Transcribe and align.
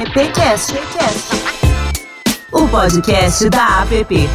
AppCast, 0.00 0.72
o 2.52 2.66
podcast 2.68 3.50
da 3.50 3.82
App. 3.82 4.30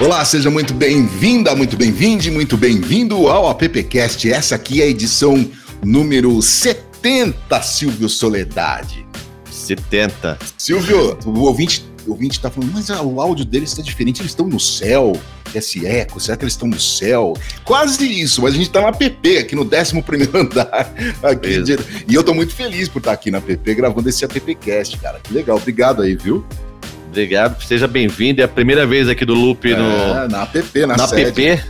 Olá, 0.00 0.24
seja 0.24 0.48
muito 0.52 0.72
bem-vinda, 0.72 1.56
muito 1.56 1.76
bem-vinde, 1.76 2.30
muito 2.30 2.56
bem-vindo 2.56 3.26
ao 3.26 3.48
AppCast. 3.48 4.32
Essa 4.32 4.54
aqui 4.54 4.80
é 4.80 4.84
a 4.84 4.88
edição 4.88 5.50
número 5.84 6.40
70, 6.40 7.60
Silvio 7.60 8.08
Soledade. 8.08 9.04
70. 9.50 10.38
Silvio, 10.56 11.18
o 11.26 11.40
ouvinte 11.40 11.84
ouvinte 12.06 12.36
está 12.36 12.50
falando, 12.50 12.72
mas 12.72 12.90
ah, 12.90 13.02
o 13.02 13.20
áudio 13.20 13.44
deles 13.44 13.70
está 13.70 13.82
diferente, 13.82 14.20
eles 14.20 14.32
estão 14.32 14.46
no 14.46 14.60
céu. 14.60 15.18
Esse 15.54 15.86
eco, 15.86 16.18
será 16.18 16.36
que 16.36 16.44
eles 16.44 16.54
estão 16.54 16.66
no 16.66 16.80
céu? 16.80 17.34
Quase 17.64 18.04
isso, 18.04 18.42
mas 18.42 18.54
a 18.54 18.56
gente 18.56 18.66
está 18.66 18.82
na 18.82 18.92
PP, 18.92 19.38
aqui 19.38 19.54
no 19.54 19.62
11 19.62 20.02
andar. 20.34 20.92
Aqui, 21.22 21.62
de... 21.62 21.78
e 22.08 22.14
eu 22.14 22.20
estou 22.20 22.34
muito 22.34 22.52
feliz 22.52 22.88
por 22.88 22.98
estar 22.98 23.12
aqui 23.12 23.30
na 23.30 23.40
PP 23.40 23.74
gravando 23.74 24.08
esse 24.08 24.24
AppCast, 24.24 24.98
cara. 24.98 25.20
Que 25.22 25.32
legal, 25.32 25.56
obrigado 25.56 26.02
aí, 26.02 26.16
viu? 26.16 26.44
Obrigado, 27.08 27.62
seja 27.62 27.86
bem-vindo. 27.86 28.40
É 28.40 28.44
a 28.44 28.48
primeira 28.48 28.84
vez 28.84 29.08
aqui 29.08 29.24
do 29.24 29.34
Loop 29.34 29.70
é, 29.70 29.76
no. 29.76 30.28
Na 30.28 30.42
app, 30.42 30.86
na, 30.86 30.96
na 30.96 31.04
app 31.04 31.64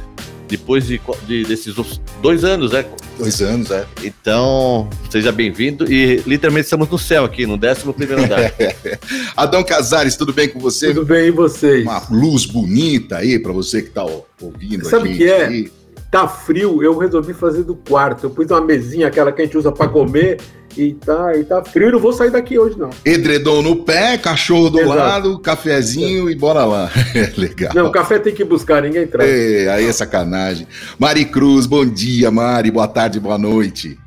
depois 0.48 0.86
de, 0.86 1.00
de, 1.26 1.44
desses 1.44 1.74
dois 2.20 2.44
anos, 2.44 2.72
né? 2.72 2.84
Dois 3.18 3.40
anos, 3.40 3.70
é. 3.70 3.86
Então, 4.02 4.88
seja 5.08 5.30
bem-vindo 5.30 5.90
e 5.90 6.22
literalmente 6.26 6.64
estamos 6.64 6.88
no 6.88 6.98
céu 6.98 7.24
aqui, 7.24 7.46
no 7.46 7.54
11 7.54 7.92
primeiro 7.92 8.24
andar. 8.24 8.52
Adão 9.36 9.62
Casares, 9.62 10.16
tudo 10.16 10.32
bem 10.32 10.48
com 10.48 10.58
você? 10.58 10.88
Tudo 10.88 11.06
bem, 11.06 11.28
e 11.28 11.30
vocês? 11.30 11.82
Uma 11.82 12.02
luz 12.10 12.44
bonita 12.44 13.18
aí 13.18 13.38
para 13.38 13.52
você 13.52 13.82
que 13.82 13.88
está 13.88 14.04
ouvindo 14.40 14.84
Sabe 14.84 15.12
o 15.12 15.16
que 15.16 15.24
é? 15.24 15.46
Aí. 15.46 15.72
Tá 16.10 16.28
frio, 16.28 16.82
eu 16.82 16.96
resolvi 16.96 17.34
fazer 17.34 17.64
do 17.64 17.74
quarto. 17.74 18.26
Eu 18.26 18.30
pus 18.30 18.48
uma 18.50 18.60
mesinha, 18.60 19.08
aquela 19.08 19.32
que 19.32 19.42
a 19.42 19.44
gente 19.44 19.58
usa 19.58 19.72
para 19.72 19.88
comer, 19.88 20.40
e 20.76 20.94
tá, 20.94 21.36
e 21.36 21.44
tá 21.44 21.64
frio, 21.64 21.92
não 21.92 21.98
vou 21.98 22.12
sair 22.12 22.30
daqui 22.30 22.58
hoje, 22.58 22.78
não. 22.78 22.90
Edredom 23.04 23.62
no 23.62 23.76
pé, 23.76 24.18
cachorro 24.18 24.70
do 24.70 24.80
Exato. 24.80 24.98
lado, 24.98 25.38
cafezinho 25.38 26.28
é. 26.28 26.32
e 26.32 26.34
bora 26.34 26.64
lá. 26.64 26.90
Legal. 27.36 27.72
Não, 27.74 27.92
café 27.92 28.18
tem 28.18 28.34
que 28.34 28.44
buscar, 28.44 28.82
ninguém 28.82 29.06
traz. 29.06 29.30
É, 29.30 29.68
aí 29.68 29.86
é 29.86 29.92
sacanagem. 29.92 30.66
Mari 30.98 31.24
Cruz, 31.24 31.66
bom 31.66 31.86
dia, 31.86 32.30
Mari. 32.30 32.70
Boa 32.70 32.88
tarde, 32.88 33.20
boa 33.20 33.38
noite. 33.38 33.98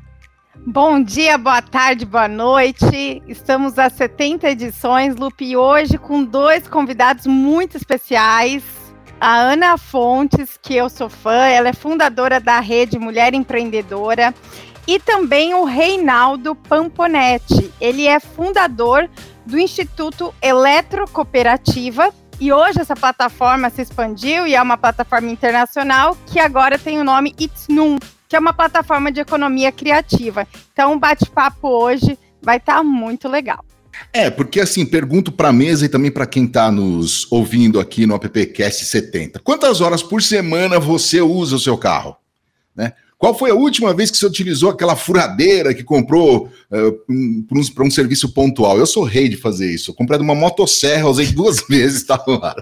Bom 0.66 1.02
dia, 1.02 1.38
boa 1.38 1.62
tarde, 1.62 2.04
boa 2.04 2.28
noite. 2.28 3.22
Estamos 3.26 3.78
a 3.78 3.88
70 3.88 4.50
edições, 4.50 5.16
Lupe, 5.16 5.56
hoje 5.56 5.96
com 5.96 6.22
dois 6.22 6.68
convidados 6.68 7.26
muito 7.26 7.76
especiais. 7.76 8.62
A 9.20 9.36
Ana 9.36 9.76
Fontes, 9.76 10.58
que 10.62 10.76
eu 10.76 10.88
sou 10.88 11.08
fã, 11.08 11.46
ela 11.46 11.70
é 11.70 11.72
fundadora 11.72 12.38
da 12.38 12.60
rede 12.60 12.98
Mulher 12.98 13.34
Empreendedora 13.34 14.32
e 14.88 14.98
também 14.98 15.52
o 15.54 15.64
Reinaldo 15.64 16.54
Pamponetti. 16.54 17.70
Ele 17.78 18.06
é 18.06 18.18
fundador 18.18 19.06
do 19.44 19.58
Instituto 19.58 20.34
Eletrocooperativa 20.40 22.10
e 22.40 22.50
hoje 22.50 22.80
essa 22.80 22.96
plataforma 22.96 23.68
se 23.68 23.82
expandiu 23.82 24.46
e 24.46 24.54
é 24.54 24.62
uma 24.62 24.78
plataforma 24.78 25.30
internacional 25.30 26.16
que 26.26 26.40
agora 26.40 26.78
tem 26.78 26.98
o 26.98 27.04
nome 27.04 27.34
It's 27.38 27.66
Num, 27.68 27.98
que 28.26 28.34
é 28.34 28.38
uma 28.38 28.54
plataforma 28.54 29.12
de 29.12 29.20
economia 29.20 29.70
criativa. 29.70 30.48
Então 30.72 30.94
o 30.94 30.98
bate-papo 30.98 31.68
hoje 31.68 32.18
vai 32.40 32.56
estar 32.56 32.76
tá 32.76 32.82
muito 32.82 33.28
legal. 33.28 33.62
É, 34.10 34.30
porque 34.30 34.58
assim, 34.58 34.86
pergunto 34.86 35.30
para 35.30 35.48
a 35.48 35.52
mesa 35.52 35.84
e 35.84 35.88
também 35.88 36.10
para 36.10 36.24
quem 36.24 36.46
está 36.46 36.70
nos 36.70 37.30
ouvindo 37.30 37.78
aqui 37.78 38.06
no 38.06 38.14
AppCast 38.14 38.86
70. 38.86 39.40
Quantas 39.40 39.82
horas 39.82 40.02
por 40.02 40.22
semana 40.22 40.80
você 40.80 41.20
usa 41.20 41.56
o 41.56 41.60
seu 41.60 41.76
carro? 41.76 42.16
Né? 42.74 42.94
Qual 43.18 43.36
foi 43.36 43.50
a 43.50 43.54
última 43.54 43.92
vez 43.92 44.12
que 44.12 44.16
você 44.16 44.26
utilizou 44.26 44.70
aquela 44.70 44.94
furadeira 44.94 45.74
que 45.74 45.82
comprou 45.82 46.46
uh, 46.46 47.02
um, 47.10 47.44
para 47.74 47.82
um, 47.84 47.88
um, 47.88 47.90
serviço 47.90 48.32
pontual? 48.32 48.78
Eu 48.78 48.86
sou 48.86 49.02
rei 49.02 49.28
de 49.28 49.36
fazer 49.36 49.68
isso. 49.74 49.90
Eu 49.90 49.94
comprei 49.94 50.20
uma 50.20 50.36
motosserra, 50.36 51.08
usei 51.08 51.26
duas 51.26 51.60
vezes, 51.68 52.04
tá 52.04 52.22
lá. 52.28 52.54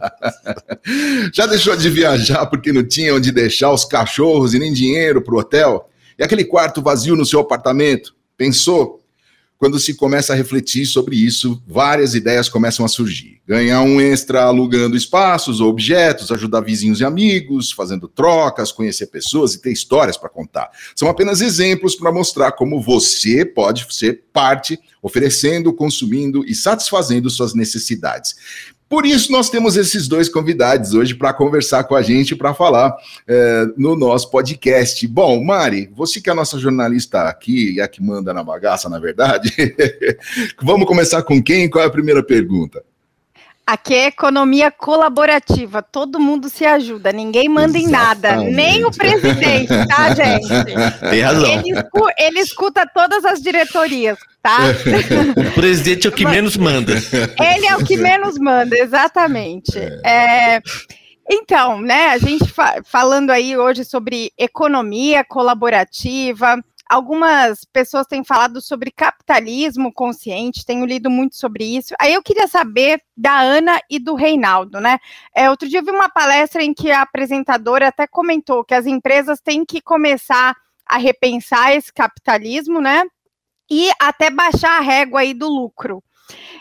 Já 1.31 1.45
deixou 1.45 1.77
de 1.77 1.91
viajar 1.91 2.47
porque 2.47 2.73
não 2.73 2.83
tinha 2.83 3.15
onde 3.15 3.31
deixar 3.31 3.71
os 3.71 3.85
cachorros 3.85 4.55
e 4.55 4.59
nem 4.59 4.73
dinheiro 4.73 5.21
para 5.21 5.35
o 5.35 5.39
hotel? 5.39 5.91
E 6.19 6.25
aquele 6.25 6.45
quarto 6.45 6.81
vazio 6.81 7.15
no 7.15 7.27
seu 7.27 7.41
apartamento? 7.41 8.17
Pensou? 8.35 9.01
Quando 9.59 9.79
se 9.79 9.95
começa 9.95 10.33
a 10.33 10.37
refletir 10.37 10.85
sobre 10.87 11.17
isso, 11.17 11.63
várias 11.67 12.15
ideias 12.15 12.49
começam 12.49 12.85
a 12.85 12.89
surgir. 12.89 13.41
Ganhar 13.47 13.81
um 13.83 14.01
extra 14.01 14.43
alugando 14.43 14.97
espaços 14.97 15.61
ou 15.61 15.71
objetos, 15.71 16.31
ajudar 16.31 16.61
vizinhos 16.61 17.01
e 17.01 17.05
amigos, 17.05 17.73
fazendo 17.73 18.07
trocas, 18.07 18.73
conhecer 18.73 19.07
pessoas 19.07 19.55
e 19.55 19.63
ter 19.63 19.73
histórias 19.73 20.17
para 20.17 20.29
contar. 20.29 20.71
São 20.95 21.09
apenas 21.09 21.41
exemplos 21.41 21.95
para 21.95 22.13
mostrar 22.13 22.53
como 22.53 22.83
você 22.83 23.45
pode 23.45 23.87
ser 23.95 24.25
parte, 24.33 24.79
oferecendo, 25.01 25.73
consumindo 25.73 26.45
e 26.45 26.55
satisfazendo 26.55 27.31
suas 27.31 27.55
necessidades. 27.55 28.35
Por 28.89 29.05
isso, 29.05 29.33
nós 29.33 29.51
temos 29.51 29.77
esses 29.77 30.07
dois 30.07 30.29
convidados 30.29 30.95
hoje 30.95 31.15
para 31.15 31.33
conversar 31.33 31.85
com 31.85 31.97
a 31.97 32.03
gente, 32.03 32.37
para 32.37 32.55
falar 32.55 32.97
é, 33.27 33.67
no 33.77 33.97
nosso 33.97 34.31
podcast. 34.31 35.07
Bom, 35.09 35.43
Mari, 35.45 35.91
você 35.93 36.21
que 36.21 36.31
é 36.31 36.33
a 36.33 36.37
nossa 36.37 36.57
jornalista 36.59 37.23
aqui 37.23 37.75
e 37.75 37.81
a 37.81 37.89
que 37.89 38.01
manda 38.01 38.33
na 38.33 38.45
bagaça, 38.45 38.89
na 38.89 39.01
verdade, 39.01 39.53
vamos 40.63 40.87
começar 40.87 41.23
com 41.23 41.43
quem? 41.43 41.69
Qual 41.69 41.83
é 41.83 41.89
a 41.89 41.91
primeira 41.91 42.23
pergunta? 42.23 42.85
Aqui 43.67 43.95
é 43.95 44.07
economia 44.07 44.71
colaborativa, 44.71 45.83
todo 45.83 46.21
mundo 46.21 46.49
se 46.49 46.65
ajuda, 46.65 47.11
ninguém 47.11 47.49
manda 47.49 47.77
em 47.77 47.89
nada, 47.89 48.37
nem 48.37 48.85
o 48.85 48.93
presidente, 48.93 49.67
tá, 49.89 50.15
gente? 50.15 50.49
Tem 51.11 51.21
razão. 51.21 51.51
Ele, 51.51 51.73
escu 51.73 52.09
ele 52.17 52.39
escuta 52.39 52.87
todas 52.87 53.25
as 53.25 53.43
diretorias, 53.43 54.17
tá? 54.41 54.59
o 55.51 55.53
presidente 55.53 56.07
é 56.07 56.11
o 56.11 56.13
que 56.13 56.25
menos 56.25 56.57
manda. 56.57 56.93
Ele 56.93 57.67
é 57.67 57.75
o 57.75 57.85
que 57.85 57.97
menos 57.97 58.39
manda, 58.39 58.79
exatamente. 58.79 59.77
É, 60.05 60.63
então, 61.29 61.81
né, 61.81 62.11
a 62.11 62.19
gente 62.19 62.49
fa 62.49 62.81
falando 62.85 63.31
aí 63.31 63.59
hoje 63.59 63.85
sobre 63.85 64.31
economia 64.39 65.25
colaborativa, 65.25 66.63
algumas 66.89 67.65
pessoas 67.65 68.07
têm 68.07 68.25
falado 68.25 68.61
sobre 68.61 68.91
capitalismo 68.91 69.93
consciente, 69.93 70.65
tenho 70.65 70.87
lido 70.87 71.11
muito 71.11 71.37
sobre 71.37 71.65
isso. 71.65 71.95
Aí 72.01 72.15
eu 72.15 72.23
queria 72.23 72.47
saber 72.47 73.03
da 73.17 73.41
Ana 73.41 73.81
e 73.91 73.99
do 73.99 74.15
Reinaldo, 74.15 74.81
né? 74.81 74.99
É, 75.35 75.51
outro 75.51 75.69
dia 75.69 75.81
eu 75.81 75.85
vi 75.85 75.91
uma 75.91 76.09
palestra 76.09 76.63
em 76.63 76.73
que 76.73 76.91
a 76.91 77.03
apresentadora 77.03 77.89
até 77.89 78.07
comentou 78.07 78.65
que 78.65 78.75
as 78.75 78.87
empresas 78.87 79.41
têm 79.41 79.65
que 79.65 79.81
começar 79.81 80.57
a 80.87 80.97
repensar 80.97 81.73
esse 81.75 81.93
capitalismo, 81.93 82.81
né? 82.81 83.03
E 83.69 83.91
até 84.01 84.31
baixar 84.31 84.79
a 84.79 84.83
régua 84.83 85.21
aí 85.21 85.35
do 85.35 85.49
lucro. 85.49 86.03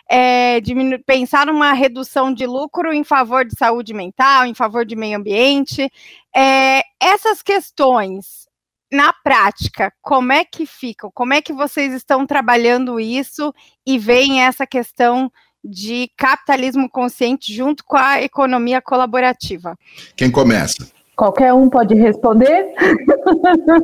É, 0.10 0.60
pensar 1.06 1.48
numa 1.48 1.74
redução 1.74 2.34
de 2.34 2.46
lucro 2.46 2.94
em 2.94 3.04
favor 3.04 3.46
de 3.46 3.56
saúde 3.58 3.94
mental, 3.94 4.46
em 4.46 4.54
favor 4.54 4.86
de 4.86 4.96
meio 4.96 5.18
ambiente. 5.18 5.92
É, 6.36 6.84
essas 7.00 7.42
questões 7.42 8.45
na 8.92 9.14
prática, 9.24 9.92
como 10.02 10.32
é 10.32 10.46
que 10.46 10.66
ficam? 10.66 11.12
Como 11.14 11.34
é 11.34 11.42
que 11.42 11.54
vocês 11.54 11.94
estão 11.94 12.26
trabalhando 12.26 13.00
isso 13.00 13.54
e 13.86 13.98
veem 13.98 14.42
essa 14.42 14.66
questão 14.66 15.32
de 15.64 16.10
capitalismo 16.16 16.90
consciente 16.90 17.54
junto 17.54 17.84
com 17.84 17.98
a 17.98 18.22
economia 18.22 18.82
colaborativa? 18.82 19.78
Quem 20.16 20.30
começa? 20.30 20.88
Qualquer 21.16 21.54
um 21.54 21.70
pode 21.70 21.96
responder? 21.96 22.74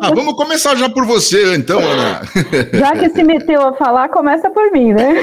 Ah, 0.02 0.14
vamos 0.14 0.34
começar 0.36 0.76
já 0.76 0.90
por 0.90 1.06
você, 1.06 1.56
então, 1.56 1.80
Ana. 1.80 2.22
Já 2.78 2.92
que 2.92 3.10
se 3.10 3.24
meteu 3.24 3.62
a 3.62 3.74
falar, 3.74 4.10
começa 4.10 4.50
por 4.50 4.70
mim, 4.72 4.94
né? 4.94 5.14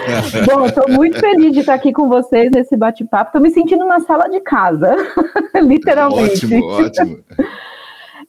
Bom, 0.50 0.64
estou 0.64 0.88
muito 0.88 1.20
feliz 1.20 1.52
de 1.52 1.60
estar 1.60 1.74
aqui 1.74 1.92
com 1.92 2.08
vocês 2.08 2.50
nesse 2.50 2.76
bate-papo. 2.78 3.28
Estou 3.28 3.42
me 3.42 3.50
sentindo 3.50 3.84
na 3.84 4.00
sala 4.00 4.28
de 4.28 4.40
casa, 4.40 4.96
literalmente. 5.62 6.46
Ótimo, 6.46 6.66
ótimo. 6.66 7.18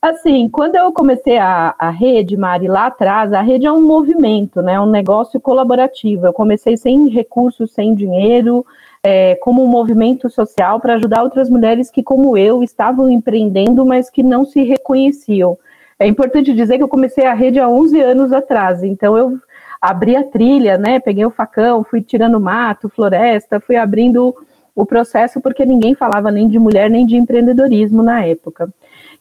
Assim, 0.02 0.50
quando 0.50 0.76
eu 0.76 0.92
comecei 0.92 1.38
a, 1.38 1.76
a 1.78 1.92
rede, 1.92 2.36
Mari, 2.36 2.68
lá 2.68 2.88
atrás, 2.88 3.32
a 3.34 3.42
rede 3.42 3.68
é 3.68 3.72
um 3.72 3.84
movimento, 3.84 4.60
né? 4.60 4.80
Um 4.80 4.90
negócio 4.90 5.40
colaborativo. 5.40 6.26
Eu 6.26 6.34
comecei 6.34 6.76
sem 6.76 7.08
recursos, 7.08 7.72
sem 7.72 7.94
dinheiro, 7.94 8.66
é, 9.04 9.36
como 9.36 9.64
um 9.64 9.68
movimento 9.68 10.28
social 10.28 10.80
para 10.80 10.96
ajudar 10.96 11.22
outras 11.22 11.52
mulheres 11.52 11.92
que, 11.92 12.02
como 12.02 12.36
eu, 12.36 12.64
estavam 12.64 13.12
empreendendo, 13.12 13.86
mas 13.86 14.10
que 14.10 14.24
não 14.24 14.44
se 14.44 14.64
reconheciam. 14.64 15.56
É 16.00 16.08
importante 16.08 16.52
dizer 16.52 16.78
que 16.78 16.84
eu 16.84 16.88
comecei 16.88 17.28
a 17.28 17.36
rede 17.36 17.60
há 17.60 17.70
11 17.70 18.02
anos 18.02 18.34
atrás, 18.34 18.84
então 18.84 19.16
eu 19.16 19.38
abri 19.80 20.16
a 20.16 20.24
trilha, 20.24 20.80
né? 20.80 21.00
Peguei 21.00 21.26
o 21.26 21.30
facão, 21.30 21.84
fui 21.84 22.02
tirando 22.02 22.40
mato, 22.40 22.90
floresta, 22.90 23.60
fui 23.60 23.76
abrindo 23.76 24.36
o 24.76 24.84
processo 24.84 25.40
porque 25.42 25.64
ninguém 25.64 25.94
falava 25.94 26.32
nem 26.32 26.48
de 26.48 26.58
mulher 26.58 26.90
nem 26.90 27.06
de 27.06 27.16
empreendedorismo 27.16 28.02
na 28.02 28.26
época. 28.26 28.68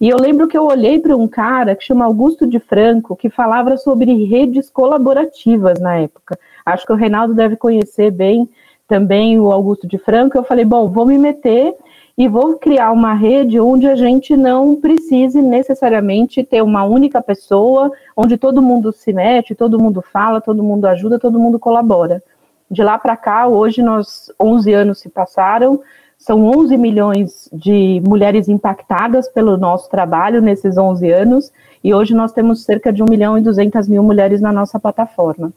E 0.00 0.08
eu 0.08 0.17
lembro 0.17 0.49
que 0.49 0.56
eu 0.56 0.64
olhei 0.64 0.99
para 0.99 1.14
um 1.14 1.29
cara 1.29 1.76
que 1.76 1.85
chama 1.85 2.06
Augusto 2.06 2.47
de 2.47 2.58
Franco, 2.58 3.14
que 3.14 3.29
falava 3.29 3.76
sobre 3.76 4.25
redes 4.25 4.70
colaborativas 4.70 5.79
na 5.79 5.97
época. 5.97 6.38
Acho 6.64 6.87
que 6.87 6.93
o 6.93 6.97
Reinaldo 6.97 7.35
deve 7.35 7.55
conhecer 7.55 8.11
bem 8.11 8.49
também 8.88 9.38
o 9.38 9.52
Augusto 9.52 9.87
de 9.87 9.99
Franco. 9.99 10.38
Eu 10.38 10.43
falei, 10.43 10.64
bom, 10.64 10.88
vou 10.88 11.05
me 11.05 11.19
meter 11.19 11.75
e 12.17 12.26
vou 12.29 12.56
criar 12.56 12.93
uma 12.93 13.12
rede 13.12 13.61
onde 13.61 13.87
a 13.87 13.94
gente 13.94 14.35
não 14.37 14.75
precise 14.75 15.43
necessariamente 15.43 16.43
ter 16.43 16.62
uma 16.62 16.85
única 16.85 17.20
pessoa, 17.20 17.93
onde 18.17 18.38
todo 18.38 18.62
mundo 18.62 18.93
se 18.93 19.12
mete, 19.12 19.55
todo 19.55 19.79
mundo 19.79 20.02
fala, 20.02 20.41
todo 20.41 20.62
mundo 20.62 20.87
ajuda, 20.87 21.19
todo 21.19 21.38
mundo 21.38 21.58
colabora. 21.58 22.23
De 22.70 22.82
lá 22.82 22.99
para 22.99 23.17
cá, 23.17 23.49
hoje 23.49 23.82
nós 23.82 24.32
11 24.41 24.73
anos 24.73 24.99
se 25.00 25.11
passaram, 25.11 25.82
são 26.20 26.44
11 26.44 26.76
milhões 26.76 27.49
de 27.50 28.02
mulheres 28.06 28.46
impactadas 28.46 29.26
pelo 29.26 29.56
nosso 29.56 29.88
trabalho 29.88 30.43
nesses 30.43 30.76
11 30.76 31.11
anos, 31.11 31.50
e 31.82 31.94
hoje 31.94 32.14
nós 32.14 32.31
temos 32.31 32.62
cerca 32.62 32.93
de 32.93 33.02
1 33.02 33.06
milhão 33.08 33.38
e 33.38 33.40
200 33.40 33.88
mil 33.88 34.02
mulheres 34.02 34.38
na 34.38 34.52
nossa 34.52 34.78
plataforma. 34.78 35.50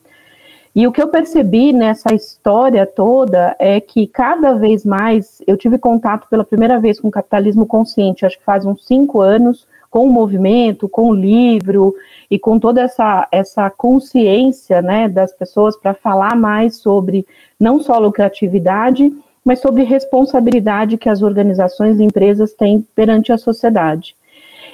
E 0.73 0.87
o 0.87 0.91
que 0.91 1.01
eu 1.01 1.09
percebi 1.09 1.73
nessa 1.73 2.15
história 2.15 2.87
toda 2.87 3.55
é 3.59 3.81
que 3.81 4.07
cada 4.07 4.53
vez 4.53 4.85
mais 4.85 5.41
eu 5.45 5.57
tive 5.57 5.77
contato 5.77 6.27
pela 6.29 6.45
primeira 6.45 6.79
vez 6.79 6.97
com 6.97 7.09
o 7.09 7.11
capitalismo 7.11 7.65
consciente, 7.65 8.25
acho 8.25 8.39
que 8.39 8.45
faz 8.45 8.65
uns 8.65 8.85
cinco 8.87 9.19
anos, 9.19 9.67
com 9.91 10.07
o 10.07 10.11
movimento, 10.11 10.89
com 10.89 11.09
o 11.09 11.13
livro 11.13 11.93
e 12.31 12.39
com 12.39 12.57
toda 12.57 12.81
essa, 12.81 13.27
essa 13.31 13.69
consciência 13.69 14.81
né, 14.81 15.07
das 15.09 15.31
pessoas 15.33 15.75
para 15.77 15.93
falar 15.93 16.35
mais 16.35 16.77
sobre 16.77 17.27
não 17.59 17.79
só 17.79 17.99
lucratividade, 17.99 19.13
mas 19.43 19.59
sobre 19.59 19.83
responsabilidade 19.83 20.97
que 20.97 21.09
as 21.09 21.21
organizações 21.21 21.99
e 21.99 22.03
empresas 22.03 22.53
têm 22.53 22.85
perante 22.95 23.31
a 23.31 23.37
sociedade. 23.37 24.15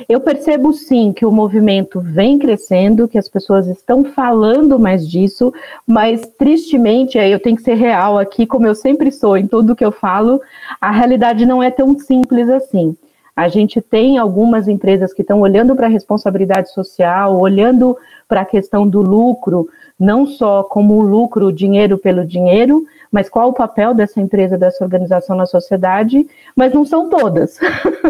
Eu 0.07 0.21
percebo 0.21 0.71
sim 0.71 1.11
que 1.11 1.25
o 1.25 1.31
movimento 1.31 1.99
vem 1.99 2.39
crescendo, 2.39 3.07
que 3.07 3.17
as 3.17 3.27
pessoas 3.27 3.67
estão 3.67 4.05
falando 4.05 4.79
mais 4.79 5.05
disso, 5.05 5.53
mas 5.85 6.21
tristemente, 6.37 7.17
eu 7.17 7.39
tenho 7.39 7.57
que 7.57 7.63
ser 7.63 7.73
real 7.73 8.17
aqui, 8.17 8.45
como 8.45 8.65
eu 8.65 8.75
sempre 8.75 9.11
sou 9.11 9.35
em 9.35 9.45
tudo 9.45 9.75
que 9.75 9.83
eu 9.83 9.91
falo, 9.91 10.39
a 10.79 10.89
realidade 10.89 11.45
não 11.45 11.61
é 11.61 11.69
tão 11.69 11.99
simples 11.99 12.47
assim. 12.49 12.95
A 13.35 13.47
gente 13.47 13.81
tem 13.81 14.17
algumas 14.17 14.67
empresas 14.67 15.13
que 15.13 15.21
estão 15.21 15.41
olhando 15.41 15.75
para 15.75 15.87
a 15.87 15.89
responsabilidade 15.89 16.71
social, 16.71 17.37
olhando 17.37 17.97
para 18.27 18.41
a 18.41 18.45
questão 18.45 18.87
do 18.87 19.01
lucro, 19.01 19.67
não 19.99 20.25
só 20.25 20.63
como 20.63 20.95
o 20.95 21.01
lucro, 21.01 21.51
dinheiro 21.51 21.97
pelo 21.97 22.25
dinheiro, 22.25 22.85
mas 23.11 23.29
qual 23.29 23.49
o 23.49 23.53
papel 23.53 23.93
dessa 23.93 24.21
empresa, 24.21 24.57
dessa 24.57 24.83
organização 24.83 25.35
na 25.35 25.45
sociedade, 25.45 26.27
mas 26.55 26.73
não 26.73 26.85
são 26.85 27.09
todas. 27.09 27.57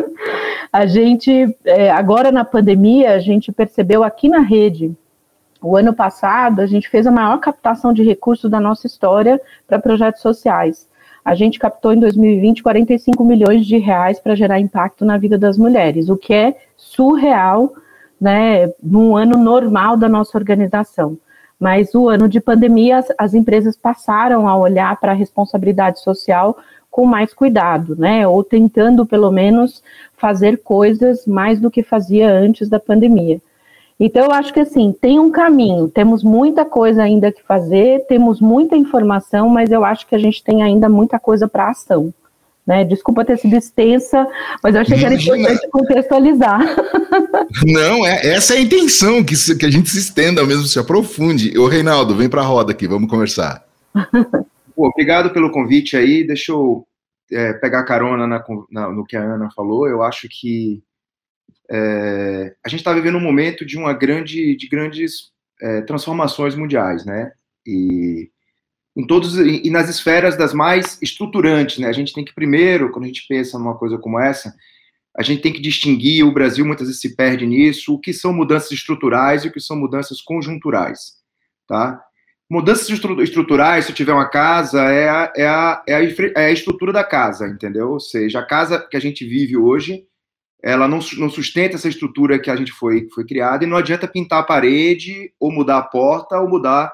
a 0.71 0.85
gente, 0.85 1.55
é, 1.63 1.89
agora 1.89 2.31
na 2.31 2.43
pandemia, 2.43 3.13
a 3.13 3.19
gente 3.19 3.51
percebeu 3.51 4.03
aqui 4.03 4.27
na 4.27 4.39
rede, 4.39 4.95
o 5.61 5.75
ano 5.75 5.93
passado, 5.93 6.61
a 6.61 6.65
gente 6.65 6.89
fez 6.89 7.05
a 7.05 7.11
maior 7.11 7.37
captação 7.39 7.91
de 7.93 8.03
recursos 8.03 8.49
da 8.49 8.59
nossa 8.59 8.87
história 8.87 9.41
para 9.67 9.79
projetos 9.79 10.21
sociais. 10.21 10.87
A 11.23 11.35
gente 11.35 11.59
captou 11.59 11.93
em 11.93 11.99
2020 11.99 12.63
45 12.63 13.23
milhões 13.25 13.65
de 13.65 13.77
reais 13.77 14.19
para 14.19 14.35
gerar 14.35 14.59
impacto 14.59 15.03
na 15.03 15.17
vida 15.17 15.37
das 15.37 15.57
mulheres, 15.57 16.07
o 16.09 16.15
que 16.15 16.33
é 16.33 16.57
surreal, 16.77 17.73
né, 18.19 18.71
num 18.81 19.17
ano 19.17 19.37
normal 19.37 19.97
da 19.97 20.07
nossa 20.07 20.37
organização. 20.37 21.17
Mas 21.59 21.93
o 21.93 22.07
ano 22.07 22.29
de 22.29 22.39
pandemia, 22.39 22.97
as, 22.97 23.07
as 23.17 23.33
empresas 23.33 23.75
passaram 23.75 24.47
a 24.47 24.55
olhar 24.55 24.97
para 24.99 25.11
a 25.11 25.15
responsabilidade 25.15 25.99
social 25.99 26.57
com 26.89 27.05
mais 27.05 27.33
cuidado, 27.33 27.95
né? 27.95 28.27
Ou 28.27 28.43
tentando, 28.43 29.05
pelo 29.05 29.31
menos, 29.31 29.83
fazer 30.17 30.63
coisas 30.63 31.25
mais 31.25 31.59
do 31.59 31.69
que 31.69 31.83
fazia 31.83 32.31
antes 32.31 32.69
da 32.69 32.79
pandemia. 32.79 33.41
Então, 33.99 34.25
eu 34.25 34.31
acho 34.31 34.53
que 34.53 34.61
assim, 34.61 34.93
tem 34.93 35.19
um 35.19 35.29
caminho, 35.29 35.89
temos 35.89 36.23
muita 36.23 36.63
coisa 36.63 37.03
ainda 37.03 37.33
que 37.33 37.43
fazer, 37.43 38.05
temos 38.07 38.39
muita 38.39 38.77
informação, 38.77 39.49
mas 39.49 39.71
eu 39.71 39.83
acho 39.83 40.07
que 40.07 40.15
a 40.15 40.19
gente 40.19 40.41
tem 40.41 40.63
ainda 40.63 40.87
muita 40.87 41.19
coisa 41.19 41.49
para 41.49 41.69
ação. 41.69 42.13
Né? 42.69 42.83
Desculpa 42.83 43.25
ter 43.25 43.35
sido 43.39 43.55
extensa, 43.55 44.27
mas 44.63 44.75
eu 44.75 44.81
achei 44.81 44.95
que 44.95 45.03
era 45.03 45.15
importante 45.15 45.67
contextualizar. 45.71 46.59
Não, 47.65 48.05
é, 48.05 48.27
essa 48.27 48.53
é 48.53 48.57
a 48.57 48.61
intenção, 48.61 49.23
que, 49.23 49.35
se, 49.35 49.57
que 49.57 49.65
a 49.65 49.71
gente 49.71 49.89
se 49.89 49.97
estenda 49.97 50.45
mesmo, 50.45 50.65
se 50.65 50.77
aprofunde. 50.77 51.57
Ô, 51.57 51.65
Reinaldo, 51.65 52.15
vem 52.15 52.29
para 52.29 52.41
a 52.41 52.45
roda 52.45 52.71
aqui, 52.71 52.87
vamos 52.87 53.09
conversar. 53.09 53.65
Pô, 54.75 54.87
obrigado 54.87 55.31
pelo 55.31 55.49
convite 55.49 55.97
aí. 55.97 56.23
Deixa 56.23 56.51
eu 56.51 56.85
é, 57.31 57.53
pegar 57.53 57.81
carona 57.85 58.27
na, 58.27 58.45
na, 58.69 58.89
no 58.89 59.03
que 59.03 59.17
a 59.17 59.23
Ana 59.23 59.49
falou. 59.49 59.87
Eu 59.87 60.03
acho 60.03 60.27
que 60.29 60.83
é, 61.71 62.53
a 62.63 62.69
gente 62.69 62.81
está 62.81 62.93
vivendo 62.93 63.17
um 63.17 63.19
momento 63.19 63.65
de 63.65 63.79
uma 63.79 63.93
grande, 63.93 64.55
de 64.55 64.67
grandes 64.67 65.31
é, 65.59 65.81
transformações 65.81 66.53
mundiais, 66.53 67.03
né? 67.03 67.31
E 67.65 68.29
em 68.99 69.07
todos 69.07 69.37
e 69.37 69.69
nas 69.69 69.89
esferas 69.89 70.35
das 70.35 70.53
mais 70.53 71.01
estruturantes, 71.01 71.77
né? 71.77 71.87
A 71.87 71.93
gente 71.93 72.13
tem 72.13 72.25
que 72.25 72.35
primeiro, 72.35 72.91
quando 72.91 73.05
a 73.05 73.07
gente 73.07 73.25
pensa 73.29 73.57
numa 73.57 73.77
coisa 73.77 73.97
como 73.97 74.19
essa, 74.19 74.53
a 75.17 75.23
gente 75.23 75.41
tem 75.41 75.53
que 75.53 75.61
distinguir, 75.61 76.25
o 76.25 76.33
Brasil 76.33 76.65
muitas 76.65 76.87
vezes 76.87 76.99
se 76.99 77.15
perde 77.15 77.47
nisso, 77.47 77.93
o 77.93 77.99
que 77.99 78.11
são 78.11 78.33
mudanças 78.33 78.71
estruturais 78.71 79.45
e 79.45 79.47
o 79.47 79.51
que 79.53 79.61
são 79.61 79.77
mudanças 79.77 80.21
conjunturais, 80.21 81.13
tá? 81.65 82.03
Mudanças 82.51 82.89
estruturais, 82.89 83.85
se 83.85 83.93
tiver 83.93 84.11
uma 84.11 84.27
casa, 84.27 84.81
é 84.81 85.07
a, 85.07 85.33
é, 85.37 85.47
a, 85.47 85.83
é, 85.87 85.95
a, 85.95 86.03
é 86.35 86.45
a 86.47 86.51
estrutura 86.51 86.91
da 86.91 87.03
casa, 87.03 87.47
entendeu? 87.47 87.91
Ou 87.91 88.01
seja, 88.01 88.39
a 88.39 88.45
casa 88.45 88.85
que 88.85 88.97
a 88.97 88.99
gente 88.99 89.25
vive 89.25 89.55
hoje, 89.55 90.03
ela 90.61 90.89
não, 90.89 90.99
não 91.17 91.29
sustenta 91.29 91.75
essa 91.75 91.87
estrutura 91.87 92.37
que 92.37 92.49
a 92.49 92.55
gente 92.57 92.73
foi, 92.73 93.07
foi 93.15 93.25
criada, 93.25 93.63
e 93.63 93.67
não 93.67 93.77
adianta 93.77 94.09
pintar 94.09 94.39
a 94.39 94.43
parede, 94.43 95.31
ou 95.39 95.53
mudar 95.53 95.77
a 95.77 95.83
porta, 95.83 96.37
ou 96.37 96.49
mudar 96.49 96.91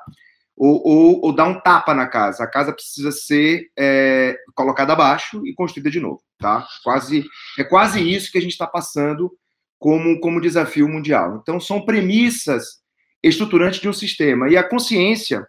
ou, 0.57 0.81
ou, 0.85 1.25
ou, 1.25 1.35
dar 1.35 1.45
um 1.45 1.59
tapa 1.59 1.93
na 1.93 2.07
casa. 2.07 2.43
A 2.43 2.47
casa 2.47 2.71
precisa 2.71 3.11
ser 3.11 3.69
é, 3.77 4.37
colocada 4.53 4.93
abaixo 4.93 5.45
e 5.45 5.53
construída 5.53 5.91
de 5.91 5.99
novo, 5.99 6.21
tá? 6.39 6.65
Quase 6.83 7.25
é 7.59 7.63
quase 7.63 7.99
isso 8.01 8.31
que 8.31 8.37
a 8.37 8.41
gente 8.41 8.51
está 8.51 8.65
passando 8.65 9.31
como 9.77 10.19
como 10.19 10.41
desafio 10.41 10.87
mundial. 10.87 11.39
Então 11.41 11.59
são 11.59 11.85
premissas 11.85 12.79
estruturantes 13.21 13.81
de 13.81 13.89
um 13.89 13.93
sistema 13.93 14.49
e 14.49 14.55
a 14.55 14.63
consciência 14.63 15.45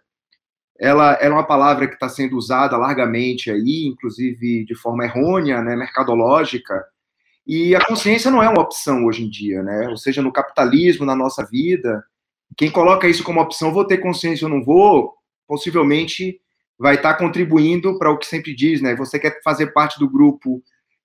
ela, 0.79 1.13
ela 1.13 1.25
é 1.25 1.29
uma 1.29 1.47
palavra 1.47 1.87
que 1.87 1.95
está 1.95 2.07
sendo 2.07 2.37
usada 2.37 2.77
largamente 2.77 3.49
aí, 3.49 3.87
inclusive 3.87 4.65
de 4.65 4.75
forma 4.75 5.05
errônea, 5.05 5.61
né, 5.61 5.75
mercadológica. 5.75 6.85
E 7.45 7.75
a 7.75 7.83
consciência 7.83 8.29
não 8.29 8.43
é 8.43 8.49
uma 8.49 8.61
opção 8.61 9.05
hoje 9.05 9.23
em 9.23 9.29
dia, 9.29 9.63
né? 9.63 9.87
Ou 9.89 9.97
seja, 9.97 10.21
no 10.21 10.33
capitalismo, 10.33 11.05
na 11.05 11.15
nossa 11.15 11.45
vida, 11.45 12.03
quem 12.57 12.71
coloca 12.71 13.07
isso 13.07 13.23
como 13.23 13.39
opção, 13.39 13.71
vou 13.71 13.85
ter 13.85 13.99
consciência 13.99 14.45
ou 14.45 14.53
não 14.53 14.63
vou, 14.63 15.13
possivelmente 15.47 16.41
vai 16.77 16.95
estar 16.95 17.13
contribuindo 17.13 17.97
para 17.97 18.11
o 18.11 18.17
que 18.17 18.25
sempre 18.25 18.55
diz, 18.55 18.81
né? 18.81 18.95
Você 18.95 19.19
quer 19.19 19.39
fazer 19.43 19.67
parte 19.67 19.99
do 19.99 20.09
grupo 20.09 20.61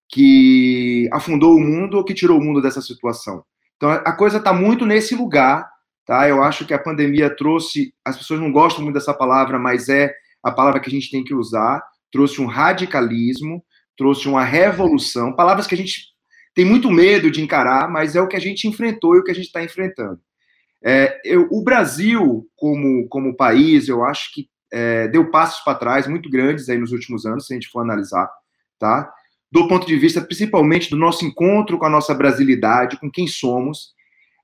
que 0.09 1.09
afundou 1.13 1.55
o 1.55 1.61
mundo 1.61 1.97
ou 1.97 2.05
que 2.05 2.15
tirou 2.15 2.39
o 2.39 2.43
mundo 2.43 2.61
dessa 2.61 2.81
situação. 2.81 3.45
Então 3.77 3.91
a 3.91 4.13
coisa 4.13 4.39
está 4.39 4.53
muito 4.53 4.87
nesse 4.87 5.15
lugar, 5.15 5.69
tá? 6.07 6.29
Eu 6.29 6.43
acho 6.43 6.67
que 6.67 6.75
a 6.75 6.79
pandemia 6.79 7.35
trouxe, 7.35 7.95
as 8.05 8.17
pessoas 8.17 8.41
não 8.41 8.51
gostam 8.51 8.83
muito 8.83 8.95
dessa 8.95 9.15
palavra, 9.15 9.59
mas 9.59 9.89
é 9.89 10.13
a 10.43 10.51
palavra 10.51 10.81
que 10.81 10.89
a 10.89 10.93
gente 10.93 11.11
tem 11.11 11.23
que 11.23 11.35
usar. 11.35 11.83
Trouxe 12.11 12.41
um 12.41 12.47
radicalismo, 12.47 13.65
trouxe 13.97 14.29
uma 14.29 14.45
revolução, 14.45 15.35
palavras 15.35 15.67
que 15.67 15.75
a 15.75 15.79
gente 15.79 16.13
tem 16.55 16.65
muito 16.65 16.91
medo 16.91 17.31
de 17.31 17.43
encarar, 17.43 17.91
mas 17.91 18.15
é 18.15 18.21
o 18.21 18.29
que 18.29 18.37
a 18.37 18.41
gente 18.41 18.69
enfrentou 18.69 19.17
e 19.17 19.21
o 19.21 19.25
que 19.25 19.31
a 19.31 19.35
gente 19.35 19.47
está 19.47 19.63
enfrentando. 19.63 20.21
É, 20.85 21.21
eu, 21.25 21.47
o 21.51 21.63
Brasil, 21.63 22.47
como, 22.57 23.07
como 23.09 23.37
país, 23.37 23.89
eu 23.89 24.05
acho 24.05 24.33
que 24.33 24.49
é, 24.73 25.07
deu 25.09 25.31
passos 25.31 25.63
para 25.63 25.79
trás 25.79 26.09
muito 26.09 26.29
grandes 26.29 26.69
aí 26.69 26.79
nos 26.79 26.93
últimos 26.93 27.25
anos, 27.25 27.47
se 27.47 27.53
a 27.53 27.57
gente 27.57 27.69
for 27.69 27.81
analisar, 27.81 28.29
tá? 28.79 29.13
Do 29.51 29.69
ponto 29.69 29.87
de 29.87 29.97
vista, 29.97 30.21
principalmente, 30.21 30.91
do 30.91 30.97
nosso 30.97 31.25
encontro 31.25 31.79
com 31.79 31.85
a 31.85 31.91
nossa 31.91 32.15
brasilidade, 32.15 32.99
com 32.99 33.11
quem 33.11 33.27
somos. 33.27 33.93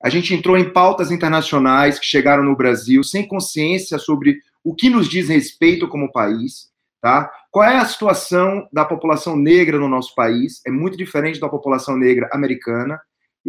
A 0.03 0.11
gente 0.11 0.33
entrou 0.35 0.57
em 0.57 0.71
pautas 0.71 1.11
internacionais 1.11 1.99
que 1.99 2.07
chegaram 2.07 2.45
no 2.45 2.55
Brasil 2.55 3.03
sem 3.03 3.27
consciência 3.27 3.99
sobre 3.99 4.39
o 4.63 4.75
que 4.75 4.91
nos 4.91 5.09
diz 5.09 5.29
respeito 5.29 5.89
como 5.89 6.13
país, 6.13 6.69
tá? 7.01 7.31
Qual 7.51 7.65
é 7.65 7.79
a 7.79 7.87
situação 7.87 8.69
da 8.71 8.85
população 8.85 9.35
negra 9.35 9.79
no 9.79 9.89
nosso 9.89 10.15
país? 10.15 10.61
É 10.67 10.71
muito 10.71 10.97
diferente 10.97 11.41
da 11.41 11.49
população 11.49 11.97
negra 11.97 12.29
americana 12.33 13.01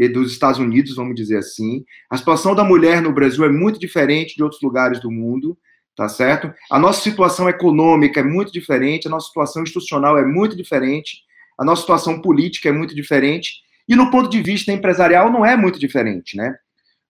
dos 0.07 0.31
Estados 0.31 0.59
Unidos, 0.59 0.95
vamos 0.95 1.15
dizer 1.15 1.37
assim. 1.37 1.83
A 2.09 2.17
situação 2.17 2.55
da 2.55 2.63
mulher 2.63 3.01
no 3.01 3.11
Brasil 3.11 3.43
é 3.43 3.49
muito 3.49 3.79
diferente 3.79 4.35
de 4.35 4.43
outros 4.43 4.61
lugares 4.61 4.99
do 4.99 5.11
mundo, 5.11 5.57
tá 5.95 6.07
certo? 6.07 6.53
A 6.71 6.79
nossa 6.79 7.01
situação 7.01 7.49
econômica 7.49 8.21
é 8.21 8.23
muito 8.23 8.51
diferente, 8.51 9.07
a 9.07 9.11
nossa 9.11 9.27
situação 9.27 9.63
institucional 9.63 10.17
é 10.17 10.25
muito 10.25 10.55
diferente, 10.55 11.23
a 11.57 11.65
nossa 11.65 11.81
situação 11.81 12.21
política 12.21 12.69
é 12.69 12.71
muito 12.71 12.95
diferente, 12.95 13.61
e 13.87 13.95
no 13.95 14.09
ponto 14.09 14.29
de 14.29 14.41
vista 14.41 14.71
empresarial 14.71 15.29
não 15.29 15.45
é 15.45 15.57
muito 15.57 15.77
diferente, 15.77 16.37
né? 16.37 16.55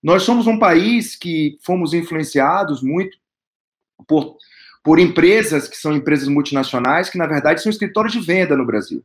Nós 0.01 0.23
somos 0.23 0.47
um 0.47 0.57
país 0.57 1.15
que 1.15 1.57
fomos 1.63 1.93
influenciados 1.93 2.81
muito 2.81 3.17
por, 4.07 4.37
por 4.83 4.97
empresas 4.97 5.67
que 5.67 5.75
são 5.75 5.93
empresas 5.93 6.27
multinacionais, 6.27 7.09
que 7.09 7.17
na 7.17 7.27
verdade 7.27 7.61
são 7.61 7.69
escritórios 7.69 8.13
de 8.13 8.21
venda 8.21 8.55
no 8.55 8.65
Brasil 8.65 9.03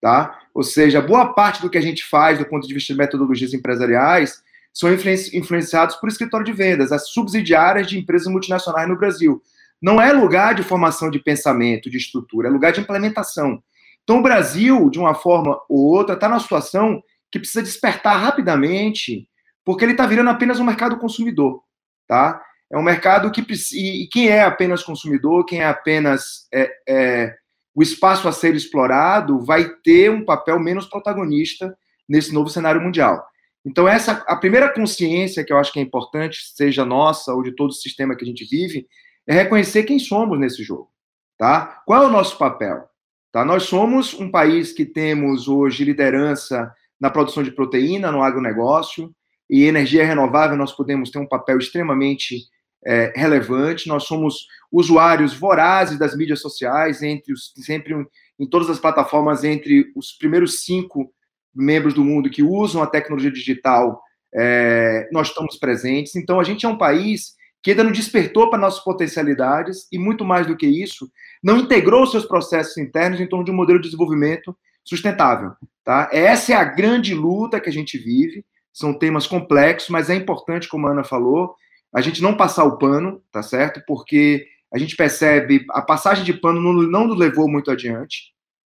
tá? 0.00 0.38
Ou 0.54 0.62
seja, 0.62 1.00
boa 1.00 1.32
parte 1.34 1.60
do 1.60 1.70
que 1.70 1.78
a 1.78 1.82
gente 1.82 2.04
faz 2.04 2.38
do 2.38 2.44
ponto 2.44 2.66
de 2.66 2.74
vista 2.74 2.92
de 2.92 2.98
metodologias 2.98 3.52
empresariais 3.52 4.42
são 4.72 4.90
influenciados 4.92 5.96
por 5.96 6.08
escritório 6.08 6.46
de 6.46 6.52
vendas, 6.52 6.92
as 6.92 7.08
subsidiárias 7.08 7.86
de 7.86 7.98
empresas 7.98 8.28
multinacionais 8.28 8.88
no 8.88 8.96
Brasil. 8.96 9.42
Não 9.80 10.00
é 10.00 10.12
lugar 10.12 10.54
de 10.54 10.62
formação 10.62 11.10
de 11.10 11.18
pensamento, 11.18 11.90
de 11.90 11.96
estrutura, 11.96 12.48
é 12.48 12.50
lugar 12.50 12.72
de 12.72 12.80
implementação. 12.80 13.62
Então, 14.02 14.18
o 14.18 14.22
Brasil, 14.22 14.88
de 14.90 14.98
uma 14.98 15.14
forma 15.14 15.60
ou 15.68 15.80
outra, 15.94 16.14
está 16.14 16.28
numa 16.28 16.40
situação 16.40 17.02
que 17.30 17.38
precisa 17.38 17.62
despertar 17.62 18.16
rapidamente, 18.18 19.28
porque 19.64 19.84
ele 19.84 19.92
está 19.92 20.06
virando 20.06 20.30
apenas 20.30 20.58
um 20.58 20.64
mercado 20.64 20.96
consumidor, 20.98 21.62
tá? 22.06 22.42
É 22.70 22.78
um 22.78 22.82
mercado 22.82 23.30
que 23.30 23.44
e 23.74 24.08
quem 24.10 24.28
é 24.28 24.42
apenas 24.42 24.82
consumidor, 24.82 25.44
quem 25.44 25.60
é 25.60 25.66
apenas 25.66 26.46
é, 26.52 26.70
é, 26.88 27.36
o 27.78 27.82
espaço 27.82 28.26
a 28.26 28.32
ser 28.32 28.56
explorado, 28.56 29.38
vai 29.38 29.68
ter 29.84 30.10
um 30.10 30.24
papel 30.24 30.58
menos 30.58 30.86
protagonista 30.86 31.78
nesse 32.08 32.34
novo 32.34 32.50
cenário 32.50 32.80
mundial. 32.80 33.24
Então 33.64 33.86
essa 33.86 34.24
a 34.26 34.34
primeira 34.34 34.68
consciência 34.68 35.44
que 35.44 35.52
eu 35.52 35.56
acho 35.56 35.72
que 35.72 35.78
é 35.78 35.82
importante, 35.82 36.40
seja 36.56 36.84
nossa 36.84 37.32
ou 37.32 37.40
de 37.40 37.52
todo 37.52 37.70
o 37.70 37.74
sistema 37.74 38.16
que 38.16 38.24
a 38.24 38.26
gente 38.26 38.44
vive, 38.44 38.88
é 39.28 39.32
reconhecer 39.32 39.84
quem 39.84 39.96
somos 39.96 40.40
nesse 40.40 40.64
jogo, 40.64 40.90
tá? 41.38 41.80
Qual 41.86 42.02
é 42.02 42.06
o 42.06 42.10
nosso 42.10 42.36
papel? 42.36 42.82
Tá? 43.30 43.44
Nós 43.44 43.62
somos 43.62 44.12
um 44.12 44.28
país 44.28 44.72
que 44.72 44.84
temos 44.84 45.46
hoje 45.46 45.84
liderança 45.84 46.74
na 47.00 47.10
produção 47.10 47.44
de 47.44 47.52
proteína, 47.52 48.10
no 48.10 48.24
agronegócio, 48.24 49.14
e 49.48 49.66
energia 49.66 50.04
renovável 50.04 50.56
nós 50.56 50.72
podemos 50.72 51.12
ter 51.12 51.20
um 51.20 51.28
papel 51.28 51.58
extremamente 51.58 52.40
é, 52.84 53.12
relevante. 53.14 53.86
Nós 53.86 54.02
somos 54.02 54.48
usuários 54.70 55.34
vorazes 55.34 55.98
das 55.98 56.16
mídias 56.16 56.40
sociais, 56.40 57.02
entre 57.02 57.32
os, 57.32 57.52
sempre 57.56 57.94
em 58.38 58.46
todas 58.46 58.70
as 58.70 58.78
plataformas, 58.78 59.44
entre 59.44 59.90
os 59.96 60.12
primeiros 60.12 60.64
cinco 60.64 61.12
membros 61.54 61.94
do 61.94 62.04
mundo 62.04 62.30
que 62.30 62.42
usam 62.42 62.82
a 62.82 62.86
tecnologia 62.86 63.32
digital, 63.32 64.00
é, 64.34 65.08
nós 65.12 65.28
estamos 65.28 65.56
presentes. 65.56 66.14
Então, 66.14 66.38
a 66.38 66.44
gente 66.44 66.64
é 66.64 66.68
um 66.68 66.78
país 66.78 67.36
que 67.62 67.70
ainda 67.70 67.84
não 67.84 67.90
despertou 67.90 68.48
para 68.48 68.58
nossas 68.58 68.84
potencialidades 68.84 69.88
e, 69.90 69.98
muito 69.98 70.24
mais 70.24 70.46
do 70.46 70.56
que 70.56 70.66
isso, 70.66 71.10
não 71.42 71.58
integrou 71.58 72.06
seus 72.06 72.24
processos 72.24 72.76
internos 72.76 73.20
em 73.20 73.26
torno 73.26 73.44
de 73.44 73.50
um 73.50 73.56
modelo 73.56 73.80
de 73.80 73.88
desenvolvimento 73.88 74.56
sustentável. 74.84 75.52
Tá? 75.84 76.08
Essa 76.12 76.52
é 76.52 76.56
a 76.56 76.64
grande 76.64 77.14
luta 77.14 77.60
que 77.60 77.68
a 77.68 77.72
gente 77.72 77.98
vive. 77.98 78.44
São 78.72 78.96
temas 78.96 79.26
complexos, 79.26 79.90
mas 79.90 80.08
é 80.08 80.14
importante, 80.14 80.68
como 80.68 80.86
a 80.86 80.92
Ana 80.92 81.02
falou, 81.02 81.54
a 81.92 82.00
gente 82.00 82.22
não 82.22 82.36
passar 82.36 82.64
o 82.64 82.78
pano, 82.78 83.22
tá 83.32 83.42
certo? 83.42 83.82
Porque 83.86 84.46
a 84.72 84.78
gente 84.78 84.96
percebe 84.96 85.64
a 85.70 85.82
passagem 85.82 86.24
de 86.24 86.32
pano 86.32 86.60
não, 86.60 86.72
não 86.82 87.06
nos 87.06 87.18
levou 87.18 87.48
muito 87.48 87.70
adiante, 87.70 88.32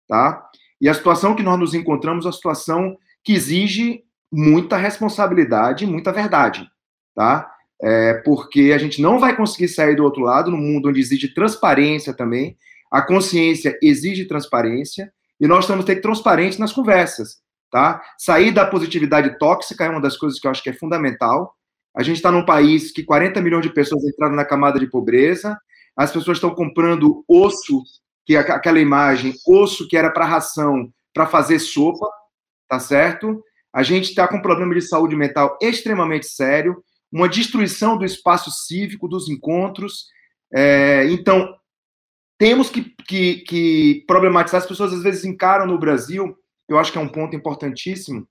tá? 0.08 0.42
E 0.80 0.88
a 0.88 0.94
situação 0.94 1.34
que 1.34 1.42
nós 1.42 1.58
nos 1.58 1.75
encontramos 1.75 2.25
é 2.25 2.28
uma 2.28 2.32
situação 2.32 2.96
que 3.22 3.32
exige 3.32 4.02
muita 4.30 4.76
responsabilidade, 4.76 5.87
muita 5.87 6.11
verdade, 6.12 6.66
tá? 7.14 7.49
É 7.80 8.14
porque 8.25 8.72
a 8.75 8.78
gente 8.78 9.02
não 9.02 9.18
vai 9.18 9.37
conseguir 9.37 9.68
sair 9.68 9.96
do 9.96 10.04
outro 10.04 10.22
lado, 10.22 10.50
no 10.50 10.56
mundo 10.56 10.88
onde 10.88 11.00
exige 11.00 11.34
transparência 11.34 12.14
também, 12.14 12.56
a 12.90 13.02
consciência 13.02 13.78
exige 13.82 14.25
transparência, 14.26 15.12
e 15.40 15.46
nós 15.46 15.66
temos 15.66 15.84
que 15.84 15.94
ter 15.94 16.00
transparência 16.00 16.61
nas 16.61 16.72
conversas, 16.72 17.38
tá? 17.70 18.00
Sair 18.16 18.52
da 18.52 18.64
positividade 18.64 19.38
tóxica 19.38 19.84
é 19.84 19.88
uma 19.88 20.00
das 20.00 20.16
coisas 20.16 20.38
que 20.38 20.46
eu 20.46 20.50
acho 20.50 20.62
que 20.62 20.70
é 20.70 20.72
fundamental. 20.72 21.54
A 21.96 22.02
gente 22.02 22.16
está 22.16 22.30
num 22.30 22.44
país 22.44 22.92
que 22.92 23.02
40 23.02 23.40
milhões 23.40 23.62
de 23.62 23.72
pessoas 23.72 24.04
entraram 24.04 24.37
na 24.37 24.44
camada 24.44 24.78
de 24.78 24.87
pobreza, 24.87 25.58
as 25.96 26.11
pessoas 26.11 26.38
estão 26.38 26.54
comprando 26.54 27.25
osso, 27.28 27.82
que 28.25 28.37
é 28.37 28.38
aquela 28.38 28.80
imagem, 28.80 29.34
osso 29.46 29.87
que 29.88 29.96
era 29.96 30.11
para 30.11 30.25
ração, 30.25 30.92
para 31.12 31.26
fazer 31.26 31.58
sopa, 31.58 32.08
tá 32.68 32.78
certo? 32.78 33.42
A 33.72 33.82
gente 33.82 34.11
está 34.11 34.28
com 34.28 34.37
um 34.37 34.42
problema 34.42 34.75
de 34.75 34.82
saúde 34.82 35.16
mental 35.16 35.58
extremamente 35.61 36.26
sério, 36.26 36.82
uma 37.11 37.28
destruição 37.28 37.96
do 37.96 38.04
espaço 38.04 38.50
cívico, 38.50 39.08
dos 39.08 39.28
encontros. 39.28 40.06
É, 40.52 41.06
então, 41.11 41.54
temos 42.38 42.70
que, 42.70 42.94
que, 43.06 43.37
que, 43.42 44.04
problematizar. 44.06 44.61
As 44.61 44.66
pessoas 44.66 44.92
às 44.92 45.02
vezes 45.02 45.25
encaram 45.25 45.66
no 45.66 45.78
Brasil, 45.78 46.37
eu 46.68 46.78
acho 46.78 46.90
que 46.90 46.99
é 46.99 47.00
um 47.00 47.08
ponto 47.08 47.37
importantíssimo. 47.37 48.26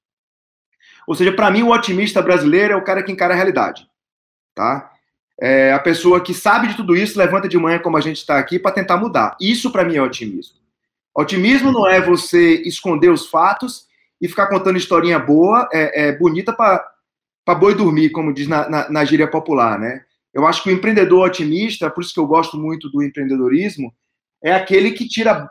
Ou 1.08 1.16
seja, 1.16 1.32
para 1.32 1.50
mim, 1.50 1.64
o 1.64 1.72
otimista 1.72 2.22
brasileiro 2.22 2.74
é 2.74 2.76
o 2.76 2.84
cara 2.84 3.04
que 3.04 3.12
encara 3.12 3.34
a 3.34 3.38
realidade. 3.38 3.88
Tá? 4.54 4.91
É 5.42 5.74
a 5.74 5.80
pessoa 5.80 6.22
que 6.22 6.36
sabe 6.36 6.68
de 6.68 6.76
tudo 6.76 6.96
isso, 6.96 7.18
levanta 7.18 7.50
de 7.50 7.58
manhã, 7.58 7.80
como 7.80 7.98
a 7.98 8.02
gente 8.02 8.18
está 8.18 8.38
aqui, 8.38 8.60
para 8.60 8.74
tentar 8.74 8.98
mudar. 8.98 9.36
Isso, 9.42 9.72
para 9.72 9.84
mim, 9.84 9.96
é 9.96 10.02
otimismo. 10.02 10.56
Otimismo 11.16 11.72
não 11.72 11.88
é 11.88 12.00
você 12.00 12.62
esconder 12.62 13.10
os 13.10 13.28
fatos 13.28 13.88
e 14.22 14.28
ficar 14.28 14.46
contando 14.46 14.78
historinha 14.78 15.18
boa, 15.18 15.68
é, 15.74 16.10
é 16.10 16.12
bonita 16.16 16.54
para 16.54 17.56
boi 17.56 17.74
dormir, 17.74 18.12
como 18.12 18.32
diz 18.32 18.48
na, 18.48 18.70
na, 18.70 18.90
na 18.90 19.04
gíria 19.04 19.28
popular, 19.28 19.80
né? 19.80 20.04
Eu 20.32 20.46
acho 20.46 20.62
que 20.62 20.70
o 20.70 20.74
empreendedor 20.74 21.26
otimista, 21.26 21.90
por 21.90 22.04
isso 22.04 22.14
que 22.14 22.20
eu 22.20 22.28
gosto 22.28 22.56
muito 22.56 22.88
do 22.90 23.02
empreendedorismo, 23.02 23.92
é 24.44 24.54
aquele 24.54 24.92
que 24.92 25.08
tira 25.08 25.50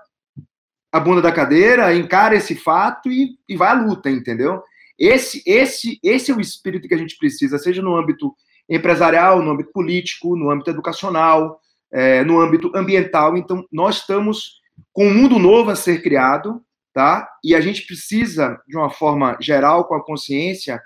a 0.93 1.01
bunda 1.01 1.21
da 1.21 1.33
cadeira, 1.33 1.95
encara 1.95 2.37
esse 2.37 2.55
fato 2.55 3.11
e, 3.11 3.37
e 3.49 3.57
vai 3.57 3.71
à 3.71 3.75
luta, 3.75 4.09
entendeu? 4.09 4.63
Esse, 4.97 5.43
esse, 5.45 5.99
esse 6.03 6.31
é 6.31 6.35
o 6.35 6.41
espírito 6.41 6.87
que 6.87 6.95
a 6.95 6.99
gente 6.99 7.19
precisa, 7.19 7.59
seja 7.59 7.83
no 7.83 7.97
âmbito 7.97 8.35
empresarial, 8.71 9.43
no 9.43 9.51
âmbito 9.51 9.73
político, 9.73 10.37
no 10.37 10.51
âmbito 10.51 10.71
educacional, 10.71 11.61
é, 11.93 12.23
no 12.25 12.41
âmbito 12.41 12.71
ambiental. 12.75 13.37
Então, 13.37 13.65
nós 13.73 13.97
estamos 13.97 14.61
com 14.93 15.09
um 15.09 15.15
mundo 15.15 15.39
novo 15.39 15.71
a 15.71 15.77
ser 15.77 16.03
criado, 16.03 16.63
tá? 16.95 17.29
E 17.45 17.55
a 17.55 17.61
gente 17.61 17.85
precisa, 17.85 18.59
de 18.67 18.77
uma 18.77 18.91
forma 18.91 19.37
geral, 19.41 19.85
com 19.85 19.95
a 19.95 20.05
consciência, 20.05 20.81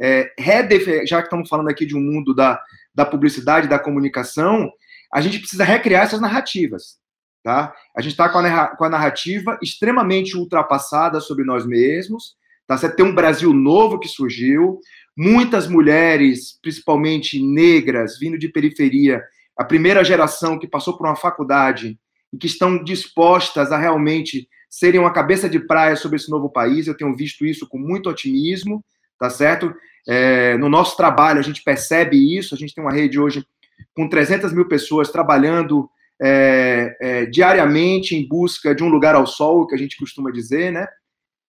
é, 0.00 0.30
já 1.06 1.20
que 1.20 1.26
estamos 1.26 1.48
falando 1.48 1.68
aqui 1.68 1.84
de 1.84 1.96
um 1.96 2.00
mundo 2.00 2.34
da, 2.34 2.60
da 2.94 3.04
publicidade, 3.04 3.68
da 3.68 3.78
comunicação, 3.78 4.70
a 5.12 5.20
gente 5.20 5.38
precisa 5.38 5.64
recriar 5.64 6.04
essas 6.04 6.20
narrativas. 6.20 7.00
Tá? 7.42 7.74
A 7.96 8.02
gente 8.02 8.12
está 8.12 8.28
com, 8.28 8.38
com, 8.76 8.84
a 8.84 8.88
narrativa 8.88 9.58
extremamente 9.62 10.36
ultrapassada 10.36 11.20
sobre 11.20 11.44
nós 11.44 11.66
mesmos. 11.66 12.34
Tá? 12.66 12.76
Você 12.76 12.94
tem 12.94 13.04
um 13.04 13.14
Brasil 13.14 13.52
novo 13.52 13.98
que 13.98 14.08
surgiu, 14.08 14.78
muitas 15.16 15.66
mulheres, 15.66 16.58
principalmente 16.60 17.42
negras, 17.42 18.18
vindo 18.18 18.38
de 18.38 18.48
periferia, 18.48 19.22
a 19.56 19.64
primeira 19.64 20.02
geração 20.02 20.58
que 20.58 20.66
passou 20.66 20.96
por 20.96 21.06
uma 21.06 21.16
faculdade 21.16 21.98
e 22.32 22.38
que 22.38 22.46
estão 22.46 22.82
dispostas 22.82 23.72
a 23.72 23.78
realmente 23.78 24.48
serem 24.68 25.00
uma 25.00 25.12
cabeça 25.12 25.48
de 25.48 25.58
praia 25.58 25.96
sobre 25.96 26.16
esse 26.16 26.30
novo 26.30 26.48
país. 26.48 26.86
Eu 26.86 26.96
tenho 26.96 27.14
visto 27.14 27.44
isso 27.44 27.68
com 27.68 27.78
muito 27.78 28.08
otimismo, 28.08 28.84
tá 29.18 29.28
certo? 29.28 29.74
É, 30.08 30.56
no 30.56 30.68
nosso 30.68 30.96
trabalho, 30.96 31.40
a 31.40 31.42
gente 31.42 31.62
percebe 31.62 32.38
isso. 32.38 32.54
A 32.54 32.58
gente 32.58 32.74
tem 32.74 32.82
uma 32.82 32.92
rede 32.92 33.18
hoje 33.18 33.44
com 33.94 34.08
300 34.08 34.52
mil 34.52 34.66
pessoas 34.68 35.10
trabalhando 35.10 35.90
é, 36.22 36.96
é, 37.00 37.26
diariamente 37.26 38.14
em 38.14 38.26
busca 38.26 38.74
de 38.74 38.84
um 38.84 38.88
lugar 38.88 39.14
ao 39.14 39.26
sol, 39.26 39.66
que 39.66 39.74
a 39.74 39.78
gente 39.78 39.96
costuma 39.96 40.30
dizer, 40.30 40.72
né? 40.72 40.86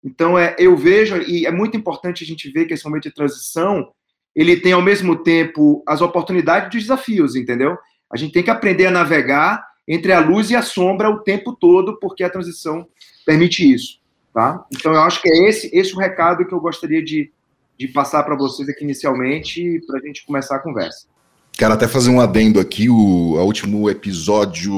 Então, 0.03 0.38
é, 0.38 0.55
eu 0.58 0.75
vejo, 0.75 1.17
e 1.22 1.46
é 1.46 1.51
muito 1.51 1.77
importante 1.77 2.24
a 2.24 2.27
gente 2.27 2.50
ver 2.51 2.65
que 2.65 2.74
esse 2.74 2.84
momento 2.86 3.03
de 3.03 3.13
transição, 3.13 3.89
ele 4.36 4.58
tem, 4.58 4.74
ao 4.74 4.81
mesmo 4.81 5.15
tempo, 5.24 5.84
as 5.88 6.01
oportunidades 6.01 6.74
e 6.74 6.77
os 6.77 6.84
desafios, 6.84 7.36
entendeu? 7.36 7.77
A 8.12 8.17
gente 8.17 8.34
tem 8.34 8.43
que 8.43 8.50
aprender 8.50 8.88
a 8.88 8.91
navegar 8.91 9.63
entre 9.88 10.12
a 10.12 10.20
luz 10.20 10.50
e 10.50 10.55
a 10.55 10.62
sombra 10.62 11.10
o 11.10 11.20
tempo 11.20 11.55
todo, 11.55 12.00
porque 12.00 12.24
a 12.24 12.29
transição 12.29 12.88
permite 13.25 13.72
isso, 13.72 14.00
tá? 14.34 14.65
Então, 14.74 14.93
eu 14.93 15.01
acho 15.01 15.22
que 15.22 15.29
é 15.29 15.48
esse, 15.48 15.70
esse 15.74 15.93
o 15.93 16.00
recado 16.00 16.46
que 16.46 16.53
eu 16.53 16.60
gostaria 16.60 17.03
de, 17.03 17.31
de 17.77 17.88
passar 17.88 18.24
para 18.24 18.36
vocês 18.36 18.67
aqui 18.70 18.84
inicialmente, 18.84 19.81
para 19.86 20.00
a 20.00 20.01
gente 20.01 20.25
começar 20.25 20.55
a 20.55 20.60
conversa. 20.60 21.05
Quero 21.53 21.74
até 21.74 21.88
fazer 21.88 22.10
um 22.10 22.20
adendo 22.20 22.60
aqui, 22.60 22.89
o, 22.89 22.96
o 22.96 23.43
último 23.43 23.89
episódio. 23.89 24.74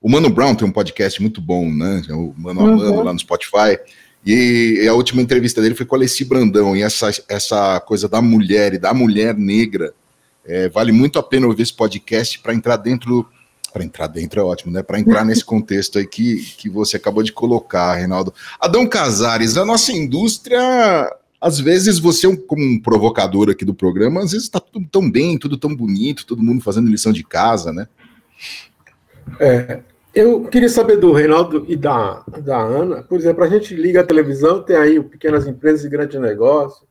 O 0.00 0.08
Mano 0.08 0.30
Brown 0.30 0.54
tem 0.54 0.68
um 0.68 0.72
podcast 0.72 1.20
muito 1.20 1.40
bom, 1.40 1.68
né? 1.68 2.02
O 2.10 2.32
Mano 2.36 2.60
uhum. 2.60 2.72
a 2.74 2.76
Mano 2.76 3.02
lá 3.02 3.12
no 3.12 3.18
Spotify. 3.18 3.76
E 4.26 4.84
a 4.88 4.92
última 4.92 5.22
entrevista 5.22 5.62
dele 5.62 5.76
foi 5.76 5.86
com 5.86 5.94
a 5.94 5.98
Alessi 5.98 6.24
Brandão. 6.24 6.76
E 6.76 6.82
essa, 6.82 7.10
essa 7.28 7.78
coisa 7.80 8.08
da 8.08 8.20
mulher 8.20 8.74
e 8.74 8.78
da 8.78 8.92
mulher 8.92 9.36
negra 9.36 9.94
é, 10.44 10.68
vale 10.68 10.90
muito 10.90 11.18
a 11.18 11.22
pena 11.22 11.46
ouvir 11.46 11.62
esse 11.62 11.72
podcast 11.72 12.40
para 12.40 12.52
entrar 12.52 12.76
dentro. 12.76 13.24
Para 13.72 13.84
entrar 13.84 14.06
dentro 14.08 14.40
é 14.40 14.42
ótimo, 14.42 14.72
né? 14.72 14.82
Para 14.82 14.98
entrar 14.98 15.24
nesse 15.24 15.44
contexto 15.46 15.98
aí 15.98 16.06
que, 16.06 16.38
que 16.56 16.68
você 16.68 16.96
acabou 16.96 17.22
de 17.22 17.32
colocar, 17.32 17.94
Reinaldo. 17.94 18.34
Adão 18.58 18.86
Casares, 18.86 19.56
a 19.56 19.64
nossa 19.64 19.92
indústria 19.92 20.60
às 21.40 21.60
vezes 21.60 21.98
você, 21.98 22.34
como 22.36 22.64
um 22.64 22.80
provocador 22.80 23.50
aqui 23.50 23.64
do 23.64 23.74
programa, 23.74 24.22
às 24.22 24.32
vezes 24.32 24.46
está 24.46 24.58
tudo 24.58 24.88
tão 24.90 25.08
bem, 25.08 25.38
tudo 25.38 25.56
tão 25.56 25.74
bonito, 25.76 26.26
todo 26.26 26.42
mundo 26.42 26.62
fazendo 26.62 26.90
lição 26.90 27.12
de 27.12 27.22
casa, 27.22 27.72
né? 27.72 27.86
É, 29.38 29.80
eu 30.16 30.44
queria 30.44 30.70
saber 30.70 30.96
do 30.96 31.12
Reinaldo 31.12 31.66
e 31.68 31.76
da, 31.76 32.24
da 32.42 32.56
Ana, 32.56 33.02
por 33.02 33.18
exemplo, 33.18 33.44
a 33.44 33.48
gente 33.48 33.74
liga 33.74 34.00
a 34.00 34.06
televisão, 34.06 34.62
tem 34.62 34.74
aí 34.74 34.98
o 34.98 35.04
Pequenas 35.04 35.46
Empresas 35.46 35.84
e 35.84 35.90
Grande 35.90 36.18
Negócio, 36.18 36.86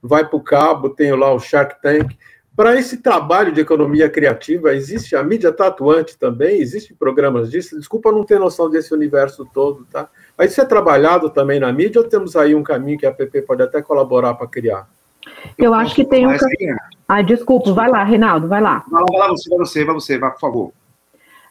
vai 0.00 0.24
para 0.24 0.36
o 0.36 0.40
cabo, 0.40 0.88
tem 0.88 1.10
lá 1.10 1.34
o 1.34 1.40
Shark 1.40 1.82
Tank. 1.82 2.16
Para 2.54 2.76
esse 2.76 2.98
trabalho 2.98 3.50
de 3.50 3.60
economia 3.60 4.08
criativa, 4.08 4.72
existe 4.76 5.16
a 5.16 5.24
mídia 5.24 5.50
tatuante 5.50 6.16
também? 6.16 6.60
Existem 6.60 6.96
programas 6.96 7.50
disso? 7.50 7.76
Desculpa 7.76 8.12
não 8.12 8.22
ter 8.22 8.38
noção 8.38 8.70
desse 8.70 8.94
universo 8.94 9.44
todo, 9.52 9.84
tá? 9.90 10.08
Mas 10.36 10.52
isso 10.52 10.60
é 10.60 10.64
trabalhado 10.64 11.30
também 11.30 11.58
na 11.58 11.72
mídia 11.72 12.00
ou 12.00 12.06
temos 12.06 12.36
aí 12.36 12.54
um 12.54 12.62
caminho 12.62 12.96
que 12.96 13.06
a 13.06 13.12
PP 13.12 13.42
pode 13.42 13.62
até 13.62 13.82
colaborar 13.82 14.34
para 14.34 14.46
criar? 14.46 14.88
Eu, 15.58 15.74
acho 15.74 15.96
que 15.96 16.04
tem 16.04 16.28
um 16.28 16.36
caminho. 16.36 16.76
Ah, 17.08 17.22
desculpa, 17.22 17.72
vai 17.72 17.90
lá, 17.90 18.04
Reinaldo, 18.04 18.46
vai 18.46 18.60
lá. 18.60 18.84
Vai 18.88 19.02
lá, 19.02 19.06
vai 19.10 19.18
lá, 19.18 19.28
você, 19.30 19.50
vai 19.50 19.58
você, 19.58 19.84
vai 19.84 19.94
você, 19.94 20.18
vai, 20.18 20.30
por 20.30 20.40
favor. 20.40 20.72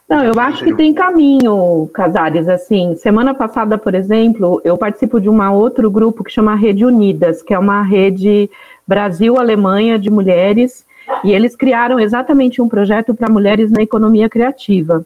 Não, 0.08 0.24
eu 0.24 0.40
acho 0.40 0.64
que 0.64 0.74
tem 0.74 0.94
caminho, 0.94 1.88
Casares. 1.92 2.48
Assim, 2.48 2.96
semana 2.96 3.34
passada, 3.34 3.76
por 3.76 3.94
exemplo, 3.94 4.58
eu 4.64 4.78
participo 4.78 5.20
de 5.20 5.28
um 5.28 5.52
outro 5.52 5.90
grupo 5.90 6.24
que 6.24 6.32
chama 6.32 6.54
Rede 6.54 6.82
Unidas, 6.84 7.42
que 7.42 7.52
é 7.52 7.58
uma 7.58 7.82
rede 7.82 8.50
Brasil-Alemanha 8.86 9.98
de 9.98 10.08
mulheres, 10.08 10.86
e 11.22 11.32
eles 11.32 11.54
criaram 11.54 12.00
exatamente 12.00 12.62
um 12.62 12.68
projeto 12.68 13.14
para 13.14 13.30
mulheres 13.30 13.70
na 13.70 13.82
economia 13.82 14.30
criativa, 14.30 15.04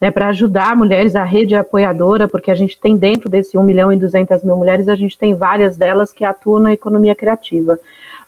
né, 0.00 0.12
para 0.12 0.28
ajudar 0.28 0.76
mulheres, 0.76 1.16
a 1.16 1.24
rede 1.24 1.56
apoiadora, 1.56 2.28
porque 2.28 2.50
a 2.50 2.54
gente 2.54 2.78
tem 2.78 2.96
dentro 2.96 3.28
desse 3.28 3.58
1 3.58 3.62
milhão 3.64 3.92
e 3.92 3.96
200 3.96 4.44
mil 4.44 4.56
mulheres, 4.56 4.88
a 4.88 4.94
gente 4.94 5.18
tem 5.18 5.34
várias 5.34 5.76
delas 5.76 6.12
que 6.12 6.24
atuam 6.24 6.60
na 6.60 6.72
economia 6.72 7.14
criativa. 7.14 7.76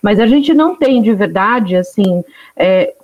Mas 0.02 0.18
a 0.18 0.26
gente 0.26 0.52
não 0.52 0.74
tem 0.74 1.00
de 1.00 1.14
verdade, 1.14 1.76
assim, 1.76 2.24
é, 2.56 2.94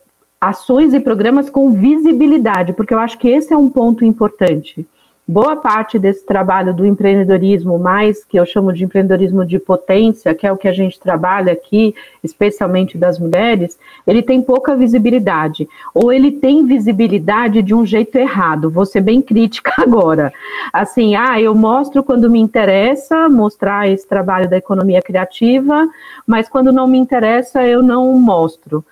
ações 0.43 0.93
e 0.93 0.99
programas 0.99 1.49
com 1.49 1.71
visibilidade, 1.71 2.73
porque 2.73 2.93
eu 2.93 2.99
acho 2.99 3.17
que 3.17 3.29
esse 3.29 3.53
é 3.53 3.57
um 3.57 3.71
ponto 3.71 4.05
importante. 4.05 4.85
Boa 5.27 5.55
parte 5.55 6.01
desse 6.01 6.27
trabalho 6.27 6.75
do 6.75 6.85
empreendedorismo, 6.85 7.79
mais 7.79 8.25
que 8.25 8.37
eu 8.37 8.45
chamo 8.45 8.73
de 8.73 8.83
empreendedorismo 8.83 9.47
de 9.47 9.61
potência, 9.61 10.35
que 10.35 10.45
é 10.45 10.51
o 10.51 10.57
que 10.57 10.67
a 10.67 10.73
gente 10.73 10.99
trabalha 10.99 11.53
aqui, 11.53 11.95
especialmente 12.25 12.99
das 12.99 13.21
mulheres, 13.21 13.79
ele 14.05 14.21
tem 14.21 14.43
pouca 14.43 14.75
visibilidade. 14.75 15.69
Ou 15.95 16.13
ele 16.13 16.33
tem 16.33 16.67
visibilidade 16.67 17.63
de 17.63 17.73
um 17.73 17.87
jeito 17.87 18.17
errado. 18.17 18.69
Vou 18.69 18.85
ser 18.85 19.01
bem 19.01 19.23
crítica 19.23 19.73
agora. 19.81 20.33
Assim, 20.73 21.15
ah, 21.15 21.41
eu 21.41 21.55
mostro 21.55 22.03
quando 22.03 22.29
me 22.29 22.41
interessa 22.41 23.29
mostrar 23.29 23.89
esse 23.89 24.09
trabalho 24.09 24.51
da 24.51 24.57
economia 24.57 25.01
criativa, 25.01 25.89
mas 26.27 26.49
quando 26.49 26.73
não 26.73 26.89
me 26.89 26.99
interessa, 26.99 27.65
eu 27.65 27.81
não 27.81 28.13
mostro. 28.19 28.85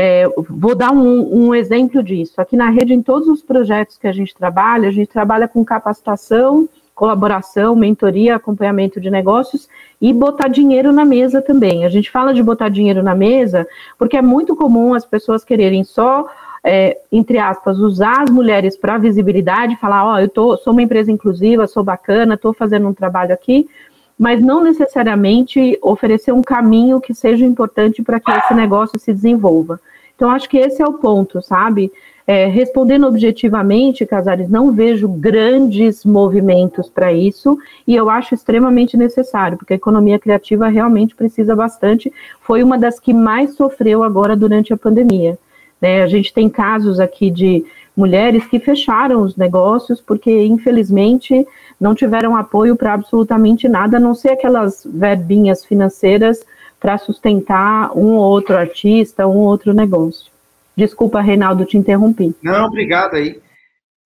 É, 0.00 0.28
vou 0.48 0.76
dar 0.76 0.92
um, 0.92 1.46
um, 1.48 1.52
exemplo 1.52 2.04
disso. 2.04 2.40
Aqui 2.40 2.56
na 2.56 2.70
rede, 2.70 2.94
em 2.94 3.02
todos 3.02 3.26
os 3.26 3.42
projetos 3.42 3.98
que 3.98 4.06
a 4.06 4.12
gente 4.12 4.32
trabalha, 4.32 4.88
a 4.88 4.92
gente 4.92 5.08
trabalha 5.08 5.48
com 5.48 5.64
capacitação, 5.64 6.68
colaboração, 6.94 7.74
mentoria, 7.74 8.36
acompanhamento 8.36 9.00
de 9.00 9.10
negócios 9.10 9.68
e 10.00 10.12
botar 10.12 10.46
dinheiro 10.46 10.92
na 10.92 11.04
mesa 11.04 11.42
também. 11.42 11.84
A 11.84 11.88
gente 11.88 12.12
fala 12.12 12.32
de 12.32 12.40
botar 12.44 12.68
dinheiro 12.68 13.02
na 13.02 13.12
mesa 13.12 13.66
porque 13.98 14.16
é 14.16 14.22
muito 14.22 14.54
comum 14.54 14.94
as 14.94 15.04
pessoas 15.04 15.42
quererem 15.42 15.82
só, 15.82 16.28
é, 16.62 16.96
entre 17.10 17.38
aspas, 17.38 17.80
usar 17.80 18.22
as 18.22 18.30
mulheres 18.30 18.76
para 18.76 18.98
visibilidade, 18.98 19.74
falar, 19.80 20.04
ó, 20.04 20.14
oh, 20.14 20.18
eu 20.20 20.28
tô, 20.28 20.56
sou 20.58 20.72
uma 20.72 20.82
empresa 20.82 21.10
inclusiva, 21.10 21.66
sou 21.66 21.82
bacana, 21.82 22.34
estou 22.34 22.52
fazendo 22.52 22.86
um 22.86 22.94
trabalho 22.94 23.34
aqui, 23.34 23.68
mas 24.18 24.40
não 24.40 24.62
necessariamente 24.62 25.78
oferecer 25.80 26.32
um 26.32 26.42
caminho 26.42 27.00
que 27.00 27.14
seja 27.14 27.44
importante 27.44 28.02
para 28.02 28.18
que 28.18 28.30
esse 28.30 28.52
negócio 28.52 28.98
se 28.98 29.12
desenvolva. 29.12 29.80
Então, 30.16 30.30
acho 30.30 30.48
que 30.48 30.58
esse 30.58 30.82
é 30.82 30.86
o 30.86 30.94
ponto, 30.94 31.40
sabe? 31.40 31.92
É, 32.26 32.46
respondendo 32.46 33.06
objetivamente, 33.06 34.04
Casares, 34.04 34.50
não 34.50 34.72
vejo 34.72 35.08
grandes 35.08 36.04
movimentos 36.04 36.90
para 36.90 37.10
isso 37.10 37.56
e 37.86 37.96
eu 37.96 38.10
acho 38.10 38.34
extremamente 38.34 38.98
necessário, 38.98 39.56
porque 39.56 39.72
a 39.72 39.76
economia 39.76 40.18
criativa 40.18 40.68
realmente 40.68 41.14
precisa 41.14 41.56
bastante. 41.56 42.12
Foi 42.42 42.62
uma 42.62 42.76
das 42.76 43.00
que 43.00 43.14
mais 43.14 43.54
sofreu 43.54 44.02
agora 44.02 44.36
durante 44.36 44.74
a 44.74 44.76
pandemia. 44.76 45.38
Né? 45.80 46.02
A 46.02 46.06
gente 46.06 46.34
tem 46.34 46.50
casos 46.50 47.00
aqui 47.00 47.30
de 47.30 47.64
mulheres 47.98 48.46
que 48.46 48.60
fecharam 48.60 49.22
os 49.22 49.36
negócios 49.36 50.00
porque, 50.00 50.30
infelizmente, 50.44 51.44
não 51.80 51.96
tiveram 51.96 52.36
apoio 52.36 52.76
para 52.76 52.94
absolutamente 52.94 53.68
nada, 53.68 53.96
a 53.96 54.00
não 54.00 54.14
ser 54.14 54.30
aquelas 54.30 54.86
verbinhas 54.88 55.64
financeiras 55.64 56.46
para 56.78 56.96
sustentar 56.96 57.90
um 57.98 58.14
ou 58.14 58.30
outro 58.30 58.56
artista, 58.56 59.26
um 59.26 59.38
ou 59.38 59.48
outro 59.48 59.74
negócio. 59.74 60.30
Desculpa, 60.76 61.20
Reinaldo, 61.20 61.64
te 61.64 61.76
interrompi. 61.76 62.32
Não, 62.40 62.66
obrigado 62.66 63.16
aí. 63.16 63.40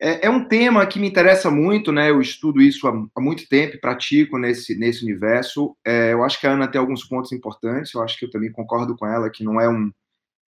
É, 0.01 0.27
é, 0.27 0.31
um 0.31 0.43
tema 0.43 0.87
que 0.87 0.99
me 0.99 1.07
interessa 1.07 1.51
muito, 1.51 1.93
né? 1.93 2.09
Eu 2.09 2.21
estudo 2.23 2.63
isso 2.63 2.89
há, 2.89 2.93
há 3.15 3.21
muito 3.21 3.47
tempo, 3.47 3.79
pratico 3.79 4.39
nesse, 4.39 4.75
nesse 4.75 5.05
universo. 5.05 5.77
É, 5.87 6.15
eu 6.15 6.25
acho 6.25 6.41
que 6.41 6.47
a 6.47 6.53
Ana 6.53 6.67
tem 6.67 6.81
alguns 6.81 7.05
pontos 7.05 7.31
importantes, 7.31 7.93
eu 7.93 8.03
acho 8.03 8.19
que 8.19 8.25
eu 8.25 8.31
também 8.31 8.51
concordo 8.51 8.97
com 8.97 9.07
ela, 9.07 9.29
que 9.29 9.45
não 9.45 9.61
é 9.61 9.69
um, 9.69 9.93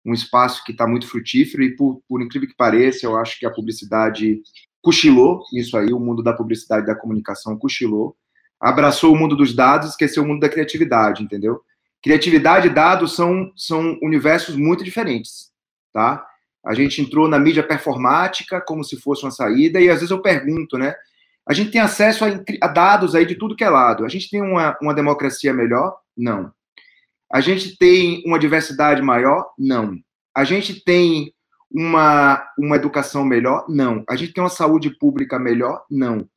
um 0.06 0.14
espaço 0.14 0.64
que 0.64 0.72
está 0.72 0.88
muito 0.88 1.08
frutífero, 1.08 1.64
e 1.64 1.76
por, 1.76 2.02
por 2.08 2.22
incrível 2.22 2.48
que 2.48 2.56
pareça, 2.56 3.06
eu 3.06 3.16
acho 3.16 3.40
que 3.40 3.46
a 3.46 3.52
publicidade 3.52 4.42
cochilou 4.82 5.44
isso 5.54 5.78
aí, 5.78 5.94
o 5.94 6.00
mundo 6.00 6.24
da 6.24 6.34
publicidade 6.34 6.84
e 6.84 6.88
da 6.88 6.96
comunicação 6.96 7.58
cochilou, 7.58 8.16
abraçou 8.60 9.14
o 9.14 9.18
mundo 9.18 9.36
dos 9.36 9.56
dados, 9.56 9.92
esqueceu 9.92 10.24
o 10.24 10.28
mundo 10.28 10.40
da 10.40 10.50
criatividade, 10.50 11.24
entendeu? 11.24 11.62
Criatividade 12.02 12.68
e 12.68 12.74
dados 12.74 13.16
são, 13.16 13.52
são 13.56 13.98
universos 14.02 14.56
muito 14.56 14.84
diferentes, 14.84 15.52
tá? 15.94 16.26
A 16.66 16.74
gente 16.74 17.02
entrou 17.02 17.28
na 17.28 17.40
mídia 17.40 17.64
performática 17.64 18.62
como 18.62 18.84
se 18.84 19.00
fosse 19.00 19.24
uma 19.24 19.32
saída, 19.32 19.80
e 19.80 19.90
às 19.90 19.96
vezes 19.96 20.12
eu 20.12 20.22
pergunto, 20.22 20.78
né? 20.78 20.96
A 21.48 21.54
gente 21.54 21.72
tem 21.72 21.82
acesso 21.82 22.24
a, 22.24 22.30
a 22.62 22.68
dados 22.68 23.16
aí 23.16 23.26
de 23.26 23.36
tudo 23.36 23.56
que 23.56 23.64
é 23.64 23.70
lado. 23.70 24.06
A 24.06 24.08
gente 24.08 24.30
tem 24.30 24.42
uma, 24.42 24.78
uma 24.80 24.94
democracia 24.94 25.52
melhor? 25.54 25.98
Não. 26.16 26.52
A 27.34 27.40
gente 27.40 27.78
tem 27.78 28.22
uma 28.26 28.38
diversidade 28.38 29.02
maior? 29.02 29.52
Não. 29.58 29.98
A 30.36 30.44
gente 30.44 30.84
tem 30.84 31.34
uma, 31.74 32.46
uma 32.58 32.76
educação 32.76 33.24
melhor? 33.24 33.66
Não. 33.70 34.04
A 34.10 34.16
gente 34.16 34.34
tem 34.34 34.44
uma 34.44 34.50
saúde 34.50 34.90
pública 34.98 35.40
melhor? 35.40 35.86
Não. 35.90 36.28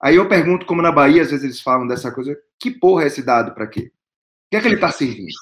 Aí 0.00 0.16
eu 0.16 0.28
pergunto, 0.28 0.66
como 0.66 0.82
na 0.82 0.92
Bahia, 0.92 1.22
às 1.22 1.30
vezes 1.30 1.44
eles 1.44 1.60
falam 1.60 1.86
dessa 1.86 2.12
coisa, 2.12 2.36
que 2.60 2.70
porra 2.70 3.04
é 3.04 3.06
esse 3.06 3.22
dado 3.22 3.54
para 3.54 3.66
quê? 3.66 3.90
O 4.46 4.50
que 4.50 4.56
é 4.56 4.60
que 4.60 4.68
ele 4.68 4.74
está 4.76 4.90
servindo? 4.90 5.32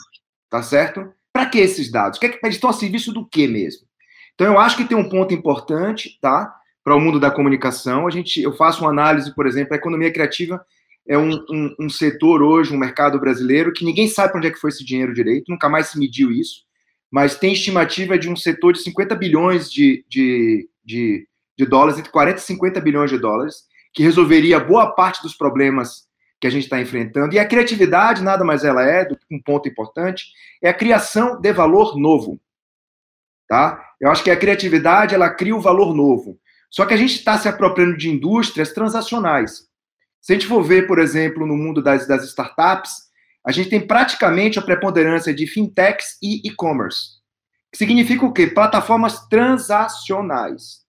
Tá 0.48 0.62
certo? 0.62 1.12
Para 1.32 1.46
que 1.46 1.58
esses 1.58 1.90
dados? 1.90 2.18
Que 2.18 2.26
é 2.26 2.28
que, 2.30 2.38
eles 2.42 2.56
estão 2.56 2.70
a 2.70 2.72
serviço 2.72 3.12
do 3.12 3.26
que 3.26 3.46
mesmo? 3.46 3.86
Então 4.34 4.46
eu 4.46 4.58
acho 4.58 4.76
que 4.76 4.84
tem 4.84 4.96
um 4.96 5.08
ponto 5.08 5.34
importante, 5.34 6.18
tá? 6.20 6.54
Para 6.82 6.96
o 6.96 7.00
mundo 7.00 7.20
da 7.20 7.30
comunicação. 7.30 8.06
A 8.06 8.10
gente, 8.10 8.40
eu 8.40 8.56
faço 8.56 8.82
uma 8.82 8.90
análise, 8.90 9.34
por 9.34 9.46
exemplo, 9.46 9.74
a 9.74 9.76
economia 9.76 10.12
criativa 10.12 10.64
é 11.06 11.18
um, 11.18 11.34
um, 11.50 11.74
um 11.80 11.90
setor 11.90 12.42
hoje, 12.42 12.74
um 12.74 12.78
mercado 12.78 13.18
brasileiro, 13.20 13.72
que 13.72 13.84
ninguém 13.84 14.08
sabe 14.08 14.30
para 14.30 14.38
onde 14.38 14.48
é 14.48 14.50
que 14.50 14.58
foi 14.58 14.70
esse 14.70 14.84
dinheiro 14.84 15.12
direito, 15.12 15.50
nunca 15.50 15.68
mais 15.68 15.88
se 15.88 15.98
mediu 15.98 16.32
isso 16.32 16.64
mas 17.14 17.38
tem 17.38 17.52
estimativa 17.52 18.18
de 18.18 18.28
um 18.28 18.34
setor 18.34 18.72
de 18.72 18.80
50 18.80 19.14
bilhões 19.14 19.70
de, 19.70 20.04
de, 20.08 20.68
de, 20.84 21.28
de 21.56 21.64
dólares, 21.64 21.96
entre 21.96 22.10
40 22.10 22.38
e 22.38 22.42
50 22.42 22.80
bilhões 22.80 23.08
de 23.08 23.16
dólares, 23.16 23.68
que 23.92 24.02
resolveria 24.02 24.58
boa 24.58 24.90
parte 24.96 25.22
dos 25.22 25.32
problemas 25.32 26.08
que 26.40 26.46
a 26.48 26.50
gente 26.50 26.64
está 26.64 26.80
enfrentando. 26.80 27.32
E 27.32 27.38
a 27.38 27.46
criatividade, 27.46 28.20
nada 28.20 28.42
mais 28.42 28.64
ela 28.64 28.84
é, 28.84 29.06
um 29.30 29.40
ponto 29.40 29.68
importante, 29.68 30.24
é 30.60 30.68
a 30.68 30.74
criação 30.74 31.40
de 31.40 31.52
valor 31.52 31.96
novo. 31.96 32.40
Tá? 33.48 33.80
Eu 34.00 34.10
acho 34.10 34.24
que 34.24 34.30
a 34.32 34.36
criatividade, 34.36 35.14
ela 35.14 35.30
cria 35.30 35.54
o 35.54 35.60
valor 35.60 35.94
novo. 35.94 36.36
Só 36.68 36.84
que 36.84 36.94
a 36.94 36.96
gente 36.96 37.14
está 37.14 37.38
se 37.38 37.46
apropriando 37.46 37.96
de 37.96 38.10
indústrias 38.10 38.72
transacionais. 38.72 39.68
Se 40.24 40.32
a 40.32 40.36
gente 40.36 40.46
for 40.46 40.62
ver, 40.62 40.86
por 40.86 40.98
exemplo, 40.98 41.46
no 41.46 41.54
mundo 41.54 41.82
das, 41.82 42.06
das 42.06 42.24
startups, 42.24 42.92
a 43.46 43.52
gente 43.52 43.68
tem 43.68 43.86
praticamente 43.86 44.58
a 44.58 44.62
preponderância 44.62 45.34
de 45.34 45.46
fintechs 45.46 46.16
e 46.22 46.40
e-commerce. 46.48 47.20
Que 47.70 47.76
significa 47.76 48.24
o 48.24 48.32
quê? 48.32 48.46
Plataformas 48.46 49.28
transacionais. 49.28 50.80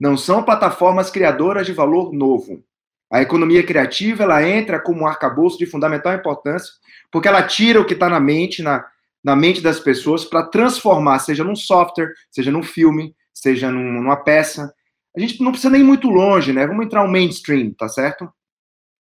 Não 0.00 0.16
são 0.16 0.42
plataformas 0.42 1.12
criadoras 1.12 1.64
de 1.64 1.72
valor 1.72 2.12
novo. 2.12 2.64
A 3.08 3.22
economia 3.22 3.64
criativa 3.64 4.24
ela 4.24 4.42
entra 4.42 4.80
como 4.80 5.02
um 5.02 5.06
arcabouço 5.06 5.56
de 5.56 5.66
fundamental 5.66 6.12
importância, 6.12 6.72
porque 7.12 7.28
ela 7.28 7.46
tira 7.46 7.80
o 7.80 7.84
que 7.84 7.94
está 7.94 8.08
na 8.08 8.18
mente, 8.18 8.64
na, 8.64 8.84
na 9.22 9.36
mente 9.36 9.60
das 9.60 9.78
pessoas, 9.78 10.24
para 10.24 10.42
transformar, 10.42 11.20
seja 11.20 11.44
num 11.44 11.54
software, 11.54 12.12
seja 12.32 12.50
num 12.50 12.64
filme, 12.64 13.14
seja 13.32 13.70
num, 13.70 13.92
numa 13.92 14.16
peça. 14.16 14.74
A 15.16 15.20
gente 15.20 15.40
não 15.42 15.52
precisa 15.52 15.70
nem 15.70 15.82
muito 15.82 16.08
longe, 16.08 16.52
né? 16.52 16.66
Vamos 16.66 16.86
entrar 16.86 17.04
no 17.04 17.12
mainstream, 17.12 17.72
tá 17.72 17.88
certo? 17.88 18.28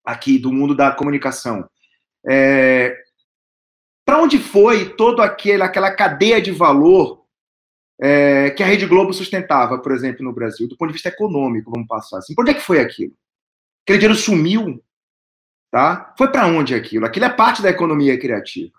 Aqui 0.05 0.37
do 0.37 0.51
mundo 0.51 0.75
da 0.75 0.91
comunicação. 0.91 1.67
É, 2.25 2.95
para 4.05 4.19
onde 4.19 4.37
foi 4.37 4.95
toda 4.95 5.23
aquela 5.23 5.91
cadeia 5.91 6.41
de 6.41 6.51
valor 6.51 7.23
é, 7.99 8.51
que 8.51 8.61
a 8.61 8.65
Rede 8.65 8.85
Globo 8.85 9.13
sustentava, 9.13 9.79
por 9.79 9.91
exemplo, 9.91 10.23
no 10.23 10.33
Brasil, 10.33 10.67
do 10.67 10.77
ponto 10.77 10.89
de 10.89 10.93
vista 10.93 11.09
econômico, 11.09 11.71
vamos 11.71 11.87
passar 11.87 12.17
assim? 12.17 12.35
Por 12.35 12.41
onde 12.41 12.51
é 12.51 12.53
que 12.53 12.61
foi 12.61 12.79
aquilo? 12.79 13.13
Aquele 13.83 13.99
dinheiro 13.99 14.19
sumiu, 14.19 14.83
tá? 15.71 16.13
Foi 16.17 16.29
para 16.29 16.47
onde 16.47 16.75
aquilo? 16.75 17.05
Aquilo 17.05 17.25
é 17.25 17.29
parte 17.29 17.61
da 17.61 17.69
economia 17.69 18.19
criativa. 18.19 18.73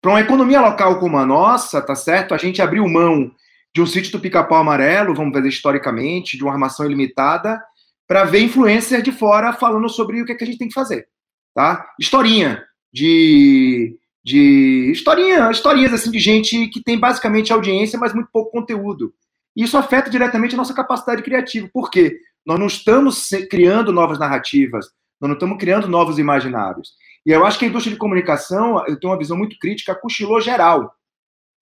Para 0.00 0.12
uma 0.12 0.20
economia 0.20 0.60
local 0.60 0.98
como 0.98 1.18
a 1.18 1.26
nossa, 1.26 1.80
tá 1.80 1.94
certo? 1.94 2.34
A 2.34 2.38
gente 2.38 2.62
abriu 2.62 2.88
mão 2.88 3.34
de 3.74 3.80
um 3.80 3.86
sítio 3.86 4.12
do 4.12 4.20
pica-pau 4.20 4.58
amarelo, 4.58 5.14
vamos 5.14 5.32
ver 5.32 5.48
historicamente, 5.48 6.36
de 6.36 6.42
uma 6.42 6.52
armação 6.52 6.84
ilimitada, 6.86 7.62
para 8.06 8.24
ver 8.24 8.40
influências 8.40 9.02
de 9.02 9.12
fora 9.12 9.52
falando 9.52 9.88
sobre 9.88 10.20
o 10.20 10.26
que, 10.26 10.32
é 10.32 10.34
que 10.34 10.44
a 10.44 10.46
gente 10.46 10.58
tem 10.58 10.68
que 10.68 10.74
fazer 10.74 11.06
tá? 11.54 11.86
Historinha 11.98 12.64
de 12.92 13.98
de 14.24 14.92
historinha, 14.92 15.50
historinhas 15.50 15.92
assim 15.92 16.08
de 16.08 16.20
gente 16.20 16.68
que 16.68 16.80
tem 16.80 16.96
basicamente 16.96 17.52
audiência, 17.52 17.98
mas 17.98 18.14
muito 18.14 18.30
pouco 18.32 18.52
conteúdo. 18.52 19.12
E 19.56 19.64
isso 19.64 19.76
afeta 19.76 20.08
diretamente 20.08 20.54
a 20.54 20.58
nossa 20.58 20.72
capacidade 20.72 21.24
criativa. 21.24 21.68
Por 21.72 21.90
quê? 21.90 22.16
Nós 22.46 22.56
não 22.56 22.68
estamos 22.68 23.30
criando 23.50 23.92
novas 23.92 24.20
narrativas, 24.20 24.86
nós 25.20 25.28
não 25.28 25.34
estamos 25.34 25.58
criando 25.58 25.88
novos 25.88 26.20
imaginários. 26.20 26.90
E 27.26 27.32
eu 27.32 27.44
acho 27.44 27.58
que 27.58 27.64
a 27.64 27.68
indústria 27.68 27.92
de 27.92 27.98
comunicação, 27.98 28.86
eu 28.86 28.98
tenho 28.98 29.12
uma 29.12 29.18
visão 29.18 29.36
muito 29.36 29.58
crítica, 29.58 29.92
cochilou 29.92 30.40
geral. 30.40 30.94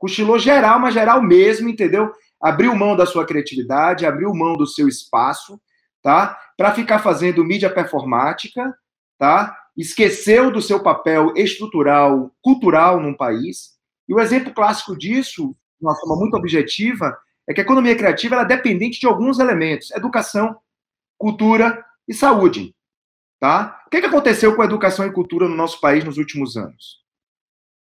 Cochilou 0.01 0.41
geral, 0.41 0.81
mas 0.81 0.95
geral 0.95 1.23
mesmo, 1.23 1.69
entendeu? 1.69 2.13
abriu 2.41 2.75
mão 2.75 2.97
da 2.97 3.05
sua 3.05 3.27
criatividade, 3.27 4.07
abriu 4.07 4.35
mão 4.35 4.57
do 4.57 4.67
seu 4.67 4.89
espaço, 4.89 5.61
tá? 6.03 6.39
Para 6.57 6.75
ficar 6.75 7.01
fazendo 7.01 7.45
mídia 7.45 7.69
performática, 7.69 8.75
tá? 9.19 9.55
Esqueceu 9.77 10.51
do 10.51 10.63
seu 10.63 10.83
papel 10.83 11.35
estrutural, 11.37 12.35
cultural 12.41 12.99
num 12.99 13.15
país. 13.15 13.79
E 14.09 14.15
o 14.15 14.19
exemplo 14.19 14.55
clássico 14.55 14.97
disso, 14.97 15.55
de 15.79 15.87
uma 15.87 15.95
forma 15.97 16.17
muito 16.17 16.37
objetiva, 16.37 17.17
é 17.47 17.53
que 17.53 17.61
a 17.61 17.65
economia 17.65 17.97
criativa 17.97 18.37
é 18.37 18.45
dependente 18.45 18.99
de 18.99 19.07
alguns 19.07 19.39
elementos: 19.39 19.91
educação, 19.91 20.57
cultura 21.19 21.85
e 22.09 22.15
saúde. 22.15 22.75
Tá? 23.39 23.83
O 23.87 23.91
que, 23.91 24.01
que 24.01 24.07
aconteceu 24.07 24.55
com 24.55 24.63
a 24.63 24.67
educação 24.67 25.07
e 25.07 25.13
cultura 25.13 25.49
no 25.49 25.57
nosso 25.57 25.81
país 25.81 26.05
nos 26.05 26.19
últimos 26.19 26.57
anos? 26.57 27.01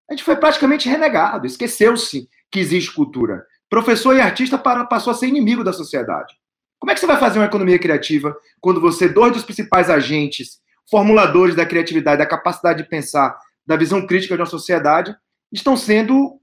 A 0.08 0.12
gente 0.12 0.24
foi 0.24 0.36
praticamente 0.36 0.88
renegado, 0.88 1.46
esqueceu-se 1.46 2.28
que 2.50 2.60
existe 2.60 2.92
cultura. 2.92 3.46
Professor 3.68 4.14
e 4.14 4.20
artista 4.20 4.58
passou 4.58 5.10
a 5.10 5.14
ser 5.14 5.26
inimigo 5.26 5.64
da 5.64 5.72
sociedade. 5.72 6.34
Como 6.78 6.90
é 6.90 6.94
que 6.94 7.00
você 7.00 7.06
vai 7.06 7.18
fazer 7.18 7.38
uma 7.38 7.46
economia 7.46 7.78
criativa 7.78 8.36
quando 8.60 8.80
você, 8.80 9.08
dois 9.08 9.32
dos 9.32 9.42
principais 9.42 9.88
agentes, 9.88 10.60
formuladores 10.90 11.54
da 11.54 11.64
criatividade, 11.64 12.18
da 12.18 12.26
capacidade 12.26 12.82
de 12.82 12.88
pensar, 12.88 13.38
da 13.66 13.76
visão 13.76 14.06
crítica 14.06 14.36
de 14.36 14.42
uma 14.42 14.46
sociedade, 14.46 15.16
estão 15.50 15.76
sendo 15.76 16.38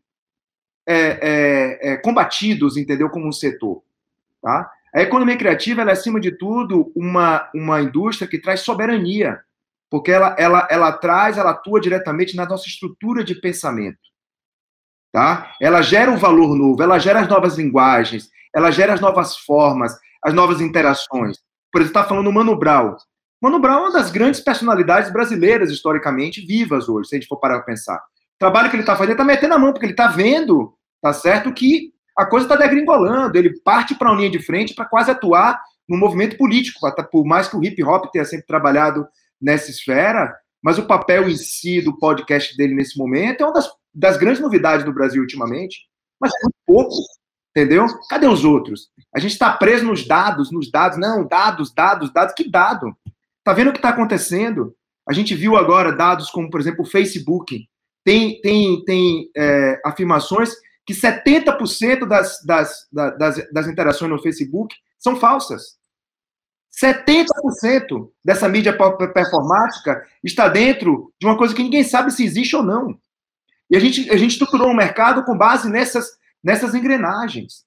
é, 0.87 0.95
é, 0.95 1.91
é, 1.91 1.97
combatidos, 1.97 2.75
entendeu, 2.75 3.09
como 3.09 3.27
um 3.27 3.31
setor? 3.31 3.83
Tá? 4.41 4.71
A 4.93 5.01
economia 5.01 5.37
criativa 5.37 5.83
é, 5.83 5.91
acima 5.91 6.19
de 6.19 6.31
tudo, 6.31 6.91
uma, 6.95 7.49
uma 7.53 7.81
indústria 7.81 8.27
que 8.27 8.39
traz 8.39 8.61
soberania, 8.61 9.39
porque 9.91 10.09
ela, 10.09 10.33
ela, 10.39 10.67
ela 10.71 10.93
traz, 10.93 11.37
ela 11.37 11.51
atua 11.51 11.81
diretamente 11.81 12.33
na 12.33 12.45
nossa 12.45 12.65
estrutura 12.65 13.25
de 13.25 13.35
pensamento. 13.35 13.99
Tá? 15.11 15.53
Ela 15.59 15.81
gera 15.81 16.09
um 16.09 16.15
valor 16.15 16.55
novo, 16.55 16.81
ela 16.81 16.97
gera 16.97 17.19
as 17.19 17.27
novas 17.27 17.57
linguagens, 17.57 18.29
ela 18.55 18.71
gera 18.71 18.93
as 18.93 19.01
novas 19.01 19.35
formas, 19.35 19.93
as 20.23 20.33
novas 20.33 20.61
interações. 20.61 21.37
Por 21.69 21.81
exemplo, 21.81 21.99
está 21.99 22.05
falando 22.05 22.27
o 22.27 22.33
Mano 22.33 22.57
Brown. 22.57 22.95
Mano 23.41 23.59
Brown 23.59 23.79
é 23.79 23.81
uma 23.81 23.91
das 23.91 24.09
grandes 24.09 24.39
personalidades 24.39 25.11
brasileiras, 25.11 25.69
historicamente, 25.69 26.45
vivas 26.45 26.87
hoje, 26.87 27.09
se 27.09 27.15
a 27.15 27.19
gente 27.19 27.27
for 27.27 27.37
parar 27.37 27.55
para 27.55 27.65
pensar. 27.65 27.97
O 27.97 28.39
trabalho 28.39 28.69
que 28.69 28.77
ele 28.77 28.83
está 28.83 28.95
fazendo 28.95 29.13
está 29.13 29.25
metendo 29.25 29.55
a 29.55 29.59
mão, 29.59 29.73
porque 29.73 29.85
ele 29.85 29.93
está 29.93 30.07
vendo, 30.07 30.73
tá 31.01 31.11
certo, 31.11 31.53
que 31.53 31.91
a 32.17 32.25
coisa 32.25 32.45
está 32.45 32.55
degringolando. 32.55 33.37
Ele 33.37 33.59
parte 33.59 33.93
para 33.95 34.09
a 34.09 34.15
linha 34.15 34.29
de 34.29 34.39
frente 34.39 34.73
para 34.73 34.85
quase 34.85 35.11
atuar 35.11 35.61
no 35.89 35.97
movimento 35.97 36.37
político, 36.37 36.79
por 37.11 37.25
mais 37.25 37.49
que 37.49 37.57
o 37.57 37.63
hip 37.63 37.83
hop 37.83 38.09
tenha 38.09 38.23
sempre 38.23 38.45
trabalhado 38.45 39.05
nessa 39.41 39.71
esfera, 39.71 40.33
mas 40.61 40.77
o 40.77 40.85
papel 40.85 41.27
em 41.27 41.35
si 41.35 41.81
do 41.81 41.97
podcast 41.97 42.55
dele 42.55 42.75
nesse 42.75 42.97
momento 42.97 43.41
é 43.41 43.45
uma 43.45 43.53
das, 43.53 43.69
das 43.93 44.17
grandes 44.17 44.41
novidades 44.41 44.85
do 44.85 44.93
Brasil 44.93 45.21
ultimamente, 45.21 45.87
mas 46.19 46.31
muito 46.43 46.55
pouco, 46.65 46.95
entendeu? 47.49 47.85
Cadê 48.09 48.27
os 48.27 48.45
outros? 48.45 48.89
A 49.13 49.19
gente 49.19 49.31
está 49.31 49.51
preso 49.51 49.85
nos 49.85 50.07
dados, 50.07 50.51
nos 50.51 50.69
dados, 50.69 50.97
não, 50.99 51.27
dados, 51.27 51.73
dados, 51.73 52.13
dados, 52.13 52.33
que 52.35 52.49
dado? 52.49 52.95
Tá 53.43 53.53
vendo 53.53 53.69
o 53.69 53.71
que 53.71 53.79
está 53.79 53.89
acontecendo? 53.89 54.75
A 55.09 55.13
gente 55.13 55.33
viu 55.33 55.57
agora 55.57 55.91
dados 55.91 56.29
como, 56.29 56.49
por 56.49 56.59
exemplo, 56.59 56.83
o 56.83 56.87
Facebook. 56.87 57.67
Tem, 58.03 58.39
tem, 58.41 58.83
tem 58.85 59.29
é, 59.35 59.81
afirmações 59.83 60.53
que 60.85 60.93
70% 60.93 62.07
das, 62.07 62.43
das, 62.45 62.87
das, 62.91 63.51
das 63.51 63.67
interações 63.67 64.11
no 64.11 64.21
Facebook 64.21 64.75
são 64.97 65.15
falsas. 65.15 65.80
70% 66.81 68.09
dessa 68.25 68.49
mídia 68.49 68.75
performática 69.13 70.03
está 70.23 70.47
dentro 70.47 71.13
de 71.19 71.27
uma 71.27 71.37
coisa 71.37 71.53
que 71.53 71.63
ninguém 71.63 71.83
sabe 71.83 72.11
se 72.11 72.23
existe 72.23 72.55
ou 72.55 72.63
não. 72.63 72.97
E 73.69 73.77
a 73.77 73.79
gente, 73.79 74.09
a 74.09 74.17
gente 74.17 74.31
estruturou 74.31 74.69
um 74.69 74.75
mercado 74.75 75.23
com 75.23 75.37
base 75.37 75.69
nessas, 75.69 76.07
nessas 76.43 76.73
engrenagens 76.73 77.63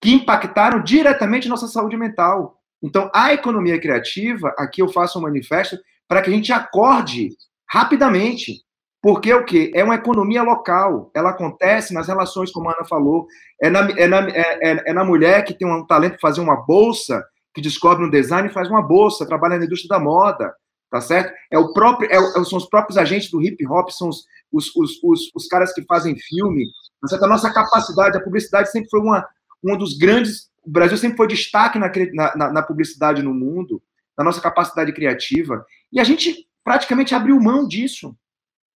que 0.00 0.12
impactaram 0.12 0.82
diretamente 0.82 1.48
nossa 1.48 1.68
saúde 1.68 1.96
mental. 1.96 2.60
Então, 2.82 3.10
a 3.14 3.32
economia 3.32 3.80
criativa, 3.80 4.54
aqui 4.58 4.82
eu 4.82 4.88
faço 4.88 5.18
um 5.18 5.22
manifesto 5.22 5.78
para 6.06 6.22
que 6.22 6.30
a 6.30 6.32
gente 6.32 6.52
acorde 6.52 7.30
rapidamente 7.68 8.62
porque 9.00 9.32
o 9.32 9.44
quê? 9.44 9.70
É 9.74 9.84
uma 9.84 9.94
economia 9.94 10.42
local. 10.42 11.10
Ela 11.14 11.30
acontece 11.30 11.94
nas 11.94 12.08
relações, 12.08 12.50
como 12.50 12.68
a 12.68 12.72
Ana 12.72 12.84
falou. 12.84 13.26
É 13.62 13.70
na, 13.70 13.88
é 13.90 14.06
na, 14.06 14.28
é, 14.28 14.58
é, 14.60 14.90
é 14.90 14.92
na 14.92 15.04
mulher 15.04 15.44
que 15.44 15.54
tem 15.54 15.68
um 15.68 15.86
talento 15.86 16.14
de 16.14 16.20
fazer 16.20 16.40
uma 16.40 16.56
bolsa, 16.56 17.24
que 17.54 17.60
descobre 17.60 18.04
um 18.04 18.10
design 18.10 18.48
e 18.48 18.52
faz 18.52 18.68
uma 18.68 18.82
bolsa, 18.82 19.26
trabalha 19.26 19.58
na 19.58 19.64
indústria 19.64 19.98
da 19.98 20.02
moda, 20.02 20.52
tá 20.90 21.00
certo? 21.00 21.32
É 21.50 21.58
o 21.58 21.72
próprio, 21.72 22.10
é, 22.10 22.16
é 22.16 22.44
são 22.44 22.58
os 22.58 22.68
próprios 22.68 22.96
agentes 22.96 23.30
do 23.30 23.42
hip 23.42 23.66
hop, 23.66 23.90
são 23.90 24.08
os, 24.08 24.24
os, 24.52 24.74
os, 24.76 25.02
os, 25.02 25.20
os 25.34 25.46
caras 25.46 25.72
que 25.72 25.84
fazem 25.84 26.16
filme. 26.16 26.64
Tá 27.00 27.08
certo? 27.08 27.24
A 27.24 27.28
nossa 27.28 27.52
capacidade, 27.52 28.16
a 28.16 28.22
publicidade 28.22 28.70
sempre 28.70 28.88
foi 28.90 29.00
uma, 29.00 29.26
um 29.62 29.76
dos 29.76 29.96
grandes. 29.96 30.48
O 30.64 30.70
Brasil 30.70 30.96
sempre 30.96 31.16
foi 31.16 31.28
destaque 31.28 31.78
na, 31.78 31.90
na, 32.36 32.52
na 32.52 32.62
publicidade 32.62 33.22
no 33.22 33.34
mundo, 33.34 33.82
na 34.16 34.24
nossa 34.24 34.40
capacidade 34.40 34.92
criativa. 34.92 35.64
E 35.92 36.00
a 36.00 36.04
gente 36.04 36.46
praticamente 36.64 37.14
abriu 37.14 37.40
mão 37.40 37.66
disso. 37.66 38.16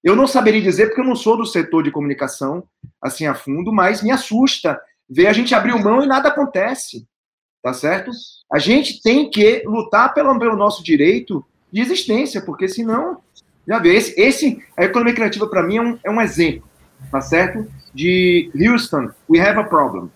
Eu 0.02 0.16
não 0.16 0.26
saberia 0.26 0.60
dizer 0.60 0.86
porque 0.86 1.00
eu 1.00 1.06
não 1.06 1.14
sou 1.14 1.36
do 1.36 1.46
setor 1.46 1.82
de 1.82 1.90
comunicação 1.90 2.66
assim 3.00 3.26
a 3.26 3.34
fundo, 3.34 3.72
mas 3.72 4.02
me 4.02 4.10
assusta 4.10 4.80
ver 5.08 5.26
a 5.26 5.32
gente 5.32 5.54
abrir 5.54 5.74
mão 5.80 6.02
e 6.02 6.06
nada 6.06 6.28
acontece. 6.28 7.06
Tá 7.62 7.72
certo? 7.72 8.10
A 8.52 8.58
gente 8.58 9.00
tem 9.00 9.30
que 9.30 9.62
lutar 9.64 10.12
pelo, 10.12 10.36
pelo 10.38 10.56
nosso 10.56 10.82
direito 10.82 11.44
de 11.72 11.80
existência, 11.80 12.42
porque 12.42 12.68
senão, 12.68 13.18
já 13.66 13.78
vê, 13.78 13.94
esse, 13.94 14.20
esse 14.20 14.62
a 14.76 14.84
economia 14.84 15.14
criativa 15.14 15.46
para 15.46 15.62
mim 15.62 15.76
é 15.76 15.82
um, 15.82 15.98
é 16.04 16.10
um 16.10 16.20
exemplo, 16.20 16.68
tá 17.10 17.20
certo? 17.20 17.66
De 17.94 18.50
Houston, 18.54 19.10
we 19.30 19.40
have 19.40 19.58
a 19.58 19.64
problem. 19.64 20.10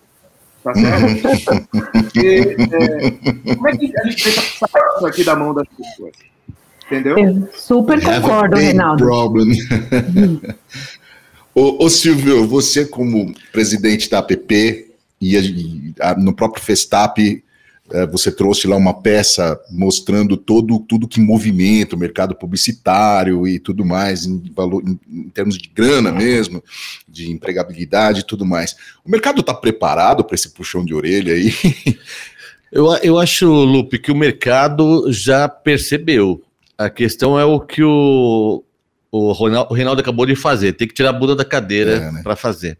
Tá 0.63 0.73
certo? 0.73 1.67
Porque, 1.93 2.57
é, 2.59 3.55
como 3.55 3.69
é 3.69 3.77
que 3.77 3.97
a 3.97 4.03
gente 4.09 4.23
deixa 4.23 4.41
isso 4.41 5.05
aqui 5.05 5.23
da 5.23 5.35
mão 5.35 5.53
das 5.53 5.67
pessoas? 5.69 6.11
Entendeu? 6.85 7.17
Eu 7.17 7.49
super 7.53 8.03
concordo, 8.03 8.57
Reinaldo. 8.57 9.05
Problem. 9.05 9.57
ô, 11.55 11.85
ô, 11.85 11.89
Silvio, 11.89 12.45
você 12.47 12.85
como 12.85 13.33
presidente 13.51 14.09
da 14.09 14.19
APP 14.19 14.86
e, 15.21 15.93
a, 15.99 16.15
no 16.15 16.33
próprio 16.33 16.63
Festap, 16.63 17.43
é, 17.89 18.05
você 18.05 18.31
trouxe 18.31 18.67
lá 18.67 18.75
uma 18.75 18.93
peça 18.93 19.59
mostrando 19.71 20.35
todo 20.35 20.77
tudo 20.79 21.07
que 21.07 21.21
movimenta 21.21 21.95
o 21.95 21.99
mercado 21.99 22.35
publicitário 22.35 23.47
e 23.47 23.59
tudo 23.59 23.85
mais, 23.85 24.25
em, 24.25 24.43
valor, 24.53 24.83
em, 24.85 24.99
em 25.09 25.29
termos 25.29 25.57
de 25.57 25.69
grana 25.69 26.11
mesmo, 26.11 26.61
de 27.07 27.31
empregabilidade 27.31 28.21
e 28.21 28.25
tudo 28.25 28.45
mais. 28.45 28.75
O 29.05 29.09
mercado 29.09 29.39
está 29.39 29.53
preparado 29.53 30.23
para 30.23 30.35
esse 30.35 30.49
puxão 30.49 30.83
de 30.83 30.93
orelha 30.93 31.33
aí? 31.33 31.53
Eu, 32.69 32.85
eu 32.97 33.17
acho, 33.17 33.47
Lupe, 33.47 33.97
que 33.97 34.11
o 34.11 34.15
mercado 34.15 35.09
já 35.09 35.47
percebeu 35.47 36.43
a 36.77 36.89
questão 36.89 37.39
é 37.39 37.43
o 37.43 37.59
que 37.59 37.81
o, 37.81 38.63
o, 39.11 39.31
Ronaldo, 39.31 39.71
o 39.71 39.73
Reinaldo 39.73 39.99
acabou 39.99 40.25
de 40.25 40.35
fazer. 40.35 40.73
Tem 40.73 40.87
que 40.87 40.93
tirar 40.93 41.09
a 41.09 41.13
bunda 41.13 41.35
da 41.35 41.43
cadeira 41.43 41.93
é, 41.93 42.11
né? 42.11 42.21
para 42.21 42.35
fazer. 42.35 42.77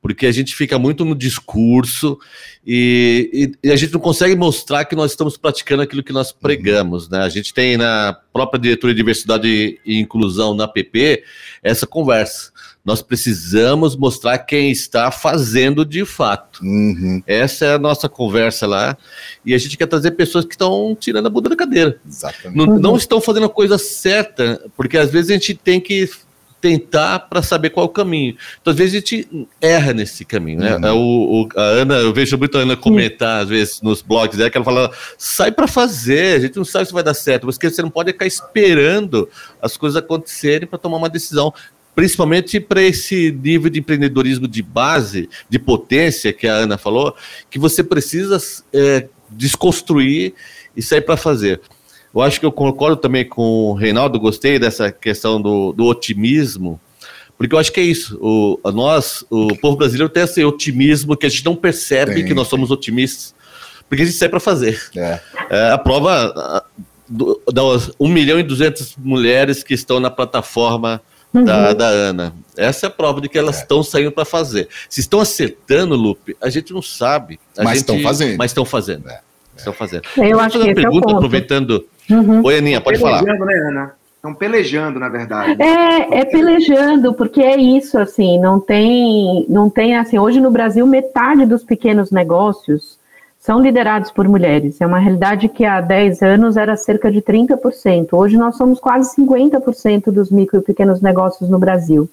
Porque 0.00 0.26
a 0.26 0.32
gente 0.32 0.54
fica 0.54 0.78
muito 0.78 1.04
no 1.04 1.14
discurso 1.14 2.18
e, 2.64 3.52
e, 3.62 3.68
e, 3.68 3.72
a 3.72 3.76
gente 3.76 3.92
não 3.92 4.00
consegue 4.00 4.36
mostrar 4.36 4.84
que 4.84 4.94
nós 4.94 5.10
estamos 5.10 5.36
praticando 5.36 5.82
aquilo 5.82 6.02
que 6.02 6.12
nós 6.12 6.30
pregamos. 6.30 7.08
Né? 7.08 7.18
A 7.18 7.28
gente 7.28 7.52
tem 7.52 7.76
na 7.76 8.16
própria 8.32 8.60
diretoria 8.60 8.94
de 8.94 9.00
diversidade 9.00 9.80
e 9.84 9.98
inclusão 9.98 10.54
na 10.54 10.68
PP 10.68 11.24
essa 11.62 11.86
conversa. 11.86 12.52
Nós 12.84 13.02
precisamos 13.02 13.96
mostrar 13.96 14.38
quem 14.38 14.70
está 14.70 15.10
fazendo 15.10 15.84
de 15.84 16.06
fato. 16.06 16.62
Uhum. 16.62 17.22
Essa 17.26 17.66
é 17.66 17.74
a 17.74 17.78
nossa 17.78 18.08
conversa 18.08 18.66
lá. 18.66 18.96
E 19.44 19.52
a 19.52 19.58
gente 19.58 19.76
quer 19.76 19.86
trazer 19.86 20.12
pessoas 20.12 20.46
que 20.46 20.54
estão 20.54 20.96
tirando 20.98 21.26
a 21.26 21.28
bunda 21.28 21.50
da 21.50 21.56
cadeira. 21.56 22.00
Exatamente. 22.08 22.56
Não, 22.56 22.78
não 22.78 22.96
estão 22.96 23.20
fazendo 23.20 23.44
a 23.44 23.50
coisa 23.50 23.76
certa, 23.76 24.64
porque 24.74 24.96
às 24.96 25.10
vezes 25.10 25.30
a 25.30 25.34
gente 25.34 25.54
tem 25.54 25.80
que 25.80 26.08
tentar 26.60 27.20
para 27.20 27.42
saber 27.42 27.70
qual 27.70 27.86
é 27.86 27.88
o 27.88 27.92
caminho. 27.92 28.36
Então, 28.60 28.72
às 28.72 28.76
vezes, 28.78 28.94
a 28.94 28.98
gente 28.98 29.46
erra 29.60 29.92
nesse 29.92 30.24
caminho, 30.24 30.60
né? 30.60 30.76
Uhum. 30.76 30.96
O, 30.96 31.42
o, 31.42 31.48
a 31.56 31.62
Ana, 31.62 31.94
eu 31.96 32.12
vejo 32.12 32.36
muito 32.36 32.58
a 32.58 32.62
Ana 32.62 32.76
comentar, 32.76 33.42
às 33.42 33.48
vezes, 33.48 33.80
nos 33.82 34.02
blogs 34.02 34.36
dela, 34.36 34.50
que 34.50 34.56
ela 34.56 34.64
fala, 34.64 34.90
sai 35.16 35.52
para 35.52 35.66
fazer, 35.66 36.36
a 36.36 36.40
gente 36.40 36.56
não 36.56 36.64
sabe 36.64 36.86
se 36.86 36.92
vai 36.92 37.02
dar 37.02 37.14
certo, 37.14 37.46
mas 37.46 37.56
que 37.56 37.70
você 37.70 37.82
não 37.82 37.90
pode 37.90 38.12
ficar 38.12 38.26
esperando 38.26 39.28
as 39.62 39.76
coisas 39.76 39.96
acontecerem 39.96 40.66
para 40.66 40.78
tomar 40.78 40.96
uma 40.96 41.08
decisão 41.08 41.52
principalmente 41.94 42.60
para 42.60 42.80
esse 42.80 43.32
nível 43.32 43.68
de 43.68 43.80
empreendedorismo 43.80 44.46
de 44.46 44.62
base, 44.62 45.28
de 45.50 45.58
potência 45.58 46.32
que 46.32 46.46
a 46.46 46.54
Ana 46.54 46.78
falou, 46.78 47.12
que 47.50 47.58
você 47.58 47.82
precisa 47.82 48.38
é, 48.72 49.08
desconstruir 49.28 50.32
e 50.76 50.80
sair 50.80 51.00
para 51.00 51.16
fazer. 51.16 51.60
Eu 52.14 52.22
acho 52.22 52.40
que 52.40 52.46
eu 52.46 52.52
concordo 52.52 52.96
também 52.96 53.24
com 53.24 53.70
o 53.70 53.74
Reinaldo, 53.74 54.18
gostei 54.18 54.58
dessa 54.58 54.90
questão 54.90 55.40
do, 55.40 55.72
do 55.72 55.84
otimismo, 55.84 56.80
porque 57.36 57.54
eu 57.54 57.58
acho 57.58 57.72
que 57.72 57.80
é 57.80 57.84
isso. 57.84 58.18
O, 58.20 58.58
nós, 58.72 59.24
o 59.30 59.56
povo 59.58 59.76
brasileiro 59.76 60.12
tem 60.12 60.24
esse 60.24 60.44
otimismo 60.44 61.16
que 61.16 61.26
a 61.26 61.28
gente 61.28 61.44
não 61.44 61.54
percebe 61.54 62.16
Sim. 62.16 62.24
que 62.26 62.34
nós 62.34 62.48
somos 62.48 62.70
otimistas, 62.70 63.34
porque 63.88 64.02
a 64.02 64.06
gente 64.06 64.18
sai 64.18 64.28
para 64.28 64.40
fazer. 64.40 64.80
É. 64.96 65.20
É, 65.48 65.70
a 65.70 65.78
prova 65.78 66.64
das 67.52 67.90
1 67.98 68.08
milhão 68.08 68.40
e 68.40 68.42
200 68.42 68.96
mulheres 68.96 69.62
que 69.62 69.72
estão 69.72 70.00
na 70.00 70.10
plataforma 70.10 71.00
uhum. 71.32 71.44
da, 71.44 71.72
da 71.72 71.86
Ana. 71.86 72.34
Essa 72.56 72.86
é 72.86 72.88
a 72.88 72.90
prova 72.90 73.20
de 73.20 73.28
que 73.28 73.38
elas 73.38 73.58
estão 73.58 73.80
é. 73.80 73.84
saindo 73.84 74.12
para 74.12 74.24
fazer. 74.24 74.68
Se 74.88 75.00
estão 75.00 75.20
acertando, 75.20 75.94
Lupe, 75.94 76.36
a 76.40 76.50
gente 76.50 76.72
não 76.72 76.82
sabe. 76.82 77.38
mas 77.62 77.78
estão 77.78 78.00
fazendo. 78.00 78.36
Mas 78.36 78.50
estão 78.50 78.64
fazendo. 78.64 79.08
É. 79.08 79.20
Estão 79.58 79.72
fazendo. 79.72 80.02
Eu 80.16 80.40
acho 80.40 80.58
que 80.58 80.64
uma 80.64 80.74
pergunta, 80.74 81.10
é 81.10 81.14
aproveitando. 81.14 81.84
Uhum. 82.08 82.42
Oi, 82.44 82.58
Aninha, 82.58 82.80
pode 82.80 82.98
falar. 82.98 83.22
Né, 83.22 83.34
Ana? 83.68 83.92
Estão 84.14 84.34
pelejando, 84.34 84.98
na 84.98 85.08
verdade. 85.08 85.60
É, 85.62 86.20
é 86.20 86.24
pelejando, 86.24 87.12
porque 87.14 87.40
é 87.40 87.56
isso, 87.56 87.98
assim, 87.98 88.38
não 88.40 88.58
tem, 88.58 89.46
não 89.48 89.68
tem, 89.70 89.96
assim, 89.96 90.18
hoje 90.18 90.40
no 90.40 90.50
Brasil, 90.50 90.86
metade 90.86 91.44
dos 91.44 91.62
pequenos 91.62 92.10
negócios 92.10 92.98
são 93.38 93.60
liderados 93.60 94.10
por 94.10 94.28
mulheres. 94.28 94.80
É 94.80 94.86
uma 94.86 94.98
realidade 94.98 95.48
que 95.48 95.64
há 95.64 95.80
10 95.80 96.22
anos 96.22 96.56
era 96.56 96.76
cerca 96.76 97.10
de 97.10 97.22
30%. 97.22 98.08
Hoje 98.12 98.36
nós 98.36 98.56
somos 98.56 98.80
quase 98.80 99.14
50% 99.16 100.10
dos 100.10 100.30
micro 100.30 100.58
e 100.58 100.62
pequenos 100.62 101.00
negócios 101.00 101.48
no 101.48 101.58
Brasil. 101.58 102.10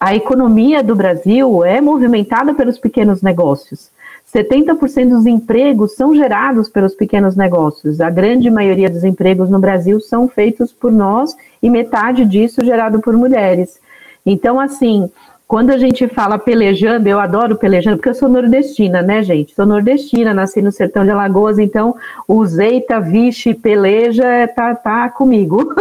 A 0.00 0.14
economia 0.14 0.82
do 0.82 0.94
Brasil 0.94 1.64
é 1.64 1.80
movimentada 1.80 2.54
pelos 2.54 2.78
pequenos 2.78 3.22
negócios. 3.22 3.90
70% 4.32 5.08
dos 5.10 5.26
empregos 5.26 5.94
são 5.94 6.14
gerados 6.14 6.68
pelos 6.68 6.94
pequenos 6.94 7.36
negócios. 7.36 8.00
A 8.00 8.10
grande 8.10 8.50
maioria 8.50 8.90
dos 8.90 9.04
empregos 9.04 9.48
no 9.48 9.58
Brasil 9.60 10.00
são 10.00 10.28
feitos 10.28 10.72
por 10.72 10.90
nós 10.90 11.36
e 11.62 11.70
metade 11.70 12.24
disso 12.24 12.64
gerado 12.64 13.00
por 13.00 13.16
mulheres. 13.16 13.78
Então, 14.24 14.58
assim, 14.58 15.08
quando 15.46 15.70
a 15.70 15.78
gente 15.78 16.08
fala 16.08 16.40
pelejando, 16.40 17.08
eu 17.08 17.20
adoro 17.20 17.56
pelejando, 17.56 17.98
porque 17.98 18.08
eu 18.08 18.14
sou 18.14 18.28
nordestina, 18.28 19.00
né, 19.00 19.22
gente? 19.22 19.54
Sou 19.54 19.64
nordestina, 19.64 20.34
nasci 20.34 20.60
no 20.60 20.72
sertão 20.72 21.04
de 21.04 21.10
Alagoas, 21.10 21.60
então 21.60 21.94
o 22.26 22.44
Zeita, 22.44 22.98
Vixe, 22.98 23.54
peleja, 23.54 24.48
tá, 24.56 24.74
tá 24.74 25.08
comigo. 25.08 25.72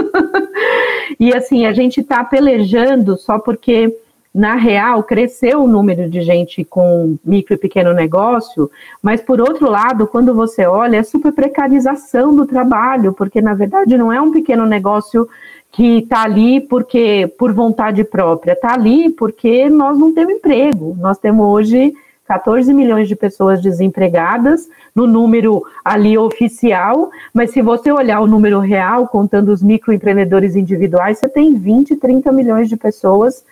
e 1.19 1.33
assim, 1.33 1.65
a 1.65 1.73
gente 1.73 2.03
tá 2.03 2.23
pelejando 2.23 3.17
só 3.17 3.39
porque 3.39 3.91
na 4.35 4.55
real, 4.55 5.01
cresceu 5.01 5.63
o 5.63 5.67
número 5.67 6.09
de 6.09 6.19
gente 6.19 6.61
com 6.65 7.17
micro 7.23 7.53
e 7.53 7.57
pequeno 7.57 7.93
negócio, 7.93 8.69
mas 9.01 9.21
por 9.21 9.39
outro 9.39 9.71
lado, 9.71 10.05
quando 10.05 10.35
você 10.35 10.65
olha, 10.65 10.97
é 10.97 11.03
super 11.03 11.31
precarização 11.31 12.35
do 12.35 12.45
trabalho, 12.45 13.13
porque 13.13 13.41
na 13.41 13.53
verdade 13.53 13.97
não 13.97 14.11
é 14.11 14.19
um 14.19 14.33
pequeno 14.33 14.65
negócio 14.65 15.25
que 15.71 15.99
está 15.99 16.23
ali 16.23 16.59
porque 16.59 17.33
por 17.39 17.53
vontade 17.53 18.03
própria, 18.03 18.51
está 18.51 18.73
ali 18.73 19.09
porque 19.09 19.69
nós 19.69 19.97
não 19.97 20.13
temos 20.13 20.33
emprego. 20.33 20.97
Nós 20.99 21.17
temos 21.17 21.45
hoje 21.47 21.93
14 22.27 22.73
milhões 22.73 23.07
de 23.07 23.15
pessoas 23.15 23.61
desempregadas, 23.61 24.67
no 24.93 25.07
número 25.07 25.63
ali 25.83 26.17
oficial, 26.17 27.09
mas 27.33 27.51
se 27.51 27.61
você 27.61 27.89
olhar 27.89 28.19
o 28.19 28.27
número 28.27 28.59
real, 28.59 29.07
contando 29.07 29.49
os 29.49 29.63
microempreendedores 29.63 30.57
individuais, 30.57 31.19
você 31.19 31.29
tem 31.29 31.55
20, 31.55 31.95
30 31.95 32.31
milhões 32.33 32.67
de 32.67 32.75
pessoas 32.75 33.45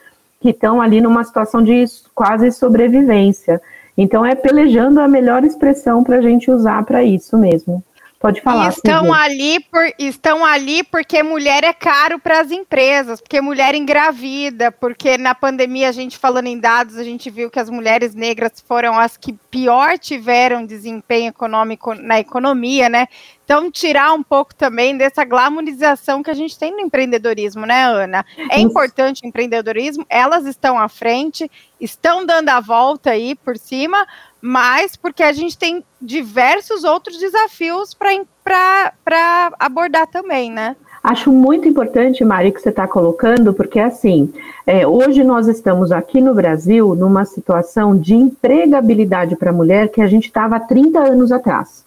que 0.43 0.49
estão 0.49 0.82
ali 0.82 0.99
numa 0.99 1.23
situação 1.23 1.63
de 1.63 1.86
quase 2.13 2.51
sobrevivência. 2.51 3.62
Então, 3.97 4.25
é 4.25 4.36
pelejando 4.36 4.99
a 4.99 5.08
melhor 5.08 5.45
expressão 5.45 6.03
para 6.03 6.17
a 6.17 6.21
gente 6.21 6.51
usar 6.51 6.84
para 6.84 7.01
isso 7.01 7.38
mesmo. 7.38 7.82
Pode 8.19 8.41
falar. 8.41 8.69
estão 8.69 9.13
ali, 9.13 9.60
por, 9.60 9.86
estão 9.97 10.45
ali 10.45 10.84
porque 10.84 11.23
mulher 11.23 11.63
é 11.63 11.73
caro 11.73 12.19
para 12.19 12.41
as 12.41 12.51
empresas, 12.51 13.21
porque 13.21 13.39
mulher 13.39 13.73
engravida, 13.73 14.69
porque 14.69 15.17
na 15.17 15.34
pandemia, 15.34 15.88
a 15.88 15.91
gente 15.93 16.17
falando 16.17 16.47
em 16.47 16.60
dados, 16.60 16.97
a 16.97 17.03
gente 17.03 17.29
viu 17.29 17.49
que 17.49 17.60
as 17.60 17.69
mulheres 17.69 18.13
negras 18.13 18.63
foram 18.65 18.99
as 18.99 19.15
que 19.15 19.34
pior 19.49 19.97
tiveram 19.97 20.65
desempenho 20.65 21.29
econômico 21.29 21.93
na 21.93 22.19
economia, 22.19 22.89
né? 22.89 23.08
Então, 23.43 23.69
tirar 23.69 24.13
um 24.13 24.23
pouco 24.23 24.56
também 24.56 24.97
dessa 24.97 25.25
glamorização 25.25 26.23
que 26.23 26.32
a 26.32 26.34
gente 26.34 26.58
tem 26.58 26.71
no 26.71 26.79
empreendedorismo, 26.79 27.65
né, 27.65 27.84
Ana? 27.84 28.25
É 28.49 28.60
importante 28.60 29.23
o 29.23 29.27
empreendedorismo, 29.27 30.06
elas 30.10 30.45
estão 30.45 30.79
à 30.79 30.88
frente, 30.88 31.51
estão 31.79 32.25
dando 32.25 32.49
a 32.49 32.62
volta 32.62 33.12
aí 33.12 33.36
por 33.36 33.58
cima, 33.58 34.08
mas 34.41 34.95
porque 34.95 35.23
a 35.23 35.34
gente 35.34 35.58
tem 35.58 35.84
diversos 36.01 36.84
outros 36.84 37.17
desafios 37.17 37.93
para 37.93 39.51
abordar 39.60 40.08
também, 40.08 40.49
né? 40.49 40.75
Acho 41.03 41.29
muito 41.29 41.67
importante, 41.67 42.23
Mari, 42.23 42.53
que 42.53 42.62
você 42.62 42.69
está 42.69 42.88
colocando, 42.88 43.53
porque 43.53 43.77
assim, 43.77 44.34
é, 44.65 44.88
hoje 44.88 45.21
nós 45.21 45.47
estamos 45.47 45.91
aqui 45.91 46.21
no 46.21 46.34
Brasil 46.34 46.95
numa 46.95 47.25
situação 47.25 47.97
de 47.97 48.15
empregabilidade 48.15 49.36
para 49.36 49.49
a 49.49 49.53
mulher 49.53 49.89
que 49.89 50.01
a 50.01 50.08
gente 50.08 50.27
estava 50.27 50.56
há 50.56 50.62
30 50.62 50.99
anos 50.99 51.29
atrás. 51.29 51.84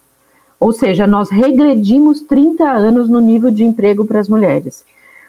Ou 0.59 0.71
seja, 0.71 1.05
nós 1.05 1.29
regredimos 1.29 2.21
30 2.21 2.63
anos 2.63 3.09
no 3.09 3.19
nível 3.19 3.51
de 3.51 3.63
emprego 3.63 4.05
para 4.05 4.19
as 4.19 4.27
mulheres. 4.27 4.83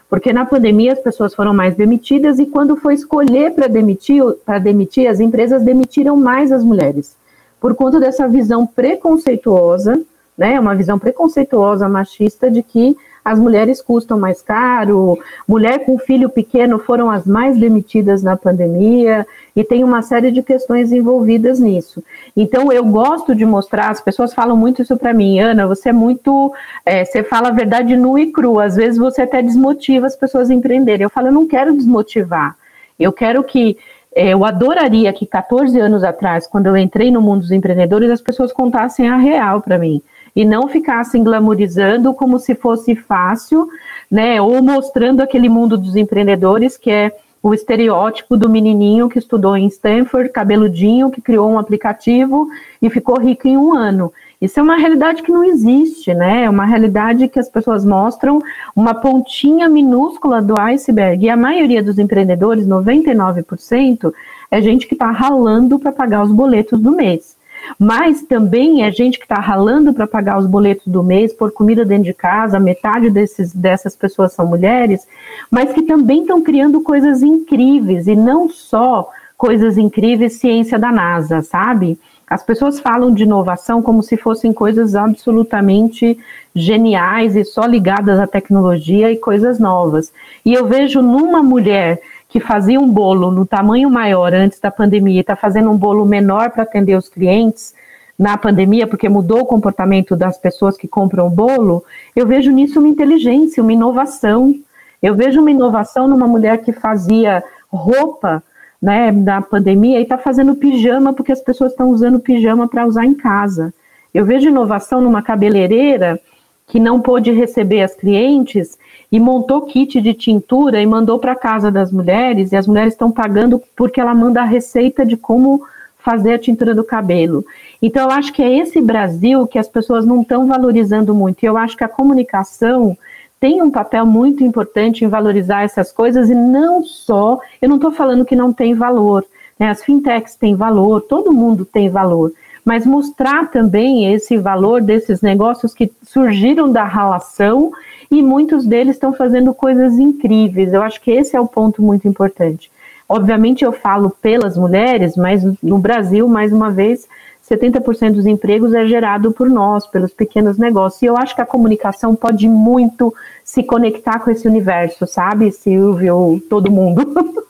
Porque 0.09 0.33
na 0.33 0.45
pandemia 0.45 0.93
as 0.93 0.99
pessoas 0.99 1.35
foram 1.35 1.53
mais 1.53 1.75
demitidas 1.75 2.39
e 2.39 2.45
quando 2.45 2.75
foi 2.75 2.95
escolher 2.95 3.53
para 3.53 3.67
demitir, 3.67 4.23
para 4.45 4.57
demitir, 4.57 5.07
as 5.07 5.19
empresas 5.19 5.61
demitiram 5.61 6.15
mais 6.15 6.51
as 6.51 6.63
mulheres 6.63 7.15
por 7.59 7.75
conta 7.75 7.99
dessa 7.99 8.27
visão 8.27 8.65
preconceituosa, 8.65 10.01
né, 10.37 10.59
uma 10.59 10.73
visão 10.73 10.97
preconceituosa 10.97 11.89
machista 11.89 12.49
de 12.49 12.63
que 12.63 12.95
as 13.29 13.37
mulheres 13.37 13.79
custam 13.79 14.19
mais 14.19 14.41
caro, 14.41 15.19
mulher 15.47 15.85
com 15.85 15.99
filho 15.99 16.29
pequeno 16.29 16.79
foram 16.79 17.11
as 17.11 17.27
mais 17.27 17.59
demitidas 17.59 18.23
na 18.23 18.35
pandemia, 18.35 19.25
e 19.55 19.63
tem 19.63 19.83
uma 19.83 20.01
série 20.01 20.31
de 20.31 20.41
questões 20.41 20.91
envolvidas 20.91 21.59
nisso. 21.59 22.03
Então, 22.35 22.71
eu 22.71 22.83
gosto 22.83 23.35
de 23.35 23.45
mostrar, 23.45 23.91
as 23.91 24.01
pessoas 24.01 24.33
falam 24.33 24.57
muito 24.57 24.81
isso 24.81 24.97
para 24.97 25.13
mim, 25.13 25.39
Ana, 25.39 25.67
você 25.67 25.89
é 25.89 25.93
muito, 25.93 26.51
é, 26.83 27.05
você 27.05 27.21
fala 27.23 27.49
a 27.49 27.51
verdade 27.51 27.95
nua 27.95 28.19
e 28.19 28.31
crua, 28.31 28.65
às 28.65 28.75
vezes 28.75 28.97
você 28.97 29.21
até 29.21 29.43
desmotiva 29.43 30.07
as 30.07 30.15
pessoas 30.15 30.49
a 30.49 30.53
empreenderem. 30.55 31.03
Eu 31.03 31.09
falo, 31.11 31.27
eu 31.27 31.33
não 31.33 31.47
quero 31.47 31.75
desmotivar, 31.75 32.57
eu 32.99 33.13
quero 33.13 33.43
que 33.43 33.77
é, 34.15 34.29
eu 34.29 34.43
adoraria 34.43 35.13
que 35.13 35.27
14 35.27 35.79
anos 35.79 36.03
atrás, 36.03 36.47
quando 36.47 36.65
eu 36.65 36.75
entrei 36.75 37.11
no 37.11 37.21
mundo 37.21 37.41
dos 37.41 37.51
empreendedores, 37.51 38.09
as 38.09 38.21
pessoas 38.21 38.51
contassem 38.51 39.07
a 39.07 39.17
real 39.17 39.61
para 39.61 39.77
mim 39.77 40.01
e 40.39 40.45
não 40.45 40.69
ficassem 40.69 41.21
glamorizando 41.21 42.13
como 42.13 42.39
se 42.39 42.55
fosse 42.55 42.95
fácil, 42.95 43.67
né? 44.09 44.41
Ou 44.41 44.63
mostrando 44.63 45.19
aquele 45.19 45.49
mundo 45.49 45.77
dos 45.77 45.97
empreendedores 45.97 46.77
que 46.77 46.89
é 46.89 47.11
o 47.43 47.53
estereótipo 47.53 48.37
do 48.37 48.47
menininho 48.47 49.09
que 49.09 49.19
estudou 49.19 49.57
em 49.57 49.67
Stanford, 49.67 50.29
cabeludinho, 50.29 51.11
que 51.11 51.21
criou 51.21 51.49
um 51.51 51.59
aplicativo 51.59 52.47
e 52.81 52.89
ficou 52.89 53.19
rico 53.19 53.49
em 53.49 53.57
um 53.57 53.73
ano. 53.73 54.13
Isso 54.39 54.57
é 54.61 54.63
uma 54.63 54.77
realidade 54.77 55.23
que 55.23 55.31
não 55.31 55.43
existe, 55.43 56.13
né? 56.13 56.45
É 56.45 56.49
uma 56.49 56.65
realidade 56.65 57.27
que 57.27 57.37
as 57.37 57.49
pessoas 57.49 57.83
mostram 57.83 58.41
uma 58.73 58.93
pontinha 58.93 59.67
minúscula 59.67 60.41
do 60.41 60.57
iceberg. 60.57 61.25
E 61.25 61.29
a 61.29 61.35
maioria 61.35 61.83
dos 61.83 61.99
empreendedores, 61.99 62.65
99%, 62.65 64.13
é 64.49 64.61
gente 64.61 64.87
que 64.87 64.95
está 64.95 65.11
ralando 65.11 65.77
para 65.77 65.91
pagar 65.91 66.23
os 66.23 66.31
boletos 66.31 66.79
do 66.79 66.91
mês. 66.91 67.37
Mas 67.77 68.21
também 68.23 68.83
é 68.83 68.91
gente 68.91 69.17
que 69.17 69.25
está 69.25 69.39
ralando 69.39 69.93
para 69.93 70.07
pagar 70.07 70.37
os 70.37 70.45
boletos 70.45 70.87
do 70.87 71.03
mês, 71.03 71.33
por 71.33 71.51
comida 71.51 71.85
dentro 71.85 72.05
de 72.05 72.13
casa, 72.13 72.59
metade 72.59 73.09
desses, 73.09 73.53
dessas 73.53 73.95
pessoas 73.95 74.33
são 74.33 74.45
mulheres, 74.45 75.07
mas 75.49 75.71
que 75.73 75.83
também 75.83 76.21
estão 76.21 76.41
criando 76.41 76.81
coisas 76.81 77.21
incríveis, 77.21 78.07
e 78.07 78.15
não 78.15 78.49
só 78.49 79.09
coisas 79.37 79.77
incríveis, 79.77 80.33
ciência 80.33 80.77
da 80.77 80.91
NASA, 80.91 81.41
sabe? 81.41 81.97
As 82.29 82.43
pessoas 82.43 82.79
falam 82.79 83.11
de 83.11 83.23
inovação 83.23 83.81
como 83.81 84.03
se 84.03 84.15
fossem 84.15 84.53
coisas 84.53 84.95
absolutamente 84.95 86.19
geniais 86.53 87.35
e 87.35 87.43
só 87.43 87.65
ligadas 87.65 88.19
à 88.19 88.27
tecnologia 88.27 89.11
e 89.11 89.17
coisas 89.17 89.57
novas. 89.57 90.13
E 90.45 90.53
eu 90.53 90.67
vejo 90.67 91.01
numa 91.01 91.41
mulher 91.41 91.99
que 92.29 92.39
fazia 92.39 92.79
um 92.79 92.87
bolo 92.87 93.31
no 93.31 93.45
tamanho 93.45 93.89
maior 93.89 94.33
antes 94.33 94.59
da 94.59 94.69
pandemia 94.69 95.17
e 95.17 95.21
está 95.21 95.35
fazendo 95.35 95.71
um 95.71 95.77
bolo 95.77 96.05
menor 96.05 96.51
para 96.51 96.61
atender 96.61 96.95
os 96.95 97.09
clientes 97.09 97.73
na 98.17 98.37
pandemia, 98.37 98.85
porque 98.85 99.09
mudou 99.09 99.41
o 99.41 99.45
comportamento 99.45 100.15
das 100.15 100.37
pessoas 100.37 100.77
que 100.77 100.87
compram 100.87 101.25
o 101.25 101.29
bolo, 101.29 101.83
eu 102.15 102.27
vejo 102.27 102.51
nisso 102.51 102.79
uma 102.79 102.87
inteligência, 102.87 103.63
uma 103.63 103.73
inovação. 103.73 104.53
Eu 105.01 105.15
vejo 105.15 105.39
uma 105.39 105.49
inovação 105.49 106.07
numa 106.07 106.27
mulher 106.27 106.57
que 106.59 106.73
fazia 106.73 107.43
roupa 107.71 108.43
né, 108.81 109.11
da 109.11 109.41
pandemia 109.41 109.99
e 109.99 110.03
está 110.03 110.17
fazendo 110.17 110.55
pijama 110.55 111.13
porque 111.13 111.31
as 111.31 111.41
pessoas 111.41 111.71
estão 111.71 111.89
usando 111.89 112.19
pijama 112.19 112.67
para 112.67 112.85
usar 112.85 113.05
em 113.05 113.13
casa. 113.13 113.73
Eu 114.13 114.25
vejo 114.25 114.49
inovação 114.49 115.01
numa 115.01 115.21
cabeleireira 115.21 116.19
que 116.67 116.79
não 116.79 117.01
pôde 117.01 117.31
receber 117.31 117.81
as 117.81 117.95
clientes 117.95 118.77
e 119.11 119.19
montou 119.19 119.63
kit 119.63 119.99
de 119.99 120.13
tintura 120.13 120.81
e 120.81 120.85
mandou 120.85 121.17
para 121.17 121.35
casa 121.35 121.71
das 121.71 121.91
mulheres 121.91 122.51
e 122.51 122.55
as 122.55 122.67
mulheres 122.67 122.93
estão 122.93 123.11
pagando 123.11 123.61
porque 123.75 123.99
ela 123.99 124.13
manda 124.13 124.41
a 124.41 124.45
receita 124.45 125.05
de 125.05 125.17
como 125.17 125.63
fazer 125.97 126.33
a 126.33 126.39
tintura 126.39 126.73
do 126.73 126.83
cabelo. 126.83 127.45
Então 127.81 128.03
eu 128.03 128.11
acho 128.11 128.31
que 128.31 128.41
é 128.41 128.57
esse 128.57 128.79
Brasil 128.81 129.45
que 129.47 129.59
as 129.59 129.67
pessoas 129.67 130.05
não 130.05 130.21
estão 130.21 130.47
valorizando 130.47 131.13
muito. 131.13 131.43
E 131.43 131.45
eu 131.45 131.57
acho 131.57 131.75
que 131.75 131.83
a 131.83 131.89
comunicação 131.89 132.97
tem 133.39 133.61
um 133.61 133.71
papel 133.71 134.05
muito 134.05 134.43
importante 134.43 135.03
em 135.03 135.07
valorizar 135.07 135.63
essas 135.63 135.91
coisas 135.91 136.29
e 136.29 136.35
não 136.35 136.83
só, 136.83 137.39
eu 137.61 137.69
não 137.69 137.77
estou 137.77 137.91
falando 137.91 138.25
que 138.25 138.35
não 138.35 138.51
tem 138.51 138.73
valor, 138.73 139.25
né? 139.57 139.69
as 139.69 139.83
fintechs 139.83 140.35
têm 140.35 140.55
valor, 140.55 141.01
todo 141.01 141.31
mundo 141.31 141.63
tem 141.63 141.89
valor, 141.89 142.33
mas 142.65 142.85
mostrar 142.85 143.49
também 143.49 144.13
esse 144.13 144.37
valor 144.37 144.81
desses 144.81 145.21
negócios 145.21 145.73
que 145.73 145.91
surgiram 146.03 146.69
da 146.69 146.83
relação 146.83 147.71
e 148.11 148.21
muitos 148.21 148.65
deles 148.65 148.95
estão 148.95 149.13
fazendo 149.13 149.53
coisas 149.53 149.93
incríveis. 149.93 150.73
Eu 150.73 150.81
acho 150.81 150.99
que 151.01 151.11
esse 151.11 151.35
é 151.35 151.39
o 151.39 151.47
ponto 151.47 151.81
muito 151.81 152.07
importante. 152.07 152.71
Obviamente 153.07 153.63
eu 153.63 153.71
falo 153.71 154.09
pelas 154.09 154.57
mulheres, 154.57 155.15
mas 155.15 155.43
no 155.61 155.79
Brasil, 155.79 156.27
mais 156.27 156.51
uma 156.51 156.71
vez, 156.71 157.07
70% 157.49 158.13
dos 158.13 158.25
empregos 158.25 158.73
é 158.73 158.85
gerado 158.85 159.31
por 159.31 159.49
nós, 159.49 159.87
pelos 159.87 160.13
pequenos 160.13 160.57
negócios. 160.57 161.01
E 161.01 161.05
eu 161.05 161.17
acho 161.17 161.35
que 161.35 161.41
a 161.41 161.45
comunicação 161.45 162.15
pode 162.15 162.47
muito 162.47 163.13
se 163.43 163.63
conectar 163.63 164.19
com 164.19 164.29
esse 164.29 164.47
universo, 164.47 165.07
sabe, 165.07 165.51
Silvio, 165.51 166.41
todo 166.49 166.71
mundo. 166.71 167.45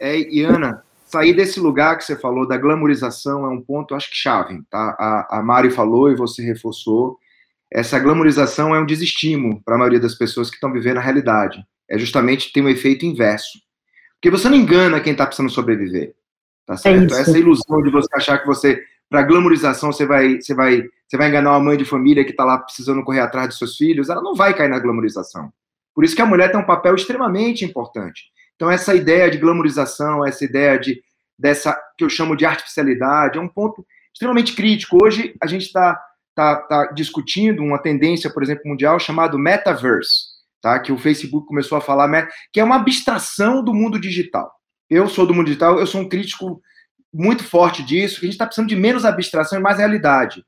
É, 0.00 0.16
e 0.16 0.44
Ana, 0.44 0.84
sair 1.06 1.34
desse 1.34 1.58
lugar 1.58 1.98
que 1.98 2.04
você 2.04 2.14
falou 2.14 2.46
da 2.46 2.56
glamorização 2.56 3.44
é 3.44 3.48
um 3.48 3.60
ponto, 3.60 3.96
acho 3.96 4.08
que 4.08 4.16
chave, 4.16 4.62
tá? 4.70 4.94
A, 4.96 5.38
a 5.38 5.42
Mari 5.42 5.72
falou 5.72 6.08
e 6.08 6.14
você 6.14 6.40
reforçou. 6.40 7.18
Essa 7.70 7.98
glamorização 7.98 8.74
é 8.74 8.80
um 8.80 8.86
desestímulo 8.86 9.62
para 9.62 9.74
a 9.74 9.78
maioria 9.78 10.00
das 10.00 10.14
pessoas 10.14 10.48
que 10.48 10.56
estão 10.56 10.72
vivendo 10.72 10.98
a 10.98 11.02
realidade. 11.02 11.62
É 11.88 11.98
justamente 11.98 12.52
ter 12.52 12.62
um 12.62 12.68
efeito 12.68 13.04
inverso. 13.04 13.58
Porque 14.14 14.30
você 14.30 14.48
não 14.48 14.56
engana 14.56 15.00
quem 15.00 15.12
está 15.12 15.26
precisando 15.26 15.50
sobreviver. 15.50 16.14
Tá 16.66 16.74
é 16.74 16.76
certo? 16.76 17.14
É 17.14 17.20
Essa 17.20 17.38
ilusão 17.38 17.82
de 17.82 17.90
você 17.90 18.08
achar 18.14 18.38
que 18.38 18.46
você 18.46 18.82
para 19.08 19.22
glamorização 19.22 19.90
você 19.90 20.04
vai, 20.04 20.40
você 20.40 20.54
vai, 20.54 20.82
você 21.06 21.16
vai 21.16 21.28
enganar 21.28 21.52
uma 21.52 21.60
mãe 21.60 21.76
de 21.76 21.84
família 21.84 22.24
que 22.24 22.30
está 22.30 22.44
lá 22.44 22.58
precisando 22.58 23.02
correr 23.02 23.20
atrás 23.20 23.48
dos 23.48 23.58
seus 23.58 23.76
filhos, 23.76 24.10
ela 24.10 24.20
não 24.20 24.34
vai 24.34 24.54
cair 24.54 24.68
na 24.68 24.78
glamorização. 24.78 25.50
Por 25.94 26.04
isso 26.04 26.14
que 26.14 26.22
a 26.22 26.26
mulher 26.26 26.50
tem 26.50 26.60
um 26.60 26.66
papel 26.66 26.94
extremamente 26.94 27.64
importante. 27.64 28.24
Então 28.54 28.70
essa 28.70 28.94
ideia 28.94 29.30
de 29.30 29.38
glamorização, 29.38 30.26
essa 30.26 30.44
ideia 30.44 30.78
de 30.78 31.02
dessa 31.38 31.78
que 31.96 32.04
eu 32.04 32.10
chamo 32.10 32.36
de 32.36 32.44
artificialidade, 32.44 33.38
é 33.38 33.40
um 33.40 33.48
ponto 33.48 33.86
extremamente 34.12 34.54
crítico. 34.54 34.98
Hoje 35.02 35.34
a 35.40 35.46
gente 35.46 35.62
está 35.62 35.98
tá, 36.38 36.54
tá 36.54 36.92
discutindo 36.92 37.64
uma 37.64 37.82
tendência, 37.82 38.30
por 38.30 38.44
exemplo, 38.44 38.62
mundial 38.64 39.00
chamado 39.00 39.36
metaverse, 39.36 40.28
tá? 40.62 40.78
Que 40.78 40.92
o 40.92 40.98
Facebook 40.98 41.48
começou 41.48 41.76
a 41.76 41.80
falar, 41.80 42.28
que 42.52 42.60
é 42.60 42.64
uma 42.64 42.76
abstração 42.76 43.64
do 43.64 43.74
mundo 43.74 44.00
digital. 44.00 44.48
Eu 44.88 45.08
sou 45.08 45.26
do 45.26 45.34
mundo 45.34 45.46
digital, 45.46 45.80
eu 45.80 45.86
sou 45.86 46.00
um 46.00 46.08
crítico 46.08 46.62
muito 47.12 47.42
forte 47.42 47.82
disso, 47.82 48.20
que 48.20 48.26
a 48.26 48.28
gente 48.28 48.34
está 48.34 48.46
precisando 48.46 48.68
de 48.68 48.76
menos 48.76 49.04
abstração 49.04 49.58
e 49.58 49.62
mais 49.62 49.78
realidade. 49.78 50.44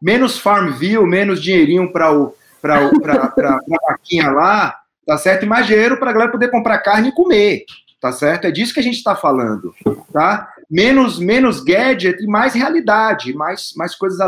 Menos 0.00 0.38
Farmville, 0.38 1.06
menos 1.06 1.42
dinheirinho 1.42 1.92
para 1.92 2.12
o 2.12 2.36
para 2.60 2.76
a 2.76 3.58
vaquinha 3.88 4.30
lá, 4.30 4.78
tá 5.04 5.18
certo? 5.18 5.44
E 5.44 5.48
mais 5.48 5.66
dinheiro 5.66 5.96
para 5.96 6.10
a 6.10 6.12
galera 6.12 6.30
poder 6.30 6.48
comprar 6.52 6.78
carne 6.78 7.08
e 7.08 7.12
comer, 7.12 7.64
tá 8.00 8.12
certo? 8.12 8.44
É 8.44 8.52
disso 8.52 8.72
que 8.72 8.78
a 8.78 8.82
gente 8.84 8.98
está 8.98 9.16
falando, 9.16 9.74
tá? 10.12 10.48
Menos, 10.72 11.18
menos 11.18 11.62
gadget 11.62 12.24
e 12.24 12.26
mais 12.26 12.54
realidade, 12.54 13.34
mais, 13.34 13.74
mais 13.76 13.94
coisas 13.94 14.18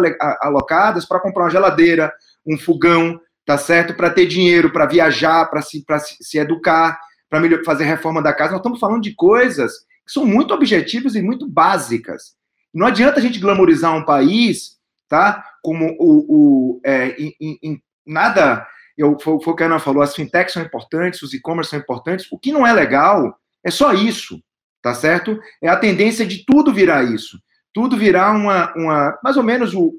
alocadas 0.42 1.06
para 1.06 1.18
comprar 1.18 1.44
uma 1.44 1.50
geladeira, 1.50 2.12
um 2.46 2.58
fogão, 2.58 3.18
tá 3.46 3.56
certo? 3.56 3.94
Para 3.94 4.10
ter 4.10 4.26
dinheiro, 4.26 4.70
para 4.70 4.84
viajar, 4.84 5.46
para 5.46 5.62
se, 5.62 5.82
se, 6.00 6.16
se 6.20 6.38
educar, 6.38 7.00
para 7.30 7.40
fazer 7.64 7.84
reforma 7.84 8.20
da 8.20 8.34
casa. 8.34 8.50
Nós 8.50 8.60
estamos 8.60 8.78
falando 8.78 9.00
de 9.00 9.14
coisas 9.14 9.72
que 10.04 10.12
são 10.12 10.26
muito 10.26 10.52
objetivas 10.52 11.14
e 11.14 11.22
muito 11.22 11.48
básicas. 11.48 12.34
Não 12.74 12.86
adianta 12.86 13.20
a 13.20 13.22
gente 13.22 13.38
glamorizar 13.38 13.96
um 13.96 14.04
país, 14.04 14.76
tá? 15.08 15.42
Como 15.62 15.96
o, 15.98 16.26
o 16.28 16.80
é, 16.84 17.16
em, 17.18 17.58
em, 17.62 17.82
nada, 18.06 18.66
eu, 18.98 19.18
foi, 19.18 19.40
foi 19.42 19.54
o 19.54 19.56
que 19.56 19.62
a 19.62 19.66
Ana 19.66 19.78
falou, 19.78 20.02
as 20.02 20.14
fintechs 20.14 20.52
são 20.52 20.62
importantes, 20.62 21.22
os 21.22 21.32
e-commerce 21.32 21.70
são 21.70 21.78
importantes. 21.78 22.26
O 22.30 22.38
que 22.38 22.52
não 22.52 22.66
é 22.66 22.72
legal 22.74 23.34
é 23.64 23.70
só 23.70 23.94
isso, 23.94 24.38
tá 24.84 24.92
certo? 24.92 25.40
É 25.62 25.68
a 25.68 25.78
tendência 25.78 26.26
de 26.26 26.44
tudo 26.44 26.70
virar 26.70 27.02
isso. 27.04 27.40
Tudo 27.72 27.96
virar 27.96 28.32
uma, 28.32 28.70
uma 28.76 29.18
mais 29.24 29.34
ou 29.38 29.42
menos 29.42 29.72
o. 29.72 29.94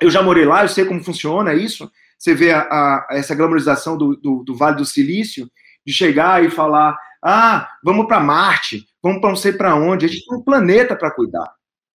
Eu 0.00 0.10
já 0.10 0.22
morei 0.22 0.46
lá, 0.46 0.62
eu 0.62 0.68
sei 0.68 0.86
como 0.86 1.04
funciona 1.04 1.52
isso. 1.52 1.92
Você 2.18 2.34
vê 2.34 2.50
a, 2.50 2.62
a 2.62 3.06
essa 3.10 3.34
glamorização 3.34 3.98
do, 3.98 4.16
do, 4.16 4.42
do 4.44 4.56
Vale 4.56 4.78
do 4.78 4.84
Silício, 4.86 5.46
de 5.86 5.92
chegar 5.92 6.42
e 6.42 6.48
falar: 6.48 6.96
ah, 7.22 7.68
vamos 7.84 8.06
para 8.06 8.18
Marte, 8.18 8.86
vamos 9.02 9.20
para 9.20 9.28
não 9.28 9.36
sei 9.36 9.52
para 9.52 9.74
onde. 9.74 10.06
A 10.06 10.08
gente 10.08 10.24
tem 10.24 10.38
um 10.38 10.42
planeta 10.42 10.96
para 10.96 11.10
cuidar, 11.10 11.52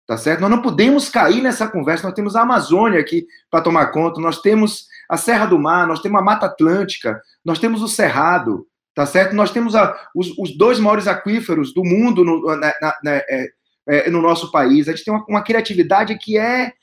tá 0.05 0.16
certo? 0.18 0.40
Nós 0.40 0.51
não 0.51 0.61
podemos 0.61 1.09
cair 1.09 1.40
nessa 1.40 1.68
conversa. 1.68 2.09
Nós 2.09 2.16
temos 2.16 2.35
a 2.35 2.42
Amazônia 2.42 2.99
aqui 2.99 3.25
para 3.49 3.62
tomar 3.62 3.87
conta, 3.92 4.20
nós 4.20 4.40
temos 4.40 4.87
a 5.09 5.16
Serra 5.16 5.46
do 5.46 5.61
Mar, 5.61 5.87
nós 5.87 6.01
temos 6.01 6.20
a 6.20 6.25
Mata 6.25 6.46
Atlântica, 6.46 7.23
nós 7.44 7.61
temos 7.61 7.83
o 7.83 7.88
Cerrado, 7.88 8.66
tá 9.01 9.07
certo? 9.07 9.35
Nós 9.35 9.51
temos 9.51 9.75
a, 9.75 9.99
os, 10.15 10.37
os, 10.37 10.55
dois 10.55 10.79
maiores 10.79 11.09
aquíferos 11.09 11.73
do 11.73 11.83
mundo 11.83 12.23
no, 12.23 12.55
na, 12.55 12.71
na, 13.03 13.17
é, 13.17 13.51
é, 13.89 14.11
no 14.11 14.21
nosso 14.21 14.53
país. 14.53 14.87
A 14.87 14.93
gente 14.93 15.07
tem 15.07 15.15
uma, 15.15 15.25
uma 15.27 15.43
criatividade 15.43 16.19
que 16.19 16.37
é 16.37 16.75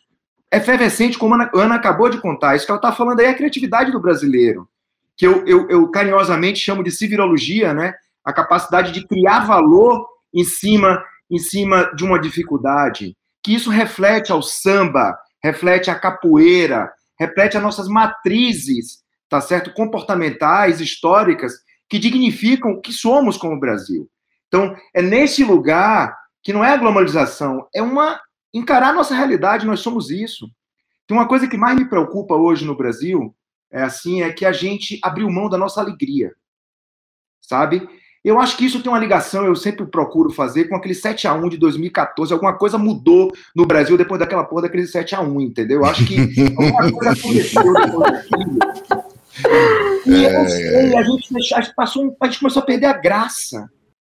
efervescente, 0.52 1.16
como 1.16 1.36
a 1.36 1.38
Ana, 1.38 1.52
Ana 1.54 1.76
acabou 1.76 2.10
de 2.10 2.20
contar. 2.20 2.56
Isso 2.56 2.66
que 2.66 2.72
ela 2.72 2.80
está 2.80 2.92
falando 2.92 3.20
aí 3.20 3.28
é 3.28 3.30
a 3.30 3.36
criatividade 3.36 3.92
do 3.92 4.02
brasileiro, 4.02 4.68
que 5.16 5.28
eu, 5.28 5.46
eu, 5.46 5.70
eu 5.70 5.92
carinhosamente 5.92 6.58
chamo 6.58 6.84
de 6.84 6.90
civirologia, 6.90 7.72
né? 7.72 7.94
a 8.26 8.34
capacidade 8.34 8.92
de 8.92 9.06
criar 9.06 9.46
valor 9.46 10.04
em 10.34 10.44
cima, 10.44 11.04
em 11.30 11.38
cima 11.38 11.92
de 11.96 12.04
uma 12.04 12.20
dificuldade, 12.20 13.16
que 13.44 13.54
isso 13.54 13.70
reflete 13.70 14.32
ao 14.32 14.42
samba, 14.42 15.16
reflete 15.44 15.92
a 15.92 15.96
capoeira, 15.96 16.92
reflete 17.20 17.58
as 17.58 17.62
nossas 17.62 17.88
matrizes, 17.88 19.04
tá 19.30 19.40
certo, 19.40 19.72
comportamentais, 19.72 20.82
históricas, 20.82 21.67
que 21.90 22.00
dignificam 22.00 22.72
o 22.72 22.82
que 22.82 22.92
somos 22.92 23.38
como 23.38 23.60
Brasil. 23.60 24.10
Então, 24.48 24.76
é 24.94 25.02
nesse 25.02 25.44
lugar 25.44 26.18
que 26.44 26.54
não 26.54 26.64
é 26.64 26.72
a 26.72 26.78
globalização, 26.78 27.68
é 27.74 27.82
uma 27.82 28.20
encarar 28.54 28.90
a 28.90 28.94
nossa 28.94 29.14
realidade, 29.14 29.66
nós 29.66 29.82
somos 29.82 30.10
isso. 30.10 30.50
Tem 31.06 31.16
uma 31.16 31.28
coisa 31.28 31.48
que 31.48 31.58
mais 31.58 31.78
me 31.78 31.90
preocupa 31.90 32.36
hoje 32.36 32.66
no 32.66 32.76
Brasil, 32.76 33.36
é 33.72 33.82
assim, 33.84 34.22
é 34.22 34.32
que 34.32 34.46
a 34.46 34.52
gente 34.52 35.00
abriu 35.04 35.30
mão 35.30 35.50
da 35.50 35.58
nossa 35.58 35.82
alegria. 35.82 36.32
Sabe? 37.42 37.88
Eu 38.24 38.40
acho 38.40 38.58
que 38.58 38.66
isso 38.66 38.82
tem 38.82 38.92
uma 38.92 39.00
ligação, 39.00 39.46
eu 39.46 39.56
sempre 39.56 39.86
procuro 39.86 40.30
fazer, 40.30 40.66
com 40.66 40.76
aquele 40.76 40.96
7 40.96 41.28
a 41.28 41.34
1 41.34 41.50
de 41.50 41.58
2014. 41.58 42.34
Alguma 42.34 42.58
coisa 42.58 42.78
mudou 42.78 43.32
no 43.56 43.66
Brasil 43.66 43.98
depois 43.98 44.20
daquela 44.20 44.44
porra 44.44 44.64
daquele 44.64 44.86
7 44.86 45.16
a 45.16 45.22
1 45.22 45.42
entendeu? 45.42 45.80
Eu 45.80 45.86
acho 45.86 46.06
que 46.06 46.18
alguma 46.58 46.92
coisa 46.92 47.12
aconteceu 47.12 47.74
depois 47.74 48.12
daquilo. 48.12 49.07
E 50.06 50.26
é... 50.26 50.48
sei, 50.48 50.96
a 50.96 51.04
gente, 51.04 51.54
a, 51.54 51.62
gente 51.62 51.76
passou, 51.76 52.16
a 52.22 52.26
gente 52.26 52.40
começou 52.40 52.62
a 52.62 52.66
perder 52.66 52.86
a 52.88 52.94
graça, 52.94 53.70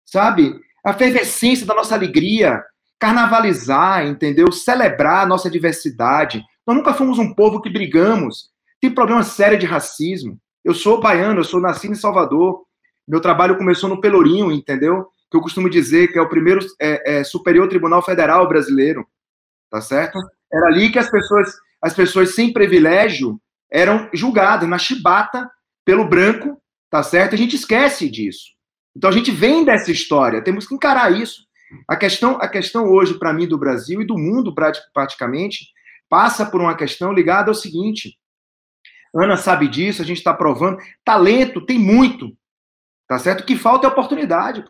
sabe? 0.07 0.55
A 0.85 0.91
efervescência 0.91 1.67
da 1.67 1.75
nossa 1.75 1.95
alegria, 1.95 2.63
carnavalizar, 2.99 4.07
entendeu? 4.07 4.53
Celebrar 4.53 5.25
a 5.25 5.27
nossa 5.27 5.51
diversidade. 5.51 6.45
Nós 6.67 6.77
nunca 6.77 6.95
fomos 6.95 7.19
um 7.19 7.35
povo 7.35 7.61
que 7.61 7.71
brigamos. 7.71 8.51
Tem 8.81 8.91
problema 8.91 9.23
sério 9.23 9.59
de 9.59 9.67
racismo. 9.67 10.39
Eu 10.65 10.75
sou 10.75 11.01
baiano, 11.01 11.41
eu 11.41 11.45
sou 11.45 11.61
nascido 11.61 11.93
em 11.93 11.97
Salvador. 11.97 12.63
Meu 13.09 13.21
trabalho 13.21 13.59
começou 13.59 13.89
no 13.89 14.01
Pelourinho, 14.01 14.53
entendeu? 14.53 15.07
Que 15.31 15.37
eu 15.37 15.41
costumo 15.41 15.69
dizer 15.69 16.09
que 16.09 16.19
é 16.19 16.23
o 16.23 16.29
primeiro 16.29 16.65
é, 16.81 17.19
é, 17.19 17.25
Superior 17.25 17.69
Tribunal 17.69 18.03
Federal 18.03 18.47
brasileiro, 18.49 19.07
tá 19.71 19.81
certo? 19.81 20.19
Era 20.53 20.67
ali 20.67 20.91
que 20.91 20.99
as 20.99 21.11
pessoas, 21.11 21.55
as 21.83 21.95
pessoas 21.95 22.35
sem 22.35 22.53
privilégio 22.53 23.41
eram 23.73 24.09
julgadas 24.13 24.69
na 24.69 24.79
chibata 24.79 25.51
pelo 25.85 26.09
branco, 26.09 26.61
tá 26.91 27.03
certo? 27.03 27.35
A 27.35 27.39
gente 27.39 27.57
esquece 27.57 28.11
disso. 28.11 28.51
Então 28.97 29.09
a 29.09 29.13
gente 29.13 29.31
vem 29.31 29.65
dessa 29.65 29.91
história, 29.91 30.43
temos 30.43 30.67
que 30.67 30.75
encarar 30.75 31.13
isso. 31.13 31.47
A 31.89 31.97
questão, 31.97 32.37
a 32.41 32.49
questão 32.49 32.87
hoje 32.87 33.19
para 33.19 33.33
mim 33.33 33.47
do 33.47 33.59
Brasil 33.59 34.03
e 34.03 34.07
do 34.07 34.19
mundo 34.19 34.53
praticamente 34.93 35.69
passa 36.09 36.45
por 36.45 36.61
uma 36.61 36.77
questão 36.77 37.13
ligada 37.13 37.51
ao 37.51 37.55
seguinte. 37.55 38.19
Ana 39.15 39.37
sabe 39.37 39.69
disso, 39.69 40.03
a 40.03 40.05
gente 40.05 40.19
está 40.19 40.35
provando. 40.35 40.79
Talento 41.05 41.65
tem 41.65 41.79
muito, 41.79 42.37
Tá 43.11 43.19
certo? 43.19 43.41
O 43.41 43.45
que 43.45 43.57
falta 43.57 43.89
é 43.89 43.91
oportunidade. 43.91 44.65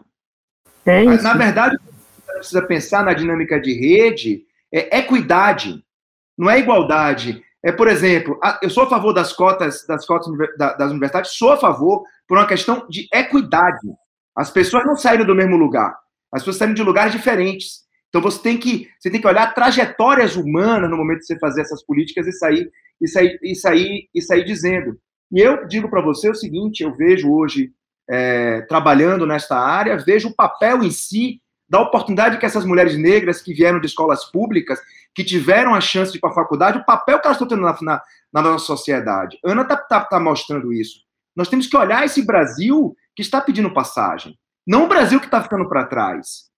É 0.87 1.05
isso. 1.05 1.23
Na 1.23 1.35
verdade, 1.35 1.77
você 1.77 2.33
precisa 2.33 2.63
pensar 2.63 3.05
na 3.05 3.13
dinâmica 3.13 3.61
de 3.61 3.75
rede 3.75 4.47
é 4.73 5.01
equidade, 5.01 5.85
não 6.39 6.49
é 6.49 6.59
igualdade. 6.59 7.45
É, 7.63 7.71
por 7.71 7.89
exemplo, 7.89 8.39
eu 8.63 8.71
sou 8.71 8.85
a 8.85 8.89
favor 8.89 9.13
das 9.13 9.33
cotas 9.33 9.85
das 9.87 10.07
cotas 10.07 10.27
das 10.57 10.91
universidades, 10.91 11.33
sou 11.33 11.53
a 11.53 11.57
favor 11.57 12.03
por 12.27 12.39
uma 12.39 12.47
questão 12.47 12.87
de 12.89 13.07
equidade. 13.13 13.87
As 14.35 14.51
pessoas 14.51 14.85
não 14.87 14.97
saíram 14.97 15.27
do 15.27 15.35
mesmo 15.35 15.57
lugar, 15.57 15.95
as 16.33 16.43
pessoas 16.43 16.57
saíram 16.57 16.75
de 16.75 16.83
lugares 16.83 17.13
diferentes. 17.13 17.81
Então 18.09 18.23
você 18.23 18.43
tem 18.43 18.57
que 18.57 18.89
você 18.99 19.11
tem 19.11 19.21
que 19.21 19.27
olhar 19.27 19.55
trajetórias 19.55 20.37
humanas 20.37 20.91
no 20.91 20.97
momento 20.97 21.21
de 21.21 21.27
você 21.27 21.39
fazer 21.39 21.61
essas 21.61 21.85
políticas 21.85 22.27
e 22.27 22.33
sair 22.33 22.71
e 23.01 23.09
sair 23.09 23.39
e 23.43 23.55
sair 23.55 24.09
e 24.15 24.23
sair 24.23 24.45
dizendo. 24.45 24.99
E 25.31 25.41
eu 25.41 25.67
digo 25.67 25.89
para 25.89 26.03
você 26.03 26.29
o 26.31 26.35
seguinte, 26.35 26.83
eu 26.83 26.97
vejo 26.97 27.31
hoje 27.31 27.73
é, 28.09 28.63
trabalhando 28.63 29.27
nesta 29.27 29.57
área, 29.57 29.97
vejo 29.97 30.29
o 30.29 30.35
papel 30.35 30.83
em 30.83 30.91
si 30.91 31.41
da 31.71 31.81
oportunidade 31.81 32.37
que 32.39 32.45
essas 32.45 32.65
mulheres 32.65 32.99
negras 32.99 33.41
que 33.41 33.55
vieram 33.55 33.79
de 33.79 33.87
escolas 33.87 34.25
públicas, 34.25 34.81
que 35.15 35.23
tiveram 35.23 35.73
a 35.73 35.81
chance 35.81 36.11
de 36.11 36.19
ir 36.19 36.21
para 36.21 36.31
a 36.31 36.35
faculdade, 36.35 36.79
o 36.79 36.85
papel 36.85 37.21
que 37.21 37.27
elas 37.27 37.37
estão 37.37 37.47
tendo 37.47 37.63
na, 37.63 37.79
na, 37.81 38.03
na 38.33 38.43
nossa 38.43 38.65
sociedade. 38.65 39.39
Ana 39.45 39.63
está 39.63 39.77
tá, 39.77 40.01
tá 40.01 40.19
mostrando 40.19 40.73
isso. 40.73 41.01
Nós 41.35 41.49
temos 41.49 41.69
que 41.69 41.77
olhar 41.77 42.05
esse 42.05 42.27
Brasil 42.27 42.95
que 43.15 43.23
está 43.23 43.41
pedindo 43.41 43.73
passagem, 43.73 44.37
não 44.67 44.85
o 44.85 44.89
Brasil 44.89 45.21
que 45.21 45.27
está 45.27 45.41
ficando 45.43 45.69
para 45.69 45.87
trás. 45.87 46.51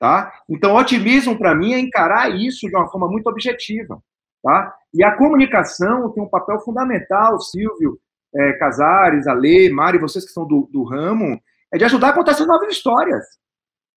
tá? 0.00 0.32
Então, 0.48 0.74
otimismo 0.74 1.38
para 1.38 1.54
mim 1.54 1.72
é 1.72 1.78
encarar 1.78 2.34
isso 2.34 2.68
de 2.68 2.76
uma 2.76 2.88
forma 2.88 3.08
muito 3.08 3.28
objetiva, 3.28 4.02
tá? 4.42 4.74
E 4.92 5.04
a 5.04 5.16
comunicação 5.16 6.12
tem 6.12 6.22
um 6.22 6.28
papel 6.28 6.58
fundamental, 6.60 7.40
Silvio, 7.40 7.98
é, 8.34 8.52
Casares, 8.54 9.26
Ale, 9.26 9.70
Mari, 9.70 9.98
vocês 9.98 10.24
que 10.24 10.32
são 10.32 10.46
do, 10.46 10.68
do 10.72 10.82
ramo, 10.84 11.40
é 11.72 11.78
de 11.78 11.84
ajudar 11.84 12.10
a 12.10 12.12
contar 12.12 12.32
essas 12.32 12.46
novas 12.46 12.70
histórias, 12.70 13.24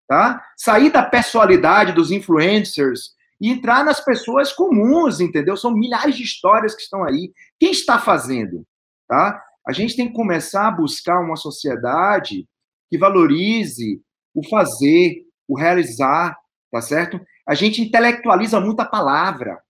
tá? 0.09 0.43
Sair 0.57 0.91
da 0.91 1.03
personalidade 1.03 1.93
dos 1.93 2.11
influencers 2.11 3.13
e 3.41 3.51
entrar 3.51 3.85
nas 3.85 4.01
pessoas 4.01 4.53
comuns, 4.53 5.21
entendeu? 5.21 5.57
São 5.57 5.73
milhares 5.73 6.17
de 6.17 6.25
histórias 6.25 6.75
que 6.75 6.83
estão 6.83 7.05
aí. 7.05 7.31
Quem 7.61 7.71
está 7.71 7.99
fazendo, 7.99 8.67
tá? 9.07 9.41
A 9.67 9.73
gente 9.73 9.95
tem 9.95 10.09
que 10.09 10.15
começar 10.15 10.67
a 10.67 10.73
buscar 10.73 11.21
uma 11.21 11.37
sociedade 11.37 12.49
que 12.91 12.99
valorize 12.99 14.01
o 14.35 14.43
fazer, 14.49 15.27
o 15.47 15.57
realizar, 15.57 16.37
tá 16.73 16.81
certo? 16.81 17.21
A 17.47 17.55
gente 17.55 17.83
intelectualiza 17.83 18.61
muito 18.61 18.81
a 18.81 18.87
palavra, 18.87 19.61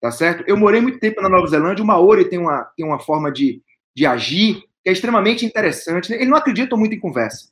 tá 0.00 0.10
certo? 0.10 0.44
Eu 0.46 0.56
morei 0.56 0.80
muito 0.80 0.98
tempo 0.98 1.22
na 1.22 1.28
Nova 1.28 1.46
Zelândia, 1.46 1.84
o 1.84 1.86
Maori 1.86 2.28
tem 2.28 2.38
uma, 2.38 2.64
tem 2.76 2.84
uma 2.84 2.98
forma 2.98 3.30
de, 3.30 3.62
de 3.94 4.06
agir 4.06 4.62
que 4.82 4.88
é 4.88 4.92
extremamente 4.92 5.46
interessante. 5.46 6.12
Ele 6.12 6.26
não 6.30 6.36
acredita 6.36 6.76
muito 6.76 6.94
em 6.94 7.00
conversa, 7.00 7.50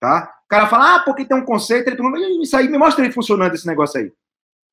tá? 0.00 0.33
O 0.44 0.48
cara 0.48 0.66
fala, 0.66 0.96
ah, 0.96 0.98
porque 1.00 1.24
tem 1.24 1.36
um 1.36 1.44
conceito, 1.44 1.88
ele 1.88 1.96
pergunta, 1.96 2.18
isso 2.42 2.56
aí, 2.56 2.68
me 2.68 2.78
mostra 2.78 3.04
ele 3.04 3.12
funcionando 3.12 3.54
esse 3.54 3.66
negócio 3.66 4.00
aí. 4.00 4.12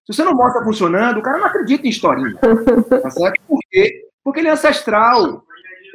Se 0.06 0.14
você 0.14 0.24
não 0.24 0.34
mostra 0.34 0.64
funcionando, 0.64 1.18
o 1.18 1.22
cara 1.22 1.38
não 1.38 1.46
acredita 1.46 1.86
em 1.88 1.90
historinha, 1.90 2.38
tá 2.38 3.10
certo? 3.10 3.42
Por 3.48 3.60
quê? 3.70 4.08
Porque 4.24 4.40
ele 4.40 4.50
é 4.50 4.52
ancestral. 4.52 5.44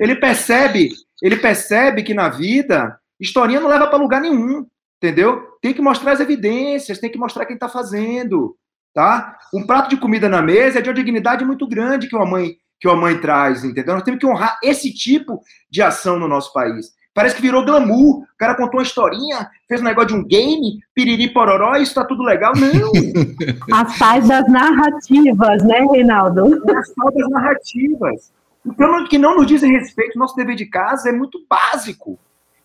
Ele 0.01 0.15
percebe, 0.17 0.91
ele 1.23 1.37
percebe 1.37 2.03
que 2.03 2.15
na 2.15 2.29
vida, 2.29 2.99
historinha 3.21 3.61
não 3.61 3.69
leva 3.69 3.87
para 3.87 3.99
lugar 3.99 4.21
nenhum, 4.21 4.67
entendeu? 5.03 5.43
Tem 5.61 5.75
que 5.75 5.83
mostrar 5.83 6.13
as 6.13 6.21
evidências, 6.21 6.99
tem 6.99 7.11
que 7.11 7.19
mostrar 7.19 7.47
quem 7.47 7.55
está 7.55 7.69
fazendo, 7.69 8.57
tá? 8.95 9.37
Um 9.53 9.67
prato 9.67 9.91
de 9.91 9.97
comida 9.97 10.29
na 10.29 10.41
mesa 10.41 10.79
é 10.79 10.83
de 10.83 10.89
uma 10.89 10.95
dignidade 10.95 11.45
muito 11.45 11.67
grande 11.67 12.09
que 12.09 12.17
uma 12.17 12.27
mãe 12.27 12.57
que 12.79 12.87
uma 12.87 12.97
mãe 12.97 13.19
traz, 13.19 13.65
entendeu? 13.65 13.95
Nós 13.95 14.03
temos 14.03 14.21
que 14.21 14.27
honrar 14.27 14.59
esse 14.63 14.93
tipo 14.93 15.41
de 15.71 15.81
ação 15.81 16.19
no 16.19 16.29
nosso 16.29 16.53
país. 16.53 16.93
Parece 17.17 17.35
que 17.35 17.41
virou 17.41 17.65
glamour. 17.65 18.19
O 18.19 18.27
cara 18.37 18.55
contou 18.55 18.79
uma 18.79 18.83
historinha, 18.83 19.49
fez 19.67 19.81
um 19.81 19.85
negócio 19.85 20.09
de 20.09 20.15
um 20.17 20.23
game, 20.23 20.81
piriri 20.95 21.33
pororó, 21.33 21.75
isso 21.77 21.95
tá 21.95 22.05
tudo 22.05 22.23
legal. 22.23 22.53
Não! 22.55 22.93
As 23.75 23.99
tais 23.99 24.29
das 24.29 24.47
narrativas, 24.47 25.65
né, 25.65 25.81
Reinaldo? 25.91 26.63
As 26.77 26.93
tais 26.93 27.15
das 27.15 27.31
narrativas. 27.31 28.33
Então, 28.67 29.09
que 29.09 29.17
não 29.17 29.37
nos 29.37 29.47
dizem 29.47 29.73
respeito, 29.73 30.19
nosso 30.19 30.37
dever 30.37 30.57
de 30.57 30.67
casa 30.67 31.09
é 31.09 31.13
muito 31.13 31.41
básico. 31.49 32.19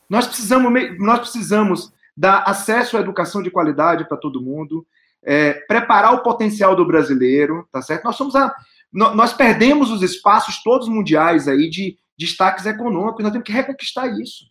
Nós 0.09 0.27
precisamos, 0.27 0.73
nós 0.99 1.19
precisamos 1.19 1.93
dar 2.17 2.43
acesso 2.45 2.97
à 2.97 2.99
educação 2.99 3.41
de 3.41 3.49
qualidade 3.49 4.05
para 4.05 4.17
todo 4.17 4.41
mundo, 4.41 4.85
é, 5.23 5.53
preparar 5.65 6.13
o 6.13 6.23
potencial 6.23 6.75
do 6.75 6.85
brasileiro, 6.85 7.65
tá 7.71 7.81
certo? 7.81 8.03
Nós 8.03 8.17
somos 8.17 8.35
a, 8.35 8.53
nós 8.91 9.31
perdemos 9.31 9.89
os 9.91 10.01
espaços 10.01 10.61
todos 10.61 10.89
mundiais 10.89 11.47
aí 11.47 11.69
de 11.69 11.95
destaques 12.22 12.65
econômicos, 12.65 13.24
nós 13.24 13.32
temos 13.32 13.45
que 13.45 13.51
reconquistar 13.51 14.07
isso. 14.19 14.45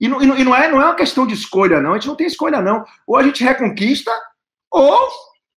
E 0.00 0.06
não, 0.06 0.22
e 0.22 0.44
não, 0.44 0.54
é, 0.54 0.68
não 0.68 0.82
é 0.82 0.84
uma 0.84 0.94
questão 0.94 1.26
de 1.26 1.34
escolha, 1.34 1.80
não. 1.80 1.92
A 1.92 1.94
gente 1.94 2.08
não 2.08 2.16
tem 2.16 2.26
escolha, 2.26 2.60
não. 2.60 2.84
Ou 3.06 3.16
a 3.16 3.22
gente 3.22 3.42
reconquista, 3.42 4.10
ou 4.70 5.08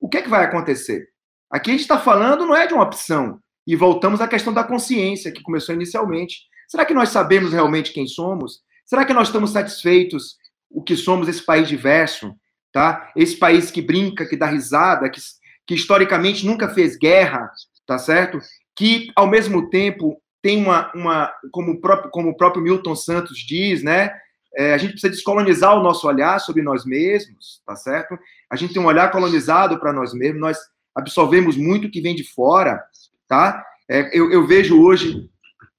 o 0.00 0.08
que, 0.08 0.18
é 0.18 0.22
que 0.22 0.28
vai 0.28 0.44
acontecer? 0.44 1.08
Aqui 1.50 1.70
a 1.70 1.72
gente 1.72 1.82
está 1.82 1.98
falando 1.98 2.46
não 2.46 2.54
é 2.54 2.66
de 2.66 2.74
uma 2.74 2.84
opção. 2.84 3.40
E 3.66 3.74
voltamos 3.74 4.20
à 4.20 4.28
questão 4.28 4.52
da 4.52 4.62
consciência, 4.62 5.32
que 5.32 5.42
começou 5.42 5.74
inicialmente. 5.74 6.42
Será 6.68 6.84
que 6.84 6.94
nós 6.94 7.08
sabemos 7.08 7.52
realmente 7.52 7.92
quem 7.92 8.06
somos? 8.06 8.60
Será 8.84 9.04
que 9.04 9.12
nós 9.12 9.28
estamos 9.28 9.50
satisfeitos 9.50 10.36
o 10.70 10.82
que 10.82 10.94
somos 10.94 11.28
esse 11.28 11.42
país 11.44 11.68
diverso? 11.68 12.32
Tá? 12.72 13.10
Esse 13.16 13.36
país 13.36 13.70
que 13.70 13.82
brinca, 13.82 14.26
que 14.26 14.36
dá 14.36 14.46
risada, 14.46 15.08
que, 15.08 15.20
que 15.66 15.74
historicamente 15.74 16.46
nunca 16.46 16.68
fez 16.68 16.96
guerra, 16.96 17.50
tá 17.86 17.98
certo? 17.98 18.38
Que, 18.76 19.10
ao 19.16 19.26
mesmo 19.26 19.70
tempo, 19.70 20.20
tem 20.46 20.62
uma, 20.62 20.92
uma 20.94 21.32
como, 21.50 21.72
o 21.72 21.80
próprio, 21.80 22.08
como 22.08 22.28
o 22.28 22.36
próprio 22.36 22.62
Milton 22.62 22.94
Santos 22.94 23.36
diz, 23.38 23.82
né? 23.82 24.12
É, 24.56 24.74
a 24.74 24.78
gente 24.78 24.92
precisa 24.92 25.12
descolonizar 25.12 25.76
o 25.76 25.82
nosso 25.82 26.06
olhar 26.06 26.38
sobre 26.38 26.62
nós 26.62 26.86
mesmos, 26.86 27.60
tá 27.66 27.74
certo? 27.74 28.16
A 28.48 28.54
gente 28.54 28.72
tem 28.72 28.80
um 28.80 28.86
olhar 28.86 29.10
colonizado 29.10 29.76
para 29.80 29.92
nós 29.92 30.14
mesmos, 30.14 30.40
nós 30.40 30.56
absorvemos 30.94 31.56
muito 31.56 31.90
que 31.90 32.00
vem 32.00 32.14
de 32.14 32.22
fora, 32.22 32.80
tá? 33.26 33.60
É, 33.90 34.16
eu, 34.16 34.30
eu, 34.30 34.46
vejo 34.46 34.80
hoje, 34.80 35.28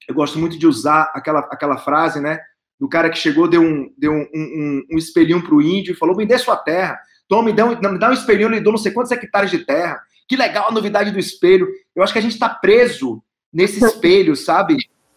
eu 0.06 0.14
gosto 0.14 0.38
muito 0.38 0.58
de 0.58 0.66
usar 0.66 1.10
aquela, 1.14 1.40
aquela 1.50 1.78
frase, 1.78 2.20
né? 2.20 2.38
Do 2.78 2.90
cara 2.90 3.08
que 3.08 3.16
chegou, 3.16 3.48
deu 3.48 3.62
um, 3.62 3.90
deu 3.96 4.12
um, 4.12 4.28
um, 4.34 4.82
um 4.92 4.98
espelhinho 4.98 5.42
para 5.42 5.54
o 5.54 5.62
índio 5.62 5.92
e 5.92 5.96
falou: 5.96 6.14
me 6.14 6.26
dê 6.26 6.36
sua 6.36 6.56
terra. 6.56 7.00
Toma, 7.26 7.44
me 7.44 7.54
dá 7.54 7.64
um, 7.64 7.70
me 7.70 7.98
dá 7.98 8.10
um 8.10 8.12
espelhinho, 8.12 8.48
eu 8.48 8.52
lhe 8.52 8.60
dou 8.60 8.74
não 8.74 8.78
sei 8.78 8.92
quantos 8.92 9.12
hectares 9.12 9.50
de 9.50 9.64
terra. 9.64 9.98
Que 10.28 10.36
legal 10.36 10.68
a 10.68 10.72
novidade 10.72 11.10
do 11.10 11.18
espelho. 11.18 11.66
Eu 11.96 12.02
acho 12.02 12.12
que 12.12 12.18
a 12.18 12.22
gente 12.22 12.34
está 12.34 12.50
preso 12.50 13.22
nesse 13.52 13.82
espelho, 13.84 14.36
sabe? 14.36 14.76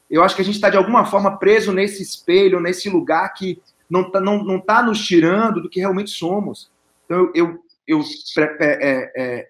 Eu 0.10 0.24
acho 0.24 0.36
que 0.36 0.42
a 0.42 0.46
gente 0.46 0.56
está, 0.56 0.70
de 0.70 0.78
alguma 0.78 1.06
forma, 1.06 1.38
preso 1.38 1.72
nesse 1.72 2.02
espelho, 2.04 2.60
nesse 2.60 2.90
lugar 2.90 3.34
que 3.34 3.62
não 3.90 4.02
está 4.02 4.20
não, 4.20 4.44
não 4.44 4.60
tá 4.60 4.82
nos 4.82 5.06
tirando 5.06 5.62
do 5.62 5.70
que 5.70 5.80
realmente 5.80 6.12
somos. 6.12 6.72
Então, 7.06 7.32
eu, 7.34 7.60
eu, 7.88 8.00
eu 8.00 8.02
é, 8.60 9.12
é, 9.16 9.48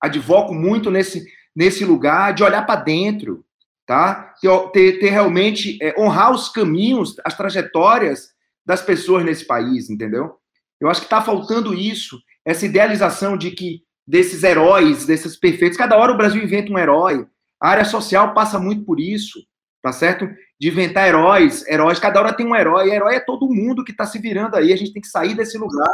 advoco 0.00 0.54
muito 0.54 0.90
nesse, 0.90 1.26
nesse 1.54 1.84
lugar 1.84 2.32
de 2.34 2.42
olhar 2.42 2.64
para 2.66 2.80
dentro, 2.80 3.44
tá? 3.86 4.34
Ter, 4.40 4.70
ter, 4.72 5.00
ter 5.00 5.10
realmente 5.10 5.78
é, 5.82 5.98
honrar 5.98 6.32
os 6.32 6.48
caminhos, 6.48 7.16
as 7.24 7.36
trajetórias 7.36 8.30
das 8.64 8.82
pessoas 8.82 9.24
nesse 9.24 9.46
país, 9.46 9.88
entendeu? 9.88 10.36
Eu 10.80 10.88
acho 10.88 11.00
que 11.00 11.06
está 11.06 11.22
faltando 11.22 11.74
isso, 11.74 12.20
essa 12.44 12.66
idealização 12.66 13.36
de 13.36 13.50
que 13.50 13.82
desses 14.06 14.42
heróis, 14.42 15.04
desses 15.04 15.36
perfeitos. 15.36 15.76
Cada 15.76 15.96
hora 15.96 16.12
o 16.12 16.16
Brasil 16.16 16.42
inventa 16.42 16.72
um 16.72 16.78
herói. 16.78 17.26
A 17.60 17.70
área 17.70 17.84
social 17.84 18.34
passa 18.34 18.58
muito 18.58 18.84
por 18.84 19.00
isso, 19.00 19.40
tá 19.82 19.92
certo? 19.92 20.28
De 20.60 20.68
inventar 20.68 21.08
heróis, 21.08 21.66
heróis. 21.66 21.98
Cada 21.98 22.20
hora 22.20 22.32
tem 22.32 22.46
um 22.46 22.54
herói. 22.54 22.90
Herói 22.90 23.16
é 23.16 23.20
todo 23.20 23.52
mundo 23.52 23.84
que 23.84 23.92
está 23.92 24.06
se 24.06 24.18
virando 24.18 24.56
aí. 24.56 24.72
A 24.72 24.76
gente 24.76 24.92
tem 24.92 25.02
que 25.02 25.08
sair 25.08 25.34
desse 25.34 25.58
lugar. 25.58 25.92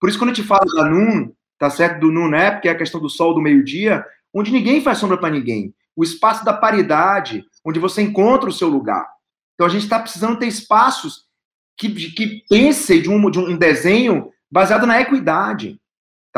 Por 0.00 0.08
isso, 0.08 0.18
quando 0.18 0.30
a 0.30 0.34
gente 0.34 0.46
fala 0.46 0.64
da 0.74 0.84
NUN, 0.84 1.30
tá 1.58 1.70
certo? 1.70 2.00
Do 2.00 2.12
NUN, 2.12 2.28
né? 2.28 2.50
Porque 2.50 2.68
é 2.68 2.72
a 2.72 2.78
questão 2.78 3.00
do 3.00 3.08
sol 3.08 3.34
do 3.34 3.40
meio-dia, 3.40 4.04
onde 4.32 4.52
ninguém 4.52 4.80
faz 4.80 4.98
sombra 4.98 5.16
para 5.16 5.30
ninguém. 5.30 5.74
O 5.96 6.04
espaço 6.04 6.44
da 6.44 6.52
paridade, 6.52 7.44
onde 7.64 7.78
você 7.78 8.02
encontra 8.02 8.48
o 8.48 8.52
seu 8.52 8.68
lugar. 8.68 9.06
Então 9.54 9.66
a 9.66 9.70
gente 9.70 9.82
está 9.82 9.98
precisando 9.98 10.38
ter 10.38 10.46
espaços 10.46 11.26
que, 11.76 11.88
que 12.12 12.44
pensem 12.48 13.02
de 13.02 13.10
um, 13.10 13.30
de 13.30 13.38
um 13.38 13.56
desenho 13.56 14.30
baseado 14.50 14.86
na 14.86 15.00
equidade. 15.00 15.80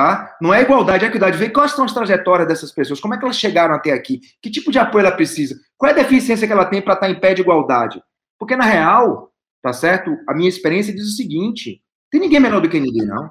Tá? 0.01 0.35
Não 0.41 0.55
é 0.55 0.63
igualdade, 0.63 1.05
é 1.05 1.09
equidade. 1.09 1.37
Ver 1.37 1.51
quais 1.51 1.73
são 1.73 1.85
as 1.85 1.93
trajetórias 1.93 2.49
dessas 2.49 2.73
pessoas, 2.73 2.99
como 2.99 3.13
é 3.13 3.19
que 3.19 3.25
elas 3.25 3.37
chegaram 3.37 3.75
até 3.75 3.93
aqui, 3.93 4.19
que 4.41 4.51
tipo 4.51 4.73
de 4.73 4.79
apoio 4.79 5.05
ela 5.05 5.15
precisa, 5.15 5.61
qual 5.77 5.91
é 5.91 5.93
a 5.93 5.97
deficiência 5.97 6.47
que 6.47 6.53
ela 6.55 6.65
tem 6.65 6.81
para 6.81 6.95
estar 6.95 7.07
tá 7.07 7.13
em 7.13 7.21
pé 7.21 7.35
de 7.35 7.43
igualdade. 7.43 8.03
Porque, 8.39 8.57
na 8.57 8.65
real, 8.65 9.31
tá 9.63 9.75
certo? 9.75 10.17
A 10.27 10.33
minha 10.35 10.49
experiência 10.49 10.95
diz 10.95 11.05
o 11.05 11.17
seguinte: 11.17 11.83
tem 12.11 12.19
ninguém 12.19 12.41
melhor 12.41 12.63
do 12.63 12.69
que 12.71 12.81
ninguém, 12.81 13.05
não. 13.05 13.31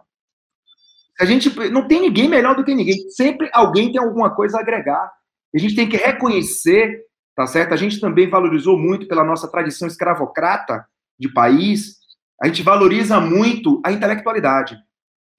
A 1.19 1.25
gente 1.25 1.49
não 1.71 1.87
tem 1.87 2.01
ninguém 2.01 2.29
melhor 2.29 2.55
do 2.55 2.63
que 2.63 2.75
ninguém. 2.75 3.09
Sempre 3.09 3.49
alguém 3.51 3.91
tem 3.91 3.99
alguma 3.99 4.35
coisa 4.35 4.59
a 4.59 4.61
agregar. 4.61 5.11
A 5.55 5.57
gente 5.57 5.75
tem 5.75 5.89
que 5.89 5.97
reconhecer, 5.97 7.01
tá 7.35 7.47
certo? 7.47 7.73
A 7.73 7.77
gente 7.77 7.99
também 7.99 8.29
valorizou 8.29 8.77
muito 8.77 9.07
pela 9.07 9.23
nossa 9.23 9.49
tradição 9.49 9.87
escravocrata 9.87 10.85
de 11.19 11.33
país. 11.33 11.95
A 12.39 12.45
gente 12.45 12.61
valoriza 12.61 13.19
muito 13.19 13.81
a 13.83 13.91
intelectualidade, 13.91 14.77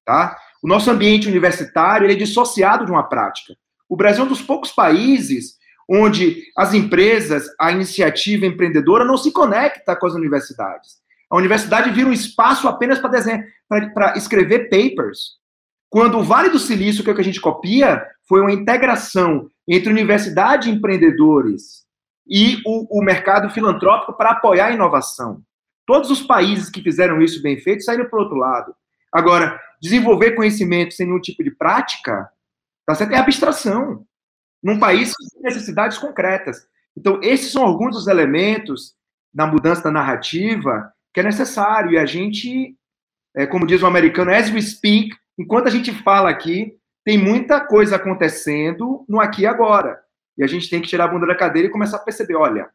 tá? 0.04 0.36
O 0.62 0.68
nosso 0.68 0.90
ambiente 0.90 1.28
universitário 1.28 2.10
é 2.10 2.14
dissociado 2.14 2.84
de 2.84 2.90
uma 2.90 3.08
prática. 3.08 3.54
O 3.88 3.96
Brasil 3.96 4.22
é 4.22 4.26
um 4.26 4.28
dos 4.28 4.42
poucos 4.42 4.72
países 4.72 5.58
onde 5.88 6.44
as 6.56 6.72
empresas, 6.72 7.48
a 7.58 7.72
iniciativa 7.72 8.46
empreendedora 8.46 9.04
não 9.04 9.16
se 9.16 9.32
conecta 9.32 9.96
com 9.96 10.06
as 10.06 10.14
universidades. 10.14 11.00
A 11.28 11.36
universidade 11.36 11.90
vira 11.90 12.08
um 12.08 12.12
espaço 12.12 12.68
apenas 12.68 13.00
para 13.00 14.16
escrever 14.16 14.68
papers. 14.68 15.40
Quando 15.88 16.18
o 16.18 16.22
Vale 16.22 16.50
do 16.50 16.58
Silício, 16.60 17.02
que 17.02 17.10
é 17.10 17.12
o 17.12 17.16
que 17.16 17.20
a 17.22 17.24
gente 17.24 17.40
copia, 17.40 18.06
foi 18.28 18.40
uma 18.40 18.52
integração 18.52 19.50
entre 19.66 19.90
universidade 19.90 20.68
e 20.68 20.72
empreendedores 20.72 21.84
e 22.28 22.60
o, 22.64 23.00
o 23.00 23.02
mercado 23.02 23.50
filantrópico 23.50 24.12
para 24.12 24.30
apoiar 24.30 24.66
a 24.66 24.72
inovação. 24.72 25.42
Todos 25.84 26.10
os 26.10 26.22
países 26.22 26.70
que 26.70 26.80
fizeram 26.82 27.20
isso 27.20 27.42
bem 27.42 27.58
feito 27.58 27.82
saíram 27.82 28.08
para 28.08 28.18
o 28.18 28.22
outro 28.22 28.36
lado. 28.36 28.72
Agora, 29.12 29.60
desenvolver 29.80 30.32
conhecimento 30.32 30.94
sem 30.94 31.06
nenhum 31.06 31.20
tipo 31.20 31.42
de 31.42 31.50
prática, 31.50 32.30
tá 32.86 32.94
certo? 32.94 33.12
É 33.12 33.18
abstração. 33.18 34.06
Num 34.62 34.78
país 34.78 35.12
tem 35.32 35.42
necessidades 35.42 35.98
concretas. 35.98 36.66
Então, 36.96 37.20
esses 37.22 37.50
são 37.50 37.64
alguns 37.64 37.94
dos 37.94 38.06
elementos 38.06 38.94
na 39.32 39.46
mudança 39.46 39.82
da 39.82 39.90
narrativa 39.90 40.92
que 41.12 41.20
é 41.20 41.22
necessário. 41.22 41.92
E 41.92 41.98
a 41.98 42.06
gente, 42.06 42.76
é, 43.34 43.46
como 43.46 43.66
diz 43.66 43.82
o 43.82 43.86
americano, 43.86 44.32
as 44.32 44.50
we 44.50 44.60
speak, 44.60 45.16
enquanto 45.38 45.66
a 45.66 45.70
gente 45.70 45.92
fala 46.02 46.28
aqui, 46.28 46.76
tem 47.04 47.16
muita 47.16 47.60
coisa 47.60 47.96
acontecendo 47.96 49.04
no 49.08 49.20
aqui 49.20 49.42
e 49.42 49.46
agora. 49.46 50.00
E 50.36 50.44
a 50.44 50.46
gente 50.46 50.68
tem 50.68 50.80
que 50.80 50.88
tirar 50.88 51.04
a 51.04 51.08
bunda 51.08 51.26
da 51.26 51.34
cadeira 51.34 51.68
e 51.68 51.70
começar 51.72 51.96
a 51.96 52.04
perceber: 52.04 52.36
olha, 52.36 52.68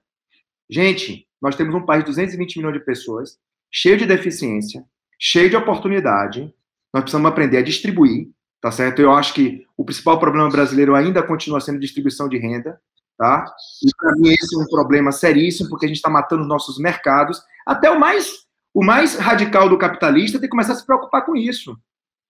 gente, 0.69 1.27
nós 1.41 1.55
temos 1.55 1.75
um 1.75 1.85
país 1.85 2.03
de 2.03 2.09
220 2.09 2.57
milhões 2.57 2.73
de 2.73 2.85
pessoas, 2.85 3.37
cheio 3.71 3.97
de 3.97 4.05
deficiência, 4.05 4.83
cheio 5.27 5.49
de 5.49 5.55
oportunidade. 5.55 6.53
nós 6.93 7.01
precisamos 7.01 7.29
aprender 7.29 7.57
a 7.57 7.63
distribuir, 7.63 8.29
tá 8.61 8.71
certo? 8.71 9.01
Eu 9.01 9.11
acho 9.11 9.33
que 9.33 9.65
o 9.75 9.83
principal 9.83 10.19
problema 10.19 10.49
brasileiro 10.49 10.95
ainda 10.95 11.23
continua 11.23 11.59
sendo 11.59 11.79
distribuição 11.79 12.29
de 12.29 12.37
renda, 12.37 12.79
tá? 13.17 13.43
E 13.83 13.89
para 13.97 14.11
mim 14.17 14.29
esse 14.29 14.55
é 14.55 14.59
um 14.59 14.67
problema 14.67 15.11
seríssimo, 15.11 15.67
porque 15.67 15.85
a 15.85 15.87
gente 15.87 15.97
está 15.97 16.11
matando 16.11 16.43
os 16.43 16.47
nossos 16.47 16.77
mercados. 16.77 17.41
Até 17.65 17.89
o 17.89 17.99
mais, 17.99 18.45
o 18.71 18.85
mais 18.85 19.15
radical 19.17 19.67
do 19.67 19.79
capitalista 19.79 20.37
tem 20.37 20.47
que 20.47 20.51
começar 20.51 20.73
a 20.73 20.75
se 20.75 20.85
preocupar 20.85 21.25
com 21.25 21.35
isso, 21.35 21.75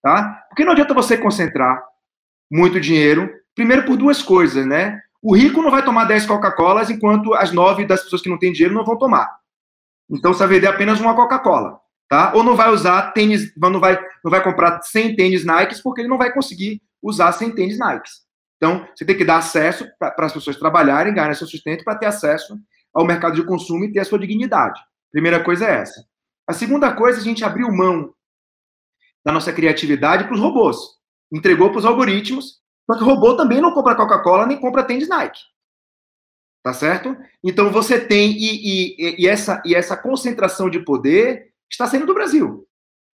tá? 0.02 0.44
Porque 0.48 0.64
não 0.64 0.72
adianta 0.72 0.94
você 0.94 1.18
concentrar 1.18 1.84
muito 2.50 2.80
dinheiro, 2.80 3.30
primeiro 3.54 3.84
por 3.86 3.98
duas 3.98 4.22
coisas, 4.24 4.66
né? 4.66 5.02
O 5.22 5.36
rico 5.36 5.62
não 5.62 5.70
vai 5.70 5.84
tomar 5.84 6.06
10 6.06 6.26
Coca-Colas, 6.26 6.90
enquanto 6.90 7.34
as 7.34 7.52
nove 7.52 7.86
das 7.86 8.04
pessoas 8.04 8.22
que 8.22 8.30
não 8.30 8.40
têm 8.40 8.54
dinheiro 8.54 8.74
não 8.74 8.86
vão 8.86 8.98
tomar. 8.98 9.38
Então 10.10 10.34
você 10.34 10.40
vai 10.40 10.56
vender 10.56 10.68
apenas 10.68 11.00
uma 11.02 11.14
Coca-Cola, 11.14 11.80
tá? 12.10 12.34
Ou 12.34 12.44
não 12.44 12.56
vai 12.56 12.70
usar 12.72 13.12
tênis, 13.12 13.54
não 13.58 13.80
vai, 13.80 14.00
não 14.24 14.32
vai 14.32 14.44
comprar 14.44 14.82
100 14.82 15.16
tênis 15.16 15.46
Nikes, 15.46 15.82
porque 15.82 16.02
ele 16.02 16.08
não 16.08 16.18
vai 16.18 16.32
conseguir 16.32 16.82
usar 17.02 17.32
100 17.32 17.52
tênis 17.52 17.80
Nikes. 17.80 18.26
Então, 18.58 18.88
você 18.96 19.06
tem 19.06 19.18
que 19.18 19.26
dar 19.26 19.38
acesso 19.38 19.88
para 20.00 20.26
as 20.26 20.34
pessoas 20.34 20.58
trabalharem, 20.58 21.14
ganharem 21.14 21.36
seu 21.36 21.48
sustento, 21.48 21.84
para 21.84 21.98
ter 21.98 22.06
acesso 22.06 22.58
ao 22.94 23.06
mercado 23.06 23.36
de 23.36 23.44
consumo 23.46 23.84
e 23.84 23.92
ter 23.92 24.00
a 24.00 24.06
sua 24.06 24.20
dignidade. 24.20 24.80
Primeira 25.12 25.44
coisa 25.44 25.66
é 25.66 25.82
essa. 25.82 26.06
A 26.48 26.54
segunda 26.54 26.94
coisa, 26.94 27.20
a 27.20 27.24
gente 27.24 27.44
abriu 27.44 27.72
mão 27.72 28.14
da 29.26 29.32
nossa 29.32 29.52
criatividade 29.52 30.26
para 30.26 30.34
os 30.34 30.40
robôs. 30.40 30.78
Entregou 31.32 31.70
para 31.70 31.80
os 31.80 31.86
algoritmos, 31.86 32.62
só 32.86 32.98
que 32.98 33.04
o 33.04 33.08
robô 33.08 33.36
também 33.36 33.60
não 33.60 33.74
compra 33.74 33.96
Coca-Cola 33.96 34.46
nem 34.46 34.60
compra 34.60 34.84
tênis 34.84 35.10
Nike. 35.10 35.40
Tá 36.64 36.74
certo? 36.74 37.16
Então 37.44 37.72
você 37.72 38.00
tem, 38.00 38.32
e, 38.32 38.96
e, 38.98 39.24
e, 39.24 39.28
essa, 39.28 39.62
e 39.66 39.76
essa 39.76 39.98
concentração 39.98 40.70
de 40.70 40.80
poder 40.80 41.52
está 41.70 41.88
saindo 41.88 42.06
do 42.06 42.14
Brasil. 42.14 42.68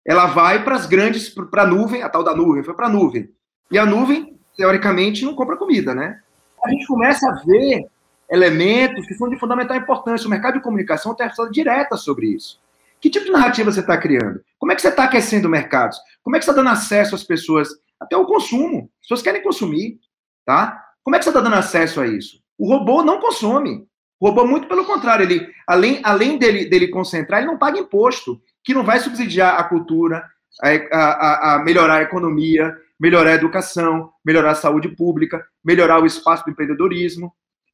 Ela 0.06 0.28
vai 0.28 0.64
para 0.64 0.76
as 0.76 0.86
grandes, 0.86 1.30
para 1.30 1.64
a 1.64 1.68
nuvem, 1.68 2.02
a 2.02 2.10
tal 2.10 2.24
da 2.24 2.36
nuvem, 2.36 2.64
foi 2.64 2.74
para 2.74 2.88
a 2.88 2.90
nuvem. 2.90 3.30
E 3.70 3.78
a 3.78 3.86
nuvem 3.86 4.40
teoricamente, 4.56 5.24
não 5.24 5.36
compra 5.36 5.58
comida, 5.58 5.96
né? 5.96 6.20
A 6.64 6.70
gente 6.70 6.86
começa 6.86 7.28
a 7.28 7.44
ver 7.46 7.86
elementos 8.30 9.06
que 9.06 9.14
são 9.16 9.30
de 9.30 9.40
fundamental 9.40 9.76
importância. 9.76 10.28
O 10.28 10.30
mercado 10.30 10.56
de 10.56 10.62
comunicação 10.62 11.16
tem 11.16 11.26
ação 11.26 11.50
direta 11.50 11.98
sobre 11.98 12.28
isso. 12.28 12.62
Que 13.00 13.10
tipo 13.10 13.26
de 13.26 13.32
narrativa 13.32 13.72
você 13.72 13.80
está 13.80 13.98
criando? 13.98 14.44
Como 14.60 14.72
é 14.72 14.76
que 14.76 14.82
você 14.82 14.90
está 14.90 15.06
aquecendo 15.06 15.50
mercados? 15.50 15.98
Como 16.24 16.36
é 16.36 16.40
que 16.40 16.46
você 16.46 16.52
está 16.52 16.62
dando 16.62 16.72
acesso 16.72 17.16
às 17.16 17.24
pessoas 17.24 17.70
até 18.00 18.16
o 18.16 18.26
consumo? 18.26 18.90
As 19.02 19.08
pessoas 19.08 19.22
querem 19.24 19.42
consumir, 19.42 20.00
tá? 20.46 20.80
Como 21.04 21.16
é 21.16 21.20
que 21.20 21.26
você 21.26 21.32
está 21.32 21.42
dando 21.42 21.56
acesso 21.56 22.00
a 22.00 22.08
isso? 22.08 22.40
O 22.58 22.68
robô 22.68 23.04
não 23.04 23.20
consome. 23.20 23.88
Robô, 24.22 24.46
muito 24.46 24.68
pelo 24.68 24.86
contrário, 24.86 25.24
ele, 25.24 25.48
além, 25.66 26.00
além 26.04 26.38
dele, 26.38 26.66
dele 26.66 26.90
concentrar, 26.90 27.40
ele 27.40 27.50
não 27.50 27.58
paga 27.58 27.80
imposto, 27.80 28.40
que 28.64 28.74
não 28.74 28.84
vai 28.84 29.00
subsidiar 29.00 29.60
a 29.60 29.64
cultura, 29.64 30.24
a, 30.62 30.70
a, 30.70 31.56
a 31.56 31.60
melhorar 31.64 31.96
a 31.98 32.02
economia, 32.04 32.78
melhorar 33.00 33.32
a 33.32 33.36
educação, 33.36 34.12
melhorar 34.24 34.52
a 34.52 34.56
saúde 34.56 34.90
pública, 34.90 35.44
melhorar 35.66 36.00
o 36.00 36.06
espaço 36.06 36.46
do 36.46 36.52
empreendedorismo. 36.52 37.34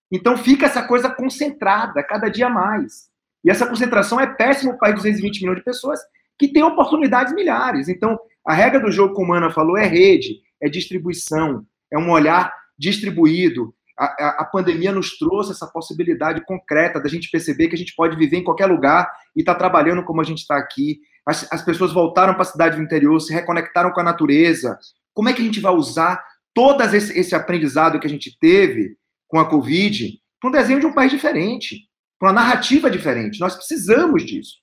Então 0.09 0.37
fica 0.37 0.65
essa 0.65 0.83
coisa 0.83 1.09
concentrada 1.09 2.01
cada 2.01 2.29
dia 2.29 2.49
mais. 2.49 3.09
E 3.43 3.49
essa 3.49 3.67
concentração 3.67 4.19
é 4.19 4.27
péssima 4.27 4.77
para 4.77 4.93
220 4.93 5.41
milhões 5.41 5.57
de 5.57 5.65
pessoas 5.65 5.99
que 6.39 6.47
têm 6.47 6.63
oportunidades 6.63 7.33
milhares. 7.33 7.89
Então, 7.89 8.17
a 8.45 8.53
regra 8.53 8.79
do 8.79 8.91
jogo, 8.91 9.13
como 9.13 9.33
a 9.33 9.37
Ana 9.37 9.51
falou, 9.51 9.77
é 9.77 9.85
rede, 9.85 10.41
é 10.61 10.69
distribuição, 10.69 11.65
é 11.91 11.97
um 11.97 12.09
olhar 12.09 12.53
distribuído. 12.77 13.73
A, 13.97 14.41
a, 14.41 14.45
pandemia 14.45 14.91
nos 14.91 15.17
trouxe 15.17 15.51
essa 15.51 15.65
possibilidade 15.65 16.45
concreta 16.45 16.99
da 16.99 17.09
gente 17.09 17.31
perceber 17.31 17.67
que 17.67 17.75
a 17.75 17.77
gente 17.77 17.95
pode 17.95 18.15
viver 18.15 18.37
em 18.37 18.43
qualquer 18.43 18.67
lugar 18.67 19.11
e 19.35 19.39
estar 19.39 19.53
tá 19.53 19.59
trabalhando 19.59 20.03
como 20.03 20.21
a 20.21 20.23
gente 20.23 20.39
está 20.39 20.55
aqui. 20.55 20.99
As, 21.25 21.51
as 21.51 21.63
pessoas 21.63 21.91
voltaram 21.91 22.33
para 22.33 22.43
a 22.43 22.45
cidade 22.45 22.75
do 22.75 22.83
interior, 22.83 23.19
se 23.19 23.33
reconectaram 23.33 23.91
com 23.91 23.99
a 23.99 24.03
natureza, 24.03 24.77
como 25.13 25.29
é 25.29 25.33
que 25.33 25.41
a 25.41 25.45
gente 25.45 25.59
vai 25.59 25.73
usar 25.73 26.23
todo 26.53 26.83
esse, 26.83 27.17
esse 27.17 27.33
aprendizado 27.33 27.99
que 27.99 28.05
a 28.05 28.09
gente 28.09 28.37
teve 28.39 28.95
com 29.27 29.39
a 29.39 29.49
Covid 29.49 30.13
para 30.39 30.49
um 30.49 30.53
desenho 30.53 30.79
de 30.79 30.85
um 30.85 30.93
país 30.93 31.11
diferente, 31.11 31.87
para 32.19 32.29
uma 32.29 32.35
narrativa 32.35 32.89
diferente? 32.89 33.39
Nós 33.39 33.55
precisamos 33.55 34.23
disso. 34.23 34.57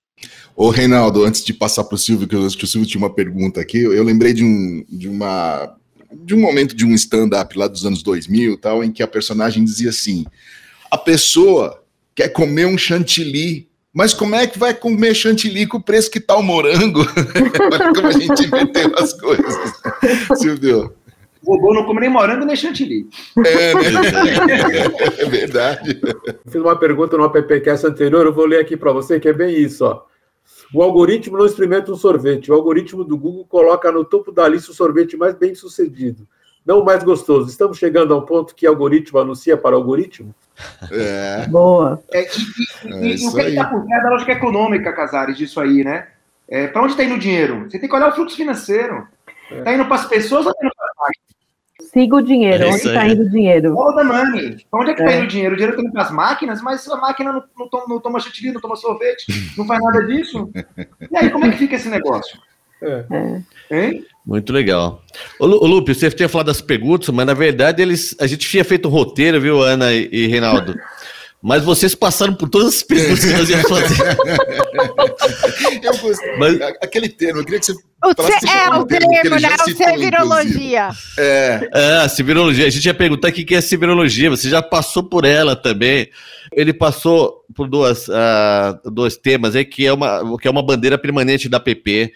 Ô, 0.55 0.71
Reinaldo, 0.71 1.25
antes 1.25 1.45
de 1.45 1.53
passar 1.53 1.83
para 1.85 1.97
o 1.97 1.99
Silvio, 1.99 2.29
que, 2.29 2.37
eu, 2.37 2.47
que 2.49 2.65
o 2.65 2.67
Silvio 2.69 2.89
tinha 2.89 3.03
uma 3.03 3.13
pergunta 3.13 3.61
aqui, 3.61 3.79
eu 3.79 4.05
lembrei 4.05 4.33
de 4.33 4.45
um, 4.45 4.85
de 4.89 5.09
uma, 5.09 5.77
de 6.23 6.35
um 6.35 6.41
momento 6.41 6.75
de 6.75 6.85
um 6.85 6.95
stand-up 6.95 7.57
lá 7.59 7.67
dos 7.67 7.85
anos 7.85 8.03
2000, 8.03 8.59
tal, 8.59 8.85
em 8.85 8.93
que 8.93 9.03
a 9.03 9.07
personagem 9.07 9.65
dizia 9.65 9.91
assim: 9.91 10.25
a 10.91 10.99
pessoa 10.99 11.83
quer 12.15 12.29
comer 12.29 12.67
um 12.67 12.79
chantilly 12.79 13.69
mas 13.95 14.13
como 14.13 14.35
é 14.35 14.45
que 14.45 14.59
vai 14.59 14.75
comer 14.75 15.15
chantilly 15.15 15.69
com 15.69 15.77
o 15.77 15.83
preço 15.83 16.11
que 16.11 16.19
tá 16.19 16.37
o 16.37 16.43
morango? 16.43 17.03
Olha 17.73 17.95
como 17.95 18.09
a 18.09 18.11
gente 18.11 18.45
inverteu 18.45 18.93
as 18.99 19.13
coisas. 19.13 19.55
Silvio. 20.35 20.93
O 21.47 21.55
robô 21.55 21.73
não 21.73 21.85
come 21.85 22.01
nem 22.01 22.09
morango 22.09 22.45
nem 22.45 22.57
chantilly. 22.57 23.07
É, 23.47 23.75
né? 23.75 23.83
é 25.19 25.25
verdade. 25.27 26.01
Fiz 26.49 26.61
uma 26.61 26.77
pergunta 26.77 27.17
no 27.17 27.23
appcast 27.23 27.87
anterior, 27.87 28.27
eu 28.27 28.35
vou 28.35 28.47
ler 28.47 28.61
aqui 28.61 28.77
para 28.77 28.93
você, 28.93 29.21
que 29.21 29.29
é 29.29 29.33
bem 29.33 29.55
isso, 29.57 29.85
ó. 29.85 30.03
O 30.73 30.83
algoritmo 30.83 31.37
não 31.37 31.47
experimenta 31.47 31.93
um 31.93 31.97
sorvete. 31.97 32.51
O 32.51 32.55
algoritmo 32.55 33.05
do 33.05 33.17
Google 33.17 33.45
coloca 33.47 33.91
no 33.93 34.05
topo 34.05 34.33
da 34.33 34.49
lista 34.49 34.71
o 34.71 34.75
sorvete 34.75 35.17
mais 35.17 35.35
bem 35.35 35.55
sucedido, 35.55 36.27
não 36.65 36.81
o 36.81 36.85
mais 36.85 37.03
gostoso. 37.03 37.49
Estamos 37.49 37.79
chegando 37.79 38.15
a 38.15 38.19
um 38.19 38.23
ponto 38.23 38.55
que 38.55 38.67
o 38.67 38.71
algoritmo 38.71 39.19
anuncia 39.19 39.57
para 39.57 39.77
o 39.77 39.79
algoritmo? 39.79 40.35
É. 40.91 41.47
Boa. 41.49 42.03
É, 42.13 42.23
e, 42.23 42.25
e, 42.27 42.93
é 42.93 43.17
e 43.17 43.27
o 43.27 43.33
que 43.33 43.41
está 43.41 43.65
por 43.67 43.85
trás 43.85 44.03
da 44.03 44.11
lógica 44.11 44.33
econômica, 44.33 44.93
Casares, 44.93 45.37
disso 45.37 45.61
aí, 45.61 45.85
né? 45.85 46.09
É, 46.49 46.67
para 46.67 46.83
onde 46.83 46.93
está 46.93 47.05
indo 47.05 47.15
o 47.15 47.19
dinheiro? 47.19 47.65
Você 47.69 47.79
tem 47.79 47.89
que 47.89 47.95
olhar 47.95 48.11
o 48.11 48.15
fluxo 48.15 48.37
financeiro. 48.37 49.07
Está 49.51 49.71
é. 49.71 49.75
indo 49.75 49.87
para 49.87 49.97
as 49.97 50.07
pessoas 50.07 50.47
ou 50.47 50.53
está 50.53 50.67
indo 50.67 50.75
para 50.77 50.87
as 50.87 50.97
máquinas? 50.97 51.24
Siga 51.81 52.17
o 52.17 52.23
dinheiro, 52.23 52.65
é 52.65 52.67
onde 52.69 52.77
está 52.77 53.09
indo 53.09 53.23
o 53.23 53.31
dinheiro? 53.31 53.75
Follow 53.75 53.97
the 53.97 54.05
money. 54.05 54.65
Onde 54.73 54.91
é 54.91 54.95
que 54.95 55.03
está 55.03 55.13
é. 55.13 55.17
indo 55.17 55.25
o 55.25 55.29
dinheiro? 55.29 55.55
O 55.55 55.57
dinheiro 55.57 55.73
está 55.73 55.83
indo 55.83 55.93
para 55.93 56.03
as 56.03 56.11
máquinas, 56.13 56.63
mas 56.63 56.89
a 56.89 56.97
máquina 56.97 57.33
não, 57.33 57.45
não, 57.59 57.69
toma, 57.69 57.85
não 57.89 58.01
toma 58.01 58.21
chantilly, 58.21 58.53
não 58.53 58.61
toma 58.61 58.77
sorvete, 58.77 59.27
não 59.57 59.67
faz 59.67 59.83
nada 59.83 60.07
disso. 60.07 60.51
E 61.11 61.17
aí, 61.17 61.31
como 61.31 61.47
é 61.47 61.51
que 61.51 61.59
fica 61.59 61.75
esse 61.75 61.89
negócio? 61.89 62.39
É. 62.81 63.43
Hein? 63.71 64.07
Muito 64.25 64.53
legal. 64.53 65.03
Ô, 65.39 65.47
Lupe, 65.47 65.95
você 65.95 66.11
tinha 66.11 66.29
falado 66.29 66.47
das 66.47 66.61
perguntas, 66.61 67.09
mas 67.09 67.27
na 67.27 67.35
verdade 67.35 67.83
eles, 67.83 68.15
a 68.21 68.27
gente 68.27 68.49
tinha 68.49 68.65
feito 68.65 68.89
um 68.89 68.91
roteiro, 68.91 69.41
viu, 69.41 69.61
Ana 69.63 69.93
e, 69.93 70.09
e 70.13 70.27
Reinaldo? 70.27 70.75
Mas 71.45 71.63
vocês 71.63 71.95
passaram 71.95 72.35
por 72.35 72.49
todas 72.49 72.77
as 72.77 72.83
perguntas 72.83 73.23
que 73.23 73.33
nós 73.35 73.51
íamos 73.51 73.69
fazer. 73.69 74.17
eu 75.85 75.99
gostei. 75.99 76.37
Mas... 76.39 76.59
Aquele 76.81 77.07
termo, 77.11 77.41
eu 77.41 77.45
queria 77.45 77.61
que 77.61 77.67
você. 77.67 77.73
O 77.73 78.15
falasse, 78.17 78.49
é, 78.49 78.71
o 78.71 78.87
termo, 78.87 79.11
né? 79.11 79.55
O 79.55 79.65
civirologia. 79.65 80.89
É. 81.19 81.69
é, 81.75 82.09
civirologia. 82.09 82.67
A 82.67 82.71
gente 82.71 82.87
ia 82.87 82.95
perguntar 82.95 83.29
o 83.29 83.33
que 83.33 83.55
é 83.55 83.61
civirologia. 83.61 84.31
Você 84.31 84.49
já 84.49 84.63
passou 84.63 85.03
por 85.03 85.27
ela 85.27 85.55
também. 85.55 86.09
Ele 86.51 86.73
passou 86.73 87.45
por 87.55 87.69
duas, 87.69 88.09
uh, 88.09 88.91
dois 88.91 89.19
temas 89.19 89.55
aí, 89.55 89.67
que 89.67 89.85
é, 89.85 89.93
uma, 89.93 90.39
que 90.39 90.49
é 90.49 90.51
uma 90.51 90.63
bandeira 90.63 90.97
permanente 90.97 91.47
da 91.47 91.61
PP 91.61 92.11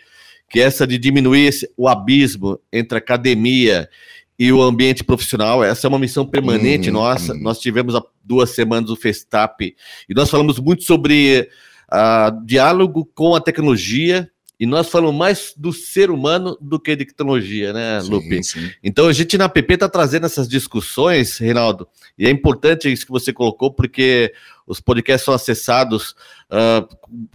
que 0.51 0.61
é 0.61 0.63
essa 0.63 0.87
de 0.87 0.97
diminuir 0.97 1.47
esse, 1.47 1.71
o 1.77 1.87
abismo 1.87 2.59
entre 2.73 2.97
a 2.97 2.99
academia 3.01 3.87
e 3.87 4.18
o 4.53 4.63
ambiente 4.63 5.03
profissional. 5.03 5.65
Essa 5.65 5.87
é 5.87 5.89
uma 5.89 5.99
missão 5.99 6.25
permanente 6.25 6.89
uhum, 6.89 6.95
nossa. 6.95 7.33
Uhum. 7.33 7.41
Nós 7.41 7.59
tivemos 7.59 7.95
há 7.95 8.03
duas 8.23 8.51
semanas 8.51 8.91
o 8.91 8.97
Festap 8.97 9.75
e 10.09 10.15
nós 10.15 10.31
falamos 10.31 10.59
muito 10.59 10.85
sobre 10.85 11.49
uh, 11.93 12.47
diálogo 12.47 13.05
com 13.15 13.35
a 13.35 13.41
tecnologia 13.41 14.31
e 14.61 14.67
nós 14.67 14.89
falamos 14.89 15.17
mais 15.17 15.55
do 15.57 15.73
ser 15.73 16.11
humano 16.11 16.59
do 16.61 16.81
que 16.81 16.97
de 16.97 17.05
tecnologia, 17.05 17.73
né, 17.73 18.01
Lupe? 18.01 18.43
Sim, 18.43 18.61
sim. 18.61 18.71
Então 18.83 19.07
a 19.07 19.13
gente 19.13 19.39
na 19.39 19.49
PP 19.49 19.75
está 19.75 19.89
trazendo 19.89 20.27
essas 20.27 20.49
discussões, 20.49 21.39
Reinaldo, 21.39 21.87
e 22.19 22.27
é 22.27 22.31
importante 22.31 22.91
isso 22.93 23.07
que 23.07 23.13
você 23.13 23.33
colocou, 23.33 23.73
porque 23.73 24.33
os 24.67 24.81
podcasts 24.81 25.25
são 25.25 25.33
acessados 25.33 26.17
uh, 26.51 26.89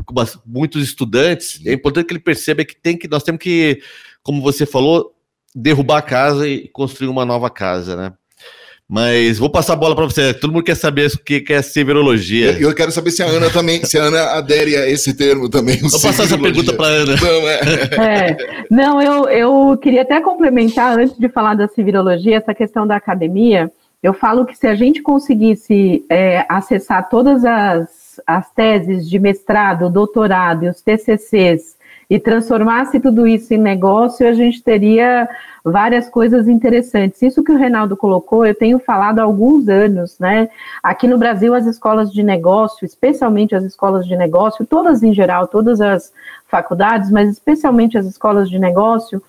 com 0.06 0.14
muitos 0.46 0.84
estudantes. 0.84 1.66
É 1.66 1.72
importante 1.72 2.08
que 2.08 2.14
ele 2.14 2.20
perceba 2.20 2.66
que 2.66 2.76
tem 2.76 2.98
que 2.98 3.08
nós 3.08 3.24
temos 3.24 3.42
que, 3.42 3.82
como 4.22 4.42
você 4.42 4.66
falou, 4.66 5.16
derrubar 5.56 5.98
a 5.98 6.02
casa 6.02 6.48
e 6.48 6.68
construir 6.68 7.08
uma 7.08 7.26
nova 7.26 7.50
casa, 7.50 7.96
né? 7.96 8.14
Mas 8.88 9.40
vou 9.40 9.50
passar 9.50 9.74
a 9.74 9.78
bola 9.78 9.96
para 9.96 10.06
você. 10.06 10.34
Todo 10.34 10.52
mundo 10.52 10.64
quer 10.64 10.76
saber 10.76 11.08
o 11.08 11.18
que 11.18 11.44
é 11.50 11.62
ciberologia. 11.62 12.52
Eu, 12.52 12.70
eu, 12.70 12.76
quero 12.76 12.92
saber 12.92 13.12
se 13.12 13.24
a 13.24 13.26
Ana 13.26 13.50
também, 13.50 13.84
se 13.84 13.98
a 13.98 14.04
Ana 14.04 14.24
adere 14.34 14.76
a 14.76 14.88
esse 14.88 15.16
termo 15.16 15.50
também. 15.50 15.80
Vou 15.80 15.90
passar 15.90 16.24
essa 16.24 16.38
pergunta 16.38 16.74
para 16.74 16.86
a 16.86 16.90
Ana. 16.90 17.16
Não, 17.16 17.50
é. 17.50 17.60
é. 17.98 18.38
Não, 18.70 19.02
eu, 19.02 19.30
eu 19.30 19.78
queria 19.78 20.02
até 20.02 20.20
complementar, 20.22 21.00
antes 21.00 21.18
de 21.18 21.30
falar 21.30 21.56
da 21.56 21.68
ciberologia, 21.68 22.38
essa 22.38 22.54
questão 22.54 22.86
da 22.86 22.96
academia. 22.96 23.72
Eu 24.04 24.14
falo 24.14 24.46
que 24.46 24.56
se 24.56 24.68
a 24.68 24.76
gente 24.76 25.02
conseguisse 25.02 26.06
é, 26.10 26.46
acessar 26.50 27.08
todas 27.10 27.46
as, 27.46 28.22
as 28.28 28.52
teses 28.52 29.10
de 29.10 29.18
mestrado, 29.18 29.90
doutorado 29.90 30.66
e 30.66 30.70
os 30.70 30.82
TCCs 30.82 31.78
e 32.10 32.20
transformasse 32.20 33.00
tudo 33.00 33.28
isso 33.28 33.54
em 33.54 33.58
negócio, 33.58 34.28
a 34.28 34.34
gente 34.34 34.62
teria 34.62 35.28
várias 35.64 36.10
coisas 36.10 36.48
interessantes. 36.48 37.22
Isso 37.22 37.44
que 37.44 37.52
o 37.52 37.58
Reinaldo 37.58 37.96
colocou, 37.96 38.46
eu 38.46 38.54
tenho 38.54 38.80
falado 38.80 39.20
há 39.20 39.24
alguns 39.24 39.70
anos, 39.70 40.20
né? 40.20 40.50
Aqui 40.82 41.08
no 41.08 41.18
Brasil, 41.18 41.54
as 41.56 41.66
escolas 41.66 42.12
de 42.12 42.22
negócio, 42.22 42.86
especialmente 42.86 43.56
as 43.56 43.64
escolas 43.64 44.06
de 44.06 44.16
negócio, 44.16 44.66
todas 44.66 45.02
em 45.02 45.14
geral, 45.14 45.48
todas 45.48 45.80
as 45.80 46.12
faculdades, 46.48 47.10
mas 47.10 47.30
especialmente 47.30 47.98
as 47.98 48.06
escolas 48.06 48.50
de 48.50 48.60
negócio, 48.60 49.24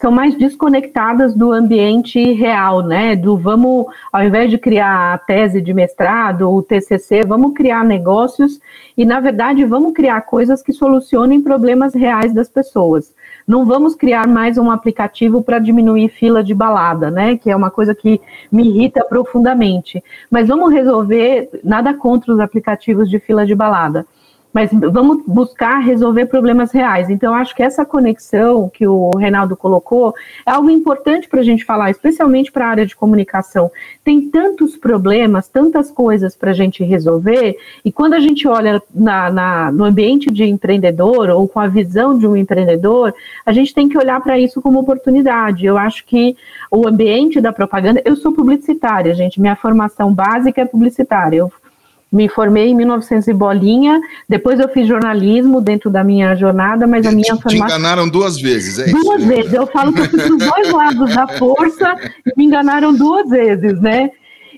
são 0.00 0.10
mais 0.10 0.34
desconectadas 0.34 1.34
do 1.34 1.52
ambiente 1.52 2.32
real, 2.32 2.82
né? 2.82 3.14
Do 3.14 3.36
vamos, 3.36 3.86
ao 4.10 4.24
invés 4.24 4.50
de 4.50 4.56
criar 4.56 5.12
a 5.12 5.18
tese 5.18 5.60
de 5.60 5.74
mestrado, 5.74 6.50
o 6.50 6.62
TCC, 6.62 7.22
vamos 7.26 7.52
criar 7.52 7.84
negócios 7.84 8.58
e, 8.96 9.04
na 9.04 9.20
verdade, 9.20 9.62
vamos 9.66 9.92
criar 9.92 10.22
coisas 10.22 10.62
que 10.62 10.72
solucionem 10.72 11.42
problemas 11.42 11.94
reais 11.94 12.32
das 12.32 12.48
pessoas. 12.48 13.12
Não 13.46 13.66
vamos 13.66 13.94
criar 13.94 14.26
mais 14.26 14.56
um 14.56 14.70
aplicativo 14.70 15.42
para 15.42 15.58
diminuir 15.58 16.08
fila 16.08 16.42
de 16.42 16.54
balada, 16.54 17.10
né? 17.10 17.36
Que 17.36 17.50
é 17.50 17.56
uma 17.56 17.70
coisa 17.70 17.94
que 17.94 18.20
me 18.50 18.66
irrita 18.68 19.04
profundamente. 19.04 20.02
Mas 20.30 20.48
vamos 20.48 20.72
resolver, 20.72 21.50
nada 21.62 21.92
contra 21.92 22.32
os 22.32 22.40
aplicativos 22.40 23.10
de 23.10 23.18
fila 23.18 23.44
de 23.44 23.54
balada 23.54 24.06
mas 24.52 24.70
vamos 24.72 25.24
buscar 25.26 25.78
resolver 25.78 26.26
problemas 26.26 26.72
reais. 26.72 27.08
Então, 27.08 27.34
acho 27.34 27.54
que 27.54 27.62
essa 27.62 27.84
conexão 27.84 28.68
que 28.68 28.86
o 28.86 29.10
Reinaldo 29.16 29.56
colocou 29.56 30.14
é 30.46 30.50
algo 30.50 30.70
importante 30.70 31.28
para 31.28 31.40
a 31.40 31.44
gente 31.44 31.64
falar, 31.64 31.90
especialmente 31.90 32.50
para 32.50 32.66
a 32.66 32.70
área 32.70 32.86
de 32.86 32.96
comunicação. 32.96 33.70
Tem 34.04 34.28
tantos 34.28 34.76
problemas, 34.76 35.48
tantas 35.48 35.90
coisas 35.90 36.36
para 36.36 36.50
a 36.50 36.54
gente 36.54 36.82
resolver, 36.82 37.56
e 37.84 37.92
quando 37.92 38.14
a 38.14 38.20
gente 38.20 38.46
olha 38.48 38.82
na, 38.94 39.30
na, 39.30 39.72
no 39.72 39.84
ambiente 39.84 40.30
de 40.30 40.44
empreendedor 40.44 41.30
ou 41.30 41.46
com 41.46 41.60
a 41.60 41.68
visão 41.68 42.18
de 42.18 42.26
um 42.26 42.36
empreendedor, 42.36 43.14
a 43.46 43.52
gente 43.52 43.74
tem 43.74 43.88
que 43.88 43.98
olhar 43.98 44.20
para 44.20 44.38
isso 44.38 44.60
como 44.60 44.80
oportunidade. 44.80 45.64
Eu 45.64 45.78
acho 45.78 46.04
que 46.04 46.36
o 46.70 46.86
ambiente 46.86 47.40
da 47.40 47.52
propaganda, 47.52 48.02
eu 48.04 48.16
sou 48.16 48.32
publicitária, 48.32 49.14
gente, 49.14 49.40
minha 49.40 49.56
formação 49.56 50.12
básica 50.12 50.60
é 50.60 50.64
publicitária. 50.64 51.38
Eu 51.38 51.52
me 52.12 52.28
formei 52.28 52.68
em 52.68 52.74
1900 52.74 53.28
e 53.28 53.32
bolinha, 53.32 54.00
depois 54.28 54.58
eu 54.58 54.68
fiz 54.68 54.86
jornalismo 54.86 55.60
dentro 55.60 55.88
da 55.88 56.02
minha 56.02 56.34
jornada, 56.34 56.86
mas 56.86 57.06
a 57.06 57.12
minha 57.12 57.36
formação... 57.36 57.66
Te 57.66 57.72
enganaram 57.72 58.08
duas 58.08 58.40
vezes, 58.40 58.78
é 58.78 58.90
Duas 58.90 59.20
isso? 59.20 59.28
vezes, 59.28 59.52
eu 59.52 59.66
falo 59.66 59.92
que 59.92 60.00
eu 60.00 60.06
fui 60.06 60.18
dos 60.18 60.38
dois 60.38 60.72
lados 60.72 61.14
da 61.14 61.28
força 61.28 61.96
e 62.26 62.32
me 62.36 62.46
enganaram 62.46 62.92
duas 62.92 63.28
vezes, 63.28 63.80
né? 63.80 64.10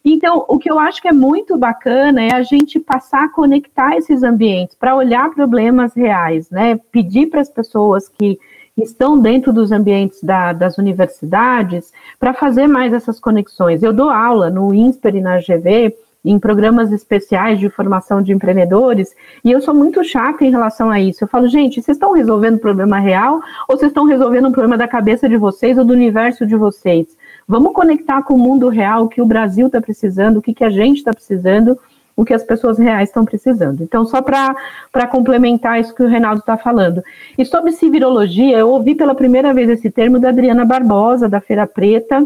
Então, 0.05 0.45
o 0.49 0.59
que 0.59 0.71
eu 0.71 0.79
acho 0.79 1.01
que 1.01 1.09
é 1.09 1.13
muito 1.13 1.57
bacana 1.57 2.23
é 2.23 2.35
a 2.35 2.43
gente 2.43 2.81
passar 2.81 3.25
a 3.25 3.29
conectar 3.29 3.97
esses 3.97 4.23
ambientes 4.23 4.75
para 4.75 4.97
olhar 4.97 5.31
problemas 5.31 5.95
reais, 5.95 6.51
né? 6.51 6.81
Pedir 6.91 7.27
para 7.27 7.41
as 7.41 7.49
pessoas 7.49 8.09
que 8.09 8.39
estão 8.77 9.19
dentro 9.19 9.53
dos 9.53 9.71
ambientes 9.71 10.21
da, 10.23 10.53
das 10.53 10.79
universidades 10.79 11.93
para 12.19 12.33
fazer 12.33 12.67
mais 12.67 12.93
essas 12.93 13.21
conexões. 13.21 13.83
Eu 13.83 13.93
dou 13.93 14.11
aula 14.11 14.51
no 14.51 14.75
INSPER 14.75 15.17
e 15.17 15.21
na 15.21 15.37
GV 15.39 15.95
em 16.25 16.39
programas 16.39 16.93
especiais 16.93 17.59
de 17.59 17.69
formação 17.69 18.23
de 18.23 18.33
empreendedores, 18.33 19.15
e 19.45 19.51
eu 19.51 19.61
sou 19.61 19.75
muito 19.75 20.05
chata 20.05 20.45
em 20.45 20.51
relação 20.51 20.91
a 20.91 21.01
isso. 21.01 21.25
Eu 21.25 21.29
falo, 21.29 21.49
gente, 21.49 21.83
vocês 21.83 21.97
estão 21.97 22.13
resolvendo 22.13 22.55
um 22.55 22.59
problema 22.59 22.99
real 22.99 23.41
ou 23.69 23.77
vocês 23.77 23.91
estão 23.91 24.05
resolvendo 24.05 24.49
um 24.49 24.53
problema 24.53 24.79
da 24.79 24.87
cabeça 24.87 25.29
de 25.29 25.37
vocês 25.37 25.77
ou 25.77 25.85
do 25.85 25.93
universo 25.93 26.47
de 26.47 26.55
vocês? 26.55 27.07
Vamos 27.47 27.73
conectar 27.73 28.23
com 28.23 28.35
o 28.35 28.39
mundo 28.39 28.69
real, 28.69 29.05
o 29.05 29.09
que 29.09 29.21
o 29.21 29.27
Brasil 29.27 29.67
está 29.67 29.81
precisando, 29.81 30.37
o 30.37 30.43
que, 30.43 30.55
que 30.55 30.65
a 30.65 30.71
gente 30.71 30.99
está 30.99 31.13
precisando, 31.13 31.77
o 32.17 32.25
que 32.25 32.35
as 32.35 32.45
pessoas 32.45 32.79
reais 32.79 33.09
estão 33.09 33.25
precisando. 33.25 33.83
Então, 33.83 34.05
só 34.07 34.23
para 34.23 35.07
complementar 35.11 35.81
isso 35.81 35.95
que 35.95 36.03
o 36.03 36.09
Reinaldo 36.09 36.41
está 36.41 36.57
falando. 36.57 37.03
E 37.37 37.45
sobre 37.45 37.73
civirologia, 37.73 38.59
eu 38.59 38.69
ouvi 38.69 38.95
pela 38.95 39.15
primeira 39.15 39.53
vez 39.53 39.69
esse 39.69 39.91
termo 39.91 40.21
da 40.21 40.29
Adriana 40.29 40.65
Barbosa, 40.65 41.29
da 41.29 41.41
Feira 41.41 41.67
Preta, 41.67 42.25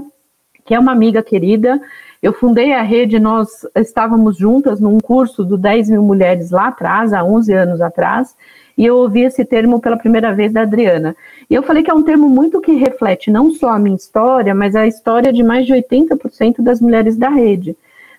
que 0.65 0.75
é 0.75 0.79
uma 0.79 0.93
amiga 0.93 1.23
querida, 1.23 1.81
eu 2.27 2.33
fundei 2.33 2.73
a 2.73 2.83
rede, 2.83 3.21
nós 3.21 3.65
estávamos 3.77 4.37
juntas 4.37 4.81
num 4.81 4.99
curso 4.99 5.45
do 5.45 5.57
10 5.57 5.91
mil 5.91 6.03
mulheres 6.03 6.51
lá 6.51 6.67
atrás, 6.67 7.13
há 7.13 7.23
11 7.23 7.53
anos 7.53 7.81
atrás, 7.81 8.35
e 8.77 8.85
eu 8.85 8.97
ouvi 8.97 9.21
esse 9.21 9.45
termo 9.45 9.81
pela 9.81 9.97
primeira 9.97 10.35
vez 10.35 10.53
da 10.53 10.63
Adriana. 10.63 11.15
E 11.49 11.55
eu 11.55 11.63
falei 11.63 11.85
que 11.85 11.91
é 11.91 11.95
um 11.95 12.03
termo 12.03 12.29
muito 12.29 12.61
que 12.61 12.73
reflete 12.73 13.31
não 13.31 13.53
só 13.53 13.69
a 13.69 13.79
minha 13.79 13.95
história, 13.95 14.53
mas 14.57 14.75
a 14.75 14.89
história 14.89 15.33
de 15.33 15.45
mais 15.45 15.67
de 15.67 15.73
80% 15.73 16.63
das 16.63 16.81
mulheres 16.81 17.17
da 17.17 17.29
rede 17.29 17.77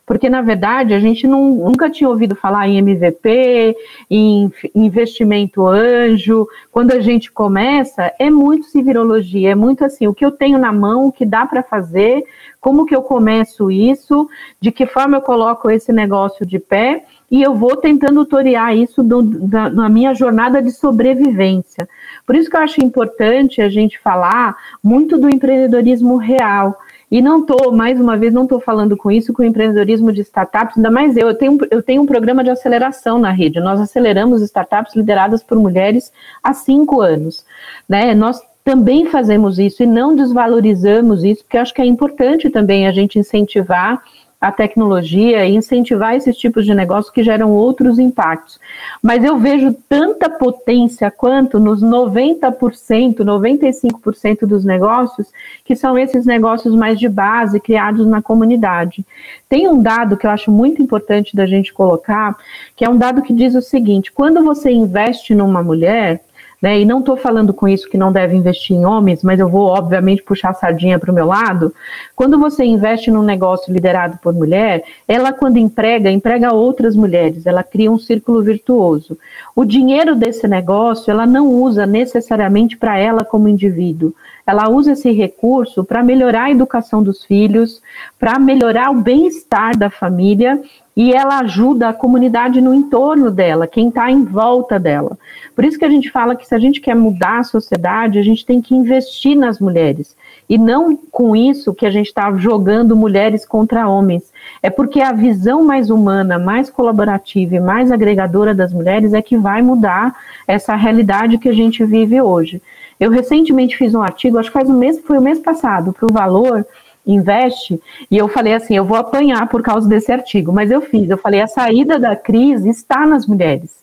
porque 0.08 0.30
na 0.30 0.42
verdade 0.42 0.94
a 0.94 1.00
gente 1.00 1.28
não, 1.28 1.54
nunca 1.56 1.90
tinha 1.90 2.10
ouvido 2.10 2.34
falar 2.34 2.66
em 2.70 2.78
MVP, 2.78 3.76
em 4.10 4.50
investimento 4.74 5.68
anjo. 5.68 6.48
Quando 6.72 6.94
a 6.94 7.02
gente 7.02 7.30
começa, 7.30 8.14
é 8.18 8.30
muito 8.30 8.68
civirologia, 8.68 9.52
é 9.52 9.56
muito 9.56 9.84
assim, 9.84 10.08
o 10.08 10.14
que 10.14 10.24
eu 10.24 10.32
tenho 10.32 10.58
na 10.58 10.72
mão, 10.72 11.08
o 11.08 11.12
que 11.12 11.26
dá 11.26 11.46
para 11.46 11.62
fazer, 11.62 12.24
como 12.62 12.86
que 12.86 12.96
eu 12.96 13.02
começo 13.02 13.70
isso, 13.70 14.30
de 14.62 14.72
que 14.72 14.86
forma 14.86 15.18
eu 15.18 15.22
coloco 15.22 15.70
esse 15.70 15.92
negócio 15.92 16.46
de 16.46 16.58
pé, 16.58 17.04
e 17.30 17.44
eu 17.44 17.54
vou 17.54 17.76
tentando 17.76 18.24
tutoriar 18.24 18.78
isso 18.78 19.04
do, 19.04 19.22
da, 19.22 19.70
na 19.70 19.90
minha 19.90 20.14
jornada 20.14 20.62
de 20.62 20.72
sobrevivência. 20.72 21.88
Por 22.26 22.34
isso 22.34 22.50
que 22.50 22.56
eu 22.56 22.62
acho 22.62 22.82
importante 22.82 23.62
a 23.62 23.68
gente 23.68 24.00
falar 24.00 24.56
muito 24.82 25.18
do 25.18 25.30
empreendedorismo 25.30 26.16
real, 26.16 26.78
e 27.10 27.22
não 27.22 27.40
estou, 27.40 27.72
mais 27.72 28.00
uma 28.00 28.18
vez, 28.18 28.34
não 28.34 28.44
estou 28.44 28.60
falando 28.60 28.98
com 28.98 29.10
isso, 29.10 29.32
com 29.32 29.42
o 29.42 29.46
empreendedorismo 29.46 30.12
de 30.12 30.22
startups, 30.22 30.76
ainda 30.76 30.92
mais 30.92 31.16
eu. 31.16 31.28
Eu 31.30 31.36
tenho, 31.36 31.58
eu 31.72 31.82
tenho 31.82 32.02
um 32.02 32.06
programa 32.06 32.44
de 32.44 32.50
aceleração 32.50 33.18
na 33.18 33.32
rede. 33.32 33.62
Nós 33.62 33.80
aceleramos 33.80 34.42
startups 34.42 34.94
lideradas 34.94 35.42
por 35.42 35.58
mulheres 35.58 36.12
há 36.44 36.54
cinco 36.54 37.02
anos. 37.02 37.46
Né? 37.88 38.14
Nós 38.14 38.42
também 38.62 39.06
fazemos 39.06 39.58
isso 39.58 39.82
e 39.82 39.86
não 39.86 40.14
desvalorizamos 40.14 41.24
isso, 41.24 41.44
porque 41.44 41.58
acho 41.58 41.74
que 41.74 41.82
é 41.82 41.86
importante 41.86 42.50
também 42.50 42.86
a 42.86 42.92
gente 42.92 43.18
incentivar 43.18 44.04
a 44.40 44.52
tecnologia 44.52 45.46
e 45.46 45.56
incentivar 45.56 46.16
esses 46.16 46.38
tipos 46.38 46.64
de 46.64 46.74
negócios 46.74 47.12
que 47.12 47.24
geram 47.24 47.52
outros 47.52 47.98
impactos. 47.98 48.60
Mas 49.02 49.24
eu 49.24 49.38
vejo 49.38 49.76
tanta 49.90 50.30
potência 50.30 51.10
quanto 51.10 51.60
nos 51.60 51.82
90%, 51.82 53.18
95% 53.18 54.46
dos 54.46 54.64
negócios, 54.64 55.28
que 55.66 55.76
são 55.76 55.98
esses 55.98 56.26
negócios 56.26 56.76
mais 56.76 57.00
de 57.00 57.10
base, 57.10 57.60
criados 57.60 58.06
na 58.06 58.22
comunidade. 58.22 59.04
Tem 59.50 59.68
um 59.68 59.82
dado 59.82 60.16
que 60.16 60.28
eu 60.28 60.32
acho 60.32 60.52
muito 60.52 60.82
importante 60.84 61.36
da 61.36 61.48
gente 61.48 61.74
colocar, 61.74 62.36
que 62.76 62.86
é 62.86 62.90
um 62.90 62.98
dado 62.98 63.24
que 63.24 63.34
diz 63.34 63.56
o 63.56 63.62
seguinte: 63.62 64.12
quando 64.12 64.44
você 64.44 64.70
investe 64.70 65.34
numa 65.34 65.64
mulher, 65.64 66.22
né? 66.62 66.80
E 66.80 66.86
não 66.86 67.00
estou 67.00 67.16
falando 67.16 67.54
com 67.54 67.68
isso 67.68 67.90
que 67.90 67.98
não 67.98 68.12
deve 68.12 68.36
investir 68.36 68.76
em 68.76 68.86
homens, 68.86 69.24
mas 69.24 69.40
eu 69.40 69.48
vou, 69.48 69.68
obviamente, 69.68 70.24
puxar 70.24 70.50
a 70.50 70.54
sardinha 70.54 70.98
para 70.98 71.12
o 71.12 71.14
meu 71.14 71.26
lado. 71.26 71.74
Quando 72.16 72.40
você 72.40 72.64
investe 72.64 73.12
num 73.12 73.22
negócio 73.22 73.72
liderado 73.72 74.18
por 74.22 74.34
mulher, 74.34 74.84
ela, 75.08 75.32
quando 75.32 75.58
emprega, 75.58 76.10
emprega 76.10 76.54
outras 76.54 76.96
mulheres, 76.96 77.46
ela 77.46 77.64
cria 77.64 77.92
um 77.92 78.00
círculo 78.00 78.42
virtuoso. 78.42 79.18
O 79.56 79.64
dinheiro 79.64 80.16
desse 80.16 80.48
negócio, 80.48 81.12
ela 81.12 81.26
não 81.26 81.48
usa 81.48 81.86
necessariamente 81.86 82.76
para 82.76 82.98
ela 82.98 83.24
como 83.24 83.48
indivíduo, 83.48 84.14
ela 84.46 84.70
usa 84.70 84.94
esse 84.94 85.12
recurso 85.12 85.84
para 85.84 86.02
melhorar 86.02 86.46
a 86.46 86.52
educação 86.52 87.04
dos 87.04 87.24
filhos, 87.26 87.82
para 88.18 88.40
melhorar 88.40 88.92
o 88.92 89.02
bem-estar 89.02 89.78
da 89.78 89.90
família 89.90 90.62
e 90.98 91.14
ela 91.14 91.42
ajuda 91.42 91.90
a 91.90 91.94
comunidade 91.94 92.60
no 92.60 92.74
entorno 92.74 93.30
dela, 93.30 93.68
quem 93.68 93.90
está 93.90 94.10
em 94.10 94.24
volta 94.24 94.80
dela. 94.80 95.16
Por 95.56 95.64
isso 95.64 95.78
que 95.78 95.86
a 95.86 95.90
gente 95.90 96.10
fala 96.10 96.36
que 96.36 96.48
se 96.48 96.56
a 96.56 96.58
gente 96.58 96.82
quer 96.82 96.96
mudar 96.96 97.38
a 97.38 97.44
sociedade, 97.44 98.18
a 98.18 98.24
gente 98.24 98.44
tem 98.44 98.60
que 98.60 98.74
investir 98.74 99.38
nas 99.38 99.60
mulheres. 99.60 100.18
E 100.50 100.58
não 100.58 100.98
com 101.12 101.36
isso 101.36 101.72
que 101.72 101.86
a 101.86 101.92
gente 101.92 102.08
está 102.08 102.36
jogando 102.38 102.96
mulheres 102.96 103.46
contra 103.46 103.88
homens. 103.88 104.34
É 104.64 104.72
porque 104.72 105.00
a 105.00 105.12
visão 105.12 105.64
mais 105.64 105.92
humana, 105.92 106.40
mais 106.40 106.68
colaborativa 106.72 107.58
e 107.58 107.60
mais 107.60 107.92
agregadora 107.92 108.56
das 108.56 108.74
mulheres 108.74 109.14
é 109.14 109.22
que 109.22 109.38
vai 109.38 109.62
mudar 109.62 110.16
essa 110.48 110.76
realidade 110.76 111.38
que 111.38 111.50
a 111.50 111.54
gente 111.54 111.86
vive 111.86 112.20
hoje. 112.20 112.60
Eu 113.00 113.12
recentemente 113.12 113.78
fiz 113.78 113.94
um 113.94 114.02
artigo, 114.02 114.40
acho 114.40 114.50
que 114.50 114.58
faz 114.58 114.68
um 114.68 114.78
mês, 114.78 115.00
foi 115.06 115.20
o 115.20 115.22
mês 115.22 115.38
passado, 115.38 115.94
para 115.94 116.08
o 116.08 116.12
Valor, 116.12 116.66
investe, 117.08 117.82
e 118.12 118.18
eu 118.18 118.28
falei 118.28 118.54
assim, 118.54 118.76
eu 118.76 118.86
vou 118.86 118.98
apanhar 118.98 119.48
por 119.48 119.64
causa 119.64 119.88
desse 119.88 120.12
artigo, 120.12 120.52
mas 120.52 120.70
eu 120.70 120.82
fiz, 120.82 121.10
eu 121.10 121.18
falei, 121.18 121.42
a 121.42 121.48
saída 121.48 121.98
da 121.98 122.16
crise 122.16 122.70
está 122.70 123.06
nas 123.06 123.26
mulheres. 123.26 123.78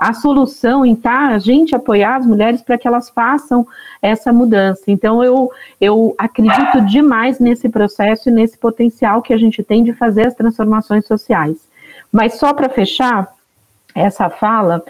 A 0.00 0.14
solução 0.14 0.86
em 0.86 0.94
tá, 0.94 1.28
a 1.28 1.38
gente 1.38 1.76
apoiar 1.76 2.16
as 2.16 2.26
mulheres 2.26 2.62
para 2.62 2.78
que 2.78 2.88
elas 2.88 3.10
façam 3.10 3.66
essa 4.00 4.32
mudança. 4.32 4.84
Então, 4.86 5.22
eu, 5.22 5.50
eu 5.78 6.14
acredito 6.16 6.80
demais 6.86 7.38
nesse 7.38 7.68
processo 7.68 8.30
e 8.30 8.32
nesse 8.32 8.56
potencial 8.56 9.20
que 9.20 9.32
a 9.32 9.36
gente 9.36 9.62
tem 9.62 9.84
de 9.84 9.92
fazer 9.92 10.28
as 10.28 10.34
transformações 10.34 11.06
sociais. 11.06 11.58
Mas 12.10 12.38
só 12.38 12.54
para 12.54 12.70
fechar, 12.70 13.28
essa 13.98 14.30
fala, 14.30 14.82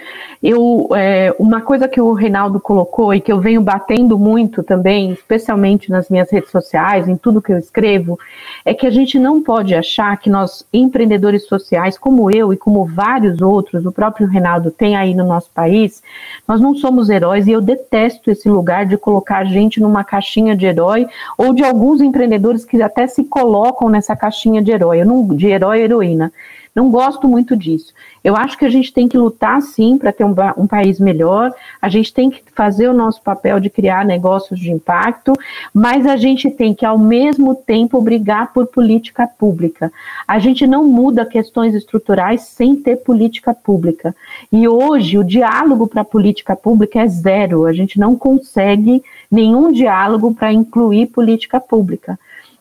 eu, 0.43 0.89
é, 0.95 1.35
uma 1.39 1.61
coisa 1.61 1.89
que 1.89 2.01
o 2.01 2.13
Reinaldo 2.13 2.61
colocou 2.61 3.15
e 3.15 3.21
que 3.21 3.33
eu 3.33 3.41
venho 3.41 3.61
batendo 3.61 4.19
muito 4.19 4.63
também, 4.63 5.13
especialmente 5.13 5.91
nas 5.91 6.09
minhas 6.09 6.31
redes 6.31 6.51
sociais, 6.51 7.09
em 7.09 7.17
tudo 7.17 7.43
que 7.43 7.53
eu 7.53 7.59
escrevo, 7.59 8.19
é 8.65 8.75
que 8.75 8.87
a 8.87 8.91
gente 8.91 9.19
não 9.19 9.43
pode 9.43 9.75
achar 9.75 10.17
que 10.19 10.31
nós, 10.31 10.67
empreendedores 10.73 11.47
sociais, 11.47 11.99
como 11.99 12.31
eu 12.31 12.53
e 12.53 12.57
como 12.57 12.85
vários 12.85 13.41
outros, 13.41 13.85
o 13.87 13.93
próprio 13.93 14.27
Reinaldo 14.27 14.71
tem 14.71 14.97
aí 14.97 15.15
no 15.15 15.25
nosso 15.25 15.51
país, 15.55 16.03
nós 16.47 16.61
não 16.61 16.75
somos 16.75 17.09
heróis 17.09 17.47
e 17.47 17.53
eu 17.53 17.61
detesto 17.61 18.31
esse 18.31 18.49
lugar 18.49 18.87
de 18.87 18.97
colocar 18.97 19.39
a 19.39 19.45
gente 19.45 19.81
numa 19.81 20.05
caixinha 20.05 20.57
de 20.57 20.67
herói 20.67 21.07
ou 21.37 21.53
de 21.53 21.65
alguns 21.65 22.01
empreendedores 22.01 22.65
que 22.65 22.81
até 22.83 23.07
se 23.07 23.25
colocam 23.25 23.89
nessa 23.89 24.15
caixinha 24.15 24.63
de 24.63 24.71
herói, 24.71 25.05
não, 25.05 25.27
de 25.27 25.47
herói 25.49 25.81
e 25.81 25.83
heroína. 25.83 26.33
Não 26.75 26.91
gosto 26.91 27.27
muito 27.27 27.57
disso. 27.57 27.93
Eu 28.23 28.37
acho 28.37 28.59
que 28.59 28.65
a 28.65 28.71
gente 28.71 28.93
tem 28.93 29.09
que 29.09 29.17
lutar 29.17 29.61
sim 29.63 29.97
para 29.97 30.13
ter 30.13 30.25
um, 30.25 30.35
um, 30.57 30.67
país 30.67 31.01
melhor, 31.01 31.53
a 31.81 31.89
gente 31.89 32.13
tem 32.13 32.31
que 32.31 32.43
fazer 32.55 32.89
o 32.89 32.93
nosso 32.93 33.23
papel 33.23 33.59
de 33.61 33.71
criar 33.71 34.05
negócios 34.05 34.59
de 34.59 34.71
impacto, 34.71 35.33
mas 35.73 36.07
a 36.07 36.17
gente 36.17 36.51
tem 36.51 36.75
que, 36.75 36.85
ao 36.85 36.99
mesmo 36.99 37.55
tempo, 37.55 38.01
brigar 38.01 38.53
por 38.53 38.67
política 38.67 39.27
pública. 39.27 39.93
A 40.27 40.39
gente 40.39 40.67
não 40.67 40.85
muda 40.85 41.25
questões 41.25 41.75
estruturais 41.75 42.43
sem 42.43 42.77
ter 42.77 42.97
política 42.97 43.55
pública. 43.55 44.15
E 44.53 44.69
hoje 44.69 45.19
o 45.19 45.25
diálogo 45.25 45.87
para 45.87 46.05
política 46.05 46.55
pública 46.55 47.01
é 47.01 47.09
zero, 47.09 47.67
a 47.67 47.73
gente 47.73 47.99
não 47.99 48.17
consegue 48.17 49.03
nenhum 49.31 49.73
diálogo 49.73 50.35
para 50.35 50.53
incluir 50.53 51.07
política 51.07 51.61
pública. 51.61 52.19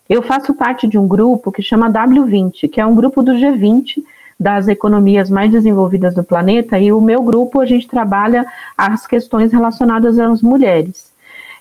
Eu 0.09 0.21
faço 0.21 0.53
parte 0.53 0.87
de 0.87 0.97
um 0.97 1.07
grupo 1.07 1.51
que 1.51 1.61
chama 1.61 1.91
W20, 1.91 2.69
que 2.69 2.79
é 2.79 2.85
um 2.85 2.95
grupo 2.95 3.21
do 3.21 3.33
G20 3.33 4.03
das 4.39 4.67
economias 4.67 5.29
mais 5.29 5.51
desenvolvidas 5.51 6.13
do 6.13 6.23
planeta, 6.23 6.79
e 6.79 6.91
o 6.91 7.01
meu 7.01 7.21
grupo 7.23 7.59
a 7.59 7.65
gente 7.65 7.87
trabalha 7.87 8.45
as 8.77 9.07
questões 9.07 9.51
relacionadas 9.51 10.19
às 10.19 10.41
mulheres. 10.41 11.11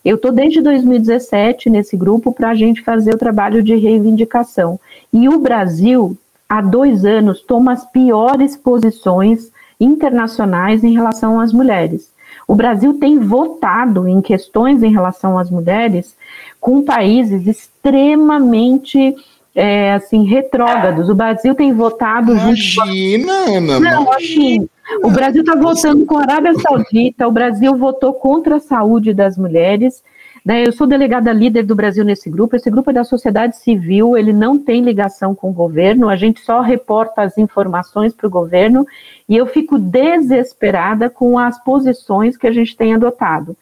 Eu 0.04 0.16
estou 0.16 0.30
desde 0.30 0.60
2017 0.60 1.68
nesse 1.68 1.96
grupo 1.96 2.32
para 2.32 2.50
a 2.50 2.54
gente 2.54 2.82
fazer 2.82 3.14
o 3.14 3.18
trabalho 3.18 3.62
de 3.62 3.74
reivindicação. 3.74 4.78
E 5.12 5.28
o 5.28 5.40
Brasil, 5.40 6.16
há 6.48 6.60
dois 6.60 7.04
anos, 7.04 7.40
toma 7.40 7.72
as 7.72 7.84
piores 7.90 8.56
posições 8.56 9.50
internacionais 9.80 10.84
em 10.84 10.92
relação 10.92 11.40
às 11.40 11.52
mulheres. 11.52 12.08
O 12.46 12.54
Brasil 12.54 12.94
tem 13.00 13.18
votado 13.18 14.06
em 14.06 14.20
questões 14.20 14.82
em 14.82 14.92
relação 14.92 15.36
às 15.36 15.50
mulheres 15.50 16.14
com 16.60 16.82
países 16.82 17.42
extremamente 17.86 19.14
é, 19.54 19.94
assim 19.94 20.24
retrógrados. 20.24 21.08
O 21.08 21.14
Brasil 21.14 21.54
tem 21.54 21.72
votado 21.72 22.32
imagina, 22.32 23.32
Ana, 23.48 23.80
Não. 23.80 24.12
Assim, 24.12 24.68
o 25.02 25.10
Brasil 25.10 25.42
está 25.42 25.54
votando 25.54 26.04
com 26.04 26.18
a 26.18 26.22
Arábia 26.22 26.54
Saudita. 26.54 27.26
O 27.26 27.32
Brasil 27.32 27.76
votou 27.76 28.12
contra 28.12 28.56
a 28.56 28.60
saúde 28.60 29.14
das 29.14 29.38
mulheres. 29.38 30.02
Né? 30.44 30.64
Eu 30.64 30.72
sou 30.72 30.86
delegada 30.86 31.32
líder 31.32 31.64
do 31.64 31.74
Brasil 31.74 32.04
nesse 32.04 32.28
grupo. 32.28 32.54
Esse 32.54 32.70
grupo 32.70 32.90
é 32.90 32.92
da 32.92 33.02
sociedade 33.02 33.56
civil, 33.56 34.16
ele 34.16 34.32
não 34.32 34.58
tem 34.58 34.80
ligação 34.80 35.34
com 35.34 35.50
o 35.50 35.52
governo, 35.52 36.08
a 36.08 36.14
gente 36.14 36.40
só 36.40 36.60
reporta 36.60 37.22
as 37.22 37.36
informações 37.36 38.14
para 38.14 38.28
o 38.28 38.30
governo 38.30 38.86
e 39.28 39.36
eu 39.36 39.46
fico 39.46 39.76
desesperada 39.76 41.10
com 41.10 41.36
as 41.36 41.62
posições 41.64 42.36
que 42.36 42.46
a 42.46 42.52
gente 42.52 42.76
tem 42.76 42.94
adotado. 42.94 43.56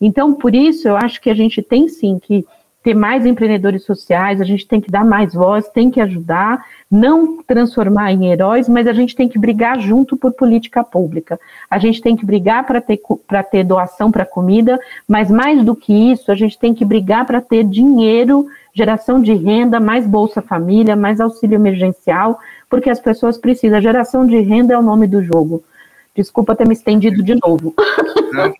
Então, 0.00 0.32
por 0.32 0.54
isso, 0.54 0.88
eu 0.88 0.96
acho 0.96 1.20
que 1.20 1.28
a 1.28 1.34
gente 1.34 1.60
tem 1.60 1.88
sim 1.88 2.18
que 2.18 2.46
ter 2.82 2.94
mais 2.94 3.26
empreendedores 3.26 3.84
sociais, 3.84 4.40
a 4.40 4.44
gente 4.44 4.66
tem 4.66 4.80
que 4.80 4.90
dar 4.90 5.04
mais 5.04 5.34
voz, 5.34 5.68
tem 5.68 5.90
que 5.90 6.00
ajudar, 6.00 6.64
não 6.90 7.42
transformar 7.42 8.10
em 8.10 8.32
heróis, 8.32 8.68
mas 8.68 8.86
a 8.86 8.92
gente 8.92 9.14
tem 9.14 9.28
que 9.28 9.38
brigar 9.38 9.78
junto 9.78 10.16
por 10.16 10.32
política 10.32 10.82
pública. 10.82 11.38
A 11.70 11.78
gente 11.78 12.00
tem 12.00 12.16
que 12.16 12.24
brigar 12.24 12.66
para 12.66 12.80
ter, 12.80 12.98
ter 13.50 13.64
doação 13.64 14.10
para 14.10 14.24
comida, 14.24 14.78
mas 15.06 15.30
mais 15.30 15.62
do 15.62 15.76
que 15.76 15.92
isso, 15.92 16.32
a 16.32 16.34
gente 16.34 16.58
tem 16.58 16.72
que 16.72 16.84
brigar 16.84 17.26
para 17.26 17.40
ter 17.42 17.64
dinheiro, 17.64 18.46
geração 18.72 19.20
de 19.20 19.34
renda, 19.34 19.78
mais 19.78 20.06
Bolsa 20.06 20.40
Família, 20.40 20.96
mais 20.96 21.20
auxílio 21.20 21.56
emergencial, 21.56 22.38
porque 22.68 22.88
as 22.88 22.98
pessoas 22.98 23.36
precisam. 23.36 23.76
A 23.76 23.82
geração 23.82 24.26
de 24.26 24.40
renda 24.40 24.72
é 24.72 24.78
o 24.78 24.82
nome 24.82 25.06
do 25.06 25.22
jogo. 25.22 25.62
Desculpa 26.16 26.56
ter 26.56 26.66
me 26.66 26.72
estendido 26.72 27.22
de 27.22 27.34
novo. 27.34 27.74
Não, 28.32 28.54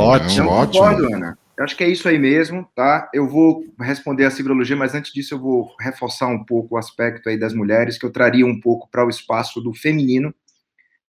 ótimo, 0.00 0.50
ótimo. 0.50 0.84
Ana. 0.84 1.36
Eu 1.58 1.64
acho 1.64 1.76
que 1.76 1.82
é 1.82 1.88
isso 1.88 2.06
aí 2.06 2.18
mesmo, 2.18 2.68
tá? 2.74 3.08
Eu 3.14 3.26
vou 3.26 3.64
responder 3.80 4.26
a 4.26 4.30
ciberologia, 4.30 4.76
mas 4.76 4.94
antes 4.94 5.10
disso 5.10 5.34
eu 5.34 5.38
vou 5.38 5.74
reforçar 5.80 6.26
um 6.26 6.44
pouco 6.44 6.74
o 6.74 6.78
aspecto 6.78 7.28
aí 7.28 7.38
das 7.38 7.54
mulheres, 7.54 7.98
que 7.98 8.04
eu 8.04 8.12
traria 8.12 8.46
um 8.46 8.60
pouco 8.60 8.88
para 8.90 9.06
o 9.06 9.08
espaço 9.08 9.60
do 9.60 9.72
feminino, 9.72 10.34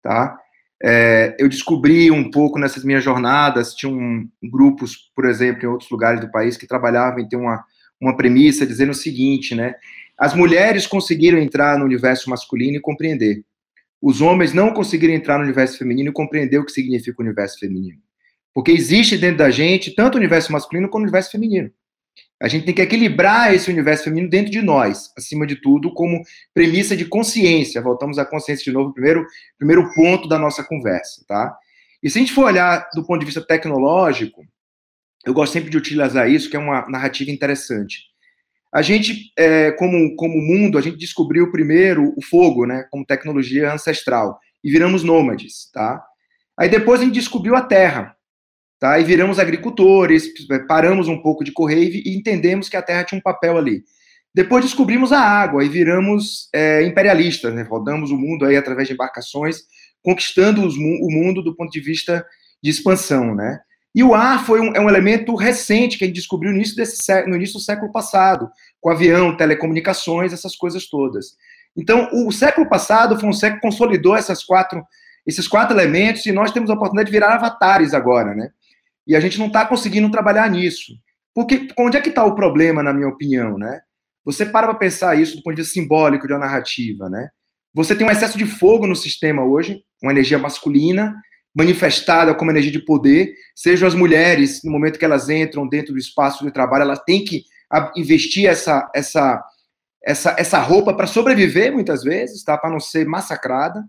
tá? 0.01 0.39
É, 0.81 1.35
eu 1.37 1.49
descobri 1.49 2.09
um 2.11 2.31
pouco 2.31 2.59
nessas 2.59 2.85
minhas 2.85 3.03
jornadas, 3.03 3.73
tinham 3.73 4.25
grupos, 4.41 5.11
por 5.13 5.25
exemplo, 5.25 5.63
em 5.63 5.67
outros 5.67 5.89
lugares 5.89 6.21
do 6.21 6.31
país, 6.31 6.55
que 6.55 6.67
trabalhavam 6.67 7.19
em 7.19 7.27
ter 7.27 7.35
uma, 7.35 7.65
uma 7.99 8.15
premissa 8.15 8.65
dizendo 8.65 8.91
o 8.91 8.95
seguinte, 8.95 9.53
né? 9.53 9.75
As 10.17 10.33
mulheres 10.33 10.87
conseguiram 10.87 11.39
entrar 11.39 11.77
no 11.77 11.85
universo 11.85 12.29
masculino 12.29 12.77
e 12.77 12.81
compreender. 12.81 13.43
Os 14.01 14.21
homens 14.21 14.53
não 14.53 14.73
conseguiram 14.73 15.13
entrar 15.13 15.37
no 15.39 15.43
universo 15.43 15.77
feminino 15.77 16.09
e 16.09 16.13
compreender 16.13 16.59
o 16.59 16.65
que 16.65 16.71
significa 16.71 17.19
o 17.19 17.25
universo 17.25 17.59
feminino. 17.59 17.99
Porque 18.57 18.71
existe 18.71 19.19
dentro 19.19 19.37
da 19.37 19.51
gente 19.51 19.93
tanto 19.93 20.15
o 20.15 20.17
universo 20.17 20.51
masculino 20.51 20.89
como 20.89 21.03
o 21.03 21.05
universo 21.05 21.29
feminino. 21.29 21.69
A 22.41 22.47
gente 22.47 22.65
tem 22.65 22.73
que 22.73 22.81
equilibrar 22.81 23.53
esse 23.53 23.69
universo 23.69 24.05
feminino 24.05 24.31
dentro 24.31 24.51
de 24.51 24.63
nós, 24.63 25.13
acima 25.15 25.45
de 25.45 25.61
tudo, 25.61 25.93
como 25.93 26.23
premissa 26.55 26.97
de 26.97 27.05
consciência. 27.05 27.79
Voltamos 27.83 28.17
à 28.17 28.25
consciência 28.25 28.63
de 28.63 28.71
novo, 28.71 28.91
primeiro, 28.91 29.27
primeiro 29.59 29.93
ponto 29.93 30.27
da 30.27 30.39
nossa 30.39 30.63
conversa, 30.63 31.23
tá? 31.27 31.55
E 32.01 32.09
se 32.09 32.17
a 32.17 32.21
gente 32.21 32.33
for 32.33 32.45
olhar 32.45 32.89
do 32.95 33.05
ponto 33.05 33.19
de 33.19 33.27
vista 33.27 33.45
tecnológico, 33.45 34.43
eu 35.23 35.35
gosto 35.35 35.53
sempre 35.53 35.69
de 35.69 35.77
utilizar 35.77 36.27
isso, 36.27 36.49
que 36.49 36.55
é 36.55 36.59
uma 36.59 36.89
narrativa 36.89 37.29
interessante. 37.29 38.05
A 38.73 38.81
gente, 38.81 39.31
é, 39.37 39.71
como, 39.73 40.15
como 40.15 40.41
mundo, 40.41 40.79
a 40.79 40.81
gente 40.81 40.97
descobriu 40.97 41.51
primeiro 41.51 42.11
o 42.17 42.23
fogo, 42.23 42.65
né, 42.65 42.87
como 42.89 43.05
tecnologia 43.05 43.71
ancestral, 43.71 44.39
e 44.63 44.71
viramos 44.71 45.03
nômades, 45.03 45.69
tá? 45.71 46.03
Aí 46.59 46.67
depois 46.67 46.99
a 46.99 47.03
gente 47.03 47.13
descobriu 47.13 47.55
a 47.55 47.61
terra, 47.61 48.16
tá? 48.79 48.99
E 48.99 49.03
viramos 49.03 49.39
agricultores, 49.39 50.29
paramos 50.67 51.07
um 51.07 51.21
pouco 51.21 51.43
de 51.43 51.51
correr 51.51 51.89
e 51.89 52.17
entendemos 52.17 52.69
que 52.69 52.77
a 52.77 52.81
terra 52.81 53.03
tinha 53.03 53.19
um 53.19 53.21
papel 53.21 53.57
ali. 53.57 53.83
Depois 54.33 54.63
descobrimos 54.63 55.11
a 55.11 55.19
água 55.19 55.63
e 55.63 55.69
viramos 55.69 56.47
é, 56.53 56.83
imperialistas, 56.83 57.53
né? 57.53 57.63
rodamos 57.63 58.11
o 58.11 58.17
mundo 58.17 58.45
aí 58.45 58.55
através 58.55 58.87
de 58.87 58.93
embarcações, 58.93 59.61
conquistando 60.03 60.65
os, 60.65 60.75
o 60.75 61.09
mundo 61.09 61.41
do 61.41 61.55
ponto 61.55 61.71
de 61.71 61.79
vista 61.79 62.25
de 62.61 62.69
expansão, 62.69 63.33
né? 63.35 63.59
E 63.95 64.03
o 64.03 64.13
ar 64.13 64.45
foi 64.45 64.61
um, 64.61 64.75
é 64.75 64.79
um 64.79 64.87
elemento 64.87 65.33
recente 65.33 65.97
que 65.97 66.03
a 66.03 66.07
gente 66.07 66.17
descobriu 66.17 66.51
no 66.51 66.57
início, 66.57 66.75
desse, 66.75 67.25
no 67.25 67.35
início 67.35 67.55
do 67.55 67.63
século 67.63 67.91
passado, 67.91 68.47
com 68.79 68.91
avião, 68.91 69.35
telecomunicações, 69.35 70.31
essas 70.31 70.55
coisas 70.55 70.87
todas. 70.87 71.35
Então, 71.75 72.07
o 72.13 72.31
século 72.31 72.69
passado 72.69 73.19
foi 73.19 73.27
um 73.27 73.33
século 73.33 73.59
que 73.59 73.67
consolidou 73.67 74.15
essas 74.15 74.43
quatro, 74.43 74.83
esses 75.25 75.47
quatro 75.47 75.75
elementos 75.75 76.25
e 76.27 76.31
nós 76.31 76.51
temos 76.51 76.69
a 76.69 76.73
oportunidade 76.73 77.07
de 77.07 77.11
virar 77.11 77.33
avatares 77.33 77.93
agora, 77.95 78.35
né? 78.35 78.51
E 79.07 79.15
a 79.15 79.19
gente 79.19 79.39
não 79.39 79.47
está 79.47 79.65
conseguindo 79.65 80.11
trabalhar 80.11 80.49
nisso. 80.49 80.93
Porque 81.33 81.67
onde 81.77 81.97
é 81.97 82.01
que 82.01 82.09
está 82.09 82.25
o 82.25 82.35
problema, 82.35 82.83
na 82.83 82.93
minha 82.93 83.07
opinião, 83.07 83.57
né? 83.57 83.79
Você 84.25 84.45
para 84.45 84.67
para 84.67 84.75
pensar 84.75 85.19
isso 85.19 85.37
do 85.37 85.43
ponto 85.43 85.55
de 85.55 85.61
vista 85.61 85.79
simbólico 85.79 86.27
de 86.27 86.33
uma 86.33 86.39
narrativa, 86.39 87.09
né? 87.09 87.29
Você 87.73 87.95
tem 87.95 88.05
um 88.05 88.11
excesso 88.11 88.37
de 88.37 88.45
fogo 88.45 88.87
no 88.87 88.95
sistema 88.95 89.43
hoje, 89.43 89.81
uma 90.01 90.11
energia 90.11 90.37
masculina, 90.37 91.15
manifestada 91.55 92.35
como 92.35 92.51
energia 92.51 92.71
de 92.71 92.83
poder, 92.83 93.33
sejam 93.55 93.87
as 93.87 93.95
mulheres, 93.95 94.61
no 94.63 94.71
momento 94.71 94.99
que 94.99 95.05
elas 95.05 95.29
entram 95.29 95.67
dentro 95.67 95.93
do 95.93 95.99
espaço 95.99 96.43
de 96.43 96.51
trabalho, 96.51 96.83
elas 96.83 96.99
têm 97.03 97.23
que 97.23 97.43
investir 97.95 98.47
essa, 98.47 98.89
essa, 98.93 99.43
essa, 100.03 100.35
essa 100.37 100.59
roupa 100.59 100.93
para 100.93 101.07
sobreviver, 101.07 101.71
muitas 101.71 102.03
vezes, 102.03 102.43
tá? 102.43 102.57
para 102.57 102.69
não 102.69 102.79
ser 102.79 103.05
massacrada 103.05 103.83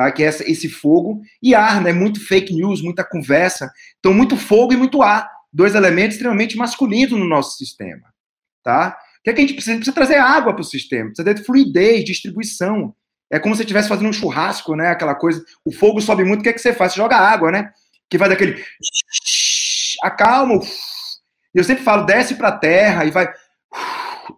tá? 0.00 0.10
Que 0.10 0.24
é 0.24 0.28
esse 0.28 0.66
fogo 0.66 1.20
e 1.42 1.54
ar, 1.54 1.82
né? 1.82 1.92
Muito 1.92 2.26
fake 2.26 2.54
news, 2.54 2.80
muita 2.80 3.04
conversa. 3.04 3.70
Então, 3.98 4.14
muito 4.14 4.34
fogo 4.34 4.72
e 4.72 4.76
muito 4.76 5.02
ar, 5.02 5.30
dois 5.52 5.74
elementos 5.74 6.14
extremamente 6.14 6.56
masculinos 6.56 7.12
no 7.12 7.26
nosso 7.26 7.58
sistema, 7.58 8.08
tá? 8.64 8.96
O 9.18 9.22
que, 9.22 9.28
é 9.28 9.32
que 9.34 9.40
a 9.40 9.42
gente 9.42 9.52
precisa? 9.52 9.72
A 9.72 9.74
gente 9.74 9.84
precisa 9.84 9.94
trazer 9.94 10.16
água 10.16 10.54
para 10.54 10.62
o 10.62 10.64
sistema, 10.64 11.10
precisa 11.10 11.34
ter 11.34 11.44
fluidez, 11.44 12.02
distribuição. 12.02 12.94
É 13.30 13.38
como 13.38 13.54
se 13.54 13.58
você 13.58 13.64
estivesse 13.64 13.90
fazendo 13.90 14.08
um 14.08 14.12
churrasco, 14.12 14.74
né? 14.74 14.88
Aquela 14.88 15.14
coisa, 15.14 15.44
o 15.66 15.70
fogo 15.70 16.00
sobe 16.00 16.24
muito, 16.24 16.40
o 16.40 16.42
que 16.42 16.48
é 16.48 16.52
que 16.54 16.58
você 16.58 16.72
faz? 16.72 16.92
Você 16.92 16.96
joga 16.96 17.16
água, 17.16 17.52
né? 17.52 17.70
Que 18.08 18.16
vai 18.16 18.30
daquele 18.30 18.64
acalma. 20.02 20.60
Eu 21.54 21.62
sempre 21.62 21.84
falo, 21.84 22.06
desce 22.06 22.36
para 22.36 22.48
a 22.48 22.58
terra 22.58 23.04
e 23.04 23.10
vai 23.10 23.30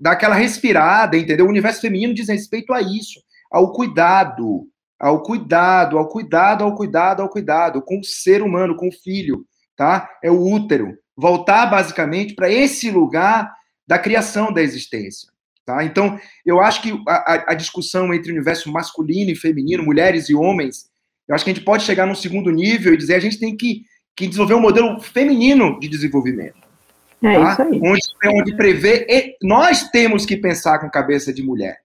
dar 0.01 0.13
aquela 0.13 0.35
respirada, 0.35 1.17
entendeu? 1.17 1.47
O 1.47 1.51
universo 1.51 1.81
feminino 1.81 2.13
diz 2.13 2.29
respeito 2.29 2.73
a 2.73 2.83
isso, 2.83 3.21
ao 3.49 3.73
cuidado, 3.73 4.67
ao 5.03 5.21
cuidado, 5.21 5.99
ao 5.99 6.09
cuidado, 6.09 6.63
ao 6.63 6.77
cuidado, 6.77 7.23
ao 7.23 7.29
cuidado 7.29 7.83
com 7.83 7.99
o 7.99 8.05
ser 8.05 8.41
humano, 8.41 8.77
com 8.77 8.87
o 8.87 8.93
filho, 8.93 9.45
tá? 9.77 10.09
É 10.23 10.31
o 10.31 10.41
útero. 10.41 10.97
Voltar 11.17 11.67
basicamente 11.67 12.37
para 12.37 12.49
esse 12.49 12.89
lugar 12.89 13.53
da 13.85 13.99
criação 13.99 14.53
da 14.53 14.63
existência, 14.63 15.29
tá? 15.67 15.85
Então, 15.85 16.21
eu 16.47 16.61
acho 16.61 16.81
que 16.81 16.93
a, 17.09 17.51
a, 17.51 17.55
discussão 17.55 18.15
entre 18.15 18.31
o 18.31 18.35
universo 18.35 18.71
masculino 18.71 19.33
e 19.33 19.37
feminino, 19.37 19.83
mulheres 19.83 20.31
e 20.31 20.37
homens, 20.37 20.89
eu 21.27 21.35
acho 21.35 21.45
que 21.45 21.51
a 21.51 21.55
gente 21.55 21.65
pode 21.65 21.83
chegar 21.83 22.07
num 22.07 22.15
segundo 22.15 22.53
nível 22.53 22.95
e 22.95 22.97
dizer 22.97 23.17
a 23.17 23.21
gente 23.21 23.41
tem 23.41 23.57
que, 23.57 23.83
que 24.17 24.29
desenvolver 24.29 24.55
um 24.55 24.61
modelo 24.61 25.01
feminino 25.01 25.81
de 25.81 25.89
desenvolvimento. 25.89 26.63
É 27.25 27.35
tá? 27.35 27.53
isso 27.53 27.63
aí. 27.63 27.81
Onde, 27.83 28.39
onde 28.39 28.57
prevê, 28.57 29.37
nós 29.43 29.89
temos 29.91 30.25
que 30.25 30.37
pensar 30.37 30.79
com 30.79 30.89
cabeça 30.89 31.33
de 31.33 31.43
mulher 31.43 31.82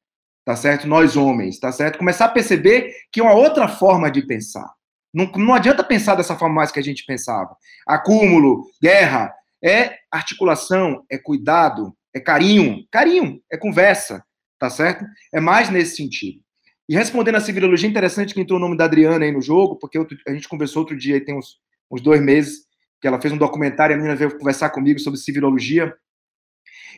tá 0.47 0.55
certo? 0.55 0.87
Nós 0.87 1.17
homens, 1.17 1.59
tá 1.59 1.73
certo? 1.73 1.97
Começar 1.97 2.23
a 2.23 2.29
perceber 2.29 2.93
que 3.11 3.19
é 3.19 3.23
uma 3.23 3.33
outra 3.33 3.67
forma 3.67 4.09
de 4.09 4.25
pensar. 4.25 4.65
Não, 5.13 5.29
não 5.35 5.53
adianta 5.53 5.83
pensar 5.83 6.15
dessa 6.15 6.37
forma 6.37 6.55
mais 6.55 6.71
que 6.71 6.79
a 6.79 6.83
gente 6.83 7.03
pensava. 7.05 7.53
Acúmulo, 7.85 8.63
guerra, 8.81 9.33
é 9.61 9.97
articulação, 10.09 11.03
é 11.11 11.17
cuidado, 11.17 11.93
é 12.15 12.21
carinho. 12.21 12.85
Carinho, 12.89 13.41
é 13.51 13.57
conversa, 13.57 14.23
tá 14.57 14.69
certo? 14.69 15.03
É 15.33 15.41
mais 15.41 15.69
nesse 15.69 15.97
sentido. 15.97 16.39
E 16.87 16.95
respondendo 16.95 17.35
a 17.35 17.41
civilologia, 17.41 17.89
interessante 17.89 18.33
que 18.33 18.39
entrou 18.39 18.57
o 18.57 18.61
nome 18.61 18.77
da 18.77 18.85
Adriana 18.85 19.25
aí 19.25 19.33
no 19.33 19.41
jogo, 19.41 19.77
porque 19.77 19.97
a 20.25 20.31
gente 20.31 20.47
conversou 20.47 20.83
outro 20.83 20.97
dia, 20.97 21.19
tem 21.25 21.37
uns, 21.37 21.57
uns 21.91 21.99
dois 21.99 22.21
meses, 22.21 22.59
que 23.01 23.07
ela 23.09 23.19
fez 23.19 23.33
um 23.33 23.37
documentário, 23.37 23.95
a 23.95 23.97
menina 23.97 24.15
veio 24.15 24.37
conversar 24.37 24.69
comigo 24.69 24.97
sobre 24.97 25.19
civilologia. 25.19 25.93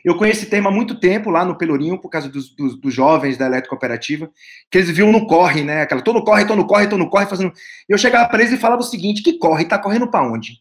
Eu 0.04 0.16
conheço 0.16 0.40
esse 0.40 0.50
tema 0.50 0.70
há 0.70 0.72
muito 0.72 0.98
tempo 0.98 1.30
lá 1.30 1.44
no 1.44 1.56
Pelourinho, 1.56 2.00
por 2.00 2.08
causa 2.08 2.28
dos, 2.28 2.54
dos, 2.54 2.80
dos 2.80 2.94
jovens 2.94 3.36
da 3.36 3.46
Eletrocooperativa, 3.46 4.30
que 4.70 4.78
eles 4.78 4.88
viviam 4.88 5.12
no 5.12 5.26
corre, 5.26 5.62
né? 5.62 5.82
Aquela, 5.82 6.02
tô 6.02 6.12
no 6.12 6.24
corre, 6.24 6.46
tô 6.46 6.56
no 6.56 6.66
corre, 6.66 6.88
tô 6.88 6.96
no 6.96 7.10
corre, 7.10 7.26
fazendo. 7.26 7.52
Eu 7.88 7.98
chegava 7.98 8.28
para 8.28 8.40
eles 8.40 8.52
e 8.52 8.58
falava 8.58 8.80
o 8.80 8.84
seguinte: 8.84 9.22
que 9.22 9.38
corre? 9.38 9.64
Tá 9.64 9.78
correndo 9.78 10.10
para 10.10 10.26
onde? 10.26 10.58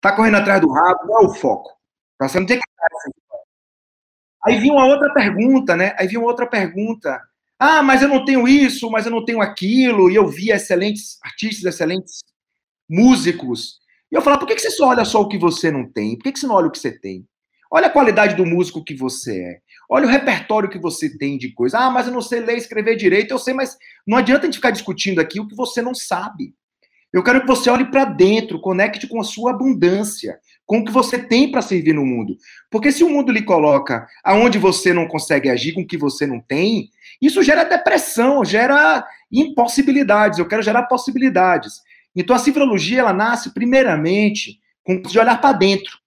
Tá 0.00 0.12
correndo 0.12 0.36
atrás 0.36 0.60
do 0.60 0.70
rabo, 0.70 1.06
qual 1.06 1.24
é 1.24 1.26
o 1.26 1.34
foco? 1.34 1.70
Tá 2.18 2.28
sendo 2.28 2.46
que 2.46 2.58
Aí 4.44 4.58
vinha 4.58 4.72
uma 4.72 4.86
outra 4.86 5.12
pergunta, 5.12 5.76
né? 5.76 5.94
Aí 5.98 6.08
vinha 6.08 6.20
uma 6.20 6.28
outra 6.28 6.46
pergunta. 6.46 7.20
Ah, 7.58 7.82
mas 7.82 8.02
eu 8.02 8.08
não 8.08 8.24
tenho 8.24 8.48
isso, 8.48 8.90
mas 8.90 9.06
eu 9.06 9.12
não 9.12 9.24
tenho 9.24 9.40
aquilo. 9.40 10.10
E 10.10 10.16
eu 10.16 10.26
via 10.26 10.56
excelentes 10.56 11.18
artistas, 11.22 11.74
excelentes 11.74 12.20
músicos. 12.88 13.78
E 14.10 14.16
eu 14.16 14.20
falava, 14.20 14.40
por 14.40 14.48
que 14.48 14.58
você 14.58 14.70
só 14.70 14.88
olha 14.88 15.04
só 15.04 15.20
o 15.20 15.28
que 15.28 15.38
você 15.38 15.70
não 15.70 15.88
tem? 15.90 16.18
Por 16.18 16.24
que 16.24 16.38
você 16.38 16.46
não 16.46 16.56
olha 16.56 16.66
o 16.66 16.70
que 16.70 16.78
você 16.78 16.90
tem? 16.90 17.26
Olha 17.74 17.86
a 17.86 17.90
qualidade 17.90 18.36
do 18.36 18.44
músico 18.44 18.84
que 18.84 18.94
você 18.94 19.40
é. 19.40 19.58
Olha 19.88 20.06
o 20.06 20.10
repertório 20.10 20.68
que 20.68 20.78
você 20.78 21.16
tem 21.16 21.38
de 21.38 21.54
coisa. 21.54 21.78
Ah, 21.78 21.90
mas 21.90 22.06
eu 22.06 22.12
não 22.12 22.20
sei 22.20 22.40
ler 22.40 22.56
e 22.56 22.58
escrever 22.58 22.96
direito. 22.96 23.30
Eu 23.30 23.38
sei, 23.38 23.54
mas 23.54 23.78
não 24.06 24.18
adianta 24.18 24.42
a 24.42 24.44
gente 24.44 24.56
ficar 24.56 24.72
discutindo 24.72 25.22
aqui 25.22 25.40
o 25.40 25.48
que 25.48 25.56
você 25.56 25.80
não 25.80 25.94
sabe. 25.94 26.54
Eu 27.10 27.22
quero 27.22 27.40
que 27.40 27.46
você 27.46 27.70
olhe 27.70 27.86
para 27.86 28.04
dentro, 28.04 28.60
conecte 28.60 29.06
com 29.06 29.18
a 29.18 29.24
sua 29.24 29.52
abundância, 29.52 30.38
com 30.66 30.80
o 30.80 30.84
que 30.84 30.92
você 30.92 31.18
tem 31.18 31.50
para 31.50 31.62
servir 31.62 31.94
no 31.94 32.04
mundo. 32.04 32.36
Porque 32.70 32.92
se 32.92 33.02
o 33.02 33.08
mundo 33.08 33.32
lhe 33.32 33.42
coloca 33.42 34.06
aonde 34.22 34.58
você 34.58 34.92
não 34.92 35.08
consegue 35.08 35.48
agir 35.48 35.72
com 35.72 35.80
o 35.80 35.86
que 35.86 35.96
você 35.96 36.26
não 36.26 36.40
tem, 36.40 36.90
isso 37.22 37.42
gera 37.42 37.64
depressão, 37.64 38.44
gera 38.44 39.02
impossibilidades. 39.30 40.38
Eu 40.38 40.46
quero 40.46 40.62
gerar 40.62 40.82
possibilidades. 40.84 41.80
Então 42.14 42.36
a 42.36 42.38
civilologia 42.38 43.00
ela 43.00 43.14
nasce 43.14 43.54
primeiramente 43.54 44.60
com 44.84 45.00
de 45.00 45.18
olhar 45.18 45.40
para 45.40 45.52
dentro. 45.56 46.01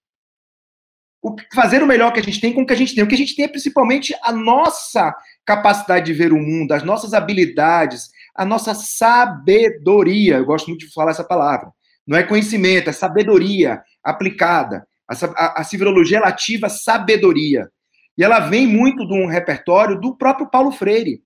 O, 1.26 1.36
fazer 1.56 1.82
o 1.82 1.88
melhor 1.88 2.14
que 2.14 2.20
a 2.20 2.24
gente 2.24 2.40
tem 2.40 2.54
com 2.54 2.62
o 2.62 2.68
que 2.68 2.74
a 2.74 2.78
gente 2.78 2.94
tem. 2.94 3.04
O 3.04 3.08
que 3.08 3.16
a 3.16 3.18
gente 3.18 3.36
tem 3.36 3.46
é 3.46 3.48
principalmente 3.48 4.16
a 4.22 4.32
nossa 4.32 5.12
capacidade 5.44 6.06
de 6.06 6.14
ver 6.14 6.32
o 6.32 6.38
mundo, 6.38 6.72
as 6.72 6.84
nossas 6.84 7.16
habilidades, 7.16 8.10
a 8.36 8.46
nossa 8.46 8.76
sabedoria. 8.76 10.36
Eu 10.36 10.46
gosto 10.46 10.68
muito 10.68 10.86
de 10.86 10.94
falar 10.94 11.10
essa 11.10 11.24
palavra. 11.24 11.72
Não 12.06 12.16
é 12.16 12.22
conhecimento, 12.22 12.92
é 12.92 12.94
sabedoria 12.94 13.82
aplicada. 14.04 14.86
A, 15.10 15.16
a, 15.36 15.62
a 15.62 15.64
civilologia 15.64 16.18
ela 16.18 16.28
ativa 16.28 16.70
sabedoria. 16.70 17.68
E 18.16 18.24
ela 18.24 18.42
vem 18.42 18.68
muito 18.68 19.08
de 19.08 19.14
um 19.16 19.26
repertório 19.26 20.00
do 20.00 20.16
próprio 20.16 20.48
Paulo 20.48 20.72
Freire, 20.72 21.24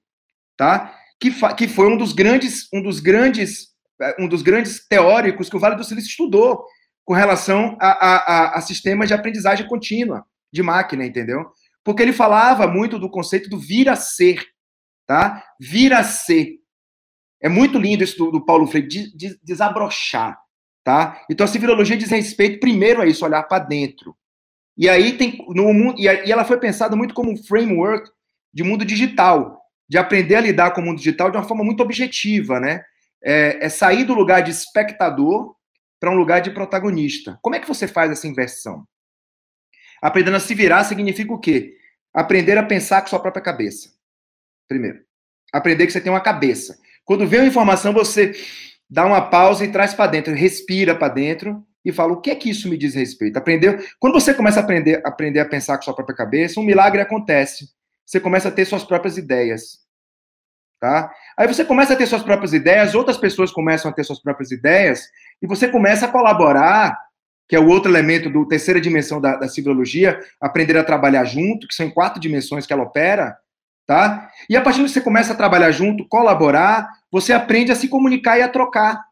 tá? 0.56 0.96
Que, 1.20 1.30
que 1.58 1.68
foi 1.68 1.92
um 1.92 1.98
dos 1.98 2.14
grandes, 2.14 2.70
um 2.74 2.82
dos 2.82 3.02
grandes, 3.02 3.68
é, 4.02 4.16
um 4.18 4.30
dos 4.30 4.42
grandes 4.44 4.88
teóricos 4.88 5.50
que 5.50 5.58
o 5.58 5.60
Vale 5.60 5.76
do 5.76 5.84
Silício 5.84 6.10
estudou 6.10 6.64
com 7.10 7.16
relação 7.16 7.76
a, 7.82 7.88
a, 7.90 8.58
a 8.60 8.62
sistemas 8.62 9.08
de 9.08 9.16
aprendizagem 9.16 9.68
contínua 9.68 10.24
de 10.54 10.62
máquina, 10.62 11.04
entendeu? 11.04 11.44
Porque 11.84 12.04
ele 12.04 12.14
falava 12.14 12.68
muito 12.68 13.00
do 13.00 13.10
conceito 13.10 13.50
do 13.50 13.58
vir 13.58 13.90
a 13.90 13.96
ser, 13.96 14.46
tá? 15.08 15.44
Vir 15.60 15.92
a 15.92 16.04
ser. 16.04 16.60
É 17.42 17.50
muito 17.50 17.80
lindo 17.80 18.04
isso 18.04 18.16
do, 18.16 18.30
do 18.30 18.46
Paulo 18.46 18.68
Freire, 18.68 18.88
de, 18.88 19.18
de, 19.18 19.40
desabrochar, 19.44 20.38
tá? 20.84 21.20
Então 21.32 21.46
a 21.46 21.48
civilologia 21.48 21.98
diz 21.98 22.12
respeito 22.12 22.60
primeiro 22.60 23.02
a 23.02 23.08
isso, 23.08 23.26
olhar 23.26 23.42
para 23.42 23.64
dentro. 23.64 24.16
E 24.78 24.88
aí 24.88 25.18
tem 25.18 25.44
no 25.50 25.74
mundo 25.74 26.00
e, 26.00 26.08
ela 26.08 26.46
foi 26.46 26.60
pensada 26.60 26.96
muito 26.96 27.16
como 27.16 27.32
um 27.32 27.38
framework 27.44 28.08
de 28.54 28.64
mundo 28.64 28.86
digital, 28.86 29.60
de 29.90 29.98
aprender 29.98 30.36
a 30.36 30.42
lidar 30.42 30.76
com 30.76 30.82
o 30.82 30.86
mundo 30.86 31.00
digital 31.00 31.32
de 31.32 31.38
uma 31.38 31.48
forma 31.48 31.64
muito 31.64 31.82
objetiva, 31.82 32.60
né? 32.60 32.84
É, 33.24 33.66
é 33.66 33.68
sair 33.68 34.04
do 34.04 34.14
lugar 34.14 34.44
de 34.44 34.52
espectador 34.52 35.58
para 36.00 36.12
um 36.12 36.16
lugar 36.16 36.42
de 36.42 36.52
protagonista. 36.52 37.38
Como 37.42 37.56
é 37.56 37.60
que 37.60 37.68
você 37.68 37.88
faz 37.88 38.12
essa 38.12 38.28
inversão? 38.28 38.88
Aprendendo 40.02 40.38
a 40.38 40.40
se 40.40 40.56
virar 40.56 40.84
significa 40.86 41.34
o 41.34 41.40
quê? 41.40 41.76
Aprender 42.14 42.58
a 42.58 42.64
pensar 42.64 43.02
com 43.02 43.08
sua 43.08 43.20
própria 43.20 43.44
cabeça. 43.44 43.90
Primeiro. 44.68 45.00
Aprender 45.52 45.86
que 45.86 45.92
você 45.92 46.02
tem 46.02 46.12
uma 46.12 46.22
cabeça. 46.22 46.80
Quando 47.04 47.28
vem 47.28 47.42
uma 47.42 47.48
informação, 47.48 47.92
você 47.92 48.34
dá 48.90 49.06
uma 49.06 49.30
pausa 49.30 49.66
e 49.66 49.72
traz 49.72 49.94
para 49.94 50.10
dentro, 50.10 50.34
respira 50.34 50.96
para 50.96 51.14
dentro 51.14 51.66
e 51.84 51.92
fala 51.92 52.14
o 52.14 52.22
que 52.22 52.30
é 52.30 52.36
que 52.36 52.50
isso 52.50 52.70
me 52.70 52.78
diz 52.78 52.96
respeito. 52.96 53.38
Aprendeu? 53.38 53.78
Quando 54.00 54.14
você 54.14 54.34
começa 54.34 54.60
a 54.60 54.64
aprender, 54.64 55.02
aprender 55.06 55.40
a 55.40 55.46
pensar 55.46 55.78
com 55.78 55.84
sua 55.84 55.96
própria 55.96 56.16
cabeça, 56.16 56.60
um 56.60 56.64
milagre 56.64 57.02
acontece. 57.02 57.70
Você 58.06 58.20
começa 58.20 58.50
a 58.50 58.52
ter 58.52 58.66
suas 58.66 58.84
próprias 58.84 59.18
ideias. 59.18 59.80
Tá? 60.80 61.12
Aí 61.38 61.46
você 61.46 61.66
começa 61.66 61.94
a 61.94 61.96
ter 61.96 62.06
suas 62.06 62.24
próprias 62.24 62.54
ideias, 62.54 62.96
outras 62.96 63.18
pessoas 63.18 63.52
começam 63.52 63.92
a 63.92 63.94
ter 63.94 64.06
suas 64.06 64.22
próprias 64.22 64.50
ideias, 64.50 65.10
e 65.42 65.48
você 65.48 65.68
começa 65.68 66.06
a 66.06 66.10
colaborar, 66.10 66.98
que 67.50 67.56
é 67.56 67.60
o 67.60 67.68
outro 67.68 67.92
elemento 67.92 68.30
do 68.30 68.48
terceira 68.48 68.80
dimensão 68.80 69.20
da, 69.20 69.36
da 69.36 69.50
civilologia, 69.50 70.20
aprender 70.40 70.78
a 70.78 70.84
trabalhar 70.84 71.26
junto, 71.26 71.68
que 71.68 71.74
são 71.74 71.90
quatro 71.90 72.20
dimensões 72.20 72.66
que 72.66 72.72
ela 72.72 72.84
opera, 72.84 73.38
tá? 73.86 74.30
E 74.50 74.56
a 74.56 74.62
partir 74.62 74.80
do 74.80 74.86
que 74.86 74.92
você 74.92 75.02
começa 75.02 75.34
a 75.34 75.36
trabalhar 75.36 75.72
junto, 75.72 76.08
colaborar, 76.08 76.88
você 77.12 77.34
aprende 77.34 77.72
a 77.72 77.76
se 77.76 77.90
comunicar 77.90 78.38
e 78.38 78.42
a 78.42 78.48
trocar. 78.48 79.04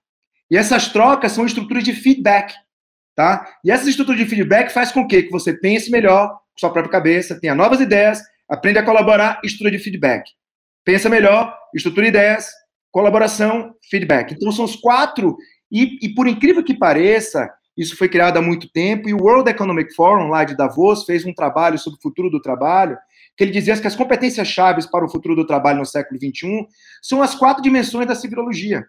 E 0.50 0.56
essas 0.56 0.88
trocas 0.88 1.34
são 1.34 1.46
estruturas 1.46 1.84
de 1.84 1.92
feedback, 1.94 2.54
tá? 3.14 3.46
E 3.66 3.72
essas 3.72 3.88
estruturas 3.88 4.22
de 4.22 4.28
feedback 4.28 4.70
faz 4.70 4.92
com 4.92 5.06
que, 5.06 5.24
que 5.24 5.32
você 5.32 5.52
pense 5.54 5.92
melhor 5.92 6.30
com 6.30 6.60
sua 6.60 6.72
própria 6.72 6.92
cabeça, 6.92 7.40
tenha 7.40 7.54
novas 7.54 7.82
ideias, 7.82 8.22
aprenda 8.48 8.80
a 8.80 8.86
colaborar, 8.86 9.42
estrutura 9.44 9.72
de 9.72 9.80
feedback. 9.80 10.30
Pensa 10.88 11.10
melhor, 11.10 11.54
estrutura 11.76 12.08
ideias, 12.08 12.48
colaboração, 12.90 13.76
feedback. 13.90 14.34
Então 14.34 14.54
são 14.54 14.64
os 14.64 14.78
quatro, 14.78 15.36
e, 15.70 16.00
e 16.02 16.16
por 16.16 16.30
incrível 16.30 16.64
que 16.64 16.74
pareça, 16.74 17.52
isso 17.76 17.98
foi 17.98 18.08
criado 18.08 18.38
há 18.38 18.42
muito 18.42 18.72
tempo, 18.72 19.10
e 19.10 19.14
o 19.14 19.22
World 19.22 19.50
Economic 19.50 19.94
Forum, 19.94 20.30
lá 20.30 20.46
de 20.46 20.56
Davos, 20.56 21.04
fez 21.04 21.26
um 21.26 21.34
trabalho 21.34 21.78
sobre 21.78 22.00
o 22.00 22.02
futuro 22.02 22.30
do 22.30 22.42
trabalho, 22.42 22.98
que 23.36 23.44
ele 23.44 23.52
dizia 23.52 23.78
que 23.78 23.86
as 23.86 23.98
competências 23.98 24.48
chaves 24.48 24.86
para 24.86 25.04
o 25.04 25.10
futuro 25.10 25.36
do 25.36 25.46
trabalho 25.46 25.80
no 25.80 25.86
século 25.86 26.18
XXI 26.18 26.66
são 27.02 27.22
as 27.22 27.36
quatro 27.36 27.62
dimensões 27.62 28.08
da 28.08 28.16
civilologia. 28.16 28.86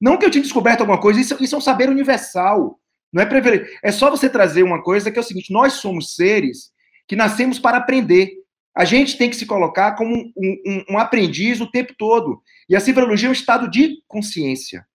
Não 0.00 0.16
que 0.16 0.24
eu 0.24 0.30
tinha 0.30 0.42
descoberto 0.42 0.80
alguma 0.80 0.98
coisa, 0.98 1.20
isso, 1.20 1.36
isso 1.38 1.54
é 1.54 1.58
um 1.58 1.60
saber 1.60 1.90
universal. 1.90 2.80
Não 3.12 3.22
é 3.22 3.26
prever. 3.26 3.78
É 3.84 3.92
só 3.92 4.08
você 4.08 4.26
trazer 4.26 4.62
uma 4.62 4.82
coisa 4.82 5.10
que 5.10 5.18
é 5.18 5.20
o 5.20 5.24
seguinte: 5.24 5.52
nós 5.52 5.74
somos 5.74 6.14
seres 6.14 6.70
que 7.06 7.14
nascemos 7.14 7.58
para 7.58 7.76
aprender. 7.76 8.41
A 8.74 8.84
gente 8.84 9.18
tem 9.18 9.28
que 9.28 9.36
se 9.36 9.46
colocar 9.46 9.92
como 9.92 10.14
um, 10.14 10.32
um, 10.36 10.84
um 10.90 10.98
aprendiz 10.98 11.60
o 11.60 11.70
tempo 11.70 11.94
todo. 11.98 12.40
E 12.68 12.74
a 12.74 12.80
civilologia 12.80 13.28
é 13.28 13.30
um 13.30 13.34
estado 13.34 13.70
de 13.70 13.98
consciência. 14.08 14.86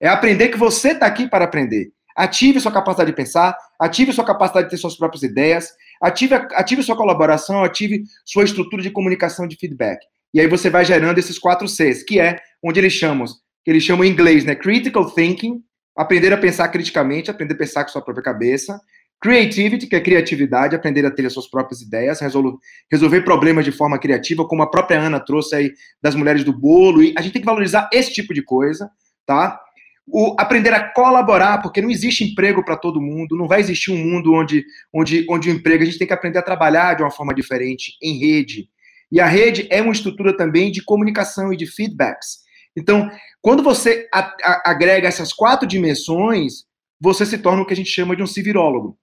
É 0.00 0.08
aprender 0.08 0.48
que 0.48 0.58
você 0.58 0.92
está 0.92 1.06
aqui 1.06 1.28
para 1.28 1.44
aprender. 1.44 1.92
Ative 2.16 2.60
sua 2.60 2.72
capacidade 2.72 3.10
de 3.10 3.16
pensar, 3.16 3.56
ative 3.80 4.12
sua 4.12 4.24
capacidade 4.24 4.66
de 4.66 4.70
ter 4.70 4.76
suas 4.76 4.96
próprias 4.96 5.22
ideias, 5.22 5.70
ative, 6.00 6.34
ative 6.34 6.82
sua 6.82 6.96
colaboração, 6.96 7.64
ative 7.64 8.04
sua 8.24 8.44
estrutura 8.44 8.82
de 8.82 8.90
comunicação 8.90 9.46
de 9.46 9.56
feedback. 9.56 9.98
E 10.34 10.40
aí 10.40 10.46
você 10.46 10.70
vai 10.70 10.84
gerando 10.84 11.18
esses 11.18 11.38
quatro 11.38 11.66
Cs, 11.68 12.02
que 12.02 12.20
é 12.20 12.38
onde 12.62 12.80
eles 12.80 12.92
chamam, 12.92 13.26
que 13.64 13.70
eles 13.70 13.82
chamam 13.82 14.04
em 14.04 14.10
inglês, 14.10 14.44
né? 14.44 14.54
Critical 14.54 15.10
thinking, 15.10 15.62
aprender 15.96 16.32
a 16.32 16.38
pensar 16.38 16.68
criticamente, 16.68 17.30
aprender 17.30 17.54
a 17.54 17.58
pensar 17.58 17.84
com 17.84 17.90
sua 17.90 18.02
própria 18.02 18.24
cabeça. 18.24 18.80
Creativity, 19.22 19.86
que 19.86 19.94
é 19.94 20.00
criatividade, 20.00 20.74
aprender 20.74 21.06
a 21.06 21.10
ter 21.10 21.24
as 21.24 21.32
suas 21.32 21.48
próprias 21.48 21.80
ideias, 21.80 22.20
resolver, 22.20 23.22
problemas 23.22 23.64
de 23.64 23.70
forma 23.70 23.98
criativa, 23.98 24.44
como 24.44 24.62
a 24.62 24.70
própria 24.70 24.98
Ana 24.98 25.20
trouxe 25.20 25.54
aí 25.54 25.72
das 26.02 26.16
mulheres 26.16 26.42
do 26.42 26.52
bolo. 26.52 27.02
E 27.02 27.14
a 27.16 27.22
gente 27.22 27.34
tem 27.34 27.42
que 27.42 27.46
valorizar 27.46 27.88
esse 27.92 28.12
tipo 28.12 28.34
de 28.34 28.42
coisa, 28.42 28.90
tá? 29.24 29.60
o 30.06 30.34
aprender 30.38 30.74
a 30.74 30.92
colaborar, 30.92 31.62
porque 31.62 31.80
não 31.80 31.90
existe 31.90 32.24
emprego 32.24 32.64
para 32.64 32.76
todo 32.76 33.00
mundo, 33.00 33.36
não 33.36 33.46
vai 33.46 33.60
existir 33.60 33.92
um 33.92 33.96
mundo 33.96 34.32
onde, 34.32 34.64
onde, 34.92 35.24
onde 35.28 35.50
o 35.50 35.52
emprego, 35.52 35.82
a 35.82 35.86
gente 35.86 35.98
tem 35.98 36.06
que 36.06 36.12
aprender 36.12 36.38
a 36.38 36.42
trabalhar 36.42 36.94
de 36.94 37.02
uma 37.02 37.10
forma 37.10 37.34
diferente, 37.34 37.96
em 38.02 38.18
rede. 38.18 38.68
E 39.10 39.20
a 39.20 39.26
rede 39.26 39.68
é 39.70 39.80
uma 39.80 39.92
estrutura 39.92 40.36
também 40.36 40.70
de 40.70 40.82
comunicação 40.82 41.52
e 41.52 41.56
de 41.56 41.66
feedbacks. 41.66 42.38
Então, 42.76 43.10
quando 43.40 43.62
você 43.62 44.08
a, 44.12 44.20
a, 44.42 44.70
agrega 44.70 45.06
essas 45.06 45.32
quatro 45.32 45.68
dimensões, 45.68 46.64
você 47.00 47.24
se 47.26 47.38
torna 47.38 47.62
o 47.62 47.66
que 47.66 47.74
a 47.74 47.76
gente 47.76 47.90
chama 47.90 48.16
de 48.16 48.22
um 48.22 48.26
civirólogo. 48.26 48.98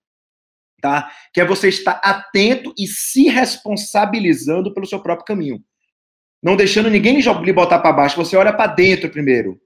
Tá? 0.81 1.11
Que 1.33 1.41
é 1.41 1.45
você 1.45 1.69
estar 1.69 1.99
atento 2.03 2.73
e 2.77 2.87
se 2.87 3.27
responsabilizando 3.27 4.73
pelo 4.73 4.85
seu 4.85 4.99
próprio 5.01 5.25
caminho. 5.25 5.59
Não 6.41 6.55
deixando 6.55 6.89
ninguém 6.89 7.19
lhe 7.19 7.53
botar 7.53 7.79
para 7.79 7.93
baixo, 7.93 8.15
você 8.15 8.37
olha 8.37 8.53
para 8.53 8.67
dentro 8.67 9.09
primeiro. 9.09 9.59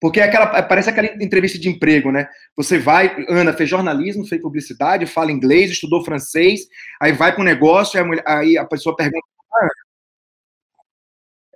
Porque 0.00 0.20
é 0.20 0.24
aquela, 0.24 0.62
parece 0.62 0.90
aquela 0.90 1.08
entrevista 1.22 1.58
de 1.58 1.68
emprego, 1.68 2.12
né? 2.12 2.28
Você 2.56 2.78
vai, 2.78 3.24
Ana 3.28 3.52
fez 3.52 3.68
jornalismo, 3.68 4.26
fez 4.26 4.40
publicidade, 4.40 5.06
fala 5.06 5.32
inglês, 5.32 5.72
estudou 5.72 6.04
francês, 6.04 6.60
aí 7.00 7.12
vai 7.12 7.32
para 7.32 7.40
um 7.40 7.44
negócio, 7.44 8.00
a 8.00 8.04
mulher, 8.04 8.22
aí 8.24 8.56
a 8.56 8.64
pessoa 8.64 8.94
pergunta: 8.94 9.26
ah, 9.52 9.68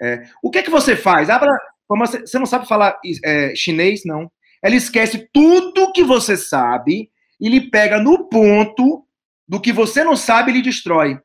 é, 0.03 0.25
o 0.43 0.51
que 0.51 0.59
é 0.59 0.63
que 0.63 0.71
você 0.71 0.97
faz? 0.97 1.31
Ah, 1.31 1.39
pra, 1.39 1.57
você 1.89 2.39
não 2.39 2.47
sabe 2.47 2.67
falar 2.67 2.99
é, 3.25 3.55
chinês? 3.55 4.01
Não. 4.05 4.31
Ela 4.61 4.75
esquece 4.75 5.29
tudo 5.33 5.93
que 5.93 6.03
você 6.03 6.37
sabe 6.37 7.12
e 7.43 7.71
pega 7.71 7.99
no 7.99 8.29
ponto 8.29 9.05
do 9.49 9.61
que 9.61 9.73
você 9.73 10.05
não 10.05 10.17
sabe 10.17 10.53
e 10.53 10.63
destrói. 10.63 11.19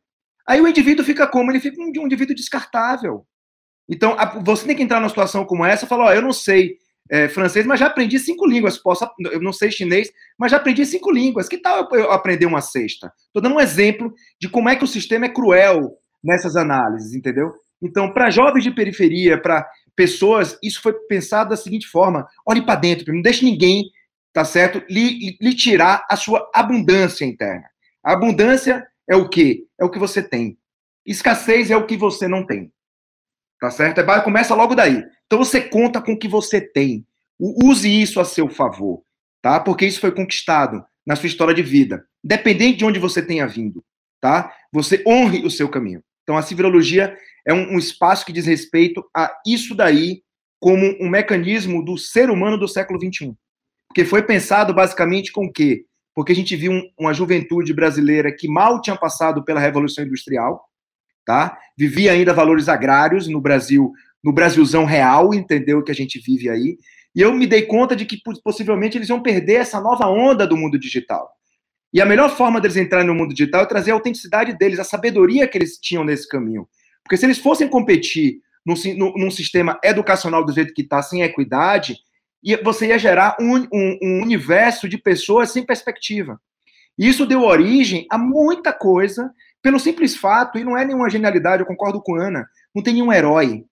Aí 0.47 0.59
o 0.59 0.67
indivíduo 0.67 1.05
fica 1.05 1.27
como? 1.27 1.51
Ele 1.51 1.59
fica 1.59 1.79
um, 1.79 1.91
um 2.01 2.05
indivíduo 2.05 2.35
descartável. 2.35 3.25
Então, 3.87 4.15
a, 4.17 4.39
você 4.39 4.65
tem 4.65 4.75
que 4.75 4.83
entrar 4.83 4.99
numa 4.99 5.09
situação 5.09 5.45
como 5.45 5.63
essa 5.63 5.85
e 5.85 5.87
falar: 5.87 6.05
ó, 6.05 6.13
eu 6.13 6.21
não 6.21 6.33
sei 6.33 6.77
é, 7.09 7.27
francês, 7.29 7.65
mas 7.65 7.79
já 7.79 7.87
aprendi 7.87 8.17
cinco 8.19 8.45
línguas. 8.45 8.77
Posso, 8.77 9.07
eu 9.31 9.41
não 9.41 9.53
sei 9.53 9.71
chinês, 9.71 10.09
mas 10.37 10.51
já 10.51 10.57
aprendi 10.57 10.85
cinco 10.85 11.11
línguas. 11.11 11.47
Que 11.47 11.57
tal 11.57 11.87
eu, 11.91 11.99
eu 11.99 12.11
aprender 12.11 12.45
uma 12.45 12.61
sexta? 12.61 13.11
Estou 13.27 13.41
dando 13.41 13.55
um 13.55 13.61
exemplo 13.61 14.13
de 14.41 14.49
como 14.49 14.69
é 14.69 14.75
que 14.75 14.83
o 14.83 14.87
sistema 14.87 15.25
é 15.25 15.29
cruel 15.29 15.93
nessas 16.23 16.55
análises, 16.55 17.13
entendeu? 17.13 17.53
Então, 17.81 18.11
para 18.11 18.29
jovens 18.29 18.63
de 18.63 18.71
periferia, 18.71 19.39
para 19.39 19.65
pessoas, 19.95 20.57
isso 20.63 20.81
foi 20.81 20.93
pensado 21.07 21.51
da 21.51 21.55
seguinte 21.57 21.87
forma: 21.87 22.27
olhe 22.45 22.61
para 22.61 22.79
dentro, 22.79 23.13
não 23.13 23.21
deixe 23.21 23.45
ninguém, 23.45 23.83
tá 24.37 24.45
certo? 24.45 24.83
Lhe, 24.87 25.35
lhe 25.41 25.55
tirar 25.55 26.05
a 26.07 26.15
sua 26.15 26.47
abundância 26.53 27.25
interna. 27.25 27.67
A 28.03 28.13
abundância 28.13 28.87
é 29.09 29.15
o 29.15 29.27
que? 29.27 29.65
É 29.79 29.83
o 29.83 29.89
que 29.89 29.97
você 29.97 30.21
tem. 30.21 30.59
Escassez 31.03 31.71
é 31.71 31.75
o 31.75 31.87
que 31.87 31.97
você 31.97 32.27
não 32.27 32.45
tem. 32.45 32.71
Tá 33.59 33.71
certo? 33.71 33.99
É, 33.99 34.21
começa 34.21 34.53
logo 34.53 34.75
daí. 34.75 35.03
Então 35.25 35.39
você 35.39 35.59
conta 35.59 35.99
com 35.99 36.13
o 36.13 36.19
que 36.19 36.27
você 36.27 36.61
tem. 36.61 37.03
Use 37.39 37.89
isso 37.89 38.19
a 38.19 38.25
seu 38.25 38.47
favor, 38.47 39.01
tá? 39.41 39.59
Porque 39.59 39.87
isso 39.87 39.99
foi 39.99 40.11
conquistado 40.11 40.85
na 41.03 41.15
sua 41.15 41.25
história 41.25 41.55
de 41.55 41.63
vida, 41.63 42.05
independente 42.23 42.77
de 42.77 42.85
onde 42.85 42.99
você 42.99 43.23
tenha 43.23 43.47
vindo, 43.47 43.83
tá? 44.21 44.53
Você 44.71 45.03
honre 45.07 45.43
o 45.47 45.49
seu 45.49 45.67
caminho. 45.67 46.03
Então 46.21 46.37
a 46.37 46.43
civilologia 46.43 47.17
é 47.43 47.55
um, 47.55 47.73
um 47.73 47.79
espaço 47.79 48.23
que 48.23 48.33
diz 48.33 48.45
respeito 48.45 49.03
a 49.15 49.35
isso 49.47 49.73
daí 49.73 50.21
como 50.59 50.95
um 51.01 51.09
mecanismo 51.09 51.83
do 51.83 51.97
ser 51.97 52.29
humano 52.29 52.55
do 52.55 52.67
século 52.67 52.99
21 52.99 53.35
que 53.97 54.05
foi 54.05 54.21
pensado 54.21 54.75
basicamente 54.75 55.31
com 55.31 55.45
o 55.45 55.51
quê? 55.51 55.83
Porque 56.13 56.31
a 56.31 56.35
gente 56.35 56.55
viu 56.55 56.71
um, 56.71 56.87
uma 56.99 57.15
juventude 57.15 57.73
brasileira 57.73 58.31
que 58.31 58.47
mal 58.47 58.79
tinha 58.79 58.95
passado 58.95 59.43
pela 59.43 59.59
Revolução 59.59 60.05
Industrial, 60.05 60.63
tá? 61.25 61.57
Vivia 61.75 62.11
ainda 62.11 62.31
valores 62.31 62.69
agrários 62.69 63.27
no 63.27 63.41
Brasil, 63.41 63.91
no 64.23 64.31
Brasilzão 64.31 64.85
real, 64.85 65.33
entendeu? 65.33 65.83
Que 65.83 65.89
a 65.91 65.95
gente 65.95 66.19
vive 66.19 66.47
aí. 66.47 66.77
E 67.15 67.21
eu 67.21 67.33
me 67.33 67.47
dei 67.47 67.63
conta 67.63 67.95
de 67.95 68.05
que 68.05 68.21
possivelmente 68.43 68.99
eles 68.99 69.09
iam 69.09 69.19
perder 69.19 69.55
essa 69.55 69.81
nova 69.81 70.05
onda 70.05 70.45
do 70.45 70.55
mundo 70.55 70.77
digital. 70.77 71.31
E 71.91 71.99
a 71.99 72.05
melhor 72.05 72.29
forma 72.29 72.61
deles 72.61 72.77
entrarem 72.77 73.07
no 73.07 73.15
mundo 73.15 73.33
digital 73.33 73.63
é 73.63 73.65
trazer 73.65 73.89
a 73.89 73.93
autenticidade 73.95 74.55
deles, 74.55 74.77
a 74.77 74.83
sabedoria 74.83 75.47
que 75.47 75.57
eles 75.57 75.79
tinham 75.79 76.03
nesse 76.03 76.27
caminho. 76.27 76.69
Porque 77.03 77.17
se 77.17 77.25
eles 77.25 77.39
fossem 77.39 77.67
competir 77.67 78.41
num, 78.63 78.75
num 79.15 79.31
sistema 79.31 79.79
educacional 79.83 80.45
do 80.45 80.53
jeito 80.53 80.71
que 80.71 80.83
está, 80.83 81.01
sem 81.01 81.23
equidade, 81.23 81.97
você 82.63 82.87
ia 82.87 82.99
gerar 82.99 83.35
um, 83.39 83.57
um, 83.73 83.99
um 84.01 84.21
universo 84.21 84.87
de 84.87 84.97
pessoas 84.97 85.51
sem 85.51 85.65
perspectiva. 85.65 86.39
E 86.97 87.07
isso 87.07 87.25
deu 87.25 87.43
origem 87.43 88.05
a 88.09 88.17
muita 88.17 88.73
coisa 88.73 89.31
pelo 89.61 89.79
simples 89.79 90.15
fato, 90.15 90.57
e 90.57 90.63
não 90.63 90.77
é 90.77 90.85
nenhuma 90.85 91.09
genialidade, 91.09 91.61
eu 91.61 91.67
concordo 91.67 92.01
com 92.01 92.15
a 92.15 92.27
Ana, 92.27 92.47
não 92.73 92.81
tem 92.81 92.93
nenhum 92.93 93.11
herói. 93.11 93.65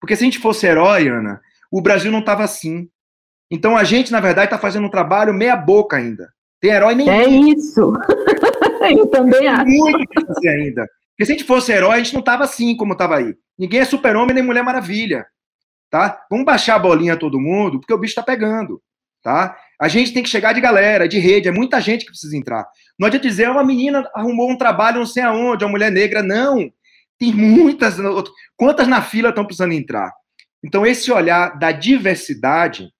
Porque 0.00 0.14
se 0.14 0.22
a 0.22 0.26
gente 0.26 0.38
fosse 0.38 0.66
herói, 0.66 1.08
Ana, 1.08 1.40
o 1.70 1.82
Brasil 1.82 2.10
não 2.12 2.20
estava 2.20 2.44
assim. 2.44 2.88
Então 3.50 3.76
a 3.76 3.84
gente, 3.84 4.12
na 4.12 4.20
verdade, 4.20 4.46
está 4.46 4.58
fazendo 4.58 4.86
um 4.86 4.90
trabalho 4.90 5.34
meia 5.34 5.56
boca 5.56 5.96
ainda. 5.96 6.32
Tem 6.60 6.70
herói 6.70 6.94
nem. 6.94 7.08
É 7.08 7.26
isso. 7.26 7.92
eu 8.96 9.06
também 9.08 9.48
acho. 9.48 9.66
Muito 9.66 10.26
fazer 10.26 10.48
ainda. 10.48 10.86
Porque 11.10 11.26
se 11.26 11.32
a 11.32 11.34
gente 11.34 11.46
fosse 11.46 11.72
herói, 11.72 11.94
a 11.94 11.98
gente 11.98 12.12
não 12.12 12.20
estava 12.20 12.44
assim 12.44 12.76
como 12.76 12.92
estava 12.92 13.16
aí. 13.16 13.34
Ninguém 13.58 13.80
é 13.80 13.84
super-homem 13.84 14.34
nem 14.34 14.44
Mulher 14.44 14.62
Maravilha. 14.62 15.26
Tá? 15.90 16.24
Vamos 16.30 16.44
baixar 16.44 16.76
a 16.76 16.78
bolinha 16.78 17.16
todo 17.16 17.40
mundo, 17.40 17.80
porque 17.80 17.92
o 17.92 17.98
bicho 17.98 18.12
está 18.12 18.22
pegando. 18.22 18.80
Tá? 19.22 19.58
A 19.78 19.88
gente 19.88 20.14
tem 20.14 20.22
que 20.22 20.28
chegar 20.28 20.52
de 20.52 20.60
galera, 20.60 21.08
de 21.08 21.18
rede, 21.18 21.48
é 21.48 21.52
muita 21.52 21.80
gente 21.80 22.04
que 22.04 22.12
precisa 22.12 22.36
entrar. 22.36 22.66
Não 22.98 23.08
adianta 23.08 23.26
dizer, 23.26 23.50
uma 23.50 23.64
menina 23.64 24.08
arrumou 24.14 24.50
um 24.50 24.56
trabalho 24.56 25.00
não 25.00 25.06
sei 25.06 25.22
aonde, 25.22 25.64
uma 25.64 25.70
mulher 25.70 25.90
negra. 25.90 26.22
Não. 26.22 26.70
Tem 27.18 27.32
muitas. 27.32 27.96
Quantas 28.56 28.86
na 28.86 29.02
fila 29.02 29.28
estão 29.28 29.44
precisando 29.44 29.72
entrar? 29.72 30.10
Então, 30.64 30.86
esse 30.86 31.10
olhar 31.10 31.58
da 31.58 31.72
diversidade, 31.72 32.90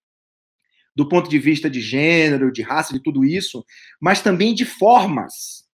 do 0.95 1.09
ponto 1.09 1.30
de 1.30 1.38
vista 1.38 1.70
de 1.70 1.80
gênero, 1.80 2.53
de 2.53 2.62
raça, 2.62 2.93
de 2.93 3.03
tudo 3.03 3.24
isso, 3.24 3.64
mas 4.01 4.20
também 4.20 4.55
de 4.55 4.64
formas, 4.64 5.64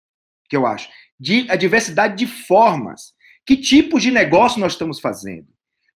que 0.49 0.55
eu 0.55 0.65
acho. 0.65 0.89
De, 1.19 1.49
a 1.49 1.55
diversidade 1.55 2.15
de 2.15 2.27
formas. 2.27 3.13
Que 3.45 3.57
tipo 3.57 3.99
de 3.99 4.11
negócio 4.11 4.59
nós 4.59 4.73
estamos 4.73 4.99
fazendo? 4.99 5.47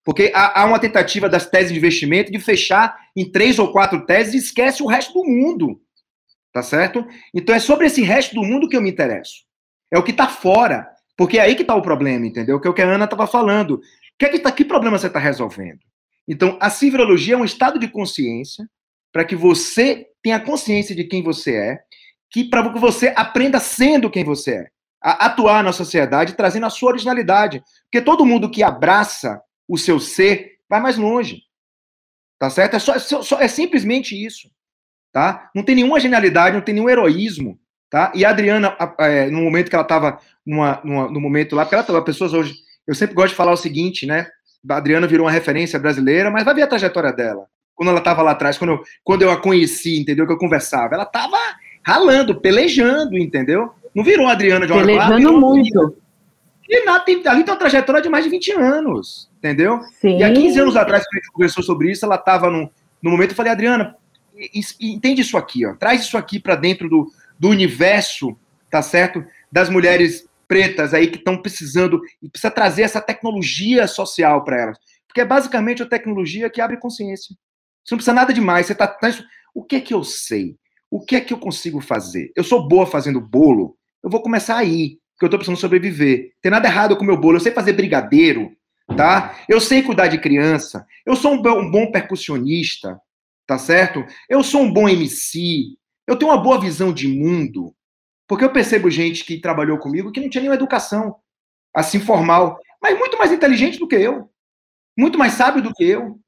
Porque 0.03 0.31
há, 0.33 0.61
há, 0.61 0.65
uma 0.65 0.79
tentativa 0.79 1.29
das 1.29 1.45
teses 1.45 1.71
de 1.71 1.77
investimento 1.77 2.31
de 2.31 2.39
fechar 2.39 2.97
em 3.15 3.29
três 3.29 3.59
ou 3.59 3.71
quatro 3.71 4.05
teses 4.05 4.33
e 4.33 4.37
esquece 4.37 4.81
o 4.81 4.87
resto 4.87 5.13
do 5.13 5.23
mundo. 5.23 5.79
Tá 6.51 6.63
certo? 6.63 7.05
Então 7.33 7.55
é 7.55 7.59
sobre 7.59 7.87
esse 7.87 8.01
resto 8.01 8.35
do 8.35 8.43
mundo 8.43 8.67
que 8.67 8.75
eu 8.75 8.81
me 8.81 8.89
interesso. 8.89 9.43
É 9.91 9.97
o 9.97 10.03
que 10.03 10.11
está 10.11 10.27
fora. 10.27 10.87
Porque 11.15 11.37
é 11.37 11.41
aí 11.41 11.55
que 11.55 11.61
está 11.61 11.75
o 11.75 11.81
problema, 11.81 12.25
entendeu? 12.25 12.59
Que 12.59 12.67
é 12.67 12.71
o 12.71 12.73
que 12.73 12.81
a 12.81 12.89
Ana 12.89 13.05
estava 13.05 13.27
falando. 13.27 13.79
Que, 14.17 14.25
é 14.25 14.29
que, 14.29 14.39
tá, 14.39 14.51
que 14.51 14.65
problema 14.65 14.97
você 14.97 15.07
está 15.07 15.19
resolvendo? 15.19 15.79
Então, 16.27 16.57
a 16.59 16.69
civilologia 16.69 17.35
é 17.35 17.37
um 17.37 17.45
estado 17.45 17.77
de 17.77 17.87
consciência 17.87 18.65
para 19.11 19.25
que 19.25 19.35
você 19.35 20.07
tenha 20.23 20.39
consciência 20.39 20.95
de 20.95 21.03
quem 21.03 21.21
você 21.21 21.55
é, 21.55 21.79
que 22.31 22.45
para 22.45 22.71
que 22.71 22.79
você 22.79 23.13
aprenda 23.15 23.59
sendo 23.59 24.09
quem 24.09 24.23
você 24.23 24.51
é, 24.51 24.67
a 25.03 25.25
atuar 25.25 25.63
na 25.63 25.71
sociedade, 25.71 26.33
trazendo 26.33 26.65
a 26.65 26.69
sua 26.69 26.91
originalidade. 26.91 27.61
Porque 27.83 28.03
todo 28.03 28.25
mundo 28.25 28.49
que 28.49 28.63
abraça 28.63 29.41
o 29.68 29.78
seu 29.78 29.99
ser 29.99 30.59
vai 30.70 30.80
mais 30.82 30.97
longe. 30.97 31.43
Tá 32.39 32.49
certo? 32.49 32.76
É, 32.76 32.80
só, 32.80 32.97
só, 32.99 33.39
é 33.39 33.47
simplesmente 33.47 34.16
isso 34.16 34.49
tá? 35.12 35.49
Não 35.53 35.64
tem 35.64 35.76
nenhuma 35.76 35.99
genialidade, 35.99 36.55
não 36.55 36.64
tem 36.64 36.74
nenhum 36.74 36.89
heroísmo, 36.89 37.59
tá? 37.89 38.12
E 38.16 38.24
a 38.24 38.30
Adriana, 38.30 38.76
é, 38.99 39.30
no 39.30 39.41
momento 39.41 39.70
que 39.70 39.76
ela 39.76 39.84
estava 39.84 40.20
no 40.45 41.20
momento 41.20 41.55
lá, 41.55 41.64
porque 41.64 41.76
ela 41.76 41.84
tava, 41.84 42.01
pessoas 42.01 42.34
hoje, 42.34 42.55
eu 42.88 42.95
sempre 42.95 43.14
gosto 43.14 43.30
de 43.30 43.36
falar 43.36 43.51
o 43.51 43.57
seguinte, 43.57 44.05
né? 44.05 44.28
A 44.70 44.78
Adriana 44.78 45.07
virou 45.07 45.26
uma 45.26 45.32
referência 45.32 45.78
brasileira, 45.78 46.32
mas 46.32 46.43
vai 46.43 46.53
ver 46.53 46.64
a 46.64 46.68
trajetória 46.68 47.12
dela. 47.12 47.45
Quando 47.76 47.89
ela 47.89 47.99
estava 47.99 48.22
lá 48.22 48.32
atrás, 48.32 48.57
quando 48.57 48.72
eu, 48.72 48.84
quando 49.03 49.22
eu 49.24 49.32
a 49.32 49.38
conheci, 49.38 49.99
entendeu? 49.99 50.26
Que 50.26 50.34
eu 50.34 50.38
conversava, 50.38 50.95
ela 50.95 51.03
estava 51.03 51.38
ralando, 51.84 52.39
pelejando, 52.39 53.18
entendeu? 53.18 53.72
Não 53.93 54.03
virou 54.03 54.28
a 54.28 54.32
Adriana 54.32 54.66
de 54.66 54.72
uma 54.72 54.82
Pelejando 54.82 55.39
muito. 55.39 55.97
E 56.70 56.86
na, 56.86 56.99
tem, 56.99 57.16
ali 57.28 57.43
tem 57.43 57.53
uma 57.53 57.59
trajetória 57.59 58.01
de 58.01 58.07
mais 58.07 58.24
de 58.24 58.30
20 58.30 58.51
anos, 58.53 59.30
entendeu? 59.41 59.81
Sim. 59.99 60.19
E 60.19 60.23
há 60.23 60.31
15 60.31 60.59
anos 60.59 60.75
atrás, 60.75 61.03
quando 61.03 61.17
a 61.17 61.19
gente 61.23 61.31
conversou 61.31 61.63
sobre 61.63 61.91
isso, 61.91 62.05
ela 62.05 62.15
estava 62.15 62.49
no, 62.49 62.71
no 63.01 63.09
momento, 63.09 63.31
eu 63.31 63.35
falei, 63.35 63.51
Adriana, 63.51 63.97
entende 64.79 65.21
isso 65.21 65.35
aqui, 65.35 65.65
ó, 65.65 65.73
traz 65.73 66.01
isso 66.01 66.17
aqui 66.17 66.39
para 66.39 66.55
dentro 66.55 66.87
do, 66.87 67.11
do 67.39 67.49
universo, 67.49 68.37
tá 68.69 68.83
certo? 68.83 69.25
Das 69.51 69.67
mulheres 69.67 70.29
pretas 70.47 70.93
aí 70.93 71.07
que 71.07 71.17
estão 71.17 71.41
precisando, 71.41 71.99
e 72.21 72.29
precisa 72.29 72.51
trazer 72.51 72.83
essa 72.83 73.01
tecnologia 73.01 73.87
social 73.87 74.43
para 74.43 74.61
elas. 74.61 74.77
Porque 75.07 75.21
é 75.21 75.25
basicamente 75.25 75.81
a 75.81 75.87
tecnologia 75.87 76.49
que 76.49 76.61
abre 76.61 76.77
consciência. 76.77 77.35
Você 77.83 77.95
não 77.95 77.97
precisa 77.97 78.13
nada 78.13 78.33
demais, 78.33 78.67
você 78.67 78.75
tá, 78.75 78.87
tá 78.87 79.09
o 79.55 79.63
que 79.63 79.77
é 79.77 79.81
que 79.81 79.93
eu 79.93 80.03
sei? 80.03 80.55
O 80.89 80.99
que 80.99 81.15
é 81.15 81.21
que 81.21 81.33
eu 81.33 81.37
consigo 81.37 81.81
fazer? 81.81 82.31
Eu 82.35 82.43
sou 82.43 82.67
boa 82.67 82.85
fazendo 82.85 83.19
bolo, 83.19 83.75
eu 84.03 84.09
vou 84.09 84.21
começar 84.21 84.57
aí, 84.57 84.99
porque 85.13 85.25
eu 85.25 85.27
estou 85.27 85.39
precisando 85.39 85.59
sobreviver. 85.59 86.31
Tem 86.41 86.51
nada 86.51 86.67
errado 86.67 86.95
com 86.95 87.03
o 87.03 87.07
meu 87.07 87.17
bolo, 87.17 87.37
eu 87.37 87.41
sei 87.41 87.51
fazer 87.51 87.73
brigadeiro, 87.73 88.51
tá? 88.95 89.35
Eu 89.47 89.59
sei 89.59 89.81
cuidar 89.83 90.07
de 90.07 90.19
criança, 90.19 90.85
eu 91.05 91.15
sou 91.15 91.33
um 91.33 91.41
bom 91.41 91.91
percussionista, 91.91 92.99
tá 93.47 93.57
certo? 93.57 94.05
Eu 94.29 94.43
sou 94.43 94.61
um 94.61 94.71
bom 94.71 94.87
MC, 94.87 95.77
eu 96.07 96.15
tenho 96.15 96.31
uma 96.31 96.41
boa 96.41 96.59
visão 96.59 96.93
de 96.93 97.07
mundo, 97.07 97.75
porque 98.27 98.45
eu 98.45 98.51
percebo 98.51 98.89
gente 98.89 99.25
que 99.25 99.39
trabalhou 99.39 99.77
comigo 99.77 100.11
que 100.11 100.19
não 100.19 100.29
tinha 100.29 100.41
nenhuma 100.41 100.55
educação 100.55 101.15
assim 101.73 101.99
formal, 101.99 102.59
mas 102.81 102.97
muito 102.97 103.17
mais 103.17 103.31
inteligente 103.31 103.79
do 103.79 103.87
que 103.87 103.95
eu, 103.95 104.29
muito 104.97 105.17
mais 105.17 105.33
sábio 105.33 105.61
do 105.61 105.73
que 105.73 105.83
eu. 105.83 106.19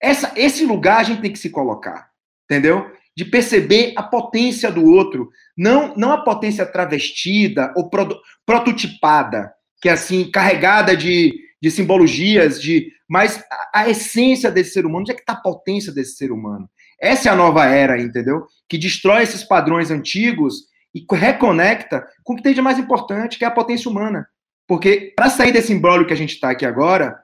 Essa, 0.00 0.32
esse 0.36 0.64
lugar 0.64 1.00
a 1.00 1.02
gente 1.02 1.20
tem 1.20 1.32
que 1.32 1.38
se 1.38 1.50
colocar, 1.50 2.10
entendeu? 2.44 2.90
De 3.16 3.24
perceber 3.24 3.92
a 3.96 4.02
potência 4.02 4.70
do 4.70 4.84
outro, 4.84 5.28
não, 5.56 5.94
não 5.96 6.12
a 6.12 6.22
potência 6.22 6.64
travestida 6.64 7.72
ou 7.76 7.90
pro, 7.90 8.20
prototipada, 8.46 9.52
que 9.80 9.88
é 9.88 9.92
assim, 9.92 10.30
carregada 10.30 10.96
de, 10.96 11.34
de 11.60 11.70
simbologias, 11.70 12.60
de 12.60 12.92
mas 13.08 13.42
a, 13.50 13.80
a 13.80 13.88
essência 13.88 14.50
desse 14.50 14.72
ser 14.72 14.86
humano, 14.86 15.00
onde 15.00 15.12
é 15.12 15.14
que 15.14 15.20
está 15.20 15.32
a 15.32 15.40
potência 15.40 15.92
desse 15.92 16.16
ser 16.16 16.30
humano? 16.30 16.68
Essa 17.00 17.28
é 17.28 17.32
a 17.32 17.36
nova 17.36 17.64
era, 17.64 18.00
entendeu? 18.00 18.46
Que 18.68 18.76
destrói 18.76 19.22
esses 19.22 19.44
padrões 19.44 19.90
antigos 19.90 20.68
e 20.94 21.04
reconecta 21.10 22.06
com 22.24 22.32
o 22.32 22.36
que 22.36 22.42
tem 22.42 22.54
de 22.54 22.62
mais 22.62 22.78
importante, 22.78 23.38
que 23.38 23.44
é 23.44 23.48
a 23.48 23.52
potência 23.52 23.90
humana. 23.90 24.28
Porque 24.66 25.12
para 25.16 25.30
sair 25.30 25.52
desse 25.52 25.72
embrólio 25.72 26.06
que 26.06 26.12
a 26.12 26.16
gente 26.16 26.34
está 26.34 26.50
aqui 26.50 26.66
agora, 26.66 27.18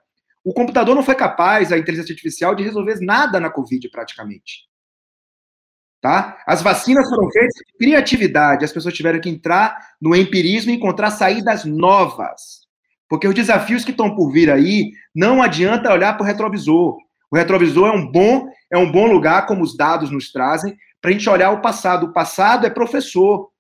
o 0.45 0.53
computador 0.53 0.95
não 0.95 1.03
foi 1.03 1.15
capaz, 1.15 1.73
a 1.73 1.79
inteligência 1.79 2.13
artificial, 2.13 2.55
de 2.55 2.63
resolver 2.63 2.99
nada 3.01 3.41
na 3.41 3.51
Covid 3.51 3.89
praticamente. 3.91 4.69
Tá? 6.01 6.39
As 6.47 6.61
vacinas 6.61 7.09
foram 7.09 7.31
feitas 7.31 7.55
de 7.55 7.79
criatividade, 7.79 8.65
as 8.65 8.73
pessoas 8.73 8.95
tiveram 8.95 9.21
que 9.21 9.31
entrar 9.31 9.95
no 10.01 10.15
empirismo 10.15 10.71
e 10.71 10.75
encontrar 10.75 11.11
saídas 11.11 11.65
novas. 11.65 12.64
Porque 13.15 13.29
os 13.29 13.35
desafios 13.35 13.85
que 13.85 13.93
estão 13.93 14.13
por 14.13 14.33
vir 14.33 14.51
aí, 14.51 14.91
não 15.15 15.41
adianta 15.41 15.93
olhar 15.93 16.15
para 16.15 16.25
o 16.25 16.27
retrovisor. 16.27 16.99
O 17.31 17.37
retrovisor 17.37 17.87
é 17.87 17.93
um 17.93 18.11
bom, 18.11 18.49
é 18.73 18.77
um 18.77 18.91
bom 18.91 19.07
lugar, 19.07 19.47
como 19.47 19.63
os 19.63 19.77
dados 19.77 20.11
nos 20.11 20.33
trazem, 20.33 20.77
para 21.01 21.11
a 21.11 21.13
gente 21.13 21.31
olhar 21.31 21.53
o 21.53 21.61
passado. 21.61 22.07
O 22.07 22.13
passado 22.13 22.67
é 22.67 22.71
professor. 22.71 23.51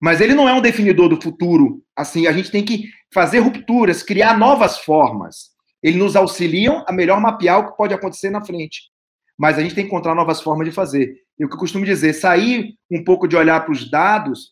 Mas 0.00 0.20
ele 0.20 0.34
não 0.34 0.48
é 0.48 0.52
um 0.52 0.60
definidor 0.60 1.08
do 1.08 1.22
futuro. 1.22 1.84
Assim, 1.94 2.26
a 2.26 2.32
gente 2.32 2.50
tem 2.50 2.64
que 2.64 2.90
fazer 3.14 3.38
rupturas, 3.38 4.02
criar 4.02 4.36
novas 4.36 4.78
formas. 4.78 5.50
Eles 5.80 5.96
nos 5.96 6.16
auxiliam 6.16 6.84
a 6.88 6.92
melhor 6.92 7.20
mapear 7.20 7.60
o 7.60 7.70
que 7.70 7.76
pode 7.76 7.94
acontecer 7.94 8.30
na 8.30 8.44
frente. 8.44 8.90
Mas 9.38 9.56
a 9.56 9.60
gente 9.62 9.76
tem 9.76 9.84
que 9.84 9.88
encontrar 9.88 10.16
novas 10.16 10.40
formas 10.40 10.66
de 10.66 10.74
fazer. 10.74 11.14
E 11.38 11.44
o 11.44 11.48
que 11.48 11.54
eu 11.54 11.60
costumo 11.60 11.84
dizer, 11.84 12.12
sair 12.12 12.74
um 12.90 13.04
pouco 13.04 13.28
de 13.28 13.36
olhar 13.36 13.64
para 13.64 13.70
os 13.70 13.88
dados, 13.88 14.50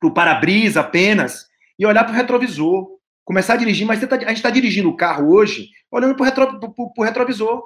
para 0.00 0.08
o 0.08 0.12
para-brisa 0.12 0.80
apenas, 0.80 1.48
e 1.78 1.86
olhar 1.86 2.02
para 2.02 2.12
o 2.12 2.16
retrovisor. 2.16 2.99
Começar 3.30 3.54
a 3.54 3.56
dirigir, 3.56 3.86
mas 3.86 4.00
tá, 4.00 4.16
a 4.16 4.18
gente 4.18 4.38
está 4.38 4.50
dirigindo 4.50 4.88
o 4.88 4.96
carro 4.96 5.32
hoje 5.32 5.68
olhando 5.88 6.16
para 6.16 6.22
o 6.22 6.24
retro, 6.24 7.04
retrovisor. 7.04 7.62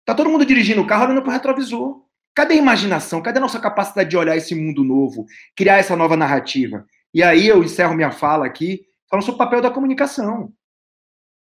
Está 0.00 0.14
todo 0.14 0.30
mundo 0.30 0.46
dirigindo 0.46 0.80
o 0.80 0.86
carro 0.86 1.04
olhando 1.04 1.20
para 1.20 1.28
o 1.28 1.32
retrovisor. 1.34 2.02
Cadê 2.34 2.54
a 2.54 2.56
imaginação? 2.56 3.20
Cadê 3.20 3.36
a 3.36 3.42
nossa 3.42 3.60
capacidade 3.60 4.08
de 4.08 4.16
olhar 4.16 4.34
esse 4.34 4.54
mundo 4.54 4.82
novo, 4.82 5.26
criar 5.54 5.76
essa 5.76 5.94
nova 5.94 6.16
narrativa? 6.16 6.86
E 7.12 7.22
aí 7.22 7.46
eu 7.46 7.62
encerro 7.62 7.94
minha 7.94 8.10
fala 8.10 8.46
aqui 8.46 8.86
falando 9.06 9.26
sobre 9.26 9.34
o 9.34 9.44
papel 9.44 9.60
da 9.60 9.70
comunicação. 9.70 10.50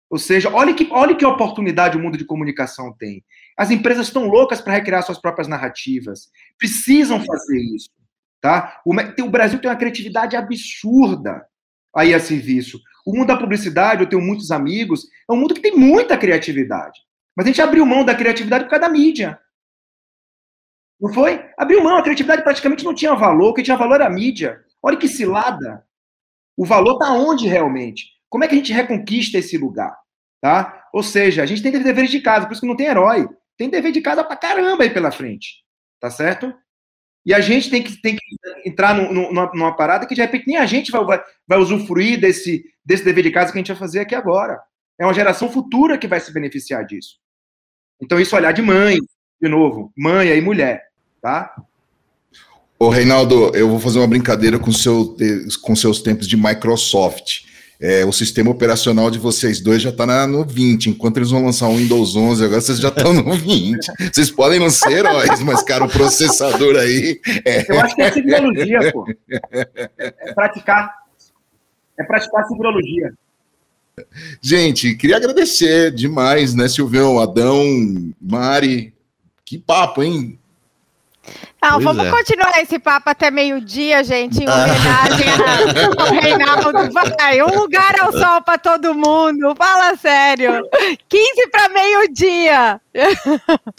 Ou 0.09 0.17
seja, 0.17 0.49
olha 0.49 0.74
que, 0.74 0.88
olha 0.89 1.15
que 1.15 1.24
oportunidade 1.24 1.95
o 1.95 2.01
mundo 2.01 2.17
de 2.17 2.26
comunicação 2.26 2.91
tem. 2.97 3.24
As 3.55 3.69
empresas 3.69 4.07
estão 4.07 4.26
loucas 4.26 4.61
para 4.61 4.74
recriar 4.74 5.03
suas 5.03 5.21
próprias 5.21 5.47
narrativas. 5.47 6.32
Precisam 6.57 7.24
fazer 7.24 7.59
isso. 7.76 7.91
Tá? 8.41 8.82
O, 8.84 8.95
o 9.21 9.30
Brasil 9.30 9.61
tem 9.61 9.69
uma 9.69 9.78
criatividade 9.78 10.36
absurda 10.36 11.45
aí 11.95 12.13
a 12.13 12.19
serviço. 12.19 12.79
O 13.05 13.15
mundo 13.15 13.27
da 13.27 13.37
publicidade, 13.37 14.01
eu 14.01 14.09
tenho 14.09 14.21
muitos 14.21 14.51
amigos, 14.51 15.05
é 15.29 15.33
um 15.33 15.37
mundo 15.37 15.53
que 15.53 15.61
tem 15.61 15.75
muita 15.75 16.17
criatividade. 16.17 16.99
Mas 17.35 17.45
a 17.45 17.49
gente 17.49 17.61
abriu 17.61 17.85
mão 17.85 18.05
da 18.05 18.15
criatividade 18.15 18.63
por 18.65 18.69
causa 18.69 18.87
da 18.87 18.91
mídia. 18.91 19.39
Não 20.99 21.13
foi? 21.13 21.43
Abriu 21.57 21.83
mão, 21.83 21.97
a 21.97 22.03
criatividade 22.03 22.43
praticamente 22.43 22.85
não 22.85 22.95
tinha 22.95 23.13
valor, 23.13 23.49
o 23.49 23.53
que 23.53 23.63
tinha 23.63 23.75
valor 23.75 23.95
era 23.95 24.07
a 24.07 24.09
mídia. 24.09 24.63
Olha 24.81 24.97
que 24.97 25.07
cilada. 25.07 25.85
O 26.55 26.65
valor 26.65 26.93
está 26.93 27.11
onde 27.11 27.47
realmente? 27.47 28.05
Como 28.29 28.43
é 28.43 28.47
que 28.47 28.53
a 28.53 28.57
gente 28.57 28.71
reconquista 28.71 29.37
esse 29.37 29.57
lugar? 29.57 29.97
Tá? 30.39 30.87
Ou 30.93 31.03
seja, 31.03 31.43
a 31.43 31.45
gente 31.45 31.61
tem 31.61 31.71
deveres 31.71 32.11
de 32.11 32.21
casa, 32.21 32.45
por 32.45 32.53
isso 32.53 32.61
que 32.61 32.67
não 32.67 32.75
tem 32.75 32.87
herói. 32.87 33.27
Tem 33.57 33.69
dever 33.69 33.91
de 33.91 34.01
casa 34.01 34.23
pra 34.23 34.35
caramba 34.35 34.83
aí 34.83 34.89
pela 34.89 35.11
frente. 35.11 35.63
Tá 35.99 36.09
certo? 36.09 36.53
E 37.26 37.34
a 37.34 37.39
gente 37.39 37.69
tem 37.69 37.82
que, 37.82 38.01
tem 38.01 38.15
que 38.15 38.21
entrar 38.69 38.93
no, 38.93 39.13
no, 39.13 39.30
numa, 39.30 39.51
numa, 39.53 39.76
parada 39.76 40.05
que 40.05 40.15
de 40.15 40.21
repente 40.21 40.47
nem 40.47 40.57
a 40.57 40.65
gente 40.65 40.91
vai, 40.91 41.03
vai, 41.05 41.24
vai 41.47 41.57
usufruir 41.57 42.19
desse, 42.19 42.65
desse 42.86 43.05
dever 43.05 43.24
de 43.24 43.32
casa 43.32 43.51
que 43.51 43.57
a 43.57 43.61
gente 43.61 43.71
vai 43.71 43.78
fazer 43.78 44.01
aqui 44.01 44.13
agora. 44.13 44.59
É 44.99 45.05
uma 45.05 45.13
geração 45.13 45.49
futura 45.49 45.97
que 45.97 46.07
vai 46.07 46.19
se 46.19 46.34
beneficiar 46.34 46.86
disso. 46.86 47.17
Então, 48.01 48.19
isso 48.19 48.36
olhar 48.36 48.51
de 48.51 48.61
mãe, 48.61 48.97
de 49.41 49.47
novo, 49.47 49.91
mãe 49.97 50.28
e 50.28 50.41
mulher, 50.41 50.84
tá? 51.21 51.55
Ô, 52.78 52.89
Reinaldo, 52.89 53.55
eu 53.55 53.69
vou 53.69 53.80
fazer 53.80 53.99
uma 53.99 54.07
brincadeira 54.07 54.59
com, 54.59 54.71
seu, 54.71 55.15
com 55.61 55.76
seus 55.76 56.01
tempos 56.01 56.28
de 56.28 56.36
Microsoft. 56.36 57.45
É, 57.80 58.05
o 58.05 58.11
sistema 58.11 58.49
operacional 58.49 59.11
de 59.11 59.19
vocês 59.19 59.59
dois 59.59 59.82
já 59.82 59.89
está 59.89 60.28
no 60.28 60.45
20, 60.45 60.89
enquanto 60.89 61.17
eles 61.17 61.32
vão 61.32 61.43
lançar 61.43 61.67
o 61.67 61.76
Windows 61.76 62.15
11, 62.15 62.45
agora 62.45 62.61
vocês 62.61 62.80
já 62.80 62.89
estão 62.89 63.13
no 63.13 63.34
20. 63.34 63.91
Vocês 64.11 64.32
podem 64.32 64.59
não 64.59 64.69
ser 64.69 64.91
heróis, 64.91 65.41
mas, 65.41 65.61
cara, 65.63 65.84
o 65.84 65.89
processador 65.89 66.76
aí. 66.78 67.19
É... 67.45 67.71
Eu 67.71 67.80
acho 67.82 67.95
que 67.95 68.01
é 68.01 68.11
simbologia, 68.11 68.91
pô. 68.91 69.05
É 69.30 70.34
praticar. 70.34 70.93
É 71.99 72.03
praticar 72.03 72.47
simbologia. 72.47 73.13
Gente, 74.41 74.95
queria 74.95 75.17
agradecer 75.17 75.91
demais, 75.91 76.55
né, 76.55 76.67
Silvão, 76.67 77.19
Adão, 77.19 77.63
Mari. 78.19 78.93
Que 79.45 79.57
papo, 79.59 80.01
hein? 80.01 80.39
Não, 81.64 81.82
pois 81.82 81.84
vamos 81.86 82.05
é. 82.05 82.11
continuar 82.11 82.61
esse 82.61 82.78
papo 82.78 83.09
até 83.09 83.32
meio-dia, 83.32 84.03
gente, 84.03 84.43
em 84.43 84.47
ah. 84.47 84.66
homenagem 84.66 85.28
ao 85.97 86.14
Reinaldo. 86.22 86.93
Vai, 86.93 87.41
um 87.41 87.57
lugar 87.57 87.95
ao 88.01 88.11
sol 88.11 88.41
para 88.41 88.57
todo 88.57 88.93
mundo, 88.93 89.55
fala 89.55 89.95
sério. 89.95 90.68
15 91.07 91.47
para 91.49 91.70
meio-dia. 91.70 92.82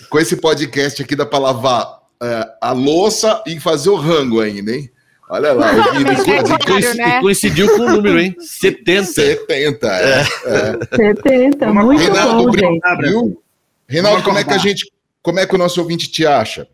Com 0.08 0.18
esse 0.18 0.34
podcast 0.36 1.02
aqui 1.02 1.14
dá 1.14 1.26
para 1.26 1.38
lavar 1.38 2.00
é, 2.22 2.48
a 2.58 2.72
louça 2.72 3.42
e 3.46 3.60
fazer 3.60 3.90
o 3.90 3.96
rango 3.96 4.40
ainda, 4.40 4.72
hein? 4.72 4.90
Olha 5.28 5.52
lá, 5.52 5.72
o 5.72 5.92
Guido 5.92 6.12
é 6.12 6.58
claro, 6.58 6.94
né? 6.94 7.20
coincidiu 7.20 7.68
com 7.76 7.82
o 7.82 7.90
número, 7.90 8.18
hein? 8.18 8.34
70. 8.40 9.04
70, 9.04 9.86
é. 9.88 10.20
é. 10.46 10.96
70, 10.96 11.72
muito 11.72 12.02
Renato, 12.02 12.32
bom, 12.32 12.52
gente. 12.52 13.38
Renato, 13.86 14.22
como 14.22 14.38
é 14.38 14.44
que 14.44 14.54
a 14.54 14.58
gente, 14.58 14.90
como 15.22 15.38
é 15.38 15.46
que 15.46 15.54
o 15.54 15.58
nosso 15.58 15.80
ouvinte 15.80 16.10
te 16.10 16.26
acha? 16.26 16.66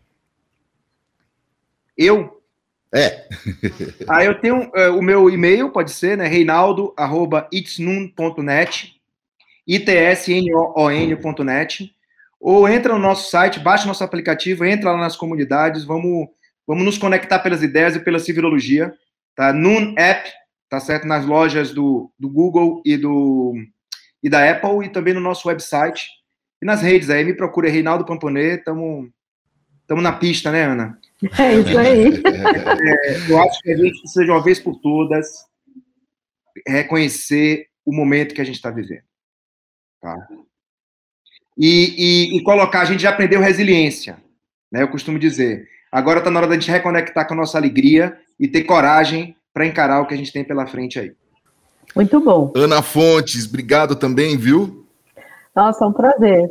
Eu? 2.01 2.41
É. 2.93 3.27
ah, 4.07 4.23
eu 4.23 4.39
tenho 4.39 4.69
uh, 4.69 4.97
o 4.97 5.01
meu 5.01 5.29
e-mail, 5.29 5.69
pode 5.69 5.91
ser, 5.91 6.17
né? 6.17 6.27
Reinaldo, 6.27 6.93
arroba 6.97 7.47
itsnun.net, 7.51 8.95
itsnon.net, 9.67 10.75
ou 12.39 12.67
entra 12.67 12.93
no 12.93 12.99
nosso 12.99 13.29
site, 13.29 13.59
baixa 13.59 13.87
nosso 13.87 14.03
aplicativo, 14.03 14.65
entra 14.65 14.91
lá 14.91 14.97
nas 14.97 15.15
comunidades, 15.15 15.83
vamos, 15.83 16.27
vamos 16.65 16.83
nos 16.83 16.97
conectar 16.97 17.39
pelas 17.39 17.61
ideias 17.61 17.95
e 17.95 17.99
pela 17.99 18.19
civilologia, 18.19 18.93
tá? 19.35 19.53
Nun 19.53 19.93
App, 19.97 20.29
tá 20.67 20.79
certo? 20.79 21.07
Nas 21.07 21.25
lojas 21.25 21.71
do, 21.71 22.11
do 22.17 22.29
Google 22.29 22.81
e 22.85 22.97
do 22.97 23.53
e 24.23 24.29
da 24.29 24.49
Apple 24.49 24.85
e 24.85 24.89
também 24.89 25.13
no 25.15 25.19
nosso 25.19 25.47
website 25.47 26.07
e 26.61 26.65
nas 26.65 26.81
redes 26.81 27.09
aí, 27.09 27.23
me 27.23 27.33
procura 27.33 27.69
Reinaldo 27.69 28.05
Pamponê, 28.05 28.55
estamos 28.55 29.09
na 29.89 30.11
pista, 30.11 30.51
né, 30.51 30.63
Ana? 30.65 30.99
É 31.39 31.55
isso 31.55 31.77
aí. 31.77 32.21
É, 32.25 33.31
eu 33.31 33.39
acho 33.41 33.61
que 33.61 33.71
a 33.71 33.77
gente 33.77 33.99
precisa, 33.99 34.25
de 34.25 34.31
uma 34.31 34.43
vez 34.43 34.59
por 34.59 34.75
todas, 34.79 35.27
reconhecer 36.67 37.67
o 37.85 37.93
momento 37.93 38.33
que 38.33 38.41
a 38.41 38.43
gente 38.43 38.55
está 38.55 38.71
vivendo. 38.71 39.03
Tá? 40.01 40.27
E, 41.57 42.31
e, 42.33 42.37
e, 42.37 42.43
colocar, 42.43 42.81
a 42.81 42.85
gente 42.85 43.03
já 43.03 43.11
aprendeu 43.11 43.39
resiliência, 43.39 44.17
né? 44.71 44.81
Eu 44.81 44.87
costumo 44.87 45.19
dizer. 45.19 45.67
Agora 45.91 46.19
está 46.19 46.31
na 46.31 46.39
hora 46.39 46.47
da 46.47 46.55
gente 46.55 46.71
reconectar 46.71 47.27
com 47.27 47.33
a 47.33 47.37
nossa 47.37 47.57
alegria 47.57 48.17
e 48.39 48.47
ter 48.47 48.63
coragem 48.63 49.35
para 49.53 49.65
encarar 49.65 50.01
o 50.01 50.07
que 50.07 50.13
a 50.13 50.17
gente 50.17 50.31
tem 50.31 50.43
pela 50.43 50.65
frente 50.65 50.99
aí. 50.99 51.13
Muito 51.95 52.19
bom. 52.21 52.51
Ana 52.55 52.81
Fontes, 52.81 53.45
obrigado 53.45 53.95
também, 53.95 54.37
viu? 54.37 54.87
Nossa, 55.53 55.83
é 55.83 55.87
um 55.87 55.93
prazer. 55.93 56.49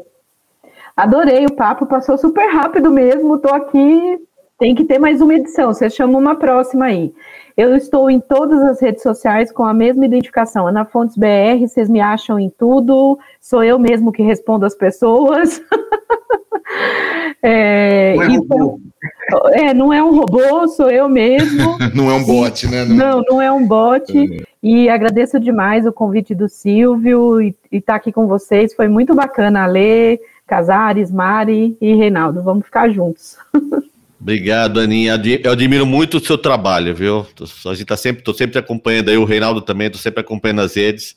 Adorei 0.95 1.47
o 1.47 1.55
papo, 1.55 1.87
passou 1.87 2.18
super 2.18 2.47
rápido 2.53 2.91
mesmo. 2.91 3.37
Estou 3.37 3.55
aqui 3.55 4.18
tem 4.61 4.75
que 4.75 4.85
ter 4.85 4.99
mais 4.99 5.23
uma 5.23 5.35
edição, 5.35 5.73
você 5.73 5.89
chama 5.89 6.19
uma 6.19 6.37
próxima 6.37 6.85
aí. 6.85 7.15
Eu 7.57 7.75
estou 7.75 8.11
em 8.11 8.21
todas 8.21 8.61
as 8.63 8.81
redes 8.81 9.03
sociais 9.03 9.51
com 9.51 9.65
a 9.65 9.73
mesma 9.73 10.05
identificação, 10.05 10.67
Ana 10.67 10.85
Fontes 10.85 11.17
BR, 11.17 11.67
vocês 11.67 11.89
me 11.89 11.99
acham 11.99 12.39
em 12.39 12.51
tudo, 12.51 13.19
sou 13.41 13.65
eu 13.65 13.79
mesmo 13.79 14.13
que 14.13 14.23
respondo 14.23 14.67
as 14.67 14.75
pessoas. 14.75 15.63
é, 17.43 18.15
não, 18.15 18.23
é 18.23 18.27
então, 18.27 18.81
é, 19.47 19.75
não 19.75 19.93
é 19.95 20.03
um 20.03 20.15
robô, 20.15 20.69
sou 20.69 20.91
eu 20.91 21.09
mesmo. 21.09 21.79
não 21.97 22.11
é 22.11 22.15
um 22.15 22.25
bot, 22.25 22.69
né? 22.69 22.85
Não, 22.85 22.97
não, 22.97 23.25
não 23.31 23.43
é 23.43 23.51
um 23.51 23.67
bot. 23.67 24.13
É. 24.13 24.43
E 24.63 24.91
agradeço 24.91 25.41
demais 25.41 25.87
o 25.87 25.93
convite 25.93 26.35
do 26.35 26.51
Silvio 26.51 27.41
e 27.41 27.57
estar 27.73 27.95
tá 27.95 27.97
aqui 27.97 28.13
com 28.13 28.27
vocês. 28.27 28.75
Foi 28.75 28.89
muito 28.89 29.15
bacana, 29.15 29.65
Alê, 29.65 30.21
Casares, 30.47 31.11
Mari 31.11 31.79
e 31.81 31.95
Reinaldo. 31.95 32.43
Vamos 32.43 32.67
ficar 32.67 32.91
juntos. 32.91 33.39
Obrigado, 34.21 34.81
Aninha. 34.81 35.21
Eu 35.43 35.53
admiro 35.53 35.87
muito 35.87 36.18
o 36.18 36.21
seu 36.21 36.37
trabalho, 36.37 36.95
viu? 36.95 37.27
A 37.64 37.75
gente 37.75 37.87
tá 37.87 37.97
sempre, 37.97 38.23
tô 38.23 38.35
sempre 38.35 38.59
acompanhando 38.59 39.09
aí, 39.09 39.16
o 39.16 39.25
Reinaldo 39.25 39.62
também, 39.62 39.91
tô 39.91 39.97
sempre 39.97 40.21
acompanhando 40.21 40.61
as 40.61 40.75
redes 40.75 41.16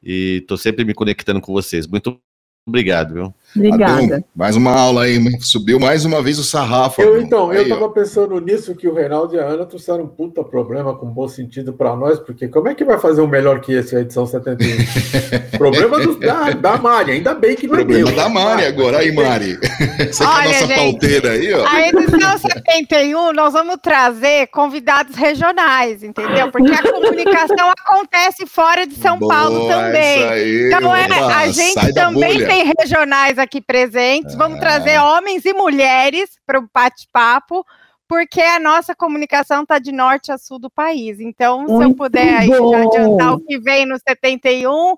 e 0.00 0.44
tô 0.46 0.56
sempre 0.56 0.84
me 0.84 0.94
conectando 0.94 1.40
com 1.40 1.52
vocês. 1.52 1.88
Muito 1.88 2.20
obrigado, 2.64 3.14
viu? 3.14 3.34
Obrigada. 3.56 4.02
Adão, 4.02 4.24
mais 4.34 4.56
uma 4.56 4.72
aula 4.72 5.04
aí, 5.04 5.20
subiu 5.40 5.80
mais 5.80 6.04
uma 6.04 6.22
vez 6.22 6.38
o 6.38 6.44
sarrafo. 6.44 7.00
Eu, 7.00 7.20
então, 7.20 7.50
aí, 7.50 7.58
eu 7.58 7.62
estava 7.64 7.88
pensando 7.88 8.38
nisso, 8.40 8.74
que 8.74 8.86
o 8.86 8.94
Reinaldo 8.94 9.34
e 9.34 9.40
a 9.40 9.44
Ana 9.44 9.64
trouxeram 9.64 10.04
um 10.04 10.08
puta 10.08 10.44
problema 10.44 10.94
com 10.94 11.06
bom 11.06 11.28
sentido 11.28 11.72
para 11.72 11.96
nós, 11.96 12.18
porque 12.18 12.48
como 12.48 12.68
é 12.68 12.74
que 12.74 12.84
vai 12.84 12.98
fazer 12.98 13.20
um 13.20 13.26
melhor 13.26 13.60
que 13.60 13.72
esse, 13.72 13.96
a 13.96 14.00
edição 14.00 14.26
71? 14.26 14.66
problema 15.56 15.98
do, 15.98 16.18
da, 16.18 16.50
da 16.50 16.76
Mari, 16.76 17.12
ainda 17.12 17.34
bem 17.34 17.56
que 17.56 17.66
não 17.66 17.76
problema 17.76 18.06
deu. 18.06 18.16
da 18.16 18.28
Mari 18.28 18.64
agora, 18.66 18.98
aí 18.98 19.12
Mari. 19.12 19.58
Você 20.06 20.24
Olha, 20.24 20.48
que 20.48 20.54
é 20.54 20.58
a 20.58 20.60
nossa 20.60 20.66
gente, 20.66 20.76
pauteira 20.76 21.30
aí, 21.32 21.52
ó. 21.52 21.66
A 21.66 21.88
edição 21.88 22.38
71, 22.38 23.32
nós 23.32 23.52
vamos 23.52 23.76
trazer 23.82 24.48
convidados 24.48 25.16
regionais, 25.16 26.02
entendeu? 26.02 26.50
Porque 26.50 26.72
a 26.72 26.82
comunicação 26.82 27.70
acontece 27.70 28.46
fora 28.46 28.86
de 28.86 28.94
São 28.94 29.18
Boa, 29.18 29.34
Paulo 29.34 29.68
também. 29.68 30.24
Aí, 30.24 30.66
então, 30.66 30.94
é, 30.94 31.06
a 31.06 31.48
gente 31.48 31.94
também 31.94 32.44
tem 32.44 32.64
regionais 32.64 33.38
aqui 33.38 33.45
aqui 33.46 33.60
presentes. 33.60 34.34
Vamos 34.34 34.60
trazer 34.60 34.90
é. 34.90 35.02
homens 35.02 35.44
e 35.44 35.52
mulheres 35.52 36.38
para 36.44 36.58
o 36.58 36.68
bate-papo, 36.72 37.64
porque 38.08 38.40
a 38.40 38.60
nossa 38.60 38.94
comunicação 38.94 39.62
está 39.62 39.78
de 39.78 39.90
norte 39.90 40.30
a 40.30 40.38
sul 40.38 40.58
do 40.58 40.70
país. 40.70 41.18
Então, 41.18 41.62
Muito 41.62 41.78
se 41.78 41.84
eu 41.84 41.94
puder 41.94 42.36
aí, 42.36 42.50
adiantar 42.52 43.34
o 43.34 43.40
que 43.40 43.58
vem 43.58 43.86
no 43.86 43.96
71, 43.98 44.96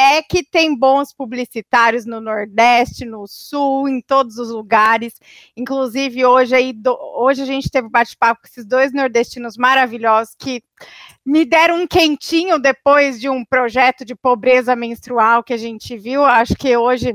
é 0.00 0.22
que 0.22 0.42
tem 0.42 0.74
bons 0.74 1.12
publicitários 1.12 2.06
no 2.06 2.22
Nordeste, 2.22 3.04
no 3.04 3.26
Sul, 3.26 3.86
em 3.86 4.00
todos 4.00 4.38
os 4.38 4.50
lugares. 4.50 5.20
Inclusive, 5.54 6.24
hoje, 6.24 6.54
aí, 6.54 6.72
do, 6.72 6.96
hoje 7.16 7.42
a 7.42 7.44
gente 7.44 7.70
teve 7.70 7.86
bate-papo 7.86 8.40
com 8.40 8.48
esses 8.48 8.64
dois 8.64 8.94
nordestinos 8.94 9.58
maravilhosos 9.58 10.34
que 10.38 10.62
me 11.24 11.44
deram 11.44 11.82
um 11.82 11.86
quentinho 11.86 12.58
depois 12.58 13.20
de 13.20 13.28
um 13.28 13.44
projeto 13.44 14.02
de 14.02 14.14
pobreza 14.14 14.74
menstrual 14.74 15.44
que 15.44 15.52
a 15.52 15.58
gente 15.58 15.98
viu. 15.98 16.24
Acho 16.24 16.54
que 16.54 16.74
hoje 16.74 17.14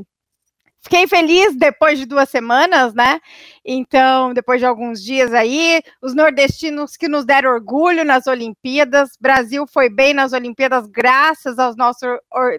Fiquei 0.85 1.07
feliz 1.07 1.55
depois 1.55 1.97
de 1.97 2.05
duas 2.05 2.29
semanas, 2.29 2.93
né? 2.93 3.19
Então, 3.65 4.35
depois 4.35 4.59
de 4.59 4.67
alguns 4.67 5.03
dias 5.03 5.33
aí, 5.33 5.81
os 5.99 6.13
nordestinos 6.13 6.95
que 6.95 7.07
nos 7.07 7.25
deram 7.25 7.49
orgulho 7.49 8.05
nas 8.05 8.27
Olimpíadas. 8.27 9.17
Brasil 9.19 9.65
foi 9.65 9.89
bem 9.89 10.13
nas 10.13 10.31
Olimpíadas, 10.31 10.85
graças 10.85 11.57
aos 11.57 11.75
nossos 11.75 12.07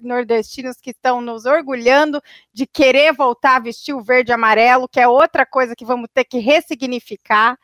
nordestinos 0.03 0.79
que 0.83 0.91
estão 0.91 1.21
nos 1.21 1.47
orgulhando 1.47 2.21
de 2.53 2.67
querer 2.67 3.13
voltar 3.13 3.57
a 3.59 3.61
vestir 3.61 3.95
o 3.95 4.03
verde 4.03 4.33
e 4.33 4.35
amarelo, 4.35 4.89
que 4.89 4.99
é 4.99 5.07
outra 5.07 5.47
coisa 5.47 5.77
que 5.77 5.85
vamos 5.85 6.09
ter 6.13 6.25
que 6.25 6.39
ressignificar. 6.39 7.57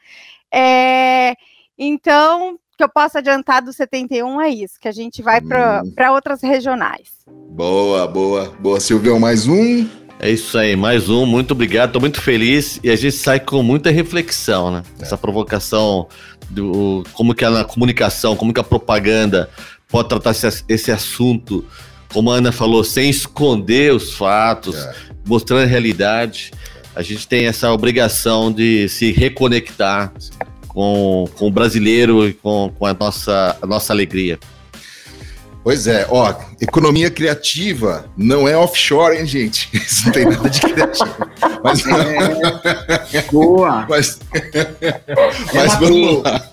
É, 0.54 1.34
então, 1.76 2.56
que 2.78 2.84
eu 2.84 2.88
posso 2.88 3.18
adiantar 3.18 3.62
do 3.62 3.72
71 3.72 4.40
é 4.40 4.48
isso, 4.48 4.78
que 4.78 4.86
a 4.86 4.92
gente 4.92 5.22
vai 5.22 5.40
para 5.40 5.82
hum. 5.84 6.14
outras 6.14 6.40
regionais. 6.40 7.10
Boa, 7.26 8.06
boa, 8.06 8.48
boa. 8.60 8.78
Silvio, 8.78 9.18
mais 9.18 9.48
um. 9.48 10.01
É 10.22 10.30
isso 10.30 10.56
aí, 10.56 10.76
mais 10.76 11.08
um. 11.08 11.26
Muito 11.26 11.50
obrigado, 11.50 11.88
estou 11.88 12.00
muito 12.00 12.20
feliz 12.20 12.78
e 12.80 12.90
a 12.90 12.94
gente 12.94 13.16
sai 13.16 13.40
com 13.40 13.60
muita 13.60 13.90
reflexão, 13.90 14.70
né? 14.70 14.84
É. 15.00 15.02
Essa 15.02 15.18
provocação 15.18 16.06
do 16.48 17.02
como 17.12 17.34
que 17.34 17.44
a 17.44 17.64
comunicação, 17.64 18.36
como 18.36 18.54
que 18.54 18.60
a 18.60 18.62
propaganda 18.62 19.50
pode 19.88 20.08
tratar 20.08 20.30
esse, 20.30 20.64
esse 20.68 20.92
assunto, 20.92 21.66
como 22.12 22.30
a 22.30 22.36
Ana 22.36 22.52
falou, 22.52 22.84
sem 22.84 23.10
esconder 23.10 23.92
os 23.92 24.12
fatos, 24.12 24.76
é. 24.76 24.94
mostrando 25.26 25.64
a 25.64 25.66
realidade. 25.66 26.52
A 26.94 27.02
gente 27.02 27.26
tem 27.26 27.46
essa 27.46 27.72
obrigação 27.72 28.52
de 28.52 28.88
se 28.88 29.10
reconectar 29.10 30.12
com, 30.68 31.28
com 31.34 31.48
o 31.48 31.50
brasileiro 31.50 32.28
e 32.28 32.32
com, 32.32 32.72
com 32.78 32.86
a, 32.86 32.94
nossa, 32.94 33.56
a 33.60 33.66
nossa 33.66 33.92
alegria. 33.92 34.38
Pois 35.64 35.88
é, 35.88 36.06
ó, 36.08 36.32
economia 36.62 37.10
criativa 37.10 38.06
não 38.16 38.46
é 38.46 38.56
offshore, 38.56 39.18
hein, 39.18 39.26
gente? 39.26 39.68
Isso 39.74 40.06
não 40.06 40.12
tem 40.12 40.24
nada 40.24 40.48
de 40.48 40.60
criativo. 40.60 41.30
Mas, 41.62 41.84
é, 43.12 43.22
boa! 43.32 43.86
Mas, 43.88 44.20
mas 45.52 45.74
é 45.74 45.76
vamos 45.76 46.22
lá. 46.22 46.50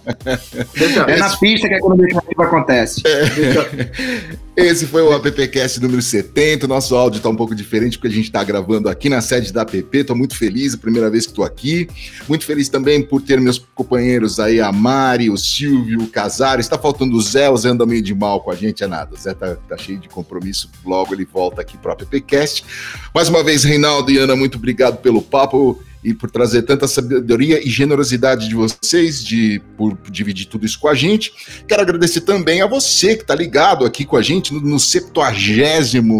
é 1.07 1.17
na 1.17 1.37
pista 1.37 1.67
que 1.67 1.73
a 1.75 1.77
economia 1.77 2.07
criativa 2.07 2.43
acontece. 2.43 3.03
É. 3.05 4.39
Esse 4.59 4.85
foi 4.85 5.01
o 5.01 5.13
AppCast 5.13 5.79
número 5.79 6.01
70. 6.01 6.67
Nosso 6.67 6.93
áudio 6.95 7.17
está 7.17 7.29
um 7.29 7.35
pouco 7.35 7.55
diferente 7.55 7.97
porque 7.97 8.09
a 8.09 8.15
gente 8.15 8.25
está 8.25 8.43
gravando 8.43 8.89
aqui 8.89 9.07
na 9.07 9.21
sede 9.21 9.53
da 9.53 9.61
App. 9.61 9.87
Estou 9.93 10.15
muito 10.15 10.35
feliz, 10.35 10.73
a 10.73 10.77
primeira 10.77 11.09
vez 11.09 11.25
que 11.25 11.31
estou 11.31 11.45
aqui. 11.45 11.87
Muito 12.27 12.45
feliz 12.45 12.67
também 12.67 13.01
por 13.01 13.21
ter 13.21 13.39
meus 13.39 13.57
companheiros 13.57 14.37
aí, 14.39 14.59
a 14.59 14.71
Mari, 14.71 15.29
o 15.29 15.37
Silvio, 15.37 16.01
o 16.01 16.07
Casares. 16.07 16.65
Está 16.65 16.77
faltando 16.77 17.15
o 17.15 17.21
Zé, 17.21 17.49
o 17.49 17.55
Zé 17.55 17.69
anda 17.69 17.85
meio 17.85 18.01
de 18.01 18.13
mal 18.13 18.41
com 18.41 18.51
a 18.51 18.55
gente, 18.55 18.83
é 18.83 18.87
nada. 18.87 19.15
O 19.15 19.17
Zé 19.17 19.33
tá, 19.33 19.55
tá 19.55 19.77
cheio 19.77 19.98
de 19.99 20.09
compromisso, 20.09 20.69
logo 20.85 21.13
ele 21.13 21.25
volta 21.25 21.61
aqui 21.61 21.77
para 21.77 21.89
o 21.89 21.93
AppCast. 21.93 22.65
Mais 23.13 23.29
uma 23.29 23.43
vez, 23.43 23.63
Reinaldo 23.63 24.11
e 24.11 24.17
Ana, 24.17 24.35
muito 24.35 24.57
obrigado 24.57 24.97
pelo 24.97 25.21
papo 25.21 25.79
e 26.03 26.13
por 26.13 26.31
trazer 26.31 26.63
tanta 26.63 26.87
sabedoria 26.87 27.65
e 27.65 27.69
generosidade 27.69 28.47
de 28.47 28.55
vocês, 28.55 29.23
de 29.23 29.61
por 29.77 29.97
dividir 30.09 30.45
tudo 30.45 30.65
isso 30.65 30.79
com 30.79 30.87
a 30.87 30.95
gente. 30.95 31.33
Quero 31.67 31.81
agradecer 31.81 32.21
também 32.21 32.61
a 32.61 32.67
você 32.67 33.15
que 33.15 33.23
está 33.23 33.35
ligado 33.35 33.85
aqui 33.85 34.05
com 34.05 34.15
a 34.15 34.21
gente 34.21 34.53
no, 34.53 34.61
no 34.61 34.79
70 34.79 35.21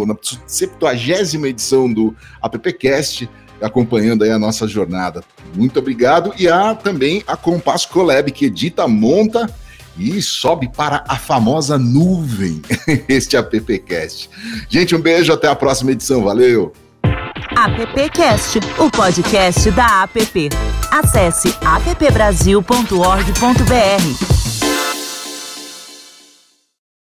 na 0.06 0.16
70 0.46 1.48
edição 1.48 1.92
do 1.92 2.14
AppCast, 2.42 3.30
acompanhando 3.62 4.24
aí 4.24 4.32
a 4.32 4.40
nossa 4.40 4.68
jornada. 4.68 5.24
Muito 5.56 5.80
obrigado. 5.80 6.34
E 6.38 6.48
a 6.48 6.76
também 6.76 7.24
a 7.26 7.38
Compass 7.38 7.86
Collab, 7.86 8.32
que 8.32 8.46
edita, 8.46 8.88
monta 8.88 9.50
e 10.00 10.22
sobe 10.22 10.70
para 10.70 11.04
a 11.08 11.18
famosa 11.18 11.78
nuvem 11.78 12.62
este 13.08 13.36
AppCast. 13.36 14.30
Gente, 14.70 14.96
um 14.96 15.02
beijo, 15.02 15.34
até 15.34 15.48
a 15.48 15.56
próxima 15.56 15.92
edição. 15.92 16.24
Valeu! 16.24 16.72
AppCast, 17.56 18.60
o 18.78 18.90
podcast 18.90 19.70
da 19.72 20.04
App. 20.04 20.50
Acesse 20.92 21.54
appbrasil.org.br. 21.66 24.39